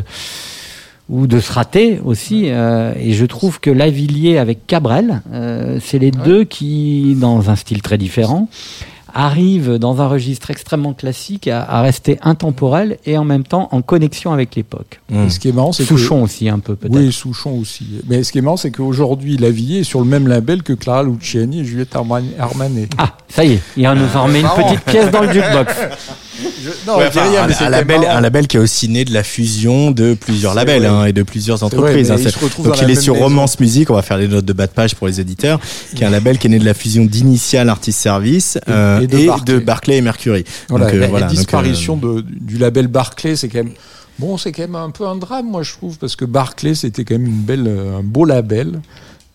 ou 1.10 1.26
de 1.26 1.40
se 1.40 1.52
rater 1.52 2.00
aussi. 2.04 2.44
euh, 2.46 2.94
et 2.98 3.12
je 3.12 3.26
trouve 3.26 3.60
que 3.60 3.70
Lavillier 3.70 4.38
avec 4.38 4.66
Cabrel, 4.66 5.22
euh, 5.32 5.78
c'est 5.82 5.98
les 5.98 6.10
deux 6.12 6.44
qui, 6.44 7.16
dans 7.20 7.50
un 7.50 7.56
style 7.56 7.82
très 7.82 7.98
différent, 7.98 8.48
arrivent 9.14 9.74
dans 9.78 10.00
un 10.00 10.06
registre 10.08 10.50
extrêmement 10.50 10.92
classique 10.92 11.48
à, 11.48 11.62
à 11.62 11.82
rester 11.82 12.18
intemporel 12.22 12.98
et 13.06 13.16
en 13.18 13.24
même 13.24 13.44
temps 13.44 13.68
en 13.72 13.82
connexion 13.82 14.32
avec 14.32 14.54
l'époque. 14.54 15.00
Ce 15.28 15.38
qui 15.38 15.48
est 15.48 15.52
marrant, 15.52 15.72
c'est 15.72 15.82
que 15.84 15.88
Souchon 15.90 16.22
aussi 16.22 16.48
un 16.48 16.58
peu 16.58 16.76
peut-être. 16.76 16.94
Oui, 16.96 17.12
Souchon 17.12 17.58
aussi. 17.58 17.84
Mais 18.08 18.22
ce 18.22 18.32
qui 18.32 18.38
est 18.38 18.42
marrant, 18.42 18.56
c'est 18.56 18.70
qu'aujourd'hui, 18.70 19.36
Lavillier 19.36 19.80
est 19.80 19.84
sur 19.84 20.00
le 20.00 20.06
même 20.06 20.26
label 20.28 20.62
que 20.62 20.72
Clara 20.72 21.02
Luciani 21.02 21.60
et 21.60 21.64
Juliette 21.64 21.94
Arman- 21.94 22.24
Armanet. 22.38 22.88
Ah, 22.98 23.16
ça 23.28 23.44
y 23.44 23.52
est, 23.54 23.60
il 23.76 23.82
nous 23.82 24.16
en 24.16 24.24
remet 24.24 24.40
une 24.40 24.48
petite 24.48 24.80
pièce 24.84 25.10
dans 25.10 25.22
le 25.22 25.32
jukebox. 25.32 25.72
Non, 26.86 26.96
Ouais, 26.96 27.06
je 27.06 27.10
dis 27.12 27.18
enfin, 27.18 27.30
rien, 27.30 27.42
un, 27.44 27.46
mais 27.46 27.70
label, 28.20 28.40
un 28.40 28.42
qui 28.46 28.56
est 28.56 28.60
aussi 28.60 28.88
né 28.88 29.04
de 29.04 29.12
la 29.12 29.22
fusion 29.22 29.90
de 29.90 30.14
plusieurs 30.14 30.54
labels 30.54 30.82
vrai. 30.82 30.88
hein, 30.90 31.04
et 31.04 31.12
de 31.12 31.22
plusieurs 31.22 31.58
vrai, 31.58 31.66
entreprises. 31.66 32.08
mais 32.10 32.14
hein. 32.26 32.30
il 32.58 32.62
Donc 32.64 32.80
il 32.80 32.90
est 32.90 32.94
sur 33.00 33.14
maison. 33.14 33.26
Romance 33.26 33.60
Music, 33.60 33.90
on 33.90 33.94
va 33.94 34.02
faire 34.02 34.16
les 34.16 34.28
notes 34.28 34.44
de 34.44 34.52
bas 34.52 34.66
de 34.66 34.72
page 34.72 34.94
pour 34.94 35.06
les 35.06 35.20
éditeurs, 35.20 35.60
qui 35.94 36.02
est 36.02 36.06
un 36.06 36.10
label 36.10 36.38
qui 36.38 36.46
est 36.46 36.50
né 36.50 36.58
de 36.58 36.64
la 36.64 36.74
fusion 36.74 37.04
d'Initial 37.04 37.68
Artist 37.68 37.98
Service 38.00 38.58
euh, 38.68 39.01
et 39.02 39.04
et, 39.04 39.26
de 39.44 39.52
de, 39.52 39.58
Barclay. 39.58 39.98
Et 39.98 40.00
Mercury. 40.00 40.44
Voilà, 40.68 40.86
Donc, 40.86 40.94
euh, 40.94 41.00
la, 41.00 41.08
voilà, 41.08 41.26
la 41.26 41.32
donc, 41.32 41.36
euh, 41.36 41.40
disparition 41.40 41.96
de, 41.96 42.20
du 42.22 42.58
label 42.58 42.88
Barclay, 42.88 43.36
c'est 43.36 43.48
quand 43.48 43.64
même 43.64 43.72
bon, 44.18 44.36
c'est 44.38 44.52
quand 44.52 44.62
même 44.62 44.76
un 44.76 44.90
peu 44.90 45.06
un 45.06 45.16
drame, 45.16 45.50
moi 45.50 45.62
je 45.62 45.72
trouve, 45.72 45.98
parce 45.98 46.16
que 46.16 46.24
Barclay 46.24 46.74
c'était 46.74 47.04
quand 47.04 47.14
même 47.14 47.26
une 47.26 47.42
belle, 47.42 47.66
euh, 47.66 47.98
un 47.98 48.02
beau 48.02 48.24
label, 48.24 48.80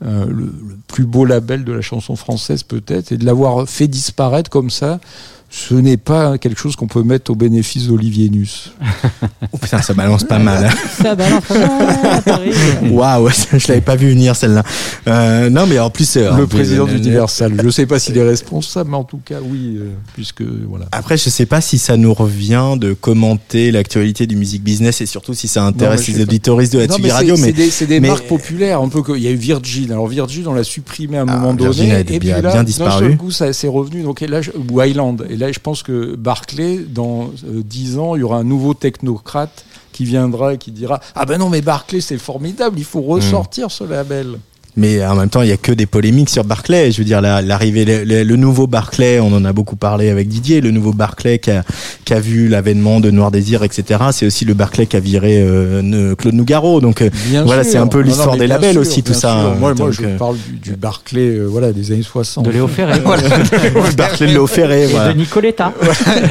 euh, 0.05 0.25
le, 0.25 0.45
le 0.45 0.77
plus 0.87 1.05
beau 1.05 1.25
label 1.25 1.63
de 1.63 1.73
la 1.73 1.81
chanson 1.81 2.15
française 2.15 2.63
peut-être, 2.63 3.11
et 3.11 3.17
de 3.17 3.25
l'avoir 3.25 3.67
fait 3.67 3.87
disparaître 3.87 4.49
comme 4.49 4.69
ça. 4.69 4.99
Ce 5.49 5.73
n'est 5.73 5.97
pas 5.97 6.37
quelque 6.37 6.59
chose 6.59 6.75
qu'on 6.75 6.87
peut 6.87 7.03
mettre 7.03 7.31
au 7.31 7.35
bénéfice 7.35 7.87
d'Olivier 7.87 8.29
Nuss. 8.29 8.73
oh, 9.53 9.57
putain, 9.57 9.81
ça 9.81 9.93
balance 9.93 10.23
pas 10.25 10.39
mal. 10.39 10.65
hein. 10.65 10.69
Ça 11.01 11.15
balance. 11.15 11.43
Waouh, 12.91 13.29
je 13.53 13.67
l'avais 13.69 13.81
pas 13.81 13.95
vu 13.95 14.09
venir 14.09 14.35
celle-là. 14.35 14.63
Euh, 15.07 15.49
non, 15.49 15.65
mais 15.65 15.79
en 15.79 15.89
plus, 15.89 16.17
euh, 16.17 16.35
Le 16.35 16.47
président 16.47 16.85
euh, 16.87 16.91
d'Universal. 16.93 17.53
Je 17.57 17.65
ne 17.65 17.71
sais 17.71 17.85
pas 17.85 17.97
s'il 17.99 18.17
est 18.17 18.23
responsable, 18.27 18.89
mais 18.91 18.97
en 18.97 19.03
tout 19.03 19.19
cas, 19.23 19.37
oui, 19.41 19.77
euh, 19.79 19.89
puisque 20.13 20.41
voilà. 20.41 20.85
Après, 20.91 21.17
je 21.17 21.29
sais 21.29 21.45
pas 21.45 21.61
si 21.61 21.77
ça 21.77 21.97
nous 21.97 22.13
revient 22.13 22.73
de 22.77 22.93
commenter 22.93 23.71
l'actualité 23.71 24.27
du 24.27 24.35
music 24.35 24.63
business 24.63 25.01
et 25.01 25.05
surtout 25.05 25.33
si 25.33 25.47
ça 25.47 25.63
intéresse 25.63 26.07
les 26.07 26.21
auditoristes 26.21 26.73
de 26.73 26.79
la 26.79 26.87
Non, 26.87 26.97
mais 27.01 27.07
c'est- 27.09 27.13
Radio. 27.15 27.35
c'est 27.35 27.41
Mais 27.45 27.51
des, 27.53 27.69
c'est 27.71 27.87
des 27.87 27.99
mais- 27.99 28.09
marques 28.09 28.27
populaires, 28.27 28.81
un 28.81 28.89
peu 28.89 29.01
que 29.01 29.13
il 29.17 29.23
y 29.23 29.27
a 29.27 29.31
eu 29.31 29.35
Virgin. 29.35 29.91
Alors 29.91 30.07
Virgin, 30.07 30.47
on 30.47 30.53
l'a 30.53 30.63
supprimé 30.63 31.17
à 31.17 31.21
un 31.21 31.27
Ah, 31.29 31.37
moment 31.37 31.53
Virgin 31.53 31.83
donné, 31.85 31.95
a 31.95 31.99
et 32.01 32.03
bien- 32.03 32.19
puis 32.19 32.27
là, 32.29 32.41
bien 32.41 32.53
d'un 32.53 32.63
disparu. 32.63 33.05
seul 33.05 33.17
coup, 33.17 33.31
ça 33.31 33.53
c'est 33.53 33.67
revenu. 33.67 34.03
Donc 34.03 34.21
et 34.21 34.27
là, 34.27 34.41
je- 34.41 34.51
ou 34.51 34.81
Island. 34.81 35.25
Et 35.29 35.36
là, 35.37 35.51
je 35.51 35.59
pense 35.59 35.83
que 35.83 36.15
Barclay, 36.15 36.79
dans 36.79 37.25
euh, 37.45 37.61
10 37.63 37.97
ans, 37.99 38.15
il 38.15 38.19
y 38.19 38.23
aura 38.23 38.37
un 38.37 38.43
nouveau 38.43 38.73
technocrate 38.73 39.65
qui 39.93 40.05
viendra 40.05 40.53
et 40.53 40.57
qui 40.57 40.71
dira 40.71 40.99
ah 41.15 41.25
ben 41.25 41.37
non 41.39 41.49
mais 41.49 41.61
Barclay 41.61 42.01
c'est 42.01 42.17
formidable, 42.19 42.77
il 42.77 42.85
faut 42.85 43.01
Hmm. 43.01 43.11
ressortir 43.13 43.71
ce 43.71 43.83
label. 43.83 44.37
Mais 44.79 45.03
en 45.03 45.15
même 45.15 45.27
temps, 45.29 45.41
il 45.41 45.49
y 45.49 45.51
a 45.51 45.57
que 45.57 45.71
des 45.71 45.87
polémiques 45.87 46.29
sur 46.29 46.43
Barclay. 46.43 46.91
Je 46.91 46.99
veux 46.99 47.03
dire, 47.03 47.19
la- 47.19 47.41
l'arrivée, 47.41 47.83
le, 47.83 48.03
le- 48.03 48.23
le 48.23 48.35
nouveau 48.35 48.67
Barclay, 48.67 49.19
on 49.19 49.33
en 49.33 49.43
a 49.43 49.51
beaucoup 49.51 49.75
parlé 49.75 50.09
avec 50.11 50.27
Didier. 50.27 50.61
Le 50.61 50.69
nouveau 50.69 50.93
Barclay 50.93 51.39
qui 51.39 51.49
a, 51.49 51.63
qui 52.05 52.13
a 52.13 52.19
vu 52.19 52.47
l'avènement 52.47 52.99
de 52.99 53.09
Noir 53.09 53.31
Désir, 53.31 53.63
etc. 53.63 53.99
C'est 54.11 54.27
aussi 54.27 54.45
le 54.45 54.53
Barclay 54.53 54.85
qui 54.85 54.95
a 54.95 54.99
viré 54.99 55.41
euh, 55.41 55.81
ne- 55.81 56.13
Claude 56.13 56.35
Nougaro. 56.35 56.79
Donc 56.79 57.01
euh, 57.01 57.09
Bien 57.25 57.43
voilà, 57.43 57.63
sûr. 57.63 57.71
c'est 57.73 57.77
un 57.79 57.87
peu 57.87 58.01
l'histoire 58.01 58.37
des 58.37 58.45
labels 58.47 58.73
sûr, 58.73 58.81
aussi, 58.81 59.01
tout 59.01 59.13
ça. 59.15 59.33
hein. 59.33 59.55
Moi, 59.59 59.73
je 59.91 60.03
euh, 60.05 60.17
parle 60.17 60.35
du, 60.37 60.69
du 60.69 60.75
Barclay, 60.75 61.21
euh, 61.37 61.45
voilà, 61.45 61.71
des 61.73 61.91
années 61.91 62.03
60. 62.03 62.45
De 62.45 62.51
Léo 62.51 62.67
Ferré. 62.67 62.99
le 62.99 63.95
Barclay 63.97 64.27
de 64.27 64.31
Léo 64.33 64.45
Ferré, 64.45 64.83
Et 64.83 64.87
voilà. 64.87 65.13
de 65.13 65.17
Nicoletta. 65.17 65.73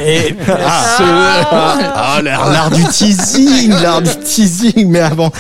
Et 0.06 0.34
ah, 0.48 0.98
ah, 1.96 2.22
l'art 2.22 2.48
l'art 2.52 2.70
du 2.70 2.84
teasing, 2.84 3.70
l'art 3.82 4.02
du 4.02 4.10
teasing. 4.24 4.88
Mais 4.88 5.00
avant, 5.00 5.32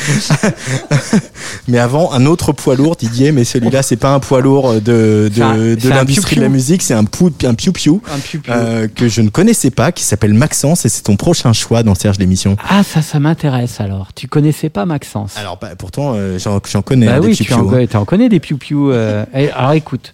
mais 1.68 1.78
avant, 1.78 2.12
un 2.12 2.26
autre 2.26 2.52
poids 2.52 2.74
lourd 2.74 2.95
Didier, 2.98 3.32
mais 3.32 3.44
celui-là, 3.44 3.82
c'est 3.82 3.96
pas 3.96 4.12
un 4.14 4.20
poids 4.20 4.40
lourd 4.40 4.74
de, 4.74 5.30
de, 5.34 5.88
l'industrie 5.88 6.36
de 6.36 6.40
la 6.40 6.48
musique, 6.48 6.82
c'est 6.82 6.94
un 6.94 7.04
pou, 7.04 7.30
un 7.44 7.54
piou 7.54 7.72
piou, 7.72 8.00
Un 8.08 8.52
euh, 8.52 8.88
que 8.88 9.08
je 9.08 9.20
ne 9.22 9.28
connaissais 9.28 9.70
pas, 9.70 9.92
qui 9.92 10.02
s'appelle 10.04 10.34
Maxence, 10.34 10.84
et 10.84 10.88
c'est 10.88 11.02
ton 11.02 11.16
prochain 11.16 11.52
choix 11.52 11.82
dans 11.82 11.94
Serge 11.94 12.18
l'émission. 12.18 12.56
Ah, 12.68 12.82
ça, 12.82 13.02
ça 13.02 13.20
m'intéresse 13.20 13.80
alors. 13.80 14.08
Tu 14.14 14.28
connaissais 14.28 14.68
pas 14.68 14.86
Maxence 14.86 15.36
Alors, 15.36 15.58
bah, 15.60 15.70
pourtant, 15.76 16.12
euh, 16.16 16.38
j'en 16.38 16.82
connais 16.82 17.06
Bah 17.06 17.14
hein, 17.16 17.20
des 17.20 17.28
oui, 17.28 17.36
tu 17.36 17.52
en, 17.52 17.60
hein. 17.66 17.70
connais- 17.70 17.86
tu 17.86 17.96
en 17.96 18.04
connais 18.04 18.28
des 18.28 18.40
piou-piou. 18.40 18.90
euh. 18.92 19.24
Et 19.34 19.50
alors 19.50 19.72
écoute, 19.72 20.12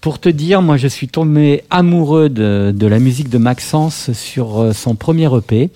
pour 0.00 0.18
te 0.20 0.28
dire, 0.28 0.62
moi 0.62 0.76
je 0.76 0.86
suis 0.88 1.08
tombé 1.08 1.64
amoureux 1.70 2.28
de, 2.28 2.72
de 2.74 2.86
la 2.86 2.98
musique 2.98 3.28
de 3.28 3.38
Maxence 3.38 4.10
sur 4.12 4.60
euh, 4.60 4.72
son 4.72 4.94
premier 4.94 5.28
EP, 5.36 5.70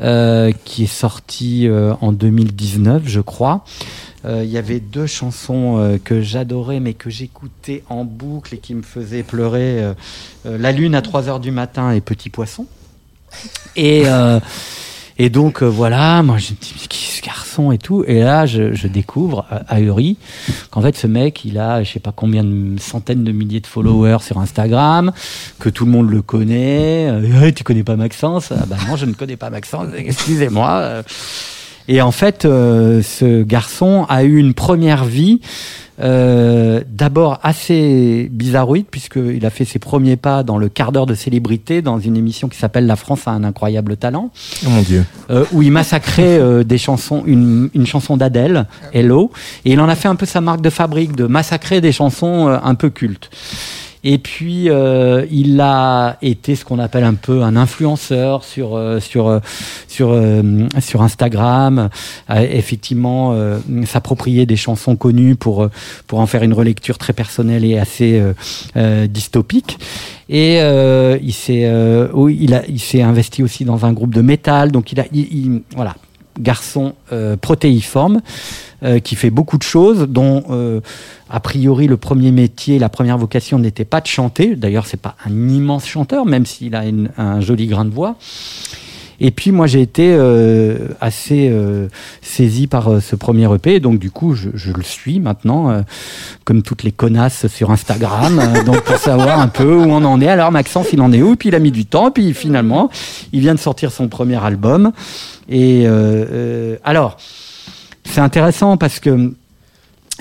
euh, 0.00 0.52
qui 0.64 0.84
est 0.84 0.86
sorti 0.86 1.66
euh, 1.66 1.92
en 2.00 2.12
2019, 2.12 3.02
je 3.06 3.20
crois. 3.20 3.64
Euh, 4.24 4.42
Il 4.44 4.50
y 4.50 4.58
avait 4.58 4.80
deux 4.80 5.06
chansons 5.06 5.78
euh, 5.78 5.98
que 6.02 6.22
j'adorais, 6.22 6.80
mais 6.80 6.94
que 6.94 7.10
j'écoutais 7.10 7.82
en 7.88 8.04
boucle 8.04 8.54
et 8.54 8.58
qui 8.58 8.74
me 8.74 8.82
faisaient 8.82 9.22
pleurer. 9.22 9.92
La 10.44 10.72
Lune 10.72 10.94
à 10.94 11.02
3 11.02 11.28
heures 11.28 11.40
du 11.40 11.50
matin 11.50 11.92
et 11.92 12.00
Petit 12.00 12.30
Poisson. 12.30 12.66
Et, 13.76 14.04
et 15.18 15.30
donc 15.30 15.62
euh, 15.62 15.66
voilà, 15.66 16.22
moi 16.22 16.38
je 16.38 16.52
me 16.52 16.56
dis, 16.60 16.74
mais 16.80 16.86
qui 16.86 17.04
est 17.04 17.16
ce 17.20 17.22
garçon 17.22 17.72
et 17.72 17.78
tout. 17.78 18.04
Et 18.06 18.20
là, 18.20 18.46
je, 18.46 18.72
je 18.72 18.86
découvre, 18.86 19.46
euh, 19.52 19.58
ahuri, 19.68 20.16
qu'en 20.70 20.80
fait 20.80 20.96
ce 20.96 21.06
mec, 21.06 21.44
il 21.44 21.58
a 21.58 21.82
je 21.82 21.92
sais 21.92 22.00
pas 22.00 22.12
combien 22.14 22.44
de 22.44 22.78
centaines 22.78 23.24
de 23.24 23.32
milliers 23.32 23.60
de 23.60 23.66
followers 23.66 24.20
sur 24.20 24.38
Instagram, 24.38 25.12
que 25.58 25.68
tout 25.68 25.84
le 25.84 25.90
monde 25.90 26.08
le 26.10 26.22
connaît. 26.22 27.08
Euh, 27.10 27.50
tu 27.56 27.64
connais 27.64 27.84
pas 27.84 27.96
Maxence? 27.96 28.52
Ah 28.52 28.64
Bah 28.66 28.76
non, 28.88 28.96
je 28.96 29.06
ne 29.06 29.12
connais 29.12 29.36
pas 29.36 29.50
Maxence, 29.50 29.88
excusez-moi. 29.96 31.02
Et 31.88 32.02
en 32.02 32.12
fait, 32.12 32.44
euh, 32.44 33.02
ce 33.02 33.42
garçon 33.42 34.04
a 34.08 34.22
eu 34.24 34.36
une 34.38 34.52
première 34.54 35.04
vie 35.04 35.40
euh, 36.00 36.82
d'abord 36.88 37.40
assez 37.42 38.28
bizarroïde 38.30 38.86
puisqu'il 38.88 39.44
a 39.44 39.50
fait 39.50 39.64
ses 39.64 39.80
premiers 39.80 40.16
pas 40.16 40.44
dans 40.44 40.56
le 40.56 40.68
quart 40.68 40.92
d'heure 40.92 41.06
de 41.06 41.14
célébrité 41.14 41.82
dans 41.82 41.98
une 41.98 42.16
émission 42.16 42.48
qui 42.48 42.56
s'appelle 42.56 42.86
La 42.86 42.94
France 42.94 43.22
a 43.26 43.32
un 43.32 43.42
incroyable 43.42 43.96
talent 43.96 44.30
Oh 44.64 44.70
mon 44.70 44.82
dieu. 44.82 45.04
euh, 45.30 45.44
où 45.52 45.62
il 45.62 45.72
massacrait 45.72 46.38
euh, 46.38 46.62
des 46.62 46.78
chansons, 46.78 47.24
une, 47.26 47.68
une 47.74 47.86
chanson 47.86 48.16
d'Adèle, 48.16 48.66
Hello, 48.92 49.32
et 49.64 49.72
il 49.72 49.80
en 49.80 49.88
a 49.88 49.96
fait 49.96 50.06
un 50.06 50.14
peu 50.14 50.26
sa 50.26 50.40
marque 50.40 50.60
de 50.60 50.70
fabrique 50.70 51.16
de 51.16 51.26
massacrer 51.26 51.80
des 51.80 51.90
chansons 51.90 52.46
un 52.46 52.74
peu 52.76 52.90
cultes. 52.90 53.28
Et 54.04 54.18
puis 54.18 54.70
euh, 54.70 55.26
il 55.30 55.60
a 55.60 56.18
été 56.22 56.54
ce 56.54 56.64
qu'on 56.64 56.78
appelle 56.78 57.04
un 57.04 57.14
peu 57.14 57.42
un 57.42 57.56
influenceur 57.56 58.44
sur 58.44 58.76
euh, 58.76 59.00
sur 59.00 59.26
euh, 59.28 59.40
sur 59.88 60.16
sur 60.78 61.02
Instagram, 61.02 61.88
a 62.28 62.44
effectivement 62.44 63.34
s'approprier 63.86 64.46
des 64.46 64.56
chansons 64.56 64.96
connues 64.96 65.34
pour 65.36 65.68
pour 66.06 66.20
en 66.20 66.26
faire 66.26 66.42
une 66.42 66.52
relecture 66.52 66.98
très 66.98 67.12
personnelle 67.12 67.64
et 67.64 67.78
assez 67.78 68.22
dystopique. 69.08 69.78
Et 70.28 70.58
il 70.58 71.32
s'est 71.32 71.70
il 72.28 72.62
il 72.68 73.02
investi 73.02 73.42
aussi 73.42 73.64
dans 73.64 73.84
un 73.84 73.92
groupe 73.92 74.14
de 74.14 74.22
métal, 74.22 74.70
donc 74.72 74.92
il 74.92 75.00
a 75.00 75.04
il- 75.12 75.28
il- 75.32 75.62
voilà 75.74 75.94
garçon 76.38 76.94
euh, 77.12 77.36
protéiforme 77.36 78.20
euh, 78.82 79.00
qui 79.00 79.16
fait 79.16 79.30
beaucoup 79.30 79.58
de 79.58 79.62
choses, 79.62 80.06
dont 80.08 80.44
euh, 80.50 80.80
a 81.30 81.40
priori 81.40 81.86
le 81.86 81.96
premier 81.96 82.30
métier, 82.30 82.78
la 82.78 82.88
première 82.88 83.18
vocation 83.18 83.58
n'était 83.58 83.84
pas 83.84 84.00
de 84.00 84.06
chanter. 84.06 84.56
D'ailleurs, 84.56 84.86
c'est 84.86 85.00
pas 85.00 85.16
un 85.26 85.48
immense 85.48 85.86
chanteur, 85.86 86.26
même 86.26 86.46
s'il 86.46 86.74
a 86.74 86.84
un 87.16 87.40
joli 87.40 87.66
grain 87.66 87.84
de 87.84 87.90
voix. 87.90 88.16
Et 89.20 89.30
puis 89.30 89.50
moi 89.50 89.66
j'ai 89.66 89.80
été 89.80 90.14
euh, 90.14 90.88
assez 91.00 91.48
euh, 91.50 91.88
saisi 92.22 92.66
par 92.66 92.88
euh, 92.88 93.00
ce 93.00 93.16
premier 93.16 93.52
EP, 93.52 93.80
donc 93.80 93.98
du 93.98 94.10
coup 94.10 94.34
je, 94.34 94.50
je 94.54 94.72
le 94.72 94.82
suis 94.82 95.18
maintenant, 95.18 95.70
euh, 95.70 95.80
comme 96.44 96.62
toutes 96.62 96.84
les 96.84 96.92
connasses 96.92 97.48
sur 97.48 97.70
Instagram, 97.70 98.38
euh, 98.38 98.62
donc 98.66 98.82
pour 98.82 98.96
savoir 98.96 99.40
un 99.40 99.48
peu 99.48 99.74
où 99.74 99.90
on 99.90 100.04
en 100.04 100.20
est. 100.20 100.28
Alors 100.28 100.52
Maxence 100.52 100.88
il 100.92 101.00
en 101.00 101.12
est 101.12 101.22
où? 101.22 101.34
Puis 101.34 101.48
il 101.48 101.54
a 101.54 101.58
mis 101.58 101.72
du 101.72 101.84
temps, 101.84 102.10
puis 102.10 102.32
finalement 102.32 102.90
il 103.32 103.40
vient 103.40 103.54
de 103.54 103.60
sortir 103.60 103.90
son 103.90 104.08
premier 104.08 104.42
album. 104.42 104.92
Et 105.48 105.86
alors 106.84 107.16
c'est 108.04 108.20
intéressant 108.20 108.76
parce 108.76 109.00
que 109.00 109.32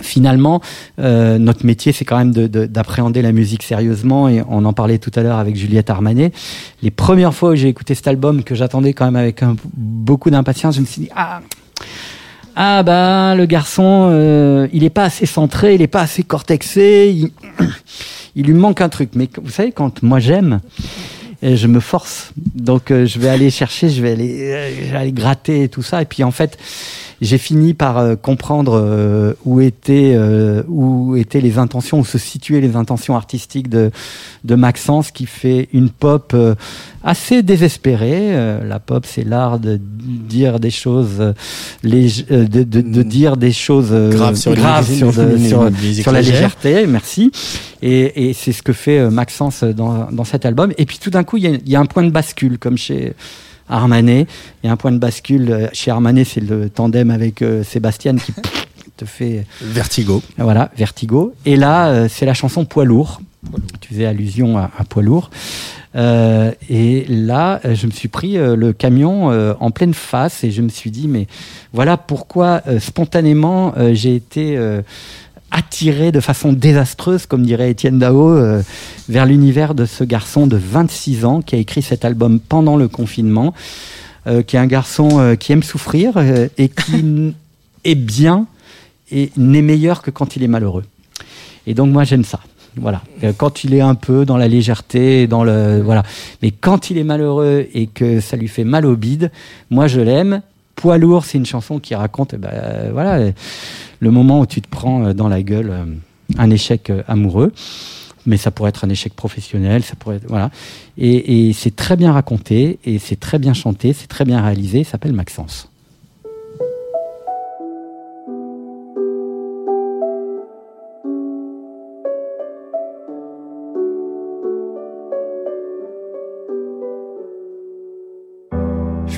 finalement, 0.01 0.61
euh, 0.99 1.37
notre 1.37 1.65
métier, 1.65 1.91
c'est 1.91 2.05
quand 2.05 2.17
même 2.17 2.31
de- 2.31 2.47
de- 2.47 2.65
d'appréhender 2.65 3.21
la 3.21 3.31
musique 3.31 3.63
sérieusement. 3.63 4.29
Et 4.29 4.41
on 4.49 4.63
en 4.65 4.73
parlait 4.73 4.97
tout 4.99 5.11
à 5.15 5.23
l'heure 5.23 5.37
avec 5.39 5.55
Juliette 5.55 5.89
Armanet. 5.89 6.31
Les 6.83 6.91
premières 6.91 7.33
fois 7.33 7.51
où 7.51 7.55
j'ai 7.55 7.67
écouté 7.69 7.95
cet 7.95 8.07
album, 8.07 8.43
que 8.43 8.55
j'attendais 8.55 8.93
quand 8.93 9.05
même 9.05 9.15
avec 9.15 9.41
beaucoup 9.75 10.29
d'impatience, 10.29 10.75
je 10.75 10.81
me 10.81 10.85
suis 10.85 11.01
dit, 11.03 11.09
ah, 11.15 11.41
ah 12.55 12.83
bah 12.83 13.35
le 13.35 13.45
garçon, 13.45 14.09
euh, 14.11 14.67
il 14.73 14.83
est 14.83 14.89
pas 14.89 15.03
assez 15.03 15.25
centré, 15.25 15.75
il 15.75 15.81
est 15.81 15.87
pas 15.87 16.01
assez 16.01 16.23
cortexé, 16.23 17.13
il, 17.15 17.31
il 18.35 18.45
lui 18.45 18.53
manque 18.53 18.81
un 18.81 18.89
truc. 18.89 19.11
Mais 19.15 19.29
vous 19.41 19.51
savez, 19.51 19.71
quand 19.71 20.01
moi 20.03 20.19
j'aime, 20.19 20.59
euh, 21.43 21.55
je 21.55 21.67
me 21.67 21.79
force. 21.79 22.31
Donc 22.55 22.89
euh, 22.89 23.05
je 23.05 23.19
vais 23.19 23.29
aller 23.29 23.51
chercher, 23.51 23.89
je 23.89 24.01
vais 24.01 24.11
aller, 24.11 24.37
euh, 24.41 24.97
aller 24.99 25.11
gratter 25.11 25.63
et 25.63 25.69
tout 25.69 25.83
ça. 25.83 26.01
Et 26.01 26.05
puis 26.05 26.23
en 26.23 26.31
fait, 26.31 26.57
j'ai 27.21 27.37
fini 27.37 27.73
par 27.73 27.97
euh, 27.97 28.15
comprendre 28.15 28.73
euh, 28.79 29.33
où 29.45 29.59
étaient 29.61 30.13
euh, 30.15 30.61
où 30.67 31.15
étaient 31.15 31.41
les 31.41 31.57
intentions, 31.57 31.99
où 31.99 32.05
se 32.05 32.17
situaient 32.17 32.61
les 32.61 32.75
intentions 32.75 33.15
artistiques 33.15 33.69
de 33.69 33.91
de 34.43 34.55
Maxence, 34.55 35.11
qui 35.11 35.25
fait 35.25 35.67
une 35.73 35.89
pop 35.89 36.35
assez 37.03 37.43
désespérée. 37.43 38.33
La 38.63 38.79
pop, 38.79 39.05
c'est 39.07 39.23
l'art 39.23 39.59
de 39.59 39.79
dire 39.81 40.59
des 40.59 40.69
choses, 40.69 41.19
euh, 41.19 41.33
de, 41.83 42.63
de, 42.63 42.81
de 42.81 43.03
dire 43.03 43.35
des 43.37 43.51
choses 43.51 43.87
sur 44.35 44.51
les 44.51 44.57
graves 44.57 44.91
sur, 44.91 45.11
de- 45.13 45.35
les 45.35 45.47
sur, 45.49 45.71
musiques 45.71 46.03
sur 46.03 46.11
la 46.11 46.21
légèreté. 46.21 46.85
Merci. 46.87 47.31
Et, 47.81 48.29
et 48.29 48.33
c'est 48.33 48.51
ce 48.51 48.61
que 48.63 48.73
fait 48.73 49.09
Maxence 49.09 49.63
dans, 49.63 50.07
dans 50.11 50.23
cet 50.23 50.45
album. 50.45 50.71
Et 50.77 50.85
puis 50.85 50.97
tout 50.99 51.09
d'un 51.09 51.23
coup, 51.23 51.37
il 51.37 51.43
y, 51.43 51.47
a- 51.47 51.51
il 51.65 51.69
y 51.69 51.75
a 51.75 51.79
un 51.79 51.85
point 51.85 52.03
de 52.03 52.09
bascule, 52.11 52.57
comme 52.57 52.77
chez 52.77 53.13
Armanet. 53.69 54.27
Il 54.63 54.67
y 54.67 54.69
a 54.69 54.73
un 54.73 54.77
point 54.77 54.91
de 54.91 54.97
bascule 54.97 55.51
euh, 55.51 55.67
chez 55.73 55.91
Armanet, 55.91 56.23
c'est 56.23 56.41
le 56.41 56.69
tandem 56.69 57.11
avec 57.11 57.41
euh, 57.41 57.63
Sébastien 57.63 58.15
qui 58.15 58.33
te 58.97 59.05
fait 59.05 59.45
Vertigo. 59.61 60.21
voilà, 60.37 60.71
Vertigo. 60.75 61.33
Et 61.45 61.55
là, 61.55 61.87
euh, 61.89 62.07
c'est 62.09 62.25
la 62.25 62.33
chanson 62.33 62.65
Poids 62.65 62.85
lourd. 62.85 63.21
Tu 63.81 63.89
faisais 63.89 64.05
allusion 64.05 64.57
à, 64.57 64.71
à 64.77 64.83
Poids 64.83 65.03
lourd. 65.03 65.29
Euh, 65.95 66.51
et 66.69 67.05
là, 67.07 67.59
euh, 67.65 67.73
je 67.73 67.87
me 67.87 67.91
suis 67.91 68.07
pris 68.07 68.37
euh, 68.37 68.55
le 68.55 68.73
camion 68.73 69.31
euh, 69.31 69.53
en 69.59 69.71
pleine 69.71 69.93
face 69.93 70.43
et 70.43 70.51
je 70.51 70.61
me 70.61 70.69
suis 70.69 70.91
dit, 70.91 71.07
mais 71.07 71.27
voilà 71.73 71.97
pourquoi 71.97 72.61
euh, 72.67 72.79
spontanément 72.79 73.73
euh, 73.77 73.93
j'ai 73.93 74.15
été 74.15 74.57
euh, 74.57 74.81
attiré 75.51 76.11
de 76.11 76.19
façon 76.19 76.53
désastreuse, 76.53 77.25
comme 77.25 77.45
dirait 77.45 77.71
Étienne 77.71 77.99
Dao, 77.99 78.29
euh, 78.29 78.61
vers 79.09 79.25
l'univers 79.25 79.75
de 79.75 79.85
ce 79.85 80.03
garçon 80.03 80.47
de 80.47 80.57
26 80.57 81.25
ans 81.25 81.41
qui 81.41 81.55
a 81.55 81.57
écrit 81.57 81.81
cet 81.81 82.05
album 82.05 82.39
pendant 82.39 82.75
le 82.75 82.87
confinement, 82.87 83.53
euh, 84.27 84.43
qui 84.43 84.55
est 84.55 84.59
un 84.59 84.67
garçon 84.67 85.19
euh, 85.19 85.35
qui 85.35 85.53
aime 85.53 85.63
souffrir 85.63 86.17
et 86.17 86.69
qui 86.69 87.33
est 87.83 87.95
bien 87.95 88.47
et 89.11 89.31
n'est 89.37 89.61
meilleur 89.61 90.01
que 90.01 90.11
quand 90.11 90.35
il 90.35 90.43
est 90.43 90.49
malheureux. 90.49 90.83
Et 91.65 91.73
donc 91.73 91.91
moi 91.91 92.03
j'aime 92.03 92.23
ça. 92.23 92.39
Voilà. 92.75 93.01
Quand 93.37 93.63
il 93.63 93.73
est 93.73 93.81
un 93.81 93.95
peu 93.95 94.23
dans 94.23 94.37
la 94.37 94.47
légèreté, 94.47 95.25
dans 95.25 95.43
le 95.43 95.81
voilà. 95.81 96.03
Mais 96.43 96.51
quand 96.51 96.91
il 96.91 96.99
est 96.99 97.03
malheureux 97.03 97.67
et 97.73 97.87
que 97.87 98.19
ça 98.19 98.37
lui 98.37 98.47
fait 98.47 98.65
mal 98.65 98.85
au 98.85 98.95
bide, 98.95 99.31
moi 99.71 99.87
je 99.87 99.99
l'aime. 99.99 100.41
Poids 100.77 100.99
lourd, 100.99 101.25
c'est 101.25 101.39
une 101.39 101.45
chanson 101.47 101.79
qui 101.79 101.95
raconte, 101.95 102.35
euh, 102.35 102.91
voilà, 102.93 103.31
le 103.99 104.11
moment 104.11 104.41
où 104.41 104.45
tu 104.45 104.61
te 104.61 104.69
prends 104.69 105.05
euh, 105.05 105.13
dans 105.13 105.27
la 105.27 105.41
gueule 105.41 105.71
euh, 105.71 105.85
un 106.37 106.49
échec 106.51 106.91
amoureux. 107.07 107.51
Mais 108.27 108.37
ça 108.37 108.51
pourrait 108.51 108.69
être 108.69 108.85
un 108.85 108.89
échec 108.89 109.15
professionnel, 109.15 109.83
ça 109.83 109.95
pourrait 109.95 110.17
être, 110.17 110.27
voilà. 110.27 110.51
Et, 110.97 111.47
et 111.47 111.53
c'est 111.53 111.75
très 111.75 111.95
bien 111.95 112.11
raconté, 112.11 112.77
et 112.85 112.99
c'est 112.99 113.19
très 113.19 113.39
bien 113.39 113.55
chanté, 113.55 113.91
c'est 113.91 114.07
très 114.07 114.23
bien 114.23 114.39
réalisé. 114.39 114.83
Ça 114.83 114.91
s'appelle 114.91 115.13
Maxence. 115.13 115.67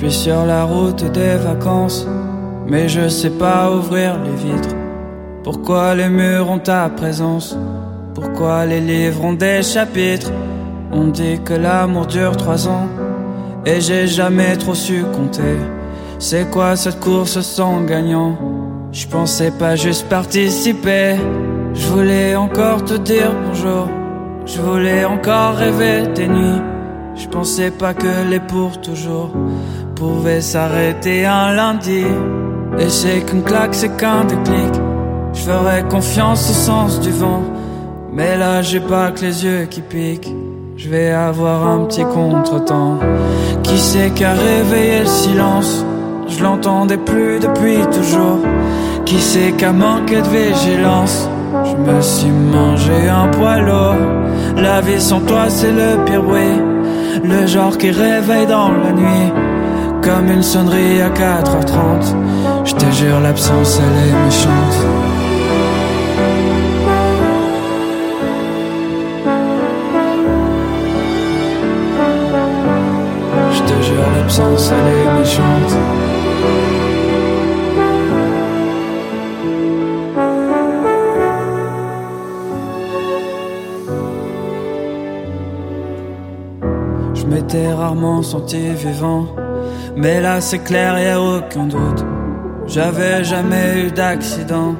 Suis 0.00 0.12
sur 0.12 0.46
la 0.46 0.64
route 0.64 1.04
des 1.12 1.36
vacances, 1.36 2.06
mais 2.66 2.88
je 2.88 3.06
sais 3.08 3.28
pas 3.28 3.70
ouvrir 3.70 4.18
les 4.24 4.34
vitres. 4.50 4.74
Pourquoi 5.44 5.94
les 5.94 6.08
murs 6.08 6.50
ont 6.50 6.58
ta 6.58 6.88
présence? 6.88 7.54
Pourquoi 8.14 8.64
les 8.64 8.80
livres 8.80 9.22
ont 9.22 9.34
des 9.34 9.62
chapitres? 9.62 10.32
On 10.90 11.08
dit 11.08 11.38
que 11.44 11.52
l'amour 11.52 12.06
dure 12.06 12.34
trois 12.34 12.66
ans, 12.66 12.88
et 13.66 13.82
j'ai 13.82 14.06
jamais 14.06 14.56
trop 14.56 14.74
su 14.74 15.04
compter. 15.14 15.58
C'est 16.18 16.50
quoi 16.50 16.76
cette 16.76 17.00
course 17.00 17.38
sans 17.40 17.82
gagnant? 17.82 18.38
Je 18.92 19.06
pensais 19.06 19.50
pas 19.50 19.76
juste 19.76 20.08
participer. 20.08 21.16
Je 21.74 21.86
voulais 21.88 22.36
encore 22.36 22.86
te 22.86 22.94
dire 22.94 23.32
bonjour. 23.46 23.86
Je 24.46 24.62
voulais 24.62 25.04
encore 25.04 25.56
rêver 25.56 26.10
tes 26.14 26.26
nuits. 26.26 26.62
Je 27.16 27.28
pensais 27.28 27.70
pas 27.70 27.92
que 27.92 28.30
les 28.30 28.40
pour 28.40 28.80
toujours 28.80 29.32
pouvaient 30.00 30.40
s'arrêter 30.40 31.26
un 31.26 31.52
lundi. 31.52 32.04
Et 32.78 32.88
c'est 32.88 33.20
qu'une 33.26 33.42
claque, 33.42 33.74
c'est 33.74 33.94
qu'un 33.98 34.24
déclic. 34.24 34.74
Je 35.34 35.42
ferai 35.42 35.82
confiance 35.90 36.48
au 36.48 36.54
sens 36.54 37.00
du 37.00 37.10
vent. 37.10 37.42
Mais 38.10 38.38
là, 38.38 38.62
j'ai 38.62 38.80
pas 38.80 39.10
que 39.10 39.20
les 39.20 39.44
yeux 39.44 39.66
qui 39.68 39.82
piquent. 39.82 40.34
Je 40.78 40.88
vais 40.88 41.10
avoir 41.10 41.66
un 41.66 41.84
petit 41.84 42.04
contretemps. 42.04 42.98
Qui 43.62 43.78
sait 43.78 44.10
qu'a 44.14 44.32
réveillé 44.32 45.00
le 45.00 45.06
silence? 45.06 45.84
Je 46.28 46.42
l'entendais 46.42 47.02
plus 47.10 47.38
depuis 47.38 47.82
toujours. 47.92 48.38
Qui 49.04 49.20
sait 49.20 49.52
qu'a 49.58 49.72
manqué 49.72 50.22
de 50.22 50.28
vigilance? 50.28 51.28
Je 51.68 51.76
me 51.76 52.00
suis 52.00 52.34
mangé 52.56 53.08
un 53.22 53.28
poids 53.28 53.58
lourd. 53.58 54.02
La 54.56 54.80
vie 54.80 55.00
sans 55.00 55.20
toi, 55.20 55.44
c'est 55.48 55.72
le 55.72 56.02
pire 56.06 56.22
bruit. 56.22 56.58
Le 57.22 57.46
genre 57.46 57.76
qui 57.76 57.90
réveille 57.90 58.46
dans 58.46 58.72
la 58.72 58.92
nuit. 58.92 59.49
Comme 60.02 60.30
une 60.30 60.42
sonnerie 60.42 61.00
à 61.02 61.10
4h30. 61.10 62.14
Je 62.64 62.74
te 62.74 62.90
jure, 62.92 63.20
l'absence, 63.20 63.78
elle 63.78 64.08
est 64.08 64.24
méchante. 64.24 64.78
Je 73.52 73.62
te 73.62 73.82
jure, 73.82 74.10
l'absence, 74.16 74.72
elle 74.72 74.88
est 74.92 75.18
méchante. 75.18 75.72
Je 87.14 87.24
m'étais 87.26 87.72
rarement 87.72 88.22
senti 88.22 88.70
vivant, 88.74 89.26
mais 89.96 90.20
là 90.20 90.40
c'est 90.40 90.60
clair, 90.60 90.98
y 90.98 91.08
a 91.08 91.20
aucun 91.20 91.64
doute. 91.64 92.04
J'avais 92.66 93.24
jamais 93.24 93.82
eu 93.84 93.90
d'accident, 93.90 94.74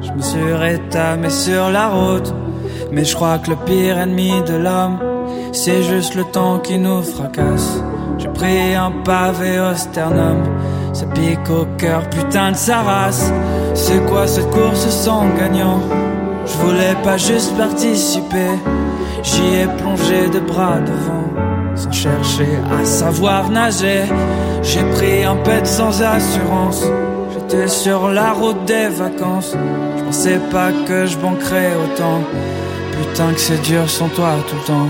je 0.00 0.10
me 0.12 0.22
suis 0.22 0.52
rétamé 0.52 1.30
sur 1.30 1.70
la 1.70 1.88
route. 1.88 2.34
Mais 2.92 3.04
je 3.04 3.14
crois 3.14 3.38
que 3.38 3.50
le 3.50 3.56
pire 3.56 3.98
ennemi 3.98 4.32
de 4.46 4.54
l'homme, 4.54 4.98
c'est 5.52 5.82
juste 5.82 6.14
le 6.14 6.24
temps 6.24 6.58
qui 6.58 6.78
nous 6.78 7.02
fracasse. 7.02 7.82
J'ai 8.18 8.28
pris 8.28 8.74
un 8.74 8.92
pavé 9.04 9.58
au 9.58 9.74
sternum, 9.74 10.42
ça 10.92 11.06
pique 11.06 11.50
au 11.50 11.66
cœur, 11.76 12.08
putain 12.08 12.52
de 12.52 12.56
sa 12.56 12.82
race. 12.82 13.32
C'est 13.74 14.04
quoi 14.06 14.26
cette 14.26 14.50
course 14.50 14.88
sans 14.88 15.24
gagnant? 15.38 15.80
Je 16.46 16.56
voulais 16.58 16.94
pas 17.02 17.16
juste 17.16 17.56
participer, 17.56 18.52
j'y 19.22 19.62
ai 19.62 19.66
plongé 19.78 20.28
de 20.28 20.40
bras 20.40 20.78
devant, 20.78 21.23
sans 21.76 21.92
chercher 21.92 22.48
à 22.80 22.84
savoir 22.84 23.50
nager. 23.50 24.02
J'ai 24.62 24.84
pris 24.96 25.24
un 25.24 25.36
pet 25.36 25.66
sans 25.66 26.02
assurance, 26.02 26.84
j'étais 27.32 27.68
sur 27.68 28.08
la 28.08 28.32
route 28.32 28.64
des 28.64 28.88
vacances. 28.88 29.54
Je 29.98 30.02
pensais 30.04 30.40
pas 30.50 30.70
que 30.86 31.06
je 31.06 31.18
manquerais 31.18 31.72
autant. 31.84 32.20
Putain 32.92 33.32
que 33.32 33.40
c'est 33.40 33.62
dur 33.62 33.88
sans 33.88 34.08
toi 34.08 34.32
tout 34.48 34.56
le 34.56 34.66
temps. 34.66 34.88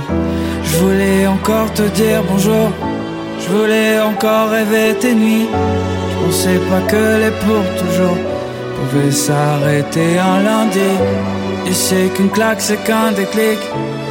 Je 0.63 0.77
voulais 0.77 1.27
encore 1.27 1.73
te 1.73 1.83
dire 1.83 2.23
bonjour. 2.31 2.71
Je 3.41 3.49
voulais 3.49 4.01
encore 4.01 4.51
rêver 4.51 4.95
tes 5.01 5.15
nuits. 5.15 5.49
Je 5.51 6.27
pensais 6.27 6.59
pas 6.71 6.81
que 6.91 7.03
les 7.23 7.35
pour 7.45 7.65
toujours 7.83 8.17
pouvaient 8.77 9.11
s'arrêter 9.11 10.19
un 10.19 10.43
lundi. 10.43 10.93
Et 11.67 11.73
c'est 11.73 12.09
qu'une 12.15 12.31
claque, 12.31 12.61
c'est 12.61 12.83
qu'un 12.85 13.13
déclic. 13.13 13.59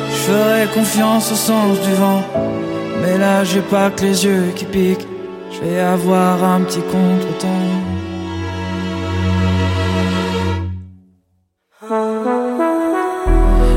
Je 0.09 0.15
ferai 0.15 0.67
confiance 0.73 1.31
au 1.31 1.35
sens 1.35 1.79
du 1.81 1.93
vent. 1.95 2.23
Mais 3.03 3.17
là, 3.17 3.43
j'ai 3.43 3.59
pas 3.59 3.89
que 3.89 4.01
les 4.03 4.23
yeux 4.23 4.53
qui 4.55 4.63
piquent. 4.63 5.05
Je 5.51 5.59
vais 5.59 5.81
avoir 5.81 6.41
un 6.41 6.61
petit 6.61 6.79
contre-temps. 6.79 7.47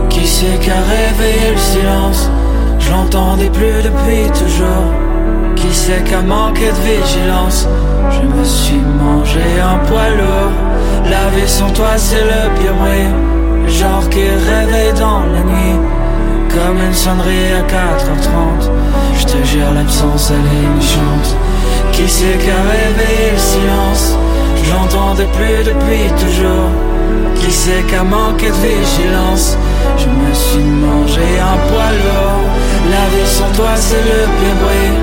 Qui 0.09 0.27
c'est 0.27 0.59
qui 0.61 0.71
a 0.71 0.83
réveillé 0.99 1.51
le 1.51 1.57
silence? 1.57 2.31
Je 2.79 2.91
l'entendais 2.93 3.51
plus 3.51 3.83
depuis 3.83 4.31
toujours. 4.31 4.87
Qui 5.57 5.75
c'est 5.75 6.05
qui 6.05 6.15
a 6.15 6.23
manqué 6.23 6.67
de 6.67 6.81
vigilance? 6.89 7.67
Je 8.13 8.23
me 8.29 8.45
suis 8.45 8.85
mangé 9.05 9.47
un 9.61 9.79
poids 9.87 10.11
lourd. 10.11 10.53
La 11.11 11.29
vie 11.35 11.49
sans 11.49 11.75
c'est 11.97 12.23
le 12.33 12.43
pire 12.57 12.75
bruit. 12.75 13.75
Genre 13.77 14.09
qui 14.09 14.23
réveille 14.23 14.93
dans 14.93 15.25
la 15.35 15.43
nuit. 15.43 15.81
Comme 16.49 16.79
une 16.79 16.95
sonnerie 16.95 17.53
à 17.53 17.63
4h30. 17.63 18.71
Je 19.27 19.33
te 19.33 19.45
jure 19.45 19.73
l'absence 19.75 20.31
elle 20.31 20.37
est 20.37 20.69
méchante. 20.77 21.37
Qui 21.93 22.09
c'est 22.09 22.39
qui 22.39 22.51
a 22.51 22.63
réveillé 22.63 23.33
le 23.33 23.39
silence? 23.39 24.17
Je 24.63 24.71
l'entendais 24.73 25.27
plus 25.37 25.65
depuis 25.65 26.07
toujours. 26.15 26.71
Qui 27.35 27.51
c'est 27.51 27.83
qui 27.89 27.95
a 27.97 28.05
manqué 28.05 28.49
de 28.49 28.55
vigilance? 28.55 29.57
Je 29.99 30.07
me 30.07 30.33
suis 30.33 30.63
mangé 30.63 31.27
un 31.41 31.59
poids 31.69 31.93
lourd. 32.03 32.47
La 32.91 33.05
vie 33.13 33.27
sans 33.27 33.51
toi 33.57 33.73
c'est 33.75 34.05
le 34.11 34.21
pire 34.39 34.59
bruit. 34.63 34.95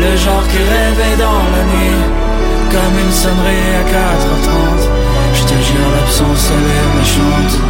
Le 0.00 0.16
genre 0.16 0.46
qui 0.50 0.58
réveille 0.58 1.18
dans 1.18 1.42
la 1.54 1.62
nuit. 1.72 2.26
Comme 2.70 2.98
une 2.98 3.12
sonnerie 3.12 3.72
à 3.78 3.84
4h30 3.90 4.88
Je 5.34 5.42
te 5.42 5.54
jure 5.66 5.90
l'absence 5.96 6.50
elle 6.52 6.66
est 6.76 6.98
méchante 6.98 7.60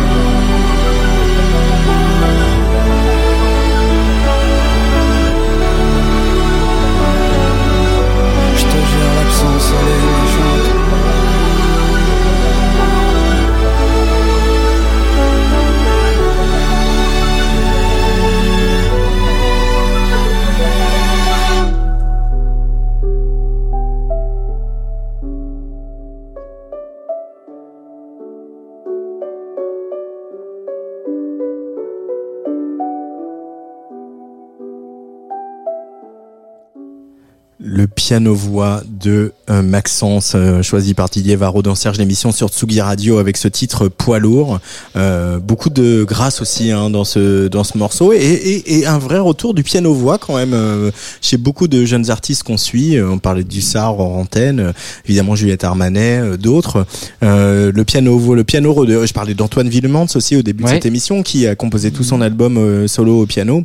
piano-voix 37.97 38.82
de 38.89 39.32
euh, 39.51 39.62
Maxence, 39.62 40.35
euh, 40.36 40.62
choisi 40.62 40.94
par 40.94 41.09
Didier 41.09 41.35
Varro 41.35 41.62
dans 41.62 41.74
Serge 41.74 41.98
l'émission 41.98 42.31
sur 42.31 42.51
Tsugi 42.51 42.81
Radio 42.81 43.18
avec 43.18 43.36
ce 43.39 43.48
titre 43.48 43.89
Poids 43.89 44.18
lourd. 44.20 44.60
Euh, 44.94 45.39
beaucoup 45.39 45.70
de 45.70 46.05
grâce 46.05 46.40
aussi 46.40 46.70
hein, 46.70 46.90
dans 46.90 47.05
ce 47.05 47.48
dans 47.48 47.64
ce 47.64 47.78
morceau 47.78 48.12
et, 48.12 48.18
et, 48.18 48.78
et 48.78 48.86
un 48.86 48.98
vrai 48.98 49.18
retour 49.18 49.55
du 49.55 49.62
piano-voix 49.62 50.18
quand 50.18 50.36
même 50.36 50.52
euh, 50.52 50.90
chez 51.20 51.39
beaucoup 51.39 51.66
de 51.68 51.85
jeunes 51.85 52.10
artistes 52.10 52.44
qu'on 52.44 52.59
suit. 52.59 52.97
Euh, 52.97 53.10
On 53.10 53.18
parlait 53.18 53.44
du 53.44 53.62
Sar 53.62 53.98
en 53.98 54.20
antenne, 54.20 54.73
évidemment 55.06 55.35
Juliette 55.35 55.64
Armanet, 55.64 56.36
d'autres. 56.39 56.86
Euh, 57.23 57.73
le 57.74 57.85
piano 57.85 58.35
le 58.35 58.44
piano 58.44 58.86
je 58.86 59.12
parlais 59.12 59.35
d'Antoine 59.35 59.68
Villemans 59.68 60.06
aussi 60.14 60.36
au 60.36 60.43
début 60.43 60.64
de 60.64 60.68
cette 60.68 60.86
émission 60.86 61.23
qui 61.23 61.47
a 61.47 61.55
composé 61.55 61.90
tout 61.90 62.05
son 62.05 62.20
album 62.20 62.86
solo 62.86 63.23
au 63.23 63.27
piano. 63.27 63.64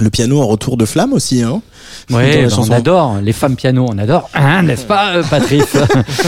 Le 0.00 0.10
piano 0.10 0.40
en 0.40 0.46
retour 0.46 0.76
de 0.76 0.84
flamme 0.84 1.12
aussi, 1.12 1.42
hein. 1.42 1.60
Ouais, 2.10 2.46
bah, 2.46 2.54
on 2.58 2.70
adore 2.70 3.16
les 3.22 3.32
femmes 3.32 3.56
piano, 3.56 3.86
on 3.88 3.98
adore, 3.98 4.30
hein, 4.34 4.62
n'est-ce 4.62 4.84
pas, 4.84 5.16
euh, 5.16 5.22
Patrice 5.28 5.76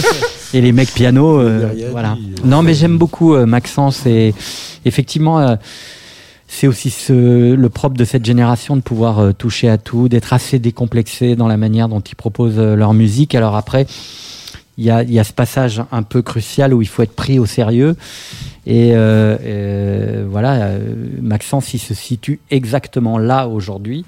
Et 0.55 0.61
les 0.61 0.73
mecs 0.73 0.93
piano, 0.93 1.39
euh, 1.39 1.69
voilà. 1.93 2.17
Non, 2.45 2.63
mais 2.63 2.75
j'aime 2.75 2.99
beaucoup 2.99 3.35
euh, 3.35 3.47
Maxence 3.47 4.05
et 4.07 4.35
effectivement. 4.85 5.39
euh, 5.41 5.57
c'est 6.53 6.67
aussi 6.67 6.91
ce, 6.91 7.55
le 7.55 7.69
propre 7.69 7.97
de 7.97 8.05
cette 8.05 8.25
génération 8.25 8.75
de 8.75 8.81
pouvoir 8.81 9.21
euh, 9.21 9.33
toucher 9.33 9.69
à 9.69 9.79
tout, 9.79 10.09
d'être 10.09 10.33
assez 10.33 10.59
décomplexé 10.59 11.37
dans 11.37 11.47
la 11.47 11.57
manière 11.57 11.89
dont 11.89 12.01
ils 12.01 12.17
proposent 12.17 12.59
euh, 12.59 12.75
leur 12.75 12.93
musique. 12.93 13.37
Alors 13.37 13.55
après, 13.55 13.87
il 14.81 14.87
y 14.87 14.91
a, 14.91 15.03
y 15.03 15.19
a 15.19 15.25
ce 15.25 15.35
passage 15.35 15.83
un 15.93 16.03
peu 16.03 16.23
crucial 16.23 16.73
où 16.73 16.81
il 16.81 16.89
faut 16.89 17.03
être 17.03 17.15
pris 17.15 17.39
au 17.39 17.45
sérieux. 17.45 17.97
Et 18.67 18.93
euh, 18.95 19.37
euh, 19.43 20.27
voilà, 20.29 20.71
Maxence, 21.21 21.75
il 21.75 21.79
se 21.79 21.93
situe 21.93 22.41
exactement 22.51 23.19
là 23.19 23.47
aujourd'hui. 23.47 24.07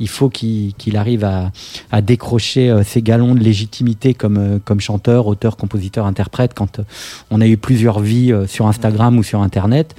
Il 0.00 0.08
faut 0.08 0.30
qu'il 0.30 0.96
arrive 0.96 1.24
à, 1.24 1.52
à 1.90 2.00
décrocher 2.00 2.70
euh, 2.70 2.82
ses 2.84 3.02
galons 3.02 3.34
de 3.34 3.40
légitimité 3.40 4.14
comme, 4.14 4.38
euh, 4.38 4.58
comme 4.64 4.80
chanteur, 4.80 5.26
auteur, 5.26 5.58
compositeur, 5.58 6.06
interprète, 6.06 6.54
quand 6.54 6.78
euh, 6.78 6.84
on 7.30 7.42
a 7.42 7.46
eu 7.46 7.58
plusieurs 7.58 8.00
vies 8.00 8.32
sur 8.46 8.66
Instagram 8.66 9.18
ou 9.18 9.22
sur 9.22 9.42
Internet. 9.42 9.94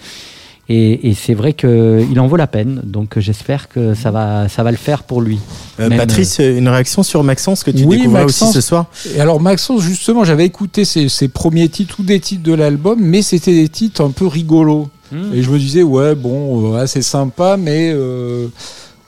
Et, 0.71 1.09
et 1.09 1.13
c'est 1.15 1.33
vrai 1.33 1.53
qu'il 1.53 2.19
en 2.19 2.27
vaut 2.27 2.35
la 2.35 2.45
peine. 2.45 2.81
Donc 2.83 3.17
euh, 3.17 3.21
j'espère 3.21 3.69
que 3.69 3.95
ça 3.95 4.11
va, 4.11 4.47
ça 4.49 4.61
va 4.61 4.69
le 4.69 4.77
faire 4.77 5.01
pour 5.03 5.19
lui. 5.21 5.39
Euh, 5.79 5.89
Patrice, 5.89 6.37
une 6.39 6.69
réaction 6.69 7.01
sur 7.01 7.23
Maxence 7.23 7.63
que 7.63 7.71
tu 7.71 7.83
Oui, 7.85 7.97
découvrais 7.97 8.21
Maxence. 8.25 8.49
aussi 8.49 8.53
ce 8.53 8.61
soir? 8.61 8.85
Et 9.15 9.19
alors 9.19 9.41
Maxence, 9.41 9.81
justement, 9.81 10.23
j'avais 10.23 10.45
écouté 10.45 10.85
ses, 10.85 11.09
ses 11.09 11.27
premiers 11.27 11.69
titres, 11.69 11.95
tous 11.95 12.03
des 12.03 12.19
titres 12.19 12.43
de 12.43 12.53
l'album, 12.53 12.99
mais 13.01 13.23
c'était 13.23 13.53
des 13.53 13.67
titres 13.67 14.03
un 14.03 14.11
peu 14.11 14.27
rigolos. 14.27 14.89
Hmm. 15.11 15.33
Et 15.33 15.41
je 15.41 15.49
me 15.49 15.57
disais, 15.57 15.81
ouais, 15.81 16.13
bon, 16.13 16.71
euh, 16.73 16.77
ouais, 16.81 16.85
c'est 16.87 17.01
sympa, 17.01 17.57
mais 17.57 17.91
euh, 17.91 18.47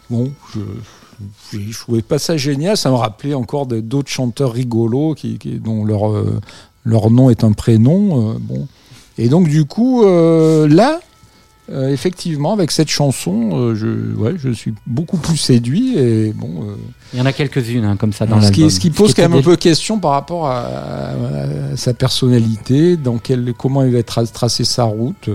bon, 0.10 0.32
je, 0.56 1.60
je, 1.60 1.80
trouvais 1.80 2.02
pas 2.02 2.18
ça 2.18 2.38
génial. 2.38 2.76
Ça 2.76 2.90
me 2.90 2.96
rappelait 2.96 3.36
encore 3.36 3.68
d'autres 3.68 4.10
chanteurs 4.10 4.52
rigolos 4.54 5.14
qui, 5.14 5.38
qui- 5.38 5.60
dont 5.60 5.86
leur, 5.86 6.12
euh, 6.12 6.40
leur 6.86 7.12
nom 7.12 7.30
est 7.30 7.44
un 7.44 7.52
prénom. 7.52 8.32
euh, 8.32 8.34
bon. 8.42 8.68
Et 9.20 9.30
donc 9.30 9.48
du 9.48 9.66
coup, 9.66 10.04
euh, 10.04 10.68
là, 10.68 11.00
euh, 11.70 11.90
effectivement, 11.90 12.54
avec 12.54 12.72
cette 12.72 12.90
chanson, 12.90 13.52
euh, 13.54 13.76
je, 13.76 14.16
ouais, 14.18 14.34
je 14.38 14.50
suis 14.50 14.74
beaucoup 14.88 15.18
plus 15.18 15.38
séduit. 15.38 15.98
Et 15.98 16.34
bon, 16.34 16.64
euh, 16.70 16.76
Il 17.14 17.20
y 17.20 17.22
en 17.22 17.26
a 17.26 17.34
quelques-unes 17.34 17.86
hein, 17.86 17.96
comme 17.98 18.14
ça 18.14 18.26
dans 18.26 18.42
ce, 18.42 18.52
qui, 18.52 18.62
ce 18.72 18.80
qui 18.80 18.90
pose 18.90 19.14
quand 19.14 19.22
même 19.24 19.34
un 19.34 19.42
peu 19.44 19.56
question 19.56 20.00
par 20.00 20.12
rapport 20.12 20.48
à, 20.48 20.60
à- 20.60 21.12
à 21.74 21.78
sa 21.78 21.94
personnalité, 21.94 22.98
dans 22.98 23.18
quel, 23.20 23.54
comment 23.58 23.84
il 23.84 23.92
va 23.94 24.00
tra- 24.02 24.30
tracer 24.30 24.64
sa 24.66 24.84
route. 24.84 25.30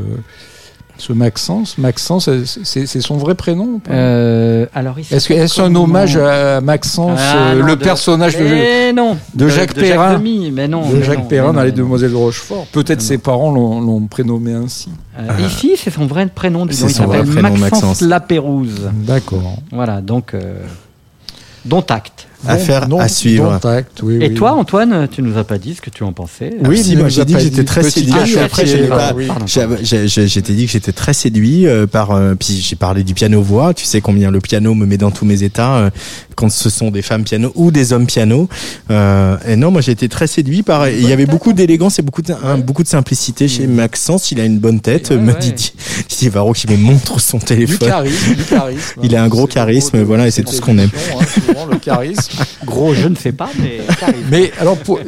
Ce 0.98 1.12
Maxence, 1.12 1.76
Maxence, 1.78 2.28
c'est 2.64 2.86
c'est 2.86 3.00
son 3.00 3.16
vrai 3.16 3.34
prénom 3.34 3.80
Euh, 3.90 4.66
alors, 4.74 4.96
Est-ce 4.98 5.28
que- 5.28 5.34
est-ce 5.34 5.60
un 5.60 5.74
hommage 5.74 6.16
à 6.16 6.60
Maxence, 6.60 7.20
Ah, 7.22 7.48
euh, 7.50 7.60
non, 7.60 7.66
le 7.66 7.76
de- 7.76 7.84
personnage 7.84 8.36
de, 8.36 8.92
non, 8.92 9.16
de 9.34 9.48
Jacques 9.48 9.74
de 9.74 9.80
Perrin 9.80 10.18
mais 10.52 10.66
non, 10.68 10.88
de 10.88 10.96
mais 10.96 11.02
Jacques 11.02 11.18
non, 11.18 11.24
Perrin 11.26 11.52
mais 11.52 11.58
dans 11.58 11.62
Les. 11.64 11.72
Demoiselles 11.72 12.10
de 12.12 12.16
Rochefort 12.16 12.66
Peut-être 12.72 13.02
ses 13.02 13.18
parents 13.18 13.52
l'ont 13.52 14.06
prénommé 14.06 14.52
ainsi. 14.54 14.88
Euh, 15.18 15.22
Ici, 15.46 15.72
c'est 15.76 15.90
son 15.90 16.06
vrai 16.06 16.26
prénom. 16.26 16.60
donc, 16.66 16.74
Il 16.74 16.90
s'appelle 16.90 17.26
Maxence, 17.26 17.60
Maxence. 17.60 18.00
Lapérouse. 18.02 18.90
D'accord. 18.94 19.56
Voilà, 19.72 20.00
donc, 20.00 20.34
euh, 20.34 20.60
dont 21.64 21.84
acte. 21.88 22.26
À 22.48 23.08
suivre. 23.08 23.52
Contact, 23.52 24.00
oui, 24.02 24.18
Et 24.20 24.28
oui. 24.28 24.34
toi, 24.34 24.52
Antoine, 24.52 25.08
tu 25.10 25.22
nous 25.22 25.36
as 25.38 25.44
pas 25.44 25.58
dit 25.58 25.74
ce 25.74 25.80
que 25.80 25.90
tu 25.90 26.02
en 26.04 26.12
pensais? 26.12 26.54
Oui, 26.64 26.82
si, 26.82 26.96
moi 26.96 27.08
j'ai 27.08 27.24
dit 27.24 27.34
que 27.34 27.40
j'étais 27.40 27.64
très 27.64 27.82
séduit. 27.82 28.12
J'étais 29.46 30.52
dit 30.52 30.66
que 30.66 30.72
j'étais 30.72 30.92
très 30.92 31.12
séduit 31.12 31.66
par. 31.90 32.10
euh, 32.12 32.34
puis 32.34 32.60
j'ai 32.62 32.76
parlé 32.76 33.02
du 33.04 33.14
piano 33.14 33.40
voix. 33.42 33.74
Tu 33.74 33.84
sais 33.84 34.00
combien 34.00 34.30
le 34.30 34.40
piano 34.40 34.74
me 34.74 34.86
met 34.86 34.96
dans 34.98 35.10
tous 35.10 35.24
mes 35.24 35.42
états 35.42 35.76
euh, 35.76 35.90
quand 36.34 36.50
ce 36.50 36.70
sont 36.70 36.90
des 36.90 37.02
femmes 37.02 37.24
piano 37.24 37.52
ou 37.54 37.70
des 37.70 37.92
hommes 37.92 38.06
piano. 38.06 38.48
Euh, 38.90 39.36
et 39.46 39.56
non, 39.56 39.70
moi 39.70 39.80
j'ai 39.80 39.92
été 39.92 40.08
très 40.08 40.26
séduit 40.26 40.62
par. 40.62 40.88
Il 40.88 41.08
y 41.08 41.12
avait 41.12 41.26
beaucoup 41.26 41.52
d'élégance 41.52 41.98
et 41.98 42.02
beaucoup 42.02 42.22
de, 42.22 42.32
un- 42.32 42.58
beaucoup 42.58 42.82
de 42.82 42.88
simplicité 42.88 43.48
chez 43.48 43.66
Maxence. 43.66 44.30
Il 44.32 44.40
a 44.40 44.44
une 44.44 44.58
bonne 44.58 44.80
tête. 44.80 45.10
Me 45.12 45.32
dit 45.38 45.72
Didier 46.08 46.28
Varro 46.30 46.52
qui 46.52 46.68
me 46.68 46.76
montre 46.76 47.20
son 47.20 47.38
Du 47.38 47.44
téléphone. 47.44 47.88
charisme, 47.88 48.34
du 48.34 48.44
charisme. 48.44 49.00
Il 49.02 49.14
a 49.16 49.22
un 49.22 49.28
gros 49.28 49.46
charisme, 49.46 50.02
voilà, 50.02 50.26
et 50.26 50.30
c'est 50.30 50.42
tout 50.42 50.52
ce 50.52 50.60
qu'on 50.60 50.78
aime. 50.78 50.90
hein, 50.94 51.24
souvent, 51.32 51.66
le 51.66 51.78
charisme. 51.78 52.35
Gros, 52.64 52.94
je 52.94 53.08
ne 53.08 53.14
sais 53.16 53.32
pas, 53.32 53.50
mais. 53.60 53.80
Mais 54.30 54.52
alors, 54.58 54.76
pour, 54.78 54.98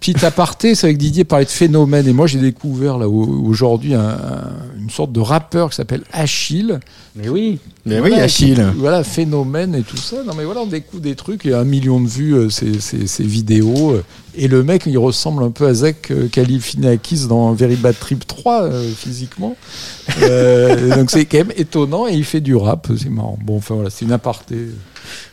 petit 0.00 0.24
aparté, 0.24 0.74
c'est 0.74 0.86
avec 0.86 0.98
Didier 0.98 1.24
parlait 1.24 1.44
de 1.44 1.50
phénomène. 1.50 2.06
Et 2.08 2.12
moi, 2.12 2.26
j'ai 2.26 2.38
découvert 2.40 2.98
là 2.98 3.08
au- 3.08 3.44
aujourd'hui 3.46 3.94
un- 3.94 4.00
un- 4.00 4.52
une 4.80 4.90
sorte 4.90 5.12
de 5.12 5.20
rappeur 5.20 5.70
qui 5.70 5.76
s'appelle 5.76 6.02
Achille. 6.12 6.78
Mais 7.14 7.28
oui. 7.28 7.58
Mais 7.84 8.00
oui, 8.00 8.12
Achille. 8.14 8.54
qui- 8.54 8.78
Voilà, 8.78 9.02
phénomène 9.04 9.74
et 9.74 9.82
tout 9.82 9.96
ça. 9.96 10.16
Non, 10.26 10.32
mais 10.36 10.44
voilà, 10.44 10.60
on 10.62 10.66
découvre 10.66 11.02
des 11.02 11.14
trucs. 11.14 11.44
Il 11.44 11.50
y 11.50 11.54
a 11.54 11.60
un 11.60 11.64
million 11.64 12.00
de 12.00 12.08
vues, 12.08 12.34
euh, 12.34 12.50
ces, 12.50 12.80
ces- 12.80 13.06
ces 13.06 13.24
vidéos. 13.24 13.92
euh, 13.92 14.04
Et 14.38 14.48
le 14.48 14.62
mec, 14.62 14.82
il 14.86 14.98
ressemble 14.98 15.42
un 15.44 15.50
peu 15.50 15.66
à 15.66 15.72
Zach 15.72 16.10
euh, 16.10 16.28
dans 17.28 17.52
Very 17.52 17.76
Bad 17.76 17.98
Trip 17.98 18.26
3, 18.26 18.64
euh, 18.64 18.90
physiquement. 18.94 19.56
Euh, 20.22 20.94
donc 20.96 21.10
c'est 21.10 21.24
quand 21.24 21.38
même 21.38 21.52
étonnant. 21.56 22.06
Et 22.06 22.12
il 22.14 22.24
fait 22.24 22.40
du 22.42 22.54
rap. 22.54 22.88
C'est 22.98 23.08
marrant. 23.08 23.38
Bon, 23.44 23.56
enfin 23.56 23.74
voilà, 23.74 23.90
c'est 23.90 24.04
une 24.04 24.12
aparté. 24.12 24.56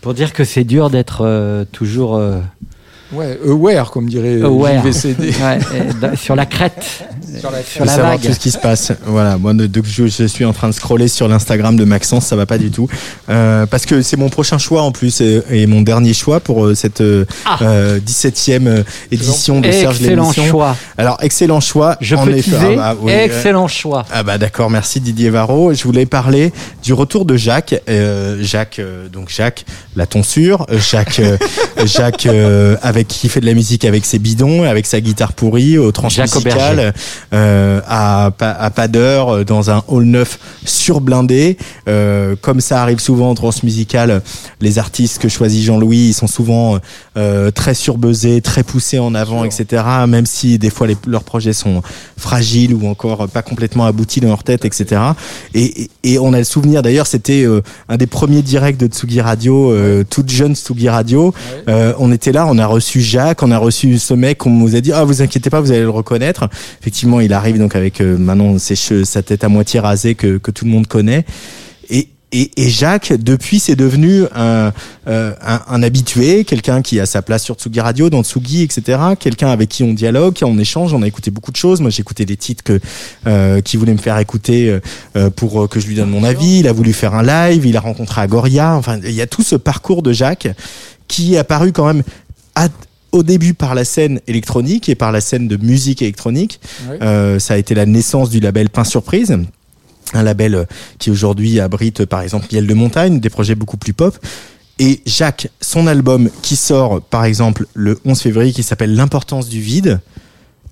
Pour 0.02 0.14
dire 0.14 0.34
que 0.34 0.44
c'est 0.44 0.64
dur 0.64 0.90
d'être 0.90 1.22
euh, 1.26 1.66
toujours 1.72 2.16
euh, 2.16 2.40
Ouais, 3.12 3.38
aware, 3.48 3.92
comme 3.92 4.08
dirait. 4.10 4.42
Ouais, 4.42 5.60
da- 6.02 6.16
sur 6.16 6.36
la 6.36 6.46
crête, 6.48 7.06
Sur 7.40 7.52
la 7.52 7.64
sur 7.64 7.82
de 7.82 7.86
la 7.88 7.94
savoir 7.94 8.12
vague. 8.14 8.22
tout 8.22 8.34
ce 8.34 8.40
qui 8.40 8.52
se 8.52 8.58
passe. 8.58 8.92
Voilà, 9.06 9.38
moi, 9.38 9.54
de, 9.54 9.68
de- 9.68 9.82
je, 9.86 10.08
je 10.08 10.24
suis 10.26 10.46
en 10.46 10.54
train 10.54 10.68
de 10.70 10.74
scroller 10.74 11.08
sur 11.08 11.28
l'Instagram 11.28 11.76
de 11.76 11.84
Maxence, 11.86 12.26
ça 12.26 12.36
va 12.36 12.46
pas 12.46 12.58
du 12.58 12.72
tout, 12.72 12.88
Euh, 13.30 13.66
parce 13.66 13.86
que 13.86 14.02
c'est 14.02 14.18
mon 14.18 14.30
prochain 14.30 14.58
choix 14.58 14.82
en 14.84 14.92
plus 14.92 15.22
et, 15.22 15.42
et 15.52 15.68
mon 15.68 15.82
dernier 15.82 16.14
choix 16.14 16.40
pour 16.40 16.66
euh, 16.66 16.76
cette 16.76 17.02
euh, 17.02 17.26
Ah. 17.46 17.58
euh, 17.62 18.00
17e 18.00 18.68
euh, 18.68 18.84
édition 19.12 19.60
de 19.62 19.72
Serge 19.72 19.98
Excellent 20.02 20.32
choix. 20.34 20.76
Alors 20.98 21.18
excellent 21.22 21.60
choix. 21.60 21.98
Je 22.02 22.16
en 22.16 22.26
peux 22.26 22.36
effet. 22.38 22.56
Ah 22.80 22.94
bah, 22.94 22.98
oui, 23.02 23.12
euh, 23.12 23.26
Excellent 23.26 23.68
choix. 23.68 24.06
ah 24.12 24.24
bah 24.24 24.38
d'accord, 24.38 24.70
merci 24.70 25.00
Didier 25.00 25.30
Varro. 25.30 25.74
Je 25.74 25.84
voulais 25.84 26.06
parler 26.06 26.52
du 26.84 26.94
retour 26.94 27.26
de 27.26 27.36
Jacques. 27.38 27.76
Euh, 27.90 28.38
Jacques, 28.42 28.80
euh, 28.80 29.08
donc 29.10 29.30
Jacques, 29.30 29.66
la 29.96 30.06
tonsure. 30.06 30.66
Euh, 30.72 30.80
Jacques, 30.80 31.20
euh, 31.20 31.38
Jacques 31.86 32.26
euh, 32.26 32.76
avec 32.82 33.08
qui 33.08 33.30
fait 33.30 33.40
de 33.40 33.46
la 33.46 33.54
musique 33.54 33.86
avec 33.86 34.06
ses 34.06 34.20
bidons, 34.20 34.64
avec 34.64 34.86
sa 34.86 35.00
guitare 35.02 35.34
pourrie, 35.34 35.78
au 35.78 35.92
musicale, 36.04 36.94
euh, 37.34 37.82
à, 37.88 38.32
à 38.40 38.70
pas 38.70 38.88
d'heure, 38.88 39.44
dans 39.46 39.70
un 39.72 39.84
hall 39.88 40.04
neuf 40.06 40.40
surblindé. 40.66 41.58
Euh, 41.88 42.36
comme 42.42 42.62
ça 42.62 42.82
arrive 42.82 43.00
souvent 43.00 43.30
en 43.32 43.36
transmusicale, 43.36 44.22
les 44.62 44.80
artistes 44.80 45.20
que 45.22 45.30
choisit 45.30 45.64
Jean-Louis, 45.64 46.10
ils 46.10 46.14
sont 46.14 46.28
souvent 46.28 46.78
euh, 47.18 47.52
très 47.52 47.74
surbuzzés, 47.74 48.42
très 48.42 48.64
poussés 48.64 49.00
en 49.00 49.16
avant, 49.16 49.44
etc. 49.44 49.84
Même 50.08 50.26
si 50.26 50.60
des 50.60 50.70
fois 50.70 50.88
les- 50.88 50.98
leurs 51.08 51.24
projets 51.24 51.54
sont 51.54 51.82
fragiles 52.18 52.74
ou 52.74 52.88
encore 52.88 53.28
pas 53.30 53.42
complètement 53.42 53.86
aboutis 53.86 54.20
dans 54.20 54.30
leur 54.30 54.44
tête, 54.44 54.66
etc. 54.66 55.02
Et, 55.54 55.84
et, 55.84 55.90
et 56.04 56.20
on 56.20 56.34
a 56.34 56.38
le 56.40 56.44
souvenir, 56.44 56.82
d'ailleurs, 56.82 57.08
c'était 57.08 57.44
euh, 57.44 57.62
un 57.90 57.98
des 57.98 58.08
premiers 58.08 58.42
directs 58.42 58.78
de 58.78 58.88
Tsugi 58.88 59.22
Radio, 59.22 59.72
euh, 59.72 60.04
toute 60.10 60.30
jeune 60.30 60.56
Tsugi 60.56 60.90
Radio. 60.90 61.34
Euh, 61.70 61.94
on 62.00 62.12
était 62.12 62.32
là, 62.32 62.46
on 62.50 62.58
a 62.58 62.66
reçu 62.66 63.02
Jacques, 63.02 63.42
on 63.44 63.52
a 63.52 63.58
reçu 63.58 63.98
ce 64.00 64.14
mec, 64.14 64.46
on 64.46 64.50
nous 64.50 64.76
a 64.76 64.82
dit 64.82 64.92
ah 64.92 65.04
vous 65.04 65.22
inquiétez 65.22 65.50
pas, 65.50 65.62
vous 65.62 65.72
allez 65.72 65.82
le 65.82 65.90
reconnaître. 65.90 66.50
Effectivement, 66.82 67.20
il 67.24 67.34
arrive 67.34 67.58
donc 67.58 67.76
avec 67.76 68.02
euh, 68.02 68.18
maintenant 68.18 68.58
ses 68.58 68.76
cheveux, 68.76 69.06
sa 69.06 69.24
tête 69.24 69.44
à 69.44 69.50
moitié 69.50 69.80
rasée 69.80 70.16
que, 70.16 70.38
tout 70.38 70.66
le 70.66 70.72
monde 70.72 70.88
connaît. 70.88 71.26
Et, 72.36 72.70
Jacques, 72.70 73.14
depuis, 73.14 73.60
c'est 73.60 73.76
devenu 73.76 74.24
un, 74.34 74.74
euh, 75.08 75.34
un, 75.68 75.84
habitué, 75.84 76.46
quelqu'un 76.46 76.82
qui 76.82 77.00
a 77.00 77.06
sa 77.06 77.22
place 77.22 77.44
sur 77.44 77.54
Tsugi 77.54 77.80
Radio, 77.80 78.10
dans 78.10 78.24
Tsugi, 78.24 78.64
etc. 78.64 78.98
Quelqu'un 79.20 79.50
avec 79.50 79.70
qui 79.70 79.84
on 79.84 79.94
dialogue, 79.94 80.36
on 80.42 80.58
échange. 80.58 80.96
On 80.96 81.04
a 81.04 81.08
écouté 81.08 81.30
beaucoup 81.30 81.52
de 81.52 81.58
choses. 81.58 81.80
Moi, 81.80 81.92
j'ai 81.92 82.02
écouté 82.02 82.26
des 82.26 82.36
titres 82.36 82.64
que 82.64 82.80
euh, 83.28 83.62
qui 83.62 83.78
voulait 83.78 83.94
me 83.94 84.00
faire 84.00 84.18
écouter 84.18 84.80
euh, 85.16 85.30
pour 85.30 85.70
que 85.70 85.80
je 85.80 85.86
lui 85.86 85.94
donne 85.94 86.10
mon 86.10 86.24
avis. 86.24 86.62
Il 86.62 86.68
a 86.68 86.74
voulu 86.74 86.92
faire 86.92 87.14
un 87.14 87.22
live. 87.22 87.68
Il 87.68 87.78
a 87.78 87.82
rencontré 87.82 88.22
Agoria. 88.22 88.76
Enfin, 88.76 89.00
il 89.04 89.12
y 89.14 89.22
a 89.22 89.28
tout 89.28 89.44
ce 89.44 89.56
parcours 89.56 90.02
de 90.02 90.12
Jacques 90.12 90.48
qui 91.08 91.36
est 91.36 91.38
apparu 91.38 91.72
quand 91.72 91.86
même 91.86 92.02
à- 92.56 92.70
au 93.14 93.24
début 93.24 93.54
par 93.54 93.76
la 93.76 93.86
scène 93.86 94.20
électronique 94.28 94.90
et 94.90 94.96
par 94.96 95.14
la 95.14 95.22
scène 95.22 95.48
de 95.48 95.56
musique 95.56 96.02
électronique. 96.02 96.60
Euh, 97.02 97.40
ça 97.40 97.54
a 97.54 97.58
été 97.58 97.74
la 97.76 97.86
naissance 97.86 98.30
du 98.30 98.42
label 98.42 98.70
Pain 98.70 98.84
Surprise 98.84 99.38
un 100.14 100.24
label 100.24 100.56
euh, 100.56 100.66
qui 101.00 101.10
aujourd'hui 101.10 101.60
abrite 101.60 102.06
par 102.06 102.22
exemple 102.22 102.48
Miel 102.52 102.68
de 102.68 102.74
Montagne, 102.74 103.20
des 103.20 103.30
projets 103.30 103.56
beaucoup 103.56 103.78
plus 103.78 103.94
pop. 103.94 104.18
Et 104.80 105.02
Jacques, 105.06 105.50
son 105.62 105.88
album 105.88 106.30
qui 106.42 106.56
sort 106.56 107.02
par 107.02 107.26
exemple 107.26 107.66
le 107.74 108.00
11 108.06 108.20
février 108.20 108.54
qui 108.54 108.64
s'appelle 108.64 108.96
L'importance 108.96 109.48
du 109.48 109.60
vide, 109.62 110.00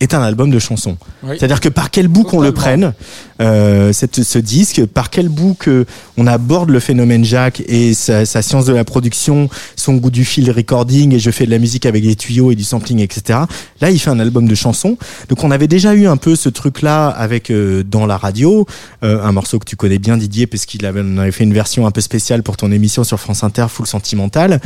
est 0.02 0.14
un 0.14 0.22
album 0.22 0.50
de 0.50 0.60
chansons. 0.60 0.98
Oui. 1.24 1.36
C'est-à-dire 1.38 1.62
que 1.62 1.70
par 1.70 1.92
quel 1.92 2.08
bout 2.08 2.24
qu'on 2.24 2.42
le 2.42 2.52
prenne, 2.52 2.94
euh, 3.40 3.94
cette, 3.94 4.24
ce 4.24 4.40
disque, 4.40 4.86
par 4.86 5.10
quel 5.10 5.30
bout 5.30 5.56
que 5.58 5.86
on 6.18 6.28
aborde 6.28 6.70
le 6.70 6.80
phénomène 6.80 7.24
Jacques 7.24 7.62
et 7.68 7.94
sa, 7.94 8.26
sa 8.26 8.42
science 8.42 8.66
de 8.66 8.74
la 8.74 8.84
production, 8.84 9.50
son 9.76 9.96
goût 9.96 10.12
du 10.12 10.26
fil 10.26 10.50
recording 10.52 11.14
et 11.14 11.20
je 11.20 11.32
fais 11.32 11.46
de 11.46 11.52
la 11.52 11.60
musique 11.60 11.86
avec 11.86 12.04
des 12.04 12.16
tuyaux 12.16 12.52
et 12.52 12.56
du 12.56 12.64
sampling, 12.64 13.00
etc. 13.00 13.40
Là, 13.80 13.92
il 13.92 14.00
fait 14.00 14.10
un 14.10 14.20
album 14.20 14.48
de 14.48 14.56
chansons. 14.56 14.98
Donc 15.30 15.44
on 15.44 15.52
avait 15.52 15.68
déjà 15.68 15.94
eu 15.94 16.08
un 16.08 16.18
peu 16.18 16.36
ce 16.36 16.50
truc-là 16.50 17.08
avec 17.08 17.52
euh, 17.52 17.84
dans 17.84 18.06
la 18.06 18.18
radio, 18.18 18.66
euh, 19.04 19.24
un 19.24 19.32
morceau 19.32 19.60
que 19.60 19.66
tu 19.66 19.76
connais 19.76 20.00
bien 20.00 20.18
Didier 20.18 20.48
parce 20.48 20.66
qu'il 20.66 20.86
avait, 20.86 21.02
on 21.04 21.18
avait 21.18 21.32
fait 21.32 21.44
une 21.44 21.54
version 21.54 21.86
un 21.86 21.92
peu 21.92 22.02
spéciale 22.02 22.44
pour 22.44 22.58
ton 22.58 22.72
émission 22.72 23.04
sur 23.04 23.20
France 23.20 23.44
Inter, 23.44 23.68
Full 23.70 23.88
Sentimental. 23.88 24.60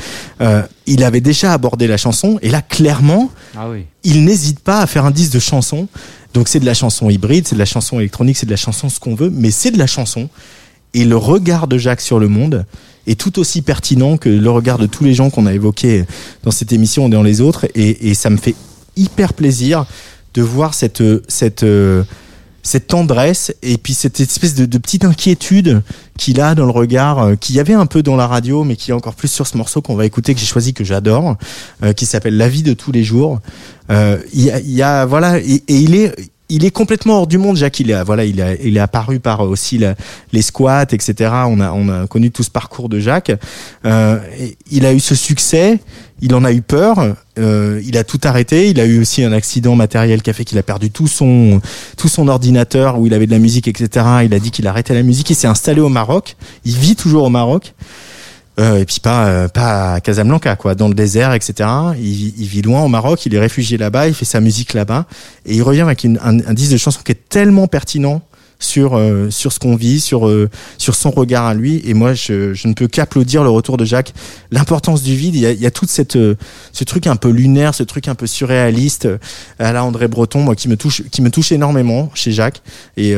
Il 0.88 1.04
avait 1.04 1.22
déjà 1.22 1.54
abordé 1.54 1.88
la 1.88 1.98
chanson 1.98 2.38
et 2.42 2.50
là 2.50 2.62
clairement 2.62 3.32
Ah 3.58 3.70
oui. 3.70 3.86
il 4.04 4.24
n'hésite 4.24 4.60
pas 4.60 4.80
à 4.82 4.88
faire 4.88 5.06
un 5.06 5.12
disque 5.12 5.34
de 5.34 5.40
chansons. 5.40 5.88
Donc 6.34 6.48
c'est 6.48 6.60
de 6.60 6.66
la 6.66 6.74
chanson 6.74 7.10
hybride, 7.10 7.48
c'est 7.48 7.56
de 7.56 7.60
la 7.60 7.66
chanson 7.66 8.00
électronique, 8.00 8.38
c'est 8.38 8.46
de 8.46 8.52
la 8.52 8.58
chanson 8.58 8.90
ce 8.90 9.00
qu'on 9.00 9.16
veut, 9.16 9.30
mais 9.30 9.52
c'est 9.52 9.72
de 9.72 9.78
la 9.78 9.88
chanson. 9.88 10.30
Et 10.94 11.06
le 11.06 11.18
regard 11.18 11.68
de 11.68 11.78
Jacques 11.78 12.02
sur 12.02 12.20
le 12.20 12.28
monde 12.28 12.66
est 13.08 13.20
tout 13.20 13.40
aussi 13.40 13.62
pertinent 13.62 14.18
que 14.18 14.30
le 14.30 14.50
regard 14.50 14.78
de 14.78 14.86
tous 14.86 15.04
les 15.04 15.14
gens 15.14 15.30
qu'on 15.30 15.46
a 15.46 15.54
évoqués 15.54 16.06
dans 16.44 16.52
cette 16.52 16.72
émission 16.72 17.08
et 17.08 17.10
dans 17.10 17.24
les 17.24 17.42
autres. 17.42 17.66
Et, 17.76 18.10
et 18.10 18.14
ça 18.14 18.30
me 18.30 18.38
fait 18.38 18.56
hyper 18.96 19.34
plaisir 19.34 19.86
de 20.34 20.42
voir 20.42 20.74
cette, 20.74 21.04
cette, 21.30 21.64
euh, 21.64 22.04
cette 22.68 22.88
tendresse 22.88 23.54
et 23.62 23.78
puis 23.78 23.94
cette 23.94 24.20
espèce 24.20 24.56
de, 24.56 24.66
de 24.66 24.78
petite 24.80 25.06
inquiétude 25.06 25.84
qu'il 26.18 26.42
a 26.42 26.56
dans 26.56 26.66
le 26.66 26.72
regard, 26.72 27.20
euh, 27.20 27.36
qu'il 27.36 27.56
y 27.56 27.60
avait 27.60 27.76
un 27.76 27.86
peu 27.86 28.02
dans 28.02 28.16
la 28.16 28.26
radio, 28.26 28.64
mais 28.64 28.76
qui 28.76 28.90
est 28.90 28.94
encore 28.94 29.14
plus 29.14 29.28
sur 29.28 29.46
ce 29.46 29.56
morceau 29.56 29.82
qu'on 29.84 29.94
va 29.96 30.04
écouter, 30.08 30.34
que 30.34 30.40
j'ai 30.40 30.48
choisi, 30.48 30.74
que 30.74 30.84
j'adore, 30.84 31.38
euh, 31.84 31.94
qui 31.94 32.08
s'appelle 32.08 32.38
La 32.38 32.50
vie 32.50 32.64
de 32.64 32.74
tous 32.74 32.92
les 32.92 33.04
jours. 33.04 33.40
Euh, 33.92 34.18
il 34.34 34.42
y 34.46 34.50
a, 34.52 34.60
y 34.62 34.82
a- 34.82 35.06
voilà, 35.06 35.38
et, 35.38 35.62
et 35.68 35.76
il 35.76 35.94
est, 35.96 36.16
il 36.50 36.66
est 36.66 36.72
complètement 36.72 37.20
hors 37.20 37.28
du 37.28 37.38
monde, 37.38 37.56
Jacques. 37.58 37.80
Il 37.80 37.92
est, 37.92 38.04
voilà, 38.04 38.26
il 38.26 38.42
a, 38.42 38.56
il 38.56 38.78
est 38.78 38.80
apparu 38.80 39.20
par 39.20 39.42
aussi 39.42 39.78
la- 39.78 39.94
les 40.32 40.42
squats, 40.42 40.88
etc. 40.92 41.32
On 41.48 41.60
a, 41.60 41.72
on 41.72 41.88
a 41.90 42.08
connu 42.08 42.32
tout 42.32 42.42
ce 42.44 42.50
parcours 42.52 42.90
de 42.90 43.00
Jacques. 43.00 43.32
Euh, 43.86 44.18
il 44.72 44.86
a 44.88 44.94
eu 44.94 45.00
ce 45.00 45.14
succès. 45.14 45.80
Il 46.22 46.34
en 46.34 46.46
a 46.46 46.52
eu 46.52 46.62
peur. 46.62 47.16
Euh, 47.38 47.82
il 47.86 47.98
a 47.98 48.04
tout 48.04 48.20
arrêté. 48.24 48.70
Il 48.70 48.80
a 48.80 48.86
eu 48.86 49.02
aussi 49.02 49.24
un 49.24 49.34
accident 49.34 49.76
matériel 49.76 50.22
qui 50.22 50.30
a 50.30 50.34
fait 50.34 50.46
qu'il 50.46 50.58
a 50.58 50.64
perdu 50.64 50.90
tout 50.90 51.08
son, 51.08 51.62
tout 51.98 52.08
son 52.08 52.28
ordinateur 52.28 53.00
où 53.00 53.06
il 53.08 53.14
avait 53.14 53.26
de 53.26 53.32
la 53.32 53.40
musique, 53.40 53.68
etc. 53.68 54.06
Il 54.24 54.34
a 54.34 54.40
dit 54.40 54.52
qu'il 54.52 54.68
arrêtait 54.68 54.94
la 54.94 55.04
musique. 55.04 55.30
Il 55.30 55.36
s'est 55.36 55.48
installé 55.48 55.82
au 55.82 55.90
Maroc. 55.90 56.38
Il 56.64 56.76
vit 56.78 56.96
toujours 56.96 57.24
au 57.24 57.30
Maroc. 57.30 57.74
Euh, 58.58 58.78
et 58.78 58.86
puis 58.86 59.02
pas 59.02 59.26
euh, 59.28 59.48
pas 59.50 59.96
à 59.96 60.00
Casablanca 60.00 60.56
quoi, 60.56 60.76
dans 60.76 60.88
le 60.88 60.94
désert, 60.94 61.34
etc. 61.34 61.68
Il, 62.00 62.48
vit 62.48 62.62
loin 62.62 62.84
au 62.84 62.88
Maroc, 62.88 63.26
il 63.26 63.36
est 63.36 63.40
réfugié 63.40 63.78
là-bas, 63.78 64.08
il 64.08 64.14
fait 64.14 64.24
sa 64.24 64.40
musique 64.40 64.74
là-bas, 64.74 65.08
et 65.46 65.56
il 65.56 65.62
revient 65.62 65.82
avec 65.82 66.06
une- 66.06 66.20
un, 66.24 66.40
un 66.40 66.54
disque 66.54 66.72
de 66.72 66.78
chanson 66.78 67.02
qui 67.04 67.12
est 67.12 67.28
tellement 67.28 67.68
pertinent 67.68 68.22
sur 68.66 68.98
euh, 68.98 69.30
sur 69.30 69.54
ce 69.54 69.60
qu'on 69.60 69.76
vit, 69.76 70.02
sur 70.02 70.28
euh, 70.28 70.50
sur 70.78 70.96
son 70.96 71.12
regard 71.12 71.46
à 71.46 71.54
lui. 71.54 71.82
Et 71.86 71.94
moi, 71.94 72.14
je, 72.14 72.68
ne 72.68 72.74
peux 72.74 72.88
qu'applaudir 72.88 73.44
le 73.44 73.50
retour 73.50 73.78
de 73.78 73.86
Jacques. 73.86 74.14
L'importance 74.52 75.04
du 75.04 75.16
vide. 75.16 75.36
Il 75.36 75.42
y 75.42 75.66
a, 75.66 75.72
toute 75.72 75.90
cette 75.90 76.16
euh, 76.16 76.36
ce 76.74 76.84
truc 76.84 77.08
un 77.08 77.16
peu 77.16 77.30
lunaire, 77.30 77.76
ce 77.76 77.84
truc 77.84 78.08
un 78.08 78.16
peu 78.16 78.28
surréaliste 78.28 79.08
à 79.60 79.72
la 79.72 79.84
André 79.84 80.08
Breton, 80.08 80.40
moi 80.40 80.56
qui 80.56 80.68
me 80.68 80.76
touche 80.76 81.04
qui 81.12 81.22
me 81.22 81.30
touche 81.30 81.52
énormément 81.52 82.12
chez 82.14 82.32
Jacques. 82.32 82.62
Et 82.98 83.14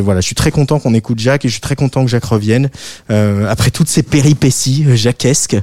voilà, 0.00 0.20
je 0.20 0.26
suis 0.26 0.34
très 0.34 0.50
content 0.50 0.78
qu'on 0.78 0.94
écoute 0.94 1.18
Jacques 1.18 1.44
et 1.44 1.48
je 1.48 1.52
suis 1.52 1.60
très 1.60 1.76
content 1.76 2.04
que 2.04 2.10
Jacques 2.10 2.24
revienne 2.24 2.68
après 3.08 3.70
toutes 3.70 3.88
ces 3.88 4.02
péripéties 4.02 4.84
jacquesques 4.94 5.56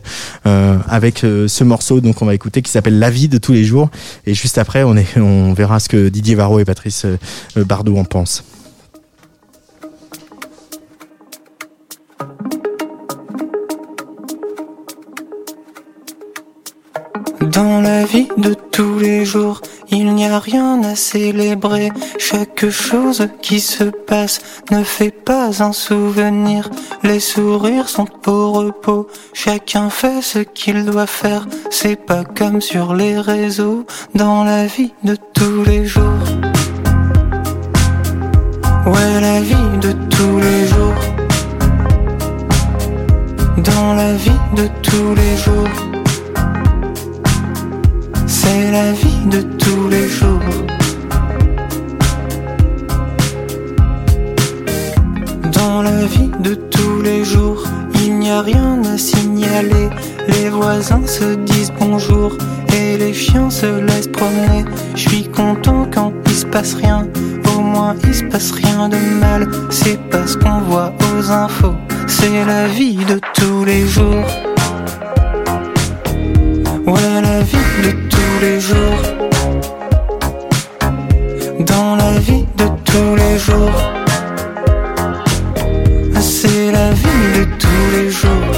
avec 0.43 1.19
ce 1.19 1.63
morceau 1.63 2.01
donc 2.01 2.21
on 2.21 2.25
va 2.25 2.33
écouter 2.33 2.61
qui 2.61 2.71
s'appelle 2.71 2.99
La 2.99 3.09
vie 3.09 3.27
de 3.27 3.38
tous 3.38 3.53
les 3.53 3.63
jours. 3.63 3.89
Et 4.25 4.33
juste 4.33 4.57
après, 4.57 4.83
on 4.83 4.95
on 5.17 5.53
verra 5.53 5.79
ce 5.79 5.89
que 5.89 6.09
Didier 6.09 6.35
Varro 6.35 6.59
et 6.59 6.65
Patrice 6.65 7.05
Bardot 7.55 7.97
en 7.97 8.05
pensent. 8.05 8.43
Dans 17.52 17.82
la 17.82 18.06
vie 18.06 18.30
de 18.38 18.53
tous 18.53 18.99
les 18.99 19.26
jours, 19.26 19.60
il 19.90 20.14
n'y 20.14 20.26
a 20.26 20.40
rien 20.40 20.82
à 20.84 20.95
célébrer. 20.95 21.91
Chaque 22.18 22.69
chose 22.69 23.28
qui 23.41 23.60
se 23.60 23.84
passe 23.84 24.40
ne 24.72 24.84
fait 24.84 25.11
pas 25.11 25.61
un 25.61 25.73
souvenir. 25.73 26.69
Les 27.03 27.19
sourires 27.19 27.90
sont 27.90 28.07
au 28.28 28.52
repos, 28.52 29.07
chacun 29.34 29.90
fait 29.90 30.22
ce 30.22 30.40
qu'il 30.40 30.86
doit 30.86 31.07
faire. 31.07 31.45
C'est 31.69 31.98
pas 31.98 32.23
comme 32.23 32.61
sur 32.61 32.94
les 32.94 33.19
réseaux, 33.19 33.86
dans 34.15 34.45
la 34.45 34.65
vie 34.65 34.94
de 35.03 35.18
tous 35.34 35.64
les 35.65 35.86
jours. 35.86 36.23
Ouais, 38.86 39.19
la 39.19 39.41
vie 39.41 39.78
de 39.82 39.91
tous 40.10 40.38
les 40.40 40.68
jours. 40.68 41.02
Dans 43.57 43.94
la 43.94 44.14
vie 44.14 44.41
de 44.56 44.68
tous 44.82 45.15
les 45.15 45.36
jours. 45.36 45.90
C'est 48.43 48.72
la 48.72 48.91
vie 48.93 49.26
de 49.27 49.41
tous 49.63 49.88
les 49.88 50.07
jours. 50.09 50.39
Dans 55.53 55.84
la 55.84 56.05
vie 56.05 56.31
de 56.39 56.55
tous 56.55 57.03
les 57.03 57.23
jours, 57.23 57.63
il 58.03 58.18
n'y 58.18 58.31
a 58.31 58.41
rien 58.41 58.81
à 58.84 58.97
signaler. 58.97 59.89
Les 60.27 60.49
voisins 60.49 61.05
se 61.05 61.35
disent 61.35 61.72
bonjour 61.80 62.35
et 62.73 62.97
les 62.97 63.13
chiens 63.13 63.51
se 63.51 63.80
laissent 63.80 64.07
promener. 64.19 64.65
Je 64.95 65.09
suis 65.09 65.27
content 65.30 65.88
quand 65.93 66.11
il 66.26 66.34
se 66.34 66.47
passe 66.47 66.73
rien, 66.73 67.07
au 67.55 67.59
moins 67.61 67.95
il 68.03 68.15
se 68.15 68.23
passe 68.23 68.51
rien 68.53 68.89
de 68.89 68.97
mal. 69.19 69.47
C'est 69.69 70.01
pas 70.09 70.26
ce 70.26 70.35
qu'on 70.35 70.61
voit 70.61 70.91
aux 71.13 71.30
infos, 71.30 71.76
c'est 72.07 72.43
la 72.45 72.68
vie 72.68 73.05
de 73.05 73.19
tous 73.35 73.65
les 73.65 73.85
jours. 73.85 74.26
Ouais, 76.88 77.22
la 77.22 77.41
vie 77.41 77.77
de 77.84 77.91
tous 78.09 78.10
les. 78.41 79.01
Dans 81.59 81.95
la 81.95 82.18
vie 82.19 82.45
de 82.57 82.65
tous 82.84 83.15
les 83.15 83.38
jours. 83.38 83.80
C'est 86.19 86.72
la 86.72 86.91
vie 86.91 87.39
de 87.39 87.43
tous 87.63 87.88
les 87.95 88.09
jours. 88.09 88.51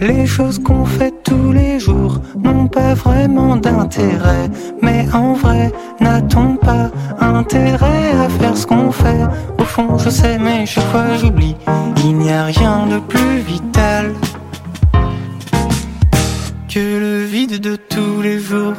Les 0.00 0.26
choses 0.26 0.58
qu'on 0.58 0.84
fait 0.84 1.14
tous 1.24 1.52
les 1.52 1.78
jours 1.80 2.20
n'ont 2.36 2.66
pas 2.66 2.94
vraiment 2.94 3.56
d'intérêt. 3.56 4.50
Mais 4.82 5.06
en 5.14 5.32
vrai, 5.32 5.72
n'a-t-on 6.00 6.56
pas 6.56 6.90
intérêt 7.18 8.10
à 8.24 8.28
faire 8.28 8.56
ce 8.56 8.66
qu'on 8.66 8.92
fait? 8.92 9.24
Au 9.58 9.64
fond, 9.64 9.96
je 9.96 10.10
sais, 10.10 10.38
mais 10.38 10.66
chaque 10.66 10.84
fois 10.92 11.16
j'oublie. 11.16 11.56
Il 12.04 12.18
n'y 12.18 12.32
a 12.32 12.44
rien 12.44 12.86
de 12.90 12.98
plus 12.98 13.38
vital 13.38 14.12
que 16.74 16.78
le 16.78 17.24
vide 17.24 17.60
de 17.60 17.76
tous 17.76 18.22
les 18.22 18.38
jours. 18.38 18.72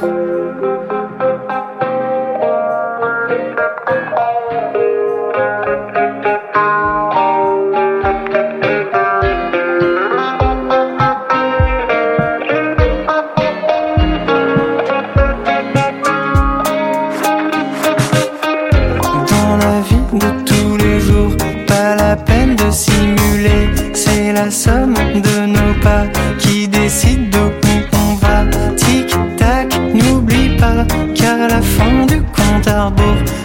Dans 19.30 19.58
la 19.58 19.82
vie 19.82 19.96
de 20.14 20.30
tous 20.46 20.78
les 20.78 21.00
jours, 21.00 21.36
pas 21.68 21.96
la 21.96 22.16
peine 22.16 22.56
de 22.56 22.72
simuler. 22.72 23.70
C'est 23.94 24.34
la 24.34 24.50
somme 24.50 24.96
de 24.96 25.46
nos 25.46 25.80
pas 25.84 26.08
qui 26.40 26.68
décide 26.68 27.33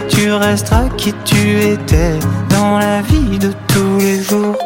tu 0.09 0.31
resteras 0.33 0.89
qui 0.97 1.13
tu 1.25 1.61
étais 1.61 2.19
dans 2.49 2.77
la 2.77 3.01
vie 3.01 3.37
de 3.37 3.51
tous 3.67 3.97
les 3.99 4.21
jours. 4.21 4.57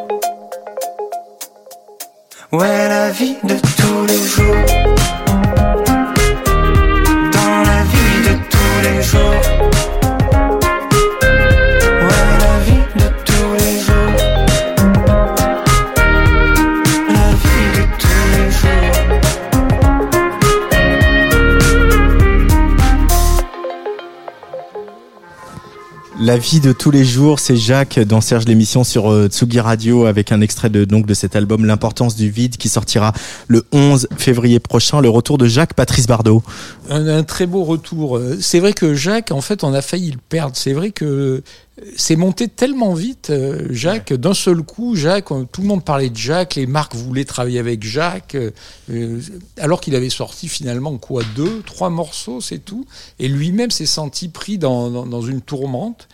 Ouais, 2.51 2.87
la 2.89 3.09
vie 3.09 3.37
de 3.43 3.55
tous 3.77 4.05
les 4.07 4.23
jours. 4.33 4.65
Dans 7.31 7.63
la 7.71 7.83
vie 7.91 8.19
de 8.27 8.35
tous 8.49 8.77
les 8.83 9.01
jours. 9.01 9.72
La 26.25 26.37
vie 26.37 26.61
de 26.61 26.71
tous 26.71 26.89
les 26.89 27.03
jours, 27.03 27.37
c'est 27.41 27.57
Jacques 27.57 27.99
dans 27.99 28.21
Serge 28.21 28.45
l'émission 28.45 28.85
sur 28.85 29.11
euh, 29.11 29.27
Tsugi 29.27 29.59
Radio 29.59 30.05
avec 30.05 30.31
un 30.31 30.39
extrait 30.39 30.69
de 30.69 30.85
donc 30.85 31.05
de 31.05 31.13
cet 31.13 31.35
album 31.35 31.65
L'importance 31.65 32.15
du 32.15 32.29
vide 32.29 32.55
qui 32.55 32.69
sortira 32.69 33.11
le 33.49 33.65
11 33.73 34.07
février 34.17 34.61
prochain. 34.61 35.01
Le 35.01 35.09
retour 35.09 35.37
de 35.37 35.47
Jacques 35.47 35.73
Patrice 35.73 36.07
Bardot. 36.07 36.41
Un, 36.89 37.23
très 37.23 37.45
beau 37.45 37.65
retour. 37.65 38.15
Euh, 38.15 38.37
C'est 38.39 38.61
vrai 38.61 38.71
que 38.71 38.93
Jacques, 38.93 39.33
en 39.33 39.41
fait, 39.41 39.65
on 39.65 39.73
a 39.73 39.81
failli 39.81 40.11
le 40.11 40.17
perdre. 40.29 40.55
C'est 40.55 40.71
vrai 40.71 40.91
que 40.91 41.43
c'est 41.95 42.15
monté 42.15 42.47
tellement 42.47 42.93
vite, 42.93 43.31
euh, 43.31 43.67
Jacques. 43.71 44.13
D'un 44.13 44.35
seul 44.35 44.61
coup, 44.61 44.95
Jacques, 44.95 45.29
tout 45.51 45.61
le 45.61 45.67
monde 45.67 45.83
parlait 45.83 46.09
de 46.09 46.15
Jacques, 46.15 46.55
les 46.55 46.67
marques 46.67 46.93
voulaient 46.93 47.25
travailler 47.25 47.57
avec 47.57 47.83
Jacques, 47.83 48.35
euh, 48.35 48.51
euh, 48.91 49.19
alors 49.57 49.81
qu'il 49.81 49.95
avait 49.95 50.11
sorti 50.11 50.47
finalement 50.47 50.97
quoi 50.97 51.23
deux, 51.35 51.63
trois 51.63 51.89
morceaux, 51.89 52.41
c'est 52.41 52.59
tout. 52.59 52.85
Et 53.17 53.27
lui-même 53.27 53.71
s'est 53.71 53.87
senti 53.87 54.27
pris 54.27 54.59
dans, 54.59 54.91
dans, 54.91 55.05
dans 55.07 55.21
une 55.21 55.41
tourmente. 55.41 56.07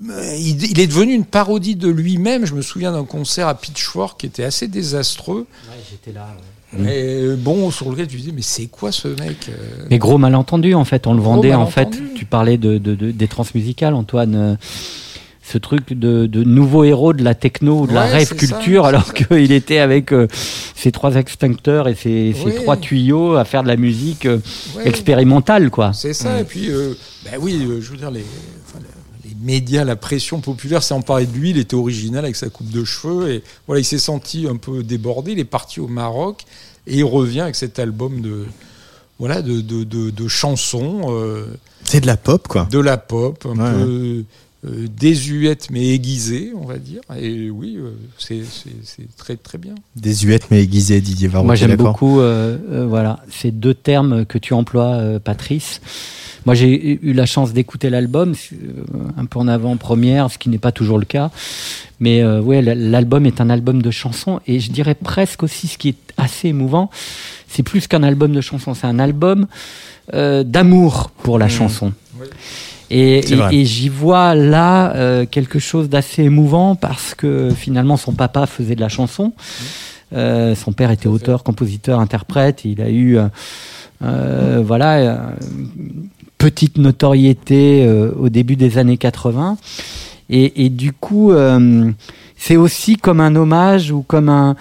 Il, 0.00 0.62
il 0.64 0.78
est 0.78 0.86
devenu 0.86 1.12
une 1.12 1.24
parodie 1.24 1.74
de 1.74 1.88
lui-même. 1.88 2.46
Je 2.46 2.54
me 2.54 2.62
souviens 2.62 2.92
d'un 2.92 3.04
concert 3.04 3.48
à 3.48 3.56
Pitchfork 3.56 4.20
qui 4.20 4.26
était 4.26 4.44
assez 4.44 4.68
désastreux. 4.68 5.48
J'étais 5.90 6.12
là. 6.12 6.36
Euh, 6.78 7.36
bon, 7.38 7.70
sur 7.70 7.90
lequel 7.90 8.06
tu 8.08 8.16
disais, 8.16 8.32
mais 8.34 8.42
c'est 8.42 8.66
quoi 8.66 8.92
ce 8.92 9.08
mec 9.08 9.48
euh? 9.48 9.86
Mais 9.90 9.98
gros 9.98 10.18
malentendu, 10.18 10.74
en 10.74 10.84
fait. 10.84 11.06
On 11.06 11.14
le 11.14 11.20
Gros 11.20 11.34
vendait, 11.34 11.54
en 11.54 11.66
fait. 11.66 11.88
Tu 12.14 12.24
parlais 12.24 12.58
de, 12.58 12.78
de- 12.78 12.94
de- 12.94 13.10
des 13.10 13.28
transmusicales, 13.28 13.94
Antoine. 13.94 14.34
euh, 14.34 14.54
Ce 15.42 15.56
truc 15.56 15.94
de, 15.94 16.26
de 16.26 16.44
nouveau 16.44 16.84
héros 16.84 17.14
de 17.14 17.24
la 17.24 17.34
techno, 17.34 17.86
de 17.86 17.94
la 17.94 18.04
Ouais, 18.12 18.24
ça, 18.26 18.34
culture, 18.34 18.84
alors 18.84 19.14
qu'il 19.14 19.50
était 19.50 19.78
avec 19.78 20.12
euh, 20.12 20.26
ses 20.74 20.92
trois 20.92 21.14
extincteurs 21.14 21.88
et 21.88 21.94
ses, 21.94 22.34
trois 22.56 22.76
tuyaux 22.76 23.36
à 23.36 23.46
faire 23.46 23.62
de 23.62 23.68
la 23.68 23.76
musique 23.78 24.26
euh, 24.26 24.40
Ouais. 24.76 24.86
expérimentale, 24.86 25.70
quoi. 25.70 25.92
C'est 25.94 26.12
ça, 26.12 26.38
et 26.40 26.44
puis, 26.44 26.68
euh, 26.68 26.92
ben 27.24 27.38
oui, 27.40 27.62
euh, 27.66 27.80
je 27.80 27.90
veux 27.92 27.96
dire, 27.96 28.10
les, 28.10 28.26
enfin, 28.66 28.78
les 28.80 28.88
médias, 29.40 29.84
la 29.84 29.96
pression 29.96 30.40
populaire 30.40 30.82
s'est 30.82 30.94
emparé 30.94 31.26
de 31.26 31.36
lui, 31.36 31.50
il 31.50 31.58
était 31.58 31.74
original 31.76 32.24
avec 32.24 32.36
sa 32.36 32.48
coupe 32.48 32.70
de 32.70 32.84
cheveux, 32.84 33.30
et 33.30 33.42
voilà, 33.66 33.80
il 33.80 33.84
s'est 33.84 33.98
senti 33.98 34.46
un 34.48 34.56
peu 34.56 34.82
débordé, 34.82 35.32
il 35.32 35.38
est 35.38 35.44
parti 35.44 35.80
au 35.80 35.88
Maroc, 35.88 36.44
et 36.86 36.96
il 36.98 37.04
revient 37.04 37.40
avec 37.42 37.54
cet 37.56 37.78
album 37.78 38.20
de, 38.20 38.44
voilà, 39.18 39.42
de, 39.42 39.60
de, 39.60 39.84
de, 39.84 40.10
de 40.10 40.28
chansons. 40.28 41.06
euh, 41.10 41.46
C'est 41.84 42.00
de 42.00 42.06
la 42.06 42.16
pop, 42.16 42.48
quoi. 42.48 42.66
De 42.70 42.78
la 42.78 42.96
pop, 42.96 43.46
un 43.46 43.58
Ouais, 43.58 43.84
peu 43.84 44.24
euh, 44.66 44.86
désuète 44.98 45.68
mais 45.70 45.86
aiguisée, 45.94 46.52
on 46.60 46.66
va 46.66 46.78
dire, 46.78 47.00
et 47.16 47.48
oui, 47.48 47.76
euh, 47.78 47.92
c'est 48.18 48.42
très 49.16 49.36
très 49.36 49.56
bien. 49.56 49.74
Désuète 49.94 50.50
mais 50.50 50.62
aiguisé, 50.62 51.00
Didier 51.00 51.28
Varro. 51.28 51.44
Moi, 51.44 51.54
j'aime 51.54 51.76
beaucoup 51.76 52.18
euh, 52.20 52.58
euh, 52.70 52.86
voilà, 52.86 53.22
ces 53.30 53.52
deux 53.52 53.74
termes 53.74 54.26
que 54.26 54.36
tu 54.36 54.54
emploies, 54.54 54.94
euh, 54.96 55.18
Patrice. 55.20 55.80
Moi, 56.48 56.54
j'ai 56.54 56.98
eu 57.02 57.12
la 57.12 57.26
chance 57.26 57.52
d'écouter 57.52 57.90
l'album, 57.90 58.32
euh, 58.32 58.56
un 59.18 59.26
peu 59.26 59.38
en 59.38 59.48
avant-première, 59.48 60.30
ce 60.30 60.38
qui 60.38 60.48
n'est 60.48 60.56
pas 60.56 60.72
toujours 60.72 60.98
le 60.98 61.04
cas. 61.04 61.30
Mais 62.00 62.22
euh, 62.22 62.40
ouais, 62.40 62.62
l'album 62.62 63.26
est 63.26 63.42
un 63.42 63.50
album 63.50 63.82
de 63.82 63.90
chansons 63.90 64.40
et 64.46 64.58
je 64.58 64.70
dirais 64.70 64.94
presque 64.94 65.42
aussi 65.42 65.66
ce 65.66 65.76
qui 65.76 65.90
est 65.90 65.96
assez 66.16 66.48
émouvant, 66.48 66.88
c'est 67.48 67.62
plus 67.62 67.86
qu'un 67.86 68.02
album 68.02 68.32
de 68.32 68.40
chansons, 68.40 68.72
c'est 68.72 68.86
un 68.86 68.98
album 68.98 69.46
euh, 70.14 70.42
d'amour 70.42 71.10
pour 71.22 71.38
la 71.38 71.48
Mmh. 71.48 71.50
chanson. 71.50 71.92
Et, 72.88 73.18
et- 73.18 73.60
et 73.60 73.64
j'y 73.66 73.90
vois 73.90 74.34
là 74.34 74.94
euh, 74.96 75.26
quelque 75.26 75.58
chose 75.58 75.90
d'assez 75.90 76.22
émouvant 76.22 76.76
parce 76.76 77.14
que 77.14 77.50
finalement 77.54 77.98
son 77.98 78.12
papa 78.14 78.46
faisait 78.46 78.74
de 78.74 78.80
la 78.80 78.88
chanson. 78.88 79.34
Euh, 80.14 80.54
son 80.54 80.72
père 80.72 80.90
était 80.90 81.08
auteur, 81.08 81.44
compositeur, 81.44 82.00
interprète. 82.00 82.64
Il 82.64 82.80
a 82.80 82.88
eu, 82.88 83.18
euh, 84.02 84.62
voilà, 84.64 85.34
petite 86.38 86.78
notoriété 86.78 87.84
euh, 87.84 88.12
au 88.18 88.28
début 88.28 88.56
des 88.56 88.78
années 88.78 88.96
80. 88.96 89.58
Et, 90.30 90.64
et 90.64 90.68
du 90.68 90.92
coup, 90.92 91.32
euh, 91.32 91.90
c'est 92.36 92.56
aussi 92.56 92.96
comme 92.96 93.20
un 93.20 93.34
hommage 93.34 93.90
ou 93.90 94.02
comme 94.02 94.28
un, 94.28 94.56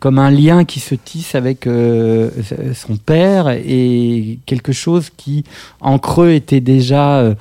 comme 0.00 0.18
un 0.18 0.30
lien 0.30 0.64
qui 0.64 0.80
se 0.80 0.94
tisse 0.94 1.34
avec 1.34 1.66
euh, 1.66 2.30
son 2.74 2.96
père 2.96 3.48
et 3.48 4.38
quelque 4.46 4.72
chose 4.72 5.10
qui, 5.16 5.44
en 5.80 5.98
creux, 5.98 6.30
était 6.30 6.60
déjà 6.60 7.34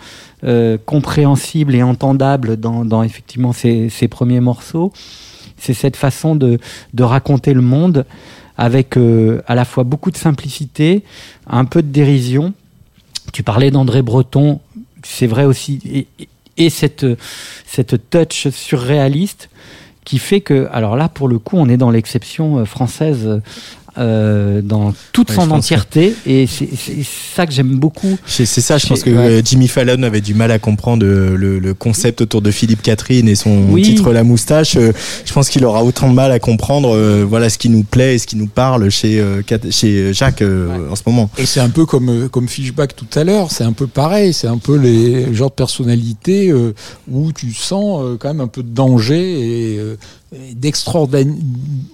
compréhensible 0.86 1.76
et 1.76 1.84
entendable 1.84 2.56
dans, 2.56 3.03
effectivement 3.03 3.52
ses, 3.52 3.90
ses 3.90 4.07
premiers 4.07 4.40
morceaux. 4.40 4.94
C'est 5.57 5.74
cette 5.74 5.98
façon 5.98 6.36
de, 6.36 6.60
de 6.94 7.03
raconter 7.03 7.53
le 7.53 7.61
monde 7.61 8.06
avec 8.57 8.98
à 9.48 9.56
la 9.56 9.66
fois 9.66 9.84
beaucoup 9.84 10.11
de 10.11 10.18
simplicité, 10.18 11.03
un 11.48 11.66
peu 11.66 11.82
de 11.82 11.90
dérision. 11.90 12.53
Tu 13.34 13.43
parlais 13.43 13.72
d'André 13.72 14.01
Breton, 14.01 14.60
c'est 15.03 15.27
vrai 15.27 15.45
aussi, 15.45 15.80
et, 16.19 16.27
et 16.57 16.69
cette, 16.69 17.06
cette 17.65 18.10
touch 18.10 18.49
surréaliste 18.49 19.49
qui 20.06 20.18
fait 20.18 20.41
que, 20.41 20.68
alors 20.72 20.95
là, 20.95 21.07
pour 21.07 21.27
le 21.27 21.38
coup, 21.38 21.57
on 21.57 21.69
est 21.69 21.77
dans 21.77 21.91
l'exception 21.91 22.57
euh, 22.57 22.65
française 22.65 23.41
euh, 23.98 24.61
dans 24.61 24.94
toute 25.11 25.30
Ouais, 25.30 25.36
son 25.36 25.52
entièreté, 25.52 26.16
et 26.26 26.48
c'est 26.48 26.70
ça 27.36 27.45
que 27.45 27.52
j'aime 27.53 27.76
beaucoup. 27.78 28.18
C'est 28.26 28.45
ça, 28.45 28.78
je 28.78 28.88
pense 28.88 29.03
que 29.03 29.10
Ouais. 29.10 29.18
euh, 29.18 29.41
Jimmy 29.44 29.68
Fallon 29.68 30.03
avait 30.03 30.22
du 30.22 30.34
mal 30.34 30.52
à 30.52 30.60
comprendre 30.60 31.06
euh, 31.06 31.36
le, 31.36 31.60
le 31.60 31.74
concept 31.74 32.22
autour 32.22 32.41
de 32.41 32.52
Philippe 32.52 32.82
Catherine 32.82 33.28
et 33.28 33.36
son 33.36 33.66
Oui. 33.70 33.82
titre 33.82 34.11
La 34.11 34.24
Moustache. 34.24 34.74
Je 34.76 35.34
pense 35.34 35.49
qu'il 35.49 35.66
aura 35.66 35.84
autant 35.84 36.10
de 36.10 36.14
mal 36.14 36.32
à 36.32 36.40
comprendre 36.40 36.95
euh, 36.95 37.26
voilà 37.28 37.49
ce 37.49 37.57
qui 37.57 37.70
nous 37.70 37.84
plaît 37.84 38.16
et 38.16 38.18
ce 38.18 38.28
qui 38.28 38.36
nous 38.36 38.48
parle 38.48 38.90
chez, 38.90 39.20
euh, 39.20 39.41
chez 39.72 40.14
Jacques 40.14 40.41
en 40.44 40.95
ce 40.95 41.02
moment. 41.06 41.30
Et 41.38 41.45
c'est 41.45 41.60
un 41.60 41.70
peu 41.70 41.86
comme, 41.86 42.30
comme 42.30 42.48
Fishback 42.48 42.95
tout 42.95 43.07
à 43.16 43.24
l'heure, 43.24 43.52
c'est 43.52 43.64
un 43.64 43.74
peu 43.74 43.88
pareil, 43.88 44.34
c'est 44.34 44.48
un 44.48 44.57
peu 44.57 44.78
les 44.78 45.34
genres 45.34 45.49
de 45.49 45.56
personnalités 45.56 46.53
où 47.11 47.32
tu 47.34 47.53
sens 47.53 48.18
quand 48.20 48.30
même 48.30 48.41
un 48.41 48.48
peu 48.48 48.64
de 48.64 48.70
danger 48.70 49.74
et, 49.76 49.80
et 50.35 50.53
d'extraordin- 50.56 51.35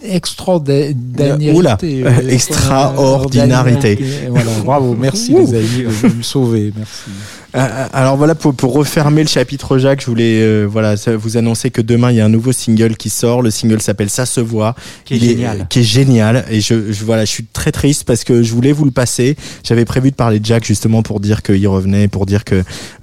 extraordinarité. 0.02 1.52
Oula, 1.54 1.78
euh, 1.84 2.28
extraordinarité. 2.30 3.98
Voilà, 4.30 4.52
bravo, 4.64 4.96
merci 5.00 5.34
les 5.34 5.54
amis, 5.54 5.84
vous 5.88 6.16
me 6.18 6.24
sauvez, 6.24 6.74
merci. 6.76 7.10
Euh, 7.56 7.88
Alors 7.94 8.18
voilà, 8.18 8.36
pour, 8.36 8.54
pour 8.54 8.74
refermer 8.74 9.22
le 9.22 9.30
chapitre 9.30 9.78
Jacques, 9.78 10.02
je 10.02 10.08
voulais 10.08 10.42
euh, 10.42 10.66
voilà 10.70 10.96
vous 11.18 11.38
annoncer 11.38 11.72
que 11.72 11.82
demain 11.82 12.12
il 12.12 12.18
y 12.18 12.22
a 12.22 12.26
un 12.26 12.30
nouveau 12.30 12.52
single 12.52 12.98
qui 12.98 13.10
sort. 13.10 13.42
Le 13.42 13.50
single 13.52 13.82
s'appelle 13.82 14.10
Ça 14.10 14.26
se 14.26 14.42
voit, 14.42 14.76
Qui 15.06 15.14
est 15.14 15.18
Il 15.18 15.28
génial. 15.30 15.68
qui 15.70 15.80
est 15.80 15.84
génial. 15.84 16.46
Et 16.50 16.60
je, 16.62 16.92
je 16.92 17.04
voilà, 17.06 17.24
je 17.26 17.30
suis 17.32 17.46
très 17.46 17.72
triste 17.72 18.04
parce 18.06 18.24
que 18.24 18.44
je 18.44 18.52
voulais 18.54 18.72
vous 18.74 18.86
le 18.86 18.92
passer. 18.92 19.36
J'avais 19.64 19.86
prévu 19.86 20.12
de 20.12 20.16
parler 20.16 20.40
de 20.40 20.46
Jacques 20.46 20.66
justement 20.66 21.02
pour 21.02 21.20
dire 21.20 21.42
qu'il 21.44 21.68
revenait, 21.68 22.08
pour 22.08 22.26
dire 22.26 22.44
que 22.44 22.56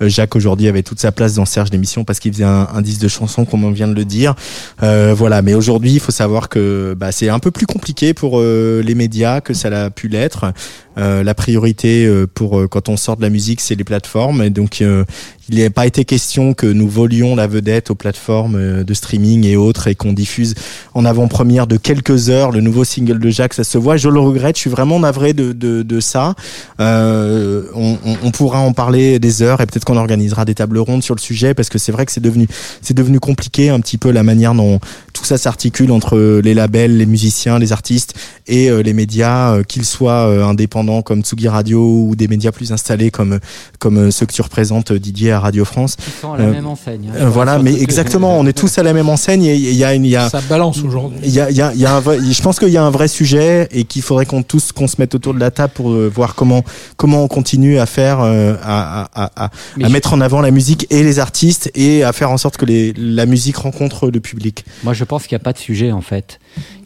euh, 0.03 0.09
Jacques 0.09 0.37
aujourd'hui 0.37 0.69
avait 0.69 0.83
toute 0.83 1.01
sa 1.01 1.13
place 1.13 1.35
dans 1.35 1.47
Serge 1.47 1.71
l'émission 1.71 2.05
parce 2.05 2.21
qu'il 2.21 2.33
faisait 2.33 2.45
un, 2.45 2.69
un 2.75 2.83
disque 2.83 3.01
de 3.01 3.09
chanson 3.09 3.45
comme 3.45 3.65
on 3.65 3.71
vient 3.71 3.89
de 3.89 3.95
le 3.95 4.05
dire. 4.05 4.35
Euh, 4.83 5.15
voilà, 5.17 5.41
mais 5.43 5.55
aujourd'hui 5.55 5.93
il 5.95 6.01
faut 6.01 6.13
savoir 6.13 6.49
que 6.49 6.95
bah, 6.99 7.11
c'est 7.13 7.29
un 7.31 7.39
peu 7.39 7.51
plus 7.51 7.67
compliqué 7.67 8.13
pour 8.13 8.39
euh, 8.39 8.83
les 8.85 8.95
médias 8.95 9.41
que 9.41 9.55
ça 9.55 9.71
l'a 9.71 9.89
pu 9.91 10.09
l'être. 10.09 10.53
Euh, 10.99 11.23
la 11.25 11.35
priorité 11.35 12.05
euh, 12.05 12.27
pour 12.33 12.59
euh, 12.59 12.69
quand 12.69 12.89
on 12.89 12.97
sort 12.97 13.17
de 13.17 13.23
la 13.23 13.31
musique, 13.31 13.61
c'est 13.61 13.75
les 13.75 13.85
plateformes. 13.85 14.43
Et 14.43 14.51
donc, 14.51 14.83
euh, 14.83 15.05
il 15.49 15.59
n'a 15.63 15.71
pas 15.71 15.87
été 15.87 16.05
question 16.05 16.55
que 16.55 16.67
nous 16.67 16.89
volions 16.89 17.35
la 17.35 17.47
vedette 17.47 17.91
aux 17.91 17.95
plateformes 17.95 18.85
de 18.85 18.95
streaming 18.95 19.45
et 19.47 19.57
autres 19.57 19.89
et 19.89 19.95
qu'on 19.95 20.13
diffuse 20.13 20.55
en 20.95 21.05
avant-première 21.05 21.67
de 21.67 21.77
quelques 21.77 22.31
heures 22.31 22.53
le 22.53 22.61
nouveau 22.61 22.85
single 22.85 23.19
de 23.19 23.31
Jacques. 23.31 23.55
Ça 23.55 23.65
se 23.65 23.77
voit. 23.79 23.97
Je 23.97 24.09
le 24.09 24.21
regrette. 24.21 24.57
Je 24.57 24.61
suis 24.61 24.71
vraiment 24.71 25.01
navré 25.01 25.33
de, 25.33 25.53
de, 25.53 25.83
de 25.83 26.01
ça. 26.01 26.35
Euh, 26.81 27.65
on, 27.75 27.97
on- 28.05 28.17
on 28.23 28.31
pourra 28.31 28.61
en 28.61 28.73
parler 28.73 29.19
des 29.19 29.43
heures 29.43 29.61
et 29.61 29.67
peut-être 29.67 29.85
qu'on 29.85 29.97
organisera 29.97 30.45
des 30.45 30.55
tables 30.55 30.79
rondes 30.79 31.03
sur 31.03 31.15
le 31.15 31.21
sujet 31.21 31.55
parce 31.55 31.69
que 31.69 31.79
c'est 31.79 31.93
vrai 31.93 32.07
que 32.07 32.13
c'est 32.13 32.21
devenu 32.21 32.47
c'est 32.81 32.95
devenu 32.97 33.19
compliqué 33.21 33.69
un 33.71 33.81
petit 33.81 33.99
peu 33.99 34.11
la 34.11 34.23
manière 34.23 34.55
dont 34.55 34.79
tout 35.13 35.25
ça 35.25 35.39
s'articule 35.39 35.91
entre 35.93 36.41
les 36.43 36.55
labels, 36.55 36.97
les 36.99 37.07
musiciens, 37.07 37.59
les 37.59 37.73
artistes 37.73 38.15
et 38.47 38.71
les 38.71 38.93
médias, 38.93 39.63
qu'ils 39.65 39.85
soient 39.85 40.29
euh, 40.29 40.45
indépendants 40.83 41.03
comme 41.03 41.23
Tsugi 41.23 41.49
Radio 41.49 41.81
ou 41.81 42.17
des 42.17 42.29
médias 42.29 42.53
plus 42.53 42.73
installés 42.73 43.11
comme 43.11 43.39
comme 43.79 43.99
euh, 43.99 44.11
ceux 44.11 44.27
que 44.27 44.33
tu 44.33 44.43
représentes 44.43 44.91
euh, 44.93 44.99
Didier 44.99 45.33
à 45.33 45.41
Radio 45.41 45.65
France. 45.65 45.97
Ils 46.07 46.21
sont 46.21 46.33
à 46.33 46.39
la 46.39 46.45
Euh, 46.45 46.53
même 46.53 46.67
enseigne. 46.67 47.09
hein. 47.11 47.17
euh, 47.17 47.29
voilà, 47.29 47.59
mais 47.59 47.75
exactement, 47.81 48.39
on 48.39 48.47
est 48.47 48.53
tous 48.53 48.79
à 48.79 48.83
la 48.83 48.93
même 48.93 49.09
enseigne 49.09 49.45
et 49.45 49.55
il 49.55 49.75
y 49.75 49.85
a 49.85 49.95
une 49.95 50.05
il 50.05 50.11
y 50.11 50.17
a 50.17 50.29
Ça 50.29 50.41
balance 50.49 50.83
aujourd'hui. 50.83 51.19
il 51.23 51.31
y 51.31 51.41
a, 51.41 51.51
il 51.51 51.57
y 51.57 51.63
a, 51.63 51.73
y 51.75 51.87
a 51.87 51.95
un 51.95 52.01
vrai, 52.01 52.19
je 52.21 52.43
pense 52.43 52.59
qu'il 52.59 52.69
y 52.71 52.77
a 52.77 52.83
un 52.85 52.91
vrai 52.91 53.09
sujet 53.09 53.69
et 53.71 53.85
qu'il 53.85 54.03
faudrait 54.03 54.27
qu'on 54.27 54.43
tous 54.43 54.73
qu'on 54.73 54.89
se 54.89 54.97
mette 54.99 55.15
autour 55.15 55.35
de 55.35 55.41
la 55.41 55.51
table 55.51 55.73
pour 55.75 55.91
voir 55.91 56.35
comment 56.35 56.65
comment 56.97 57.23
on 57.25 57.29
continue 57.29 57.79
à 57.79 57.87
faire 57.87 58.21
euh, 58.21 58.55
à, 58.63 59.09
à, 59.15 59.45
à, 59.47 59.51
je- 59.79 59.87
mettre 59.87 60.13
en 60.15 60.21
avant 60.21 60.41
la 60.41 60.51
musique 60.51 60.87
et 60.91 61.03
les 61.03 61.19
artistes 61.19 61.71
et 61.75 62.03
à 62.05 62.13
faire 62.13 62.31
en 62.31 62.39
sorte 62.39 62.57
que 62.57 62.65
les, 62.65 62.93
la 62.97 63.27
musique 63.27 63.57
rencontre 63.57 64.11
le 64.11 64.21
public. 64.21 64.65
Moi, 64.85 64.95
je 64.95 65.05
pense 65.05 65.27
qu'il 65.27 65.37
n'y 65.37 65.41
a 65.43 65.45
pas 65.45 65.53
de 65.53 65.59
sujet 65.59 65.93
en 65.93 66.01
fait. 66.01 66.41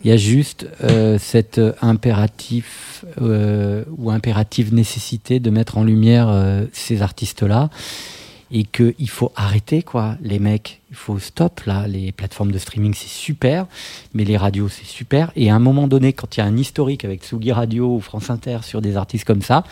Il 0.05 0.11
y 0.11 0.13
a 0.13 0.17
juste 0.17 0.67
euh, 0.85 1.19
cet 1.21 1.61
impératif 1.83 3.05
euh, 3.21 3.83
ou 3.97 4.11
impérative 4.11 4.75
nécessité 4.75 5.41
de 5.41 5.51
mettre 5.51 5.79
en 5.79 5.85
lumière 5.85 6.29
euh, 6.29 6.65
ces 6.73 7.03
artistes-là 7.03 7.71
et 8.51 8.65
qu'il 8.65 9.09
faut 9.09 9.33
arrêter 9.35 9.83
quoi, 9.83 10.17
les 10.23 10.39
mecs. 10.39 10.81
Il 10.89 10.97
faut 10.97 11.19
stop 11.19 11.63
là. 11.67 11.89
Les 11.89 12.13
plateformes 12.13 12.53
de 12.53 12.59
streaming 12.59 12.95
c'est 12.95 13.09
super, 13.09 13.67
mais 14.15 14.25
les 14.25 14.37
radios 14.37 14.69
c'est 14.69 14.87
super. 14.87 15.33
Et 15.35 15.51
à 15.51 15.55
un 15.57 15.59
moment 15.59 15.89
donné, 15.89 16.13
quand 16.13 16.37
il 16.37 16.41
y 16.41 16.43
a 16.45 16.47
un 16.47 16.57
historique 16.57 17.05
avec 17.05 17.25
Tsugi 17.25 17.51
Radio 17.51 17.97
ou 17.97 18.01
France 18.01 18.31
Inter 18.31 18.59
sur 18.63 18.81
des 18.81 18.97
artistes 18.97 19.25
comme 19.25 19.43
ça, 19.43 19.65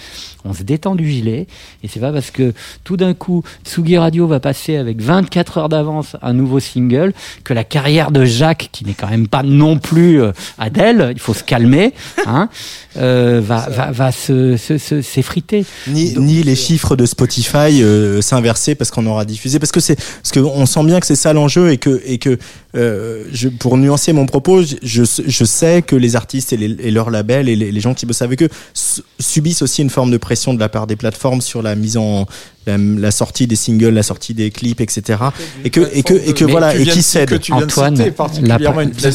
on 0.44 0.52
se 0.52 0.64
détend 0.64 0.96
du 0.96 1.08
gilet. 1.08 1.46
Et 1.84 1.88
c'est 1.88 2.00
pas 2.00 2.10
parce 2.10 2.32
que 2.32 2.52
tout 2.82 2.96
d'un 2.96 3.14
coup 3.14 3.44
Tsugi 3.64 3.96
Radio 3.96 4.26
va 4.26 4.40
passer 4.40 4.76
avec 4.76 5.00
24 5.00 5.58
heures 5.58 5.68
d'avance 5.68 6.16
un 6.20 6.32
nouveau 6.32 6.58
single 6.58 7.12
que 7.44 7.54
la 7.54 7.62
carrière 7.62 8.10
de 8.10 8.24
Jacques, 8.24 8.70
qui 8.72 8.84
n'est 8.84 8.94
quand 8.94 9.08
même 9.08 9.28
pas 9.28 9.44
non 9.44 9.78
plus 9.78 10.20
euh, 10.20 10.32
Adèle, 10.58 11.12
il 11.14 11.20
faut 11.20 11.32
se 11.34 11.44
calmer, 11.44 11.94
hein, 12.26 12.48
euh, 12.96 13.40
va, 13.40 13.68
va, 13.68 13.92
va 13.92 14.10
se, 14.10 14.56
se, 14.56 14.78
se- 14.78 15.00
s'effriter. 15.00 15.64
Ni, 15.86 16.18
ni 16.18 16.42
les 16.42 16.56
chiffres 16.56 16.96
de 16.96 17.06
Spotify 17.06 17.82
euh, 17.84 18.20
s'inverser 18.20 18.74
parce 18.74 18.90
qu'on 18.90 19.06
aura 19.06 19.24
diffusé 19.24 19.60
parce 19.60 19.70
que 19.70 19.78
c'est 19.80 19.94
parce 19.94 20.32
que 20.32 20.40
on 20.40 20.66
sent 20.66 20.82
bien 20.84 20.98
que 20.98 21.03
c'est 21.04 21.14
ça 21.14 21.32
l'enjeu 21.32 21.70
et 21.70 21.78
que 21.78 22.02
et 22.04 22.18
que 22.18 22.38
euh, 22.76 23.24
je, 23.32 23.48
pour 23.48 23.76
nuancer 23.76 24.12
mon 24.12 24.26
propos 24.26 24.62
je, 24.82 25.04
sais 25.04 25.82
que 25.82 25.94
les 25.96 26.16
artistes 26.16 26.52
et, 26.52 26.56
les, 26.56 26.76
et 26.80 26.90
leurs 26.90 27.10
labels 27.10 27.48
et 27.48 27.56
les, 27.56 27.70
les 27.70 27.80
gens 27.80 27.94
qui 27.94 28.04
bossent 28.06 28.22
avec 28.22 28.42
eux 28.42 28.48
su- 28.72 29.02
subissent 29.20 29.62
aussi 29.62 29.82
une 29.82 29.90
forme 29.90 30.10
de 30.10 30.16
pression 30.16 30.54
de 30.54 30.60
la 30.60 30.68
part 30.68 30.86
des 30.86 30.96
plateformes 30.96 31.40
sur 31.40 31.62
la 31.62 31.74
mise 31.76 31.96
en 31.96 32.26
la, 32.66 32.76
la 32.78 33.10
sortie 33.10 33.46
des 33.46 33.56
singles 33.56 33.90
la 33.94 34.02
sortie 34.02 34.34
des 34.34 34.50
clips 34.50 34.80
etc 34.80 35.22
et 35.64 35.70
que 35.70 35.88
et 35.92 36.02
que 36.02 36.14
et 36.14 36.32
que 36.32 36.44
voilà 36.44 36.72
tu 36.72 36.80
et 36.82 36.86
qui 36.86 37.02
cède 37.02 37.32
Antoine, 37.52 37.96
la- 38.42 38.58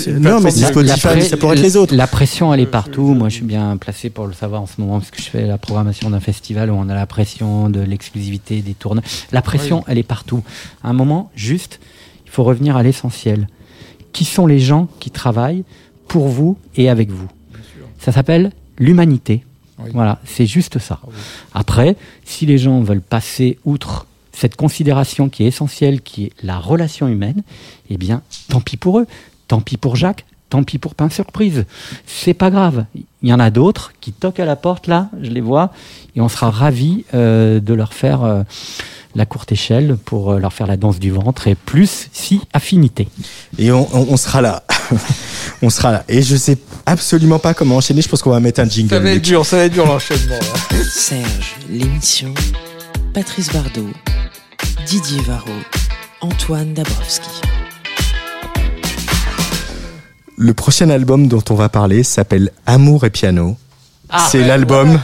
une 0.08 0.20
Non, 0.20 0.40
mais 0.40 0.52
c'est 0.52 0.66
Spotify, 0.68 1.08
La, 1.16 1.22
ça 1.22 1.38
pourrait 1.38 1.56
être 1.58 1.62
les 1.64 1.76
autres. 1.76 1.96
la 1.96 2.08
pression, 2.08 2.54
elle 2.54 2.60
est 2.62 2.66
partout. 2.66 3.14
Moi, 3.14 3.30
je 3.30 3.36
suis 3.36 3.44
bien 3.46 3.76
placé 3.78 4.10
pour 4.10 4.28
le 4.28 4.34
savoir 4.34 4.62
en 4.62 4.68
ce 4.68 4.74
moment 4.80 5.00
parce 5.00 5.12
que 5.12 5.22
je 5.22 5.28
fais 5.30 5.46
la 5.48 5.58
programmation 5.58 6.10
d'un 6.10 6.20
festival 6.20 6.70
où 6.72 6.76
on 6.76 6.88
a 6.90 6.96
la 6.96 7.06
pression 7.08 7.70
de 7.70 7.80
l'exclusivité 7.82 8.62
des 8.62 8.74
tournées. 8.74 9.02
La 9.32 9.42
pression, 9.42 9.84
elle 9.88 9.98
est 9.98 10.04
partout. 10.04 10.44
À 10.84 10.90
un 10.90 10.94
moment, 10.94 11.32
juste, 11.36 11.80
il 12.30 12.32
faut 12.32 12.44
revenir 12.44 12.78
à 12.78 12.84
l'essentiel. 12.84 13.48
Qui 14.14 14.24
sont 14.24 14.46
les 14.46 14.60
gens 14.60 14.88
qui 15.00 15.10
travaillent 15.10 15.64
pour 16.08 16.28
vous 16.28 16.58
et 16.76 16.90
avec 16.90 17.10
vous 17.10 17.28
Ça 18.00 18.12
s'appelle 18.12 18.52
l'humanité. 18.78 19.44
Oui. 19.80 19.90
Voilà, 19.94 20.20
c'est 20.26 20.46
juste 20.46 20.78
ça. 20.78 21.00
Après, 21.54 21.96
si 22.26 22.46
les 22.46 22.58
gens 22.58 22.82
veulent 22.82 23.02
passer 23.02 23.58
outre 23.66 24.06
cette 24.32 24.56
considération 24.56 25.28
qui 25.28 25.44
est 25.44 25.48
essentielle, 25.48 26.02
qui 26.02 26.26
est 26.26 26.32
la 26.44 26.60
relation 26.60 27.08
humaine, 27.08 27.42
eh 27.90 27.98
bien, 27.98 28.22
tant 28.48 28.62
pis 28.62 28.78
pour 28.78 29.00
eux, 29.00 29.08
tant 29.48 29.62
pis 29.62 29.78
pour 29.78 29.96
Jacques, 29.96 30.26
tant 30.50 30.64
pis 30.64 30.78
pour 30.78 30.96
Pain 30.96 31.10
Surprise. 31.10 31.66
C'est 32.06 32.34
pas 32.34 32.52
grave. 32.52 32.86
Il 33.22 33.30
y 33.30 33.34
en 33.34 33.40
a 33.40 33.50
d'autres 33.50 33.94
qui 34.02 34.12
toquent 34.12 34.40
à 34.40 34.46
la 34.46 34.56
porte 34.56 34.88
là, 34.88 35.10
je 35.22 35.30
les 35.30 35.42
vois, 35.42 35.72
et 36.16 36.22
on 36.22 36.30
sera 36.30 36.52
ravis 36.52 37.06
euh, 37.14 37.60
de 37.60 37.74
leur 37.74 37.94
faire 37.94 38.24
euh, 38.24 38.44
la 39.16 39.26
courte 39.26 39.52
échelle 39.52 39.98
pour 40.06 40.32
euh, 40.32 40.40
leur 40.40 40.54
faire 40.54 40.68
la 40.68 40.78
danse 40.78 41.00
du 41.00 41.12
ventre 41.12 41.48
et 41.48 41.56
plus 41.56 42.10
si 42.14 42.42
affinité. 42.54 43.08
et 43.58 43.72
on, 43.72 43.88
on, 43.96 44.08
on 44.12 44.18
sera 44.18 44.42
là 44.42 44.64
on 45.62 45.70
sera 45.70 45.92
là 45.92 46.04
et 46.08 46.22
je 46.22 46.36
sais 46.36 46.58
absolument 46.86 47.40
pas 47.40 47.54
comment 47.54 47.78
enchaîner 47.78 48.02
je 48.02 48.08
pense 48.10 48.22
qu'on 48.22 48.30
va 48.32 48.40
mettre 48.40 48.60
un 48.60 48.70
jingle 48.70 48.90
Ça 48.90 49.00
va 49.00 49.12
être 49.12 49.22
dur, 49.24 49.46
ça 49.46 49.58
va 49.58 49.64
être 49.66 49.74
dur 49.74 49.86
l'enchaînement. 49.86 50.36
là. 50.72 50.78
Serge, 50.92 51.56
l'émission 51.70 52.34
Patrice 53.14 53.52
Bardot, 53.52 53.90
Didier 54.86 55.22
Varro, 55.22 55.50
Antoine 56.22 56.74
Dabrowski. 56.74 57.42
Le 60.38 60.54
prochain 60.54 60.90
album 60.90 61.28
dont 61.28 61.44
on 61.50 61.56
va 61.56 61.68
parler 61.70 62.04
s'appelle 62.04 62.52
Amour 62.66 63.06
et 63.06 63.10
piano. 63.10 63.58
Ah, 64.12 64.28
c'est 64.32 64.40
ouais, 64.40 64.48
l'album 64.48 65.00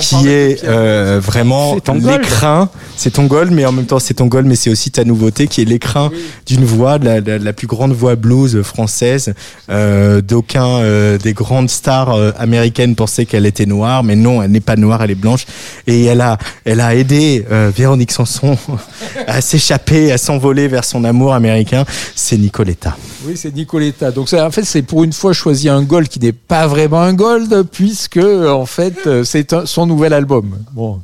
qui 0.00 0.28
est 0.28 0.62
euh, 0.64 1.20
vraiment 1.22 1.76
l'écrin. 2.18 2.68
C'est 2.96 3.12
ton 3.12 3.24
goal, 3.24 3.50
mais 3.50 3.64
en 3.64 3.72
même 3.72 3.86
temps 3.86 3.98
c'est 3.98 4.14
ton 4.14 4.26
goal, 4.26 4.44
mais 4.44 4.56
c'est 4.56 4.68
aussi 4.70 4.90
ta 4.90 5.04
nouveauté 5.04 5.46
qui 5.48 5.62
est 5.62 5.64
l'écrin 5.64 6.10
d'une 6.46 6.64
voix, 6.64 6.98
de 6.98 7.06
la, 7.06 7.20
la- 7.38 7.52
plus 7.54 7.66
grande 7.66 7.92
voix 7.92 8.14
blues 8.14 8.62
française. 8.62 9.32
Euh, 9.70 10.20
D'aucuns 10.20 10.80
euh, 10.80 11.18
des 11.18 11.32
grandes 11.32 11.70
stars 11.70 12.14
américaines 12.38 12.94
pensaient 12.94 13.24
qu'elle 13.24 13.46
était 13.46 13.66
noire, 13.66 14.02
mais 14.04 14.16
non, 14.16 14.42
elle 14.42 14.50
n'est 14.50 14.60
pas 14.60 14.76
noire, 14.76 15.02
elle 15.02 15.10
est 15.12 15.14
blanche. 15.14 15.46
Et 15.86 16.04
elle 16.04 16.20
a, 16.20 16.36
elle 16.64 16.80
a 16.80 16.94
aidé 16.94 17.44
Véronique 17.74 18.12
Sanson 18.12 18.56
à 19.26 19.40
s'échapper, 19.40 20.12
à 20.12 20.18
s'envoler 20.18 20.68
vers 20.68 20.84
son 20.84 21.04
amour 21.04 21.32
américain. 21.34 21.84
C'est 22.14 22.36
Nicoletta. 22.36 22.96
Oui, 23.26 23.34
c'est 23.36 23.54
Nicoletta. 23.54 24.10
Donc, 24.10 24.32
en 24.32 24.50
fait, 24.50 24.64
c'est 24.64 24.82
pour 24.82 25.04
une 25.04 25.12
fois 25.12 25.32
choisi 25.32 25.68
un 25.68 25.82
gold 25.82 26.08
qui 26.08 26.18
n'est 26.18 26.32
pas 26.32 26.66
vraiment 26.66 27.00
un 27.02 27.14
gold, 27.14 27.64
puisque, 27.70 28.16
en 28.48 28.66
fait, 28.66 29.06
euh, 29.06 29.24
c'est 29.24 29.54
son 29.66 29.86
nouvel 29.86 30.12
album. 30.12 30.56
Bon. 30.72 31.00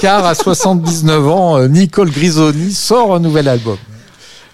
Car 0.00 0.24
à 0.24 0.34
79 0.34 1.28
ans, 1.28 1.58
euh, 1.58 1.68
Nicole 1.68 2.10
Grisoni 2.10 2.72
sort 2.72 3.14
un 3.14 3.20
nouvel 3.20 3.48
album. 3.48 3.76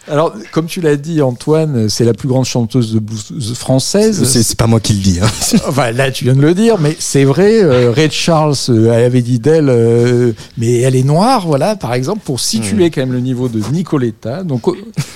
Alors, 0.07 0.35
comme 0.53 0.67
tu 0.67 0.81
l'as 0.83 0.97
dit, 0.97 1.23
Antoine, 1.23 1.89
c'est 1.89 2.05
la 2.05 2.13
plus 2.13 2.29
grande 2.29 2.45
chanteuse 2.45 2.93
de 2.93 2.99
blues 2.99 3.55
française. 3.55 4.23
C'est 4.25 4.57
pas 4.57 4.67
moi 4.67 4.79
qui 4.81 4.93
le 4.93 4.99
dis. 5.01 5.19
hein. 5.23 5.27
Enfin, 5.69 5.93
là, 5.93 6.11
tu 6.11 6.25
viens 6.25 6.35
de 6.35 6.43
le 6.43 6.53
dire, 6.55 6.79
mais 6.79 6.95
c'est 6.99 7.25
vrai. 7.25 7.63
euh, 7.63 7.91
Ray 7.91 8.11
Charles 8.11 8.55
euh, 8.69 9.07
avait 9.07 9.23
dit 9.23 9.39
d'elle, 9.39 9.69
euh, 9.71 10.33
mais 10.59 10.81
elle 10.81 10.95
est 10.95 11.03
noire, 11.05 11.47
voilà, 11.47 11.75
par 11.75 11.95
exemple, 11.95 12.21
pour 12.25 12.39
situer 12.41 12.91
quand 12.91 13.01
même 13.01 13.13
le 13.13 13.21
niveau 13.21 13.49
de 13.49 13.61
Nicoletta. 13.73 14.43
Donc, 14.43 14.69
euh, 14.69 14.73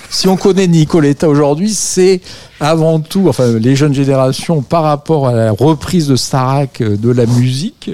si 0.09 0.27
on 0.27 0.37
connaît 0.37 0.67
Nicoletta 0.67 1.29
aujourd'hui, 1.29 1.69
c'est 1.73 2.21
avant 2.59 2.99
tout, 2.99 3.25
enfin, 3.29 3.53
les 3.59 3.75
jeunes 3.75 3.93
générations 3.93 4.61
par 4.63 4.83
rapport 4.83 5.27
à 5.27 5.33
la 5.33 5.51
reprise 5.51 6.07
de 6.07 6.15
Starak 6.15 6.81
de 6.81 7.11
la 7.11 7.25
musique. 7.27 7.91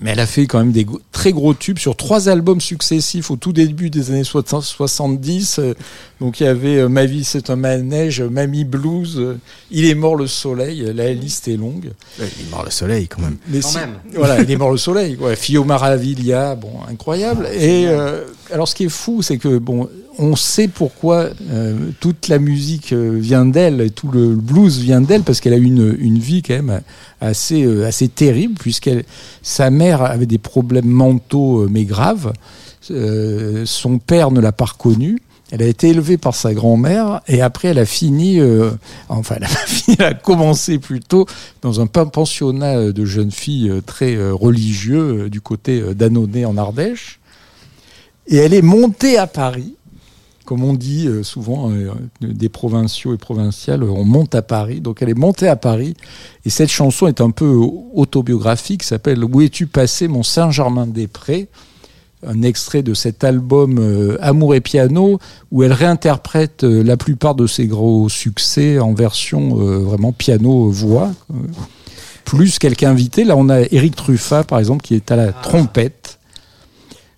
Mais 0.00 0.10
elle 0.10 0.20
a 0.20 0.26
fait 0.26 0.46
quand 0.46 0.58
même 0.58 0.72
des 0.72 0.86
très 1.12 1.32
gros 1.32 1.54
tubes 1.54 1.78
sur 1.78 1.96
trois 1.96 2.28
albums 2.28 2.60
successifs 2.60 3.30
au 3.30 3.36
tout 3.36 3.52
début 3.52 3.90
des 3.90 4.10
années 4.10 4.24
60 4.24 4.62
70. 4.62 5.58
Euh, 5.58 5.74
Donc 6.20 6.40
il 6.40 6.44
y 6.44 6.46
avait 6.46 6.76
euh, 6.78 6.88
Ma 6.88 7.06
vie 7.06 7.24
c'est 7.24 7.50
un 7.50 7.56
manège, 7.56 8.20
Mamie 8.22 8.64
Blues, 8.64 9.16
euh, 9.18 9.38
Il 9.70 9.84
est 9.86 9.94
mort 9.94 10.16
le 10.16 10.26
soleil. 10.26 10.90
La 10.94 11.12
liste 11.12 11.48
est 11.48 11.56
longue. 11.56 11.90
Il 12.18 12.24
est 12.24 12.50
mort 12.50 12.64
le 12.64 12.70
soleil 12.70 13.08
quand 13.08 13.22
même. 13.22 13.36
Mais 13.48 13.60
Quand 13.60 13.68
si- 13.68 13.76
même. 13.78 13.94
Voilà, 14.14 14.40
il 14.42 14.50
est 14.50 14.56
mort 14.56 14.70
le 14.72 14.78
soleil. 14.78 15.16
Quoi. 15.16 15.34
Fio 15.36 15.64
Maravilla, 15.64 16.54
bon, 16.54 16.72
incroyable. 16.90 17.48
Et 17.52 17.86
euh, 17.88 18.24
alors, 18.52 18.68
ce 18.68 18.74
qui 18.74 18.84
est 18.84 18.88
fou, 18.88 19.22
c'est 19.22 19.38
que 19.38 19.58
bon, 19.58 19.88
on 20.18 20.36
sait 20.36 20.68
pourquoi 20.68 21.30
euh, 21.50 21.90
toute 22.00 22.28
la 22.28 22.38
musique 22.38 22.92
euh, 22.92 23.16
vient 23.18 23.44
d'elle, 23.46 23.90
tout 23.92 24.08
le 24.10 24.34
blues 24.34 24.78
vient 24.78 25.00
d'elle, 25.00 25.22
parce 25.22 25.40
qu'elle 25.40 25.54
a 25.54 25.58
eu 25.58 25.64
une, 25.64 25.96
une 25.98 26.18
vie 26.18 26.42
quand 26.42 26.54
même 26.54 26.80
assez, 27.20 27.64
euh, 27.64 27.86
assez 27.86 28.08
terrible, 28.08 28.54
puisque 28.60 28.90
sa 29.42 29.70
mère 29.70 30.02
avait 30.02 30.26
des 30.26 30.38
problèmes 30.38 30.86
mentaux, 30.86 31.66
mais 31.68 31.84
graves. 31.84 32.32
Son 33.64 33.98
père 33.98 34.30
ne 34.30 34.40
l'a 34.40 34.52
pas 34.52 34.66
reconnue. 34.66 35.18
Elle 35.50 35.62
a 35.62 35.66
été 35.66 35.88
élevée 35.88 36.16
par 36.18 36.34
sa 36.34 36.52
grand-mère 36.52 37.20
et 37.28 37.40
après 37.40 37.68
elle 37.68 37.78
a 37.78 37.86
fini, 37.86 38.40
enfin 39.08 39.36
elle 39.36 39.44
a 39.44 39.48
elle 39.98 40.04
a 40.04 40.14
commencé 40.14 40.78
plutôt 40.78 41.26
dans 41.62 41.80
un 41.80 41.86
pen- 41.86 42.10
pensionnat 42.10 42.92
de 42.92 43.04
jeunes 43.04 43.30
filles 43.30 43.72
très 43.86 44.16
religieux 44.30 45.30
du 45.30 45.40
côté 45.40 45.82
d'Annonay 45.94 46.44
en 46.44 46.56
Ardèche. 46.56 47.20
Et 48.26 48.36
elle 48.36 48.54
est 48.54 48.62
montée 48.62 49.18
à 49.18 49.26
Paris, 49.26 49.74
comme 50.44 50.62
on 50.62 50.74
dit 50.74 51.08
euh, 51.08 51.22
souvent 51.22 51.70
euh, 51.70 51.92
des 52.20 52.48
provinciaux 52.48 53.14
et 53.14 53.18
provinciales, 53.18 53.82
euh, 53.82 53.90
on 53.90 54.04
monte 54.04 54.34
à 54.34 54.42
Paris. 54.42 54.80
Donc 54.80 55.02
elle 55.02 55.08
est 55.08 55.14
montée 55.14 55.48
à 55.48 55.56
Paris 55.56 55.94
et 56.44 56.50
cette 56.50 56.70
chanson 56.70 57.06
est 57.06 57.20
un 57.20 57.30
peu 57.30 57.54
autobiographique, 57.94 58.82
s'appelle 58.82 59.24
Où 59.24 59.40
es-tu 59.40 59.66
passé 59.66 60.08
mon 60.08 60.22
Saint-Germain-des-Prés? 60.22 61.48
Un 62.26 62.42
extrait 62.42 62.82
de 62.82 62.94
cet 62.94 63.22
album 63.22 63.78
euh, 63.78 64.16
Amour 64.20 64.54
et 64.54 64.60
piano 64.60 65.18
où 65.50 65.62
elle 65.62 65.72
réinterprète 65.72 66.64
euh, 66.64 66.82
la 66.82 66.96
plupart 66.96 67.34
de 67.34 67.46
ses 67.46 67.66
gros 67.66 68.08
succès 68.08 68.78
en 68.78 68.94
version 68.94 69.60
euh, 69.60 69.78
vraiment 69.78 70.12
piano-voix. 70.12 71.10
plus 72.24 72.58
quelqu'un 72.58 72.90
invité. 72.90 73.24
Là, 73.24 73.36
on 73.36 73.50
a 73.50 73.60
Eric 73.60 73.96
Truffat, 73.96 74.44
par 74.44 74.58
exemple, 74.58 74.82
qui 74.82 74.94
est 74.94 75.10
à 75.10 75.16
la 75.16 75.32
trompette. 75.32 76.18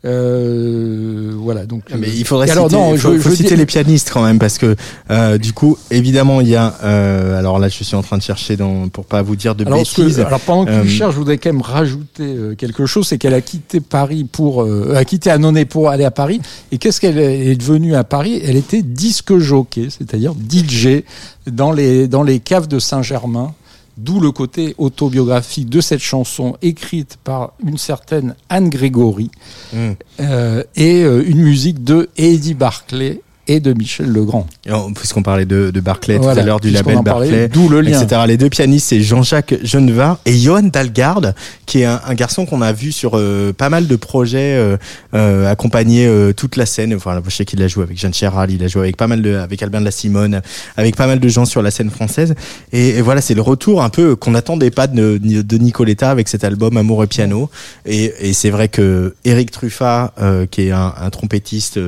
Euh, 0.06 1.32
voilà, 1.36 1.66
donc. 1.66 1.82
Mais 1.96 2.06
euh, 2.08 2.10
il 2.16 2.24
faudrait 2.24 2.50
alors, 2.50 2.66
citer, 2.68 2.76
non, 2.80 2.90
faut, 2.96 3.14
je- 3.14 3.18
faut 3.18 3.30
je 3.30 3.34
citer 3.34 3.50
dis- 3.50 3.56
les 3.56 3.66
pianistes 3.66 4.10
quand 4.12 4.22
même 4.24 4.38
parce 4.38 4.58
que 4.58 4.74
euh, 5.10 5.38
du 5.38 5.52
coup 5.52 5.76
évidemment 5.90 6.40
il 6.40 6.48
y 6.48 6.56
a 6.56 6.74
euh, 6.84 7.38
alors 7.38 7.58
là 7.58 7.68
je 7.68 7.82
suis 7.84 7.94
en 7.96 8.02
train 8.02 8.18
de 8.18 8.22
chercher 8.22 8.56
dans 8.56 8.88
pour 8.88 9.04
pas 9.04 9.22
vous 9.22 9.36
dire 9.36 9.54
de 9.54 9.64
Alors, 9.66 9.86
ce 9.86 9.94
que- 9.96 10.02
bêtises. 10.02 10.20
alors, 10.20 10.40
pendant 10.40 10.64
que 10.64 10.82
tu 10.82 10.88
cherches, 10.88 11.12
je 11.12 11.18
voudrais 11.18 11.38
quand 11.38 11.52
même 11.52 11.62
rajouter 11.62 12.36
quelque 12.58 12.86
chose, 12.86 13.06
c'est 13.08 13.18
qu'elle 13.18 13.34
a 13.34 13.40
quitté 13.40 13.80
Paris 13.80 14.24
pour, 14.24 14.64
a 14.94 15.04
quitté 15.04 15.30
Annonay 15.30 15.64
pour 15.64 15.88
aller 15.90 16.04
à 16.04 16.10
Paris. 16.10 16.40
Et 16.72 16.78
qu'est-ce 16.78 17.00
qu'elle 17.00 17.18
est 17.18 17.56
devenue 17.56 17.94
à 17.94 18.04
Paris? 18.04 18.40
Elle 18.44 18.56
était 18.56 18.82
disque 18.82 19.36
jockey, 19.38 19.88
c'est-à-dire 19.90 20.32
DJ 20.34 21.02
dans 21.50 21.72
les 21.72 22.08
dans 22.08 22.22
les 22.22 22.40
caves 22.40 22.68
de 22.68 22.78
Saint-Germain. 22.78 23.54
D'où 23.96 24.20
le 24.20 24.30
côté 24.30 24.74
autobiographique 24.78 25.70
de 25.70 25.80
cette 25.80 26.00
chanson 26.00 26.56
écrite 26.60 27.16
par 27.24 27.52
une 27.64 27.78
certaine 27.78 28.34
Anne 28.48 28.68
Grégory 28.68 29.30
Mm. 29.72 29.92
euh, 30.20 30.62
et 30.76 31.02
euh, 31.02 31.24
une 31.26 31.40
musique 31.42 31.82
de 31.82 32.08
Eddie 32.16 32.54
Barclay 32.54 33.22
et 33.48 33.60
de 33.60 33.72
Michel 33.72 34.06
Legrand. 34.06 34.46
Puisqu'on 34.94 35.22
parlait 35.22 35.44
de, 35.46 35.70
de 35.70 35.80
Barclay 35.80 36.18
tout 36.18 36.28
à 36.28 36.42
l'heure 36.42 36.60
du 36.60 36.70
label 36.70 36.98
Barclay, 37.04 37.48
d'où 37.48 37.68
le 37.68 37.80
lien. 37.80 38.00
etc. 38.02 38.22
Les 38.26 38.36
deux 38.36 38.48
pianistes, 38.50 38.88
c'est 38.88 39.00
Jean-Jacques 39.00 39.54
Genevard 39.62 40.18
et 40.26 40.36
Johan 40.36 40.62
Dalgarde, 40.62 41.34
qui 41.66 41.80
est 41.82 41.84
un, 41.84 42.00
un 42.06 42.14
garçon 42.14 42.46
qu'on 42.46 42.62
a 42.62 42.72
vu 42.72 42.92
sur 42.92 43.12
euh, 43.14 43.52
pas 43.52 43.68
mal 43.68 43.86
de 43.86 43.96
projets, 43.96 44.56
euh, 44.56 44.76
euh, 45.14 45.50
accompagner 45.50 46.06
euh, 46.06 46.32
toute 46.32 46.56
la 46.56 46.66
scène. 46.66 46.94
Enfin, 46.94 47.20
je 47.24 47.30
sais 47.34 47.44
qu'il 47.44 47.62
a 47.62 47.68
joué 47.68 47.82
avec 47.84 47.98
Jeanne 47.98 48.14
Chéral, 48.14 48.50
il 48.50 48.62
a 48.62 48.68
joué 48.68 48.82
avec 48.82 48.96
pas 48.96 49.06
mal 49.06 49.22
de, 49.22 49.34
avec 49.36 49.62
Albin 49.62 49.80
de 49.80 49.84
la 49.84 49.90
Simone, 49.90 50.40
avec 50.76 50.96
pas 50.96 51.06
mal 51.06 51.20
de 51.20 51.28
gens 51.28 51.44
sur 51.44 51.62
la 51.62 51.70
scène 51.70 51.90
française. 51.90 52.34
Et, 52.72 52.90
et 52.90 53.02
voilà, 53.02 53.20
c'est 53.20 53.34
le 53.34 53.42
retour 53.42 53.82
un 53.82 53.88
peu 53.90 54.16
qu'on 54.16 54.32
n'attendait 54.32 54.70
pas 54.70 54.86
de, 54.86 55.18
de 55.18 55.58
Nicoletta 55.58 56.10
avec 56.10 56.28
cet 56.28 56.44
album 56.44 56.76
Amour 56.76 57.04
et 57.04 57.06
piano. 57.06 57.50
Et, 57.84 58.12
et 58.20 58.32
c'est 58.32 58.50
vrai 58.50 58.68
que 58.68 59.14
Eric 59.24 59.50
Truffat, 59.50 60.12
euh, 60.20 60.46
qui 60.46 60.62
est 60.68 60.70
un, 60.72 60.92
un 61.00 61.10
trompettiste 61.10 61.78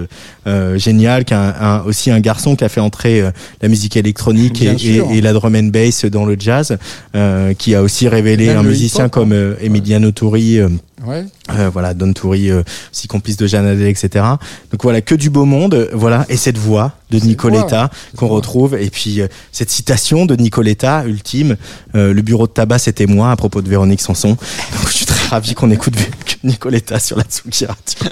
euh, 0.46 0.78
génial, 0.78 1.24
qui 1.24 1.34
un, 1.34 1.47
un- 1.60 1.80
aussi 1.82 2.10
un 2.10 2.20
garçon 2.20 2.56
qui 2.56 2.64
a 2.64 2.68
fait 2.68 2.80
entrer 2.80 3.20
euh, 3.20 3.30
la 3.62 3.68
musique 3.68 3.96
électronique 3.96 4.62
et, 4.62 4.76
sûr. 4.78 5.10
et- 5.10 5.18
et 5.18 5.20
la 5.20 5.32
drum 5.32 5.54
and 5.56 5.64
bass 5.72 6.04
dans 6.06 6.24
le 6.24 6.36
jazz, 6.38 6.76
euh, 7.14 7.54
qui 7.54 7.74
a 7.74 7.82
aussi 7.82 8.08
révélé 8.08 8.50
un 8.50 8.62
musicien 8.62 9.08
comme 9.08 9.32
Emiliano 9.60 10.10
Turi. 10.12 10.58
euh, 10.58 10.68
Ouais. 11.06 11.24
euh, 11.56 11.70
voilà, 11.72 11.94
Don 11.94 12.12
Toury, 12.12 12.50
euh, 12.50 12.64
aussi 12.92 13.06
complice 13.06 13.36
de 13.36 13.46
Jeanne 13.46 13.80
etc. 13.82 14.24
Donc 14.72 14.82
voilà, 14.82 15.00
que 15.00 15.14
du 15.14 15.30
beau 15.30 15.44
monde, 15.44 15.74
euh, 15.74 15.88
voilà, 15.92 16.26
et 16.28 16.36
cette 16.36 16.58
voix 16.58 16.90
de 17.12 17.20
Nicoletta 17.20 17.88
qu'on 18.16 18.26
retrouve, 18.26 18.74
et 18.74 18.90
puis 18.90 19.20
cette 19.52 19.70
citation 19.70 20.26
de 20.26 20.34
Nicoletta, 20.34 21.04
ultime, 21.06 21.56
le 21.94 22.20
bureau 22.20 22.48
de 22.48 22.52
tabac 22.52 22.80
c'était 22.80 23.06
moi 23.06 23.30
à 23.30 23.36
propos 23.36 23.62
de 23.62 23.68
Véronique 23.68 24.00
Sanson. 24.00 24.30
Donc 24.30 24.38
je 24.88 24.92
suis 24.92 25.06
très 25.06 25.28
ravi 25.28 25.54
qu'on 25.54 25.70
écoute 25.70 25.94
Nicoletta 26.42 26.98
sur 26.98 27.16
la 27.16 27.22
Tsugi 27.24 27.64
Radio. 27.66 28.10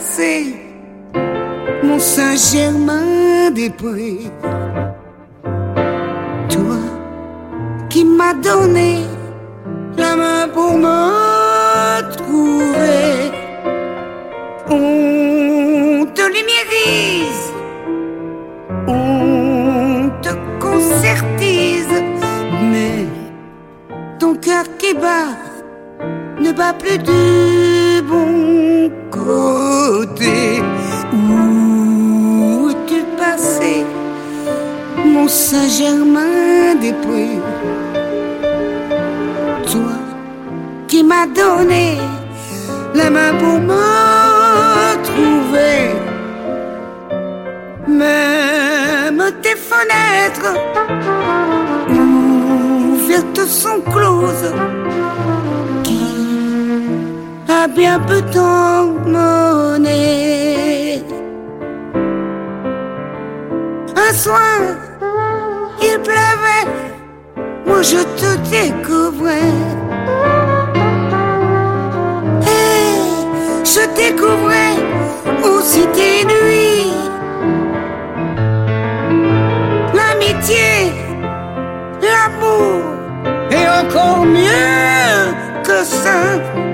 s'est-il 0.00 0.54
passé, 0.54 0.56
mon 1.82 1.98
Saint-Germain-des-Prés 1.98 4.30
Toi 6.48 6.76
qui 7.88 8.04
m'as 8.04 8.34
donné 8.34 8.98
la 9.96 10.14
main 10.16 10.46
pour 10.48 10.76
me 10.76 12.02
trouver, 12.16 13.32
on 14.68 16.04
te 16.14 16.22
lumiérise, 16.22 17.52
on 18.88 20.10
te 20.22 20.30
concertise, 20.60 22.02
mais 22.72 23.06
ton 24.18 24.34
cœur 24.36 24.64
qui 24.78 24.94
bat 24.94 25.36
ne 26.40 26.50
bat 26.52 26.72
plus 26.72 26.98
du 26.98 28.02
bon 28.02 28.90
Où 31.12 32.70
es-tu 32.70 33.00
passé, 33.16 33.84
mon 35.04 35.28
Saint-Germain-des-Prés 35.28 37.38
Toi 39.70 40.04
donné 41.26 41.98
la 42.94 43.10
main 43.10 43.34
pour 43.38 43.60
me 43.60 45.02
trouver. 45.02 45.90
Même 47.88 49.22
tes 49.42 49.56
fenêtres 49.56 50.54
ouvertes 51.90 53.46
sont 53.46 53.80
closes. 53.80 54.54
Bien 57.72 57.98
peu 57.98 58.20
d'emmener 58.20 59.88
Un 63.96 64.12
soir, 64.12 64.60
il 65.80 65.98
pleuvait, 66.00 66.66
moi 67.66 67.80
je 67.80 68.02
te 68.20 68.36
découvrais. 68.50 69.54
Et 72.42 73.64
je 73.64 73.80
découvrais 73.96 74.76
aussi 75.42 75.86
tes 75.94 76.24
nuits. 76.26 76.92
L'amitié, 79.94 80.92
l'amour, 82.02 82.82
et 83.50 83.66
encore 83.84 84.24
mieux 84.26 85.32
que 85.64 85.82
ça. 85.82 86.73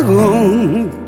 et 0.00 0.99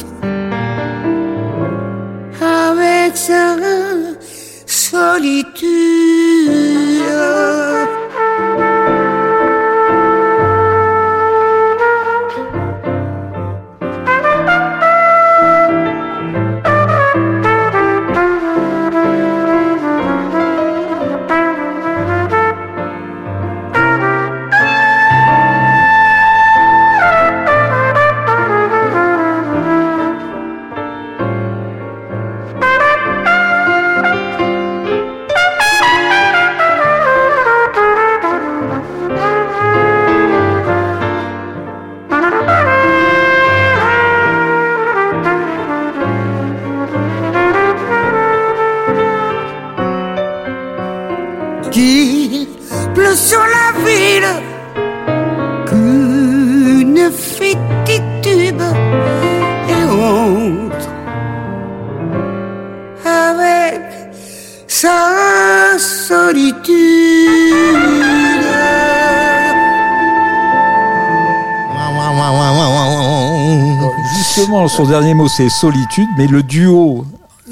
dernier 74.86 75.14
mot, 75.14 75.28
c'est 75.28 75.48
solitude, 75.48 76.08
mais 76.18 76.26
le 76.26 76.42
duo 76.42 77.04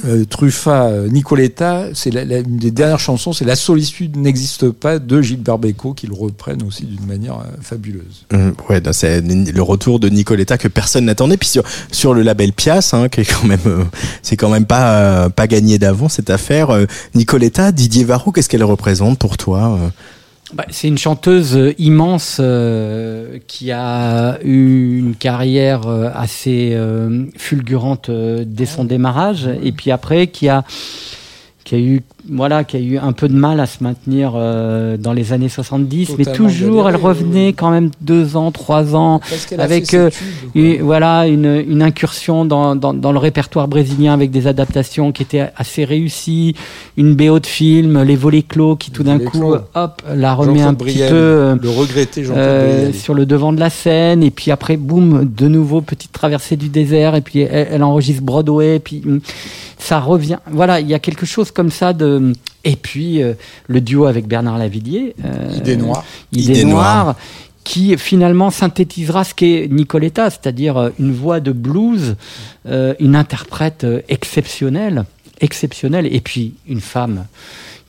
euh, 0.06 0.24
Truffa-Nicoletta, 0.24 1.88
c'est 1.94 2.10
la- 2.10 2.24
la- 2.24 2.38
une 2.38 2.56
des 2.56 2.70
dernières 2.70 3.00
chansons, 3.00 3.32
c'est 3.32 3.44
La 3.44 3.56
solitude 3.56 4.16
n'existe 4.16 4.70
pas 4.70 4.98
de 4.98 5.20
Gilbert 5.20 5.58
Bécaud, 5.58 5.92
qui 5.94 6.06
le 6.06 6.14
reprennent 6.14 6.62
aussi 6.62 6.84
d'une 6.84 7.04
manière 7.06 7.34
euh, 7.34 7.56
fabuleuse. 7.60 8.24
Hum, 8.32 8.54
Ouais, 8.68 8.80
c'est 8.92 9.20
le 9.20 9.62
retour 9.62 10.00
de 10.00 10.08
Nicoletta 10.08 10.56
que 10.58 10.68
personne 10.68 11.04
n'attendait. 11.04 11.36
Puis 11.36 11.50
sur, 11.92 12.14
le 12.14 12.22
label 12.22 12.52
Pias, 12.52 12.90
hein, 12.94 13.08
euh, 13.66 13.84
c'est 14.22 14.36
quand 14.36 14.48
même 14.48 14.64
pas 14.66 14.94
euh, 14.94 15.28
pas 15.28 15.46
gagné 15.46 15.78
d'avance 15.78 16.14
cette 16.14 16.30
affaire. 16.30 16.70
Euh, 16.70 16.86
Nicoletta, 17.14 17.72
Didier 17.72 18.04
Varro, 18.04 18.32
qu'est-ce 18.32 18.48
qu'elle 18.48 18.64
représente 18.64 19.18
pour 19.18 19.36
toi 19.36 19.78
euh? 19.82 19.88
Bah, 20.52 20.66
c'est 20.70 20.88
une 20.88 20.98
chanteuse 20.98 21.56
euh, 21.56 21.74
immense 21.78 22.38
euh, 22.40 23.38
qui 23.46 23.70
a 23.70 24.38
eu 24.42 24.98
une 24.98 25.14
carrière 25.14 25.86
euh, 25.86 26.10
assez 26.12 26.72
euh, 26.72 27.26
fulgurante 27.36 28.10
dès 28.10 28.66
son 28.66 28.84
démarrage 28.84 29.48
et 29.62 29.70
puis 29.70 29.92
après 29.92 30.26
qui 30.26 30.48
a 30.48 30.64
qui 31.62 31.74
a 31.76 31.78
eu 31.78 32.02
voilà 32.32 32.64
qui 32.64 32.76
a 32.76 32.80
eu 32.80 32.96
un 32.98 33.12
peu 33.12 33.28
de 33.28 33.34
mal 33.34 33.58
à 33.60 33.66
se 33.66 33.82
maintenir 33.82 34.32
euh, 34.36 34.96
dans 34.96 35.12
les 35.12 35.32
années 35.32 35.48
70 35.48 36.10
mais 36.18 36.24
toujours 36.36 36.88
elle 36.88 36.96
revenait 36.96 37.52
quand 37.52 37.70
même 37.70 37.90
deux 38.00 38.36
ans 38.36 38.50
trois 38.52 38.94
ans 38.94 39.20
avec 39.58 39.94
euh, 39.94 40.10
une- 40.54 40.82
voilà 40.82 41.26
une, 41.26 41.62
une 41.68 41.82
incursion 41.82 42.44
dans, 42.44 42.76
dans, 42.76 42.94
dans 42.94 43.12
le 43.12 43.18
répertoire 43.18 43.68
brésilien 43.68 44.12
avec 44.14 44.30
des 44.30 44.46
adaptations 44.46 45.12
qui 45.12 45.22
étaient 45.22 45.50
assez 45.56 45.84
réussies 45.84 46.54
une 46.96 47.14
BO 47.14 47.38
de 47.40 47.46
film 47.46 48.02
les 48.02 48.16
volets 48.16 48.42
clos 48.42 48.76
qui 48.76 48.90
tout 48.90 49.02
d'un 49.02 49.18
coup 49.18 49.38
clos. 49.38 49.56
hop 49.74 50.02
la 50.14 50.34
remet 50.34 50.62
un 50.62 50.74
petit 50.74 50.98
peu 51.10 51.14
euh, 51.16 51.56
le 51.60 51.70
regretté 51.70 52.24
euh, 52.36 52.92
sur 52.92 53.14
le 53.14 53.26
devant 53.26 53.52
de 53.52 53.60
la 53.60 53.70
scène 53.70 54.22
et 54.22 54.30
puis 54.30 54.50
après 54.50 54.76
boum 54.76 55.24
de 55.24 55.48
nouveau 55.48 55.80
petite 55.80 56.12
traversée 56.12 56.56
du 56.56 56.68
désert 56.68 57.14
et 57.14 57.20
puis 57.20 57.40
elle, 57.40 57.68
elle 57.72 57.82
enregistre 57.82 58.22
Broadway 58.22 58.76
et 58.76 58.80
puis 58.80 59.02
hum, 59.06 59.20
ça 59.80 59.98
revient 60.00 60.38
voilà 60.50 60.80
il 60.80 60.88
y 60.88 60.94
a 60.94 60.98
quelque 60.98 61.26
chose 61.26 61.50
comme 61.50 61.70
ça 61.70 61.92
de 61.92 62.32
et 62.64 62.76
puis 62.76 63.22
euh, 63.22 63.34
le 63.66 63.80
duo 63.80 64.06
avec 64.06 64.26
Bernard 64.26 64.58
Lavillier 64.58 65.14
euh, 65.24 65.56
Idée 65.56 65.76
noire. 65.76 66.04
Idée, 66.32 66.52
Idée 66.52 66.64
noire, 66.64 67.04
noire. 67.04 67.16
qui 67.64 67.96
finalement 67.96 68.50
synthétisera 68.50 69.24
ce 69.24 69.34
qu'est 69.34 69.68
Nicoletta, 69.70 70.30
c'est-à-dire 70.30 70.76
euh, 70.76 70.90
une 70.98 71.12
voix 71.12 71.40
de 71.40 71.52
blues, 71.52 72.16
euh, 72.66 72.94
une 72.98 73.14
interprète 73.16 73.84
euh, 73.84 74.00
exceptionnelle, 74.08 75.04
exceptionnelle, 75.40 76.08
et 76.10 76.20
puis 76.20 76.54
une 76.66 76.80
femme 76.80 77.26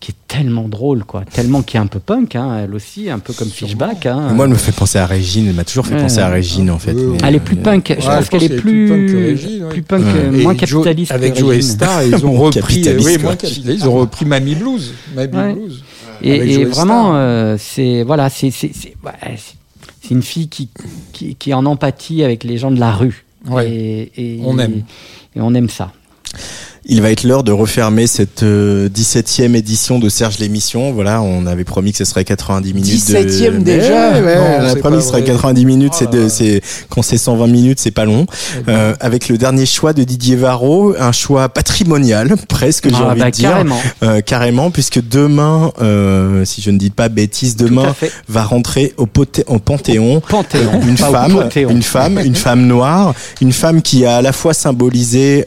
qui 0.01 0.11
est 0.11 0.15
tellement 0.27 0.67
drôle, 0.67 1.03
quoi, 1.05 1.23
tellement 1.23 1.61
qui 1.61 1.77
est 1.77 1.79
un 1.79 1.85
peu 1.87 1.99
punk, 1.99 2.35
hein, 2.35 2.61
elle 2.63 2.73
aussi, 2.75 3.09
un 3.09 3.19
peu 3.19 3.31
comme 3.33 3.47
Fishback. 3.49 4.07
Hein, 4.07 4.33
Moi, 4.33 4.45
elle 4.45 4.51
me 4.51 4.57
fait 4.57 4.71
penser 4.73 4.97
à 4.97 5.05
Régine. 5.05 5.47
Elle 5.47 5.55
m'a 5.55 5.63
toujours 5.63 5.85
fait 5.85 5.93
Ouais. 5.95 6.01
penser 6.01 6.19
à 6.19 6.27
Régine, 6.29 6.69
en 6.71 6.79
fait. 6.79 6.91
Euh, 6.93 7.11
Mais, 7.13 7.17
elle 7.23 7.35
est 7.35 7.39
plus 7.39 7.57
euh, 7.57 7.61
punk, 7.61 7.85
je 7.87 7.93
Ouais, 7.93 8.15
pense 8.15 8.25
je 8.25 8.29
qu'elle 8.31 8.39
pense 8.39 8.43
est 8.43 8.47
qu'elle 8.49 8.57
est 8.57 8.61
plus, 8.61 8.87
plus 8.87 8.89
punk 8.89 9.07
que 9.11 9.15
Régine, 9.27 9.63
ouais. 9.63 9.69
plus 9.69 9.81
punk, 9.83 10.03
Ouais. 10.05 10.11
euh, 10.15 10.33
Et 10.33 10.43
moins 10.43 10.55
capitaliste. 10.55 11.11
avec 11.11 11.37
Joe 11.37 11.49
Régine. 11.49 11.69
Star, 11.71 12.03
ils 12.05 12.25
ont 12.25 12.33
repris, 12.33 12.59
capitaliste, 12.81 13.07
oui, 13.07 13.17
moins 13.23 13.35
capitaliste, 13.35 13.83
ils 13.83 13.87
ont 13.87 13.93
repris 13.99 14.25
Mamie 14.25 14.55
Blues, 14.55 14.91
Mamie 15.15 15.35
Ouais. 15.37 15.53
Blues. 15.53 15.83
Et, 16.23 16.35
et 16.53 16.65
vraiment, 16.65 17.11
euh, 17.15 17.55
c'est 17.59 18.03
voilà, 18.03 18.29
c'est 18.29 18.51
c'est 18.51 18.71
c'est 18.73 18.95
ouais, 19.05 19.11
c'est- 19.37 19.55
c'est 20.03 20.13
une 20.15 20.21
fille 20.23 20.49
qui, 20.49 20.69
qui 21.13 21.35
qui 21.35 21.49
est 21.51 21.53
en 21.53 21.65
empathie 21.65 22.23
avec 22.23 22.43
les 22.43 22.57
gens 22.57 22.71
de 22.71 22.79
la 22.79 22.91
rue. 22.91 23.23
Ouais. 23.49 23.69
Et, 23.71 24.11
et- 24.17 24.39
On 24.43 24.57
aime. 24.59 24.81
Et 25.35 25.41
on 25.41 25.53
aime 25.53 25.69
ça. 25.69 25.91
Il 26.83 26.99
va 27.03 27.11
être 27.11 27.23
l'heure 27.23 27.43
de 27.43 27.51
refermer 27.51 28.07
cette 28.07 28.41
euh, 28.41 28.89
17e 28.89 29.53
édition 29.55 29.99
de 29.99 30.09
Serge 30.09 30.39
l'émission. 30.39 30.91
Voilà, 30.93 31.21
on 31.21 31.45
avait 31.45 31.63
promis 31.63 31.91
que 31.91 31.97
ce 31.99 32.05
serait 32.05 32.25
90 32.25 32.73
minutes. 32.73 32.91
17e 32.91 33.59
de... 33.59 33.63
déjà 33.63 34.11
Ouais, 34.13 34.21
ouais, 34.21 34.35
Non, 34.35 34.65
on 34.65 34.67
a 34.67 34.75
promis 34.77 34.97
que 34.97 35.03
ce 35.03 35.09
serait 35.09 35.21
vrai. 35.21 35.29
90 35.31 35.65
minutes. 35.65 35.93
Oh 36.01 36.05
c'est 36.27 36.59
quand 36.89 37.03
c'est 37.03 37.19
120 37.19 37.45
minutes, 37.45 37.79
c'est 37.79 37.91
pas 37.91 38.05
long. 38.05 38.25
Euh, 38.67 38.95
avec 38.99 39.29
le 39.29 39.37
dernier 39.37 39.67
choix 39.67 39.93
de 39.93 40.03
Didier 40.03 40.35
Varro, 40.35 40.95
un 40.99 41.11
choix 41.11 41.49
patrimonial, 41.49 42.33
presque 42.49 42.89
j'ai 42.89 42.95
Ah, 42.97 43.09
envie 43.11 43.19
bah, 43.19 43.25
de 43.29 43.35
dire, 43.35 43.49
carrément. 43.51 43.79
Euh, 44.01 44.21
carrément, 44.21 44.71
puisque 44.71 45.07
demain, 45.07 45.71
euh, 45.83 46.45
si 46.45 46.63
je 46.63 46.71
ne 46.71 46.79
dis 46.79 46.89
pas 46.89 47.09
bêtise, 47.09 47.57
demain 47.57 47.93
va 48.27 48.41
rentrer 48.43 48.93
au, 48.97 49.05
poté- 49.05 49.43
au 49.45 49.59
Panthéon 49.59 50.19
Panthéon. 50.21 50.81
une 50.81 50.95
pas 50.95 51.09
au 51.09 51.13
femme, 51.13 51.31
Panthéon. 51.33 51.69
une 51.69 51.83
femme, 51.83 52.19
une 52.25 52.35
femme 52.35 52.65
noire, 52.65 53.13
une 53.39 53.53
femme 53.53 53.83
qui 53.83 54.03
a 54.03 54.15
à 54.15 54.21
la 54.23 54.33
fois 54.33 54.55
symbolisé 54.55 55.45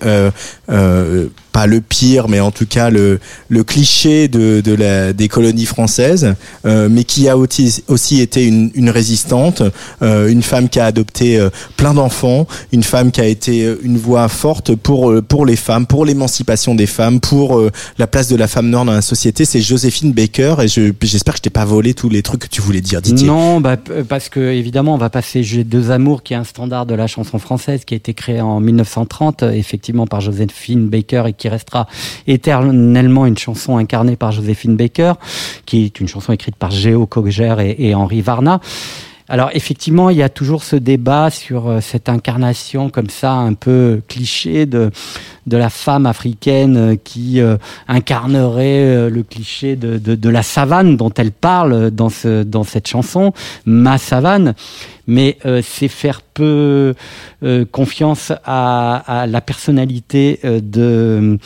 euh, 1.25 1.31
euh, 1.31 1.44
pas 1.55 1.67
le 1.69 1.81
pire, 1.81 2.29
mais 2.29 2.41
en 2.41 2.51
tout 2.51 2.67
cas 2.67 2.91
le, 2.91 3.21
le 3.49 3.63
cliché 3.63 4.27
de, 4.27 4.61
de 4.61 4.75
la, 4.75 5.13
des 5.13 5.29
colonies 5.29 5.67
françaises, 5.67 6.35
euh, 6.67 6.89
mais 6.91 7.05
qui 7.05 7.29
a 7.29 7.39
aussi, 7.39 7.85
aussi 7.87 8.21
été 8.21 8.45
une, 8.45 8.73
une 8.75 8.91
résistante, 8.91 9.63
euh, 10.03 10.29
une 10.29 10.43
femme 10.43 10.69
qui 10.69 10.81
a 10.81 10.87
adopté 10.87 11.39
euh, 11.39 11.51
plein 11.77 11.95
d'enfants, 11.95 12.49
une 12.73 12.83
femme 12.83 13.13
qui 13.13 13.21
a 13.21 13.27
été 13.27 13.65
euh, 13.65 13.79
une 13.85 13.99
voix 13.99 14.27
forte 14.29 14.75
pour 14.75 15.13
euh, 15.13 15.23
pour 15.23 15.47
les 15.47 15.55
femmes, 15.55 15.87
pour 15.87 16.05
l'émancipation 16.05 16.75
des 16.75 16.87
femmes, 16.87 17.21
pour 17.21 17.63
la 17.99 18.07
place 18.09 18.29
de 18.29 18.37
la 18.37 18.49
femme 18.49 18.69
noire 18.69 18.85
dans 18.85 18.93
la 18.93 19.01
société. 19.03 19.45
C'est 19.45 19.61
Joséphine 19.61 20.13
Baker 20.13 20.57
et 20.61 20.67
je 20.67 20.93
j'espère 21.03 21.35
que 21.35 21.39
je 21.39 21.43
t'ai 21.43 21.51
pas 21.51 21.65
volé 21.65 21.95
tous 21.95 22.09
les 22.09 22.23
trucs 22.23 22.41
que 22.43 22.49
tu 22.49 22.61
voulais 22.61 22.81
dire, 22.81 23.01
Didier. 23.01 23.29
Non, 23.29 23.61
bah, 23.61 23.77
parce 24.09 24.29
que 24.29 24.41
évidemment, 24.41 24.95
on 24.95 24.99
va 24.99 25.11
passer 25.11 25.45
J'ai 25.45 25.63
deux 25.63 25.93
amours, 25.93 26.23
qui 26.25 26.35
est 26.35 26.37
un 26.37 26.45
standard 26.45 26.87
de 26.87 26.95
la 26.95 27.07
chanson 27.07 27.39
française, 27.39 27.85
qui 27.85 27.95
a 27.95 27.97
été 27.97 28.13
créé 28.13 28.41
en 28.41 28.61
1930, 28.61 29.43
euh, 29.43 29.51
effectivement 29.53 30.07
par 30.07 30.21
Joséphine 30.21 30.89
Baker 30.89 31.25
et 31.29 31.33
restera 31.49 31.87
éternellement 32.27 33.27
une 33.27 33.39
chanson 33.39 33.77
incarnée 33.77 34.17
par 34.17 34.33
Joséphine 34.33 34.77
Baker, 34.77 35.15
qui 35.67 35.85
est 35.85 36.01
une 36.01 36.09
chanson 36.09 36.33
écrite 36.33 36.57
par 36.57 36.71
Géo 36.71 37.07
Cogère 37.07 37.61
et, 37.61 37.95
Henri 37.95 38.21
Varna. 38.21 38.61
Alors 39.27 39.49
effectivement, 39.55 40.11
il 40.11 40.19
y 40.19 40.23
a 40.23 40.29
toujours 40.29 40.65
ce 40.65 40.77
débat 40.77 41.31
sur 41.31 41.69
euh, 41.69 41.81
cette 41.81 42.11
incarnation 42.11 42.91
comme 42.91 43.09
ça, 43.09 43.33
un 43.33 43.55
peu 43.55 44.03
cliché 44.07 44.67
de 44.67 44.91
de 45.47 45.57
la 45.57 45.71
femme 45.71 46.05
africaine 46.05 46.77
euh, 46.77 46.97
qui 47.03 47.41
euh, 47.41 47.57
incarnerait 47.89 49.09
le 49.09 49.23
cliché 49.23 49.77
de, 49.77 49.97
de, 49.97 50.15
de 50.15 50.29
la 50.29 50.43
savane 50.43 50.99
dont 50.99 51.13
elle 51.17 51.33
parle 51.33 51.91
dans 51.91 52.11
ce 52.11 52.43
dans 52.43 52.65
cette 52.65 52.87
chanson, 52.87 53.33
ma 53.65 53.97
savane. 53.97 54.55
Mais 55.07 55.39
euh, 55.45 55.61
c'est 55.63 55.89
faire 55.89 56.23
peu 56.23 56.95
euh, 57.43 57.65
confiance 57.71 58.33
à, 58.45 59.23
à 59.23 59.27
la 59.27 59.41
personnalité 59.41 60.41
euh, 60.45 60.61
de 60.61 60.81
euh, 60.81 61.37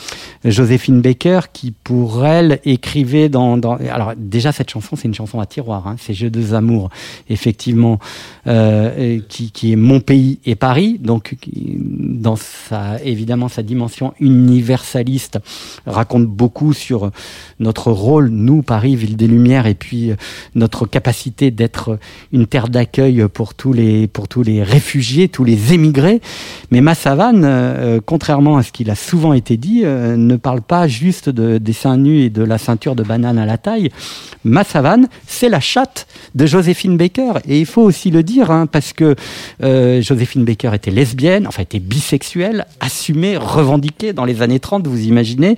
Joséphine 0.45 1.01
Baker 1.01 1.41
qui, 1.53 1.71
pour 1.71 2.25
elle, 2.25 2.59
écrivait 2.65 3.29
dans, 3.29 3.57
dans... 3.57 3.75
Alors 3.75 4.13
déjà, 4.17 4.51
cette 4.51 4.69
chanson, 4.69 4.95
c'est 4.95 5.07
une 5.07 5.13
chanson 5.13 5.39
à 5.39 5.45
tiroir. 5.45 5.87
Hein, 5.87 5.95
c'est 5.99 6.13
Jeux 6.13 6.29
deux 6.29 6.53
amours, 6.53 6.89
effectivement, 7.29 7.99
euh, 8.47 9.19
qui, 9.29 9.51
qui 9.51 9.73
est 9.73 9.75
Mon 9.75 9.99
pays 9.99 10.39
et 10.45 10.55
Paris. 10.55 10.97
Donc, 10.99 11.35
dans 11.55 12.35
sa, 12.35 13.01
évidemment, 13.03 13.49
sa 13.49 13.61
dimension 13.61 14.13
universaliste, 14.19 15.39
raconte 15.85 16.25
beaucoup 16.25 16.73
sur 16.73 17.11
notre 17.59 17.91
rôle, 17.91 18.29
nous, 18.29 18.63
Paris, 18.63 18.95
ville 18.95 19.17
des 19.17 19.27
Lumières, 19.27 19.67
et 19.67 19.75
puis 19.75 20.11
euh, 20.11 20.15
notre 20.55 20.85
capacité 20.85 21.51
d'être 21.51 21.99
une 22.31 22.47
terre 22.47 22.69
d'accueil 22.69 23.25
pour 23.31 23.48
tous 23.53 23.73
les 23.73 24.07
pour 24.07 24.27
tous 24.27 24.43
les 24.43 24.63
réfugiés, 24.63 25.27
tous 25.29 25.43
les 25.43 25.73
émigrés. 25.73 26.21
Mais 26.71 26.81
ma 26.81 26.95
savane, 26.95 27.43
euh, 27.45 27.99
contrairement 28.05 28.57
à 28.57 28.63
ce 28.63 28.71
qu'il 28.71 28.89
a 28.89 28.95
souvent 28.95 29.33
été 29.33 29.57
dit, 29.57 29.81
euh, 29.83 30.15
ne 30.17 30.35
parle 30.37 30.61
pas 30.61 30.87
juste 30.87 31.29
de, 31.29 31.57
des 31.57 31.73
seins 31.73 31.97
nus 31.97 32.21
et 32.23 32.29
de 32.29 32.43
la 32.43 32.57
ceinture 32.57 32.95
de 32.95 33.03
banane 33.03 33.37
à 33.37 33.45
la 33.45 33.57
taille. 33.57 33.89
Ma 34.43 34.63
savane, 34.63 35.07
c'est 35.27 35.49
la 35.49 35.59
chatte 35.59 36.07
de 36.35 36.45
Joséphine 36.45 36.97
Baker. 36.97 37.33
Et 37.47 37.59
il 37.59 37.65
faut 37.65 37.81
aussi 37.81 38.11
le 38.11 38.23
dire, 38.23 38.51
hein, 38.51 38.67
parce 38.67 38.93
que 38.93 39.15
euh, 39.63 40.01
Joséphine 40.01 40.45
Baker 40.45 40.71
était 40.73 40.91
lesbienne, 40.91 41.47
enfin 41.47 41.63
était 41.63 41.79
bisexuelle, 41.79 42.65
assumée, 42.79 43.37
revendiquée 43.37 44.13
dans 44.13 44.25
les 44.25 44.41
années 44.41 44.59
30, 44.59 44.87
vous 44.87 45.01
imaginez. 45.05 45.57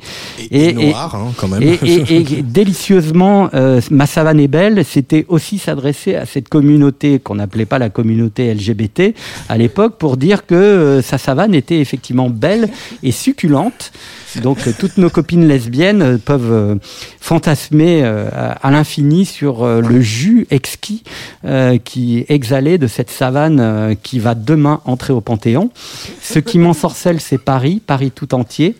Et, 0.52 0.70
et 0.70 0.74
noire, 0.90 1.16
hein, 1.16 1.32
quand 1.38 1.48
même. 1.48 1.62
Et, 1.62 1.78
et- 1.84 2.16
et 2.40 2.42
délicieusement, 2.42 3.50
euh, 3.54 3.80
Ma 3.92 4.06
savane 4.06 4.40
est 4.40 4.48
belle, 4.48 4.84
c'était 4.86 5.26
aussi 5.28 5.58
s'adresser 5.58 6.16
à 6.16 6.26
cette 6.26 6.50
communauté 6.50 7.20
qu'on 7.20 7.36
n'appelait 7.36 7.66
pas 7.66 7.80
la 7.82 7.90
communauté 7.90 8.54
LGBT 8.54 9.14
à 9.50 9.58
l'époque 9.58 9.98
pour 9.98 10.16
dire 10.16 10.46
que 10.46 10.56
euh, 10.56 11.02
sa 11.02 11.18
savane 11.18 11.54
était 11.54 11.80
effectivement 11.80 12.30
belle 12.30 12.70
et 13.04 13.12
succulente. 13.12 13.92
Donc 14.42 14.60
euh, 14.66 14.72
toutes 14.78 14.98
nos 14.98 15.10
copines 15.10 15.46
lesbiennes 15.48 16.02
euh, 16.02 16.18
peuvent 16.18 16.80
fantasmer 17.20 18.04
à, 18.04 18.72
l'infini 18.72 19.26
sur 19.26 19.66
le 19.66 20.02
jus 20.02 20.48
exquis 20.50 21.04
qui 21.84 22.26
exhalait 22.30 22.78
de 22.78 22.88
cette 22.88 23.10
savane 23.10 23.96
qui 24.02 24.20
va 24.20 24.34
demain 24.34 24.82
entrer 24.86 25.14
au 25.14 25.22
Panthéon. 25.22 25.70
Ce 26.22 26.40
qui 26.40 26.58
m'ensorcelle, 26.58 27.20
c'est 27.20 27.38
Paris, 27.38 27.82
Paris 27.86 28.12
tout 28.12 28.34
entier. 28.34 28.76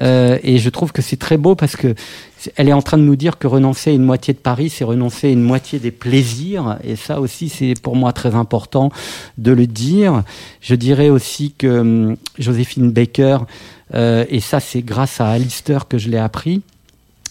Et 0.00 0.58
je 0.58 0.68
trouve 0.70 0.92
que 0.92 1.02
c'est 1.02 1.16
très 1.16 1.36
beau 1.36 1.54
parce 1.54 1.76
que 1.76 1.94
elle 2.56 2.68
est 2.68 2.72
en 2.72 2.82
train 2.82 2.98
de 2.98 3.02
nous 3.02 3.16
dire 3.16 3.38
que 3.38 3.46
renoncer 3.46 3.90
à 3.90 3.92
une 3.92 4.04
moitié 4.04 4.34
de 4.34 4.38
Paris, 4.38 4.70
c'est 4.70 4.84
renoncer 4.84 5.28
à 5.28 5.30
une 5.30 5.42
moitié 5.42 5.78
des 5.78 5.90
plaisirs. 5.90 6.78
Et 6.84 6.96
ça 6.96 7.20
aussi, 7.20 7.48
c'est 7.48 7.74
pour 7.80 7.96
moi 7.96 8.12
très 8.12 8.34
important 8.34 8.90
de 9.38 9.52
le 9.52 9.66
dire. 9.66 10.22
Je 10.60 10.74
dirais 10.74 11.10
aussi 11.10 11.52
que 11.56 11.80
hum, 11.80 12.16
Joséphine 12.38 12.90
Baker, 12.90 13.38
euh, 13.94 14.24
et 14.28 14.40
ça 14.40 14.60
c'est 14.60 14.82
grâce 14.82 15.20
à 15.20 15.28
Alistair 15.28 15.88
que 15.88 15.98
je 15.98 16.08
l'ai 16.08 16.18
appris, 16.18 16.62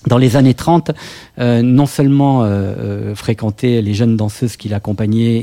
dans 0.08 0.18
les 0.18 0.36
années 0.36 0.54
30, 0.54 0.92
euh, 1.40 1.62
non 1.62 1.86
seulement 1.86 2.44
euh, 2.44 2.48
euh, 2.48 3.16
fréquenter 3.16 3.82
les 3.82 3.94
jeunes 3.94 4.18
danseuses 4.18 4.58
qui 4.58 4.70
l'accompagnaient 4.70 5.38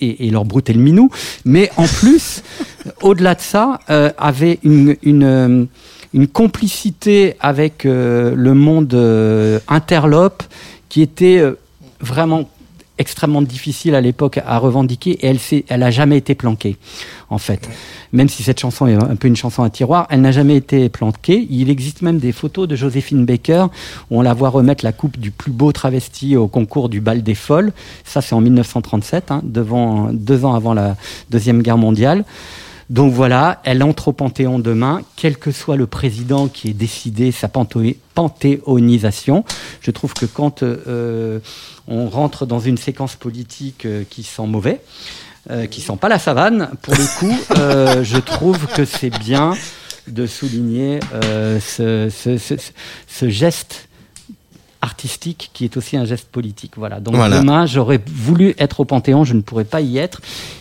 et, 0.00 0.30
leur 0.30 0.44
brouter 0.44 0.72
le 0.72 0.80
minou, 0.80 1.10
mais 1.44 1.70
en 1.76 1.86
plus, 1.86 2.42
au-delà 3.02 3.34
de 3.34 3.40
ça, 3.40 3.80
euh, 3.90 4.10
avait 4.18 4.58
une, 4.62 4.96
euh, 5.04 5.64
une 6.14 6.26
complicité 6.26 7.34
avec 7.40 7.84
euh, 7.84 8.34
le 8.34 8.54
monde 8.54 8.94
euh, 8.94 9.58
interlope 9.68 10.42
qui 10.88 11.02
était 11.02 11.38
euh, 11.38 11.58
vraiment 12.00 12.48
extrêmement 12.98 13.42
difficile 13.42 13.94
à 13.94 14.00
l'époque 14.00 14.40
à 14.44 14.58
revendiquer 14.58 15.12
et 15.12 15.26
elle 15.26 15.38
s'est, 15.38 15.64
a 15.70 15.90
jamais 15.90 16.16
été 16.16 16.34
planquée 16.34 16.76
en 17.30 17.38
fait. 17.38 17.68
Même 18.12 18.28
si 18.28 18.42
cette 18.42 18.58
chanson 18.58 18.86
est 18.86 18.94
un 18.94 19.14
peu 19.14 19.28
une 19.28 19.36
chanson 19.36 19.62
à 19.62 19.70
tiroir, 19.70 20.08
elle 20.10 20.22
n'a 20.22 20.32
jamais 20.32 20.56
été 20.56 20.88
planquée. 20.88 21.46
Il 21.50 21.70
existe 21.70 22.02
même 22.02 22.18
des 22.18 22.32
photos 22.32 22.66
de 22.66 22.74
Joséphine 22.74 23.24
Baker 23.24 23.66
où 24.10 24.18
on 24.18 24.22
la 24.22 24.34
voit 24.34 24.48
remettre 24.48 24.84
la 24.84 24.92
coupe 24.92 25.18
du 25.18 25.30
plus 25.30 25.52
beau 25.52 25.70
travesti 25.70 26.36
au 26.36 26.48
concours 26.48 26.88
du 26.88 27.00
bal 27.00 27.22
des 27.22 27.34
folles. 27.36 27.72
Ça 28.04 28.20
c'est 28.20 28.34
en 28.34 28.40
1937, 28.40 29.30
hein, 29.30 29.42
deux 29.44 30.44
ans 30.44 30.54
avant 30.54 30.74
la 30.74 30.96
deuxième 31.30 31.62
guerre 31.62 31.78
mondiale. 31.78 32.24
Donc 32.90 33.12
voilà, 33.12 33.60
elle 33.64 33.82
entre 33.82 34.08
au 34.08 34.12
Panthéon 34.12 34.58
demain, 34.58 35.02
quel 35.16 35.36
que 35.36 35.50
soit 35.52 35.76
le 35.76 35.86
président 35.86 36.48
qui 36.48 36.68
ait 36.70 36.74
décidé 36.74 37.32
sa 37.32 37.46
panthéo- 37.48 37.96
panthéonisation. 38.14 39.44
Je 39.82 39.90
trouve 39.90 40.14
que 40.14 40.24
quand 40.24 40.62
euh, 40.62 41.38
on 41.86 42.08
rentre 42.08 42.46
dans 42.46 42.60
une 42.60 42.78
séquence 42.78 43.14
politique 43.14 43.84
euh, 43.84 44.04
qui 44.08 44.22
sent 44.22 44.46
mauvais, 44.46 44.80
euh, 45.50 45.66
qui 45.66 45.82
sent 45.82 45.96
pas 46.00 46.08
la 46.08 46.18
savane, 46.18 46.70
pour 46.80 46.94
le 46.94 47.18
coup, 47.18 47.36
je 48.04 48.18
trouve 48.18 48.66
que 48.68 48.84
c'est 48.86 49.10
bien 49.10 49.54
de 50.06 50.26
souligner 50.26 51.00
ce 51.60 53.28
geste 53.28 53.87
artistique 54.80 55.50
qui 55.54 55.64
est 55.64 55.76
aussi 55.76 55.96
un 55.96 56.04
geste 56.04 56.28
politique. 56.28 56.72
Voilà. 56.76 57.00
Donc 57.00 57.16
Voilà. 57.16 57.40
demain, 57.40 57.66
j'aurais 57.66 58.00
voulu 58.06 58.54
être 58.58 58.80
au 58.80 58.84
Panthéon, 58.84 59.24
je 59.24 59.34
ne 59.34 59.40
pourrais 59.40 59.64
pas 59.64 59.80
y 59.80 59.98
être, 59.98 60.20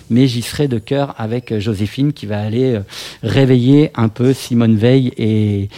mais 0.09 0.27
j'y 0.27 0.41
serai 0.41 0.67
de 0.67 0.79
cœur 0.79 1.13
avec 1.17 1.51
euh, 1.51 1.59
Joséphine 1.59 2.13
qui 2.13 2.25
va 2.25 2.39
aller 2.41 2.73
euh, 2.75 2.79
réveiller 3.21 3.91
un 3.95 4.07
peu 4.07 4.33
Simone 4.33 4.75
Veil 4.75 5.11
et, 5.17 5.69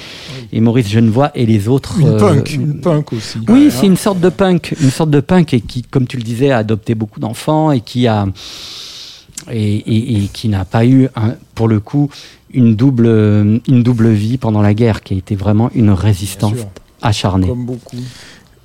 et 0.54 0.62
Maurice 0.62 0.88
Genevoix 0.90 1.32
et 1.36 1.46
les 1.46 1.68
autres. 1.68 2.00
Une 2.00 2.08
euh, 2.08 2.18
punk, 2.18 2.54
une 2.54 2.80
punk 2.80 3.12
aussi. 3.14 3.40
Oui, 3.50 3.70
c'est 3.72 3.88
une 3.88 3.98
sorte 3.98 4.20
de 4.22 4.30
punk, 4.30 4.74
une 4.82 4.92
sorte 4.92 5.10
de 5.10 5.20
punk 5.20 5.54
et 5.54 5.60
qui, 5.62 5.82
comme 5.84 6.08
tu 6.08 6.16
le 6.18 6.24
disais, 6.24 6.52
a 6.52 6.58
adopté 6.60 6.96
beaucoup 6.96 7.20
d'enfants 7.20 7.72
et 7.72 7.82
qui 7.82 8.08
a 8.08 8.26
et, 9.52 9.76
et- 9.76 10.18
et 10.24 10.28
qui 10.28 10.50
n'a 10.50 10.66
pas 10.66 10.86
eu, 10.86 11.08
un- 11.16 11.36
pour 11.56 11.68
le 11.68 11.80
coup, 11.80 12.10
une 12.54 12.76
double 12.76 13.08
une 13.68 13.84
double 13.84 14.10
vie 14.10 14.38
pendant 14.38 14.62
la 14.62 14.74
guerre, 14.74 15.02
qui 15.02 15.14
a 15.14 15.18
été 15.18 15.36
vraiment 15.36 15.70
une 15.76 15.92
résistance 15.92 16.54
beaucoup. 17.56 17.98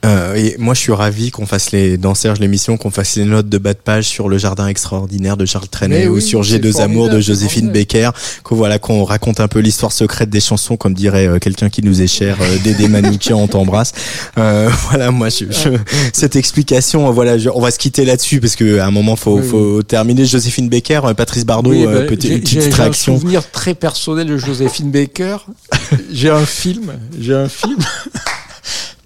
Euh, 0.05 0.35
et 0.35 0.57
moi, 0.59 0.75
je 0.75 0.81
suis 0.81 0.93
ravi 0.93 1.31
qu'on 1.31 1.47
fasse 1.47 1.73
les 1.73 1.97
dans 1.97 2.15
Serge 2.15 2.39
l'émission, 2.39 2.77
qu'on 2.77 2.91
fasse 2.91 3.17
les 3.17 3.25
notes 3.25 3.49
de 3.49 3.59
bas 3.59 3.73
de 3.73 3.79
page 3.79 4.05
sur 4.07 4.29
le 4.29 4.39
jardin 4.39 4.67
extraordinaire 4.69 5.37
de 5.37 5.47
Charles 5.47 5.69
Trenet 5.69 6.09
ou 6.09 6.21
sur 6.21 6.43
J'ai 6.43 6.59
deux 6.59 6.81
amours 6.81 7.09
de 7.09 7.21
Joséphine 7.21 7.71
Baker, 7.73 8.11
qu'on 8.43 8.55
voilà 8.57 8.79
qu'on 8.79 9.05
raconte 9.05 9.41
un 9.41 9.49
peu 9.49 9.61
l'histoire 9.61 9.93
secrète 9.93 10.31
des 10.31 10.41
chansons, 10.41 10.77
comme 10.77 10.95
dirait 10.95 11.27
euh, 11.27 11.39
quelqu'un 11.39 11.69
qui 11.71 11.83
nous 11.83 12.03
est 12.03 12.07
cher, 12.07 12.37
euh, 12.41 12.57
Dédé 12.63 12.89
Manoukian, 12.89 13.39
on 13.39 13.47
t'embrasse. 13.49 13.93
Euh, 14.39 14.69
voilà, 14.91 15.11
moi, 15.11 15.29
je, 15.31 15.47
je- 15.51 15.71
cette 16.13 16.37
explication, 16.37 17.11
voilà, 17.13 17.39
je- 17.39 17.49
on 17.49 17.61
va 17.61 17.71
se 17.71 17.79
quitter 17.79 18.05
là-dessus 18.05 18.41
parce 18.41 18.57
que 18.57 18.79
à 18.79 18.87
un 18.87 18.91
moment, 18.91 19.17
faut, 19.17 19.39
Oui, 19.39 19.49
faut 19.49 19.83
terminer. 19.83 20.25
Joséphine 20.27 20.69
Baker, 20.69 21.01
euh, 21.05 21.15
Patrice 21.15 21.45
Bardot, 21.47 21.71
Oui, 21.71 21.85
bah, 21.87 21.93
j'ai- 21.93 22.35
une 22.35 22.41
petite 22.41 22.63
j'ai 22.63 22.73
un 22.73 22.77
réaction. 22.77 23.19
souvenir 23.19 23.51
très 23.51 23.75
personnel 23.75 24.27
de 24.27 24.37
Joséphine 24.37 24.91
Baker. 24.91 25.37
j'ai 26.13 26.31
un 26.31 26.45
film, 26.47 26.93
j'ai 27.19 27.35
un 27.35 27.49
film. 27.49 27.79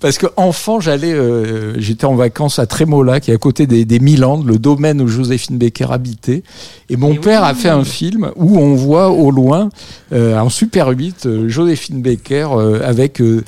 Parce 0.01 0.17
que 0.19 0.27
enfant, 0.37 0.79
j'allais, 0.81 1.13
euh, 1.13 1.79
j'étais 1.81 2.05
en 2.05 2.15
vacances 2.15 2.59
à 2.59 2.67
Trémola, 2.67 3.21
qui 3.21 3.31
est 3.31 3.35
à 3.35 3.39
côté 3.39 3.67
des, 3.67 3.85
des 3.85 3.99
Milandes, 3.99 4.47
le 4.47 4.59
domaine 4.59 5.01
où 5.01 5.09
Joséphine 5.09 5.59
Baker 5.59 5.87
habitait. 5.91 6.43
Et 6.89 6.97
mon 6.97 7.17
père 7.17 7.43
a 7.45 7.55
fait 7.55 7.69
un 7.69 7.85
film 7.85 8.31
où 8.37 8.59
on 8.59 8.75
voit 8.75 9.11
au 9.11 9.31
loin, 9.31 9.69
euh, 10.13 10.39
en 10.39 10.49
Super 10.49 10.89
8, 10.89 11.27
euh, 11.27 11.49
Joséphine 11.49 12.01
Baker 12.01 12.49
euh, 12.53 12.81
avec 12.89 13.21
euh, 13.21 13.43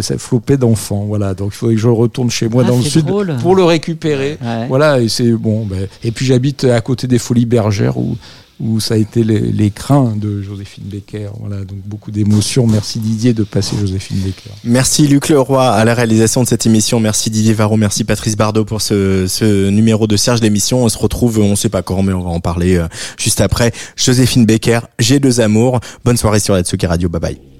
sa 0.00 0.16
flopée 0.18 0.56
d'enfants. 0.56 1.04
Voilà, 1.06 1.34
donc 1.34 1.50
il 1.52 1.56
faudrait 1.56 1.74
que 1.74 1.80
je 1.80 1.88
retourne 1.88 2.30
chez 2.30 2.48
moi 2.48 2.62
Ah, 2.64 2.68
dans 2.70 2.76
le 2.76 2.82
sud 2.82 3.04
drôle. 3.06 3.36
pour 3.42 3.54
le 3.56 3.64
récupérer. 3.64 4.38
Ouais. 4.42 4.66
Voilà, 4.68 5.00
et 5.00 5.08
c'est 5.08 5.30
bon. 5.32 5.66
Ben, 5.66 5.86
et 6.04 6.10
puis 6.12 6.24
j'habite 6.24 6.64
à 6.64 6.80
côté 6.80 7.06
des 7.06 7.18
Folies 7.18 7.46
Bergères 7.46 7.96
où 7.98 8.16
où 8.58 8.80
ça 8.80 8.94
a 8.94 8.96
été 8.96 9.22
les- 9.22 9.52
l'écrin 9.52 10.14
de 10.16 10.40
Joséphine 10.40 10.84
Becker. 10.84 11.28
Voilà, 11.40 11.64
donc 11.64 11.78
beaucoup 11.84 12.10
d'émotions. 12.10 12.66
Merci 12.66 12.98
Didier 13.00 13.34
de 13.34 13.44
passer 13.44 13.76
Joséphine 13.78 14.18
Becker. 14.18 14.50
Merci 14.64 15.06
Luc 15.08 15.28
Leroy 15.28 15.68
à 15.70 15.84
la 15.84 15.94
réalisation 15.94 16.42
de 16.42 16.48
cette 16.48 16.64
émission. 16.66 16.98
Merci 16.98 17.30
Didier 17.30 17.52
Varro. 17.52 17.76
Merci 17.76 18.04
Patrice 18.04 18.36
Bardot 18.36 18.64
pour 18.64 18.80
ce, 18.80 19.68
numéro 19.70 20.06
de 20.06 20.16
Serge 20.16 20.40
l'émission. 20.40 20.84
On 20.84 20.88
se 20.88 20.98
retrouve, 20.98 21.38
on 21.38 21.54
sait 21.56 21.68
pas 21.68 21.82
quand, 21.82 22.02
mais 22.02 22.12
on 22.12 22.22
va 22.22 22.30
en 22.30 22.40
parler 22.40 22.76
euh, 22.76 22.88
juste 23.18 23.40
après. 23.40 23.72
Joséphine 23.96 24.46
Becker, 24.46 24.80
J'ai 24.98 25.20
deux 25.20 25.40
amours. 25.40 25.80
Bonne 26.04 26.16
soirée 26.16 26.40
sur 26.40 26.54
la 26.54 26.62
Tsuki 26.62 26.86
Radio. 26.86 27.08
Bye 27.08 27.20
bye. 27.20 27.55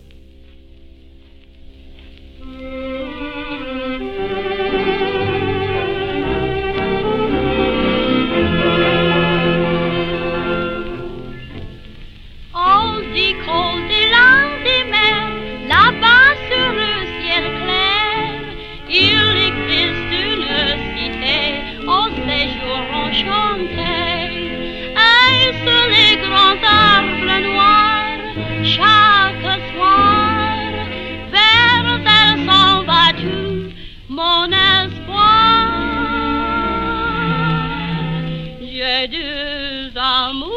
Deux 39.09 39.93
amours. 39.95 40.53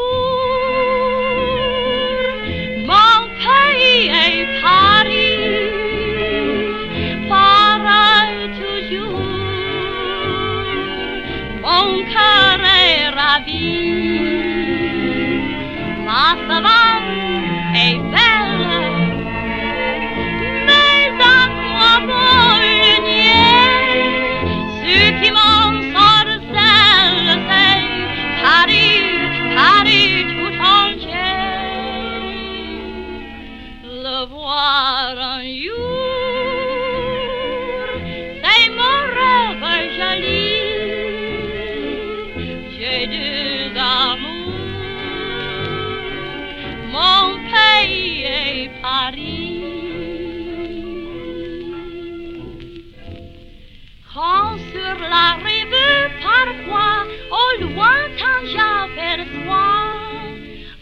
Mon 2.90 3.18
pays 3.44 4.08
est 4.08 4.46
Paris, 4.60 5.36
pareil 7.28 8.50
toujours. 8.60 9.20
Mon 11.62 11.88
cœur 12.12 12.60
est 12.82 13.08
ravi, 13.10 13.68
ma 16.04 16.26
savane 16.48 17.74
est 17.74 17.98
belle. 18.10 18.29
J'aperçois 58.44 59.92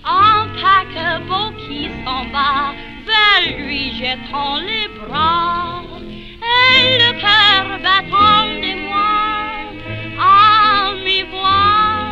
un 0.05 0.47
paquebot 0.61 1.51
qui 1.67 1.89
s'en 2.05 2.25
va. 2.31 2.75
Vers 3.07 3.59
lui 3.59 3.93
jetant 3.97 4.57
les 4.57 4.89
bras. 4.99 5.83
Et 6.41 6.99
le 6.99 7.13
cœur 7.21 7.65
battant 7.83 8.47
de 8.65 8.73
moi 8.89 9.29
à 10.19 10.93
mi-voix 11.05 12.09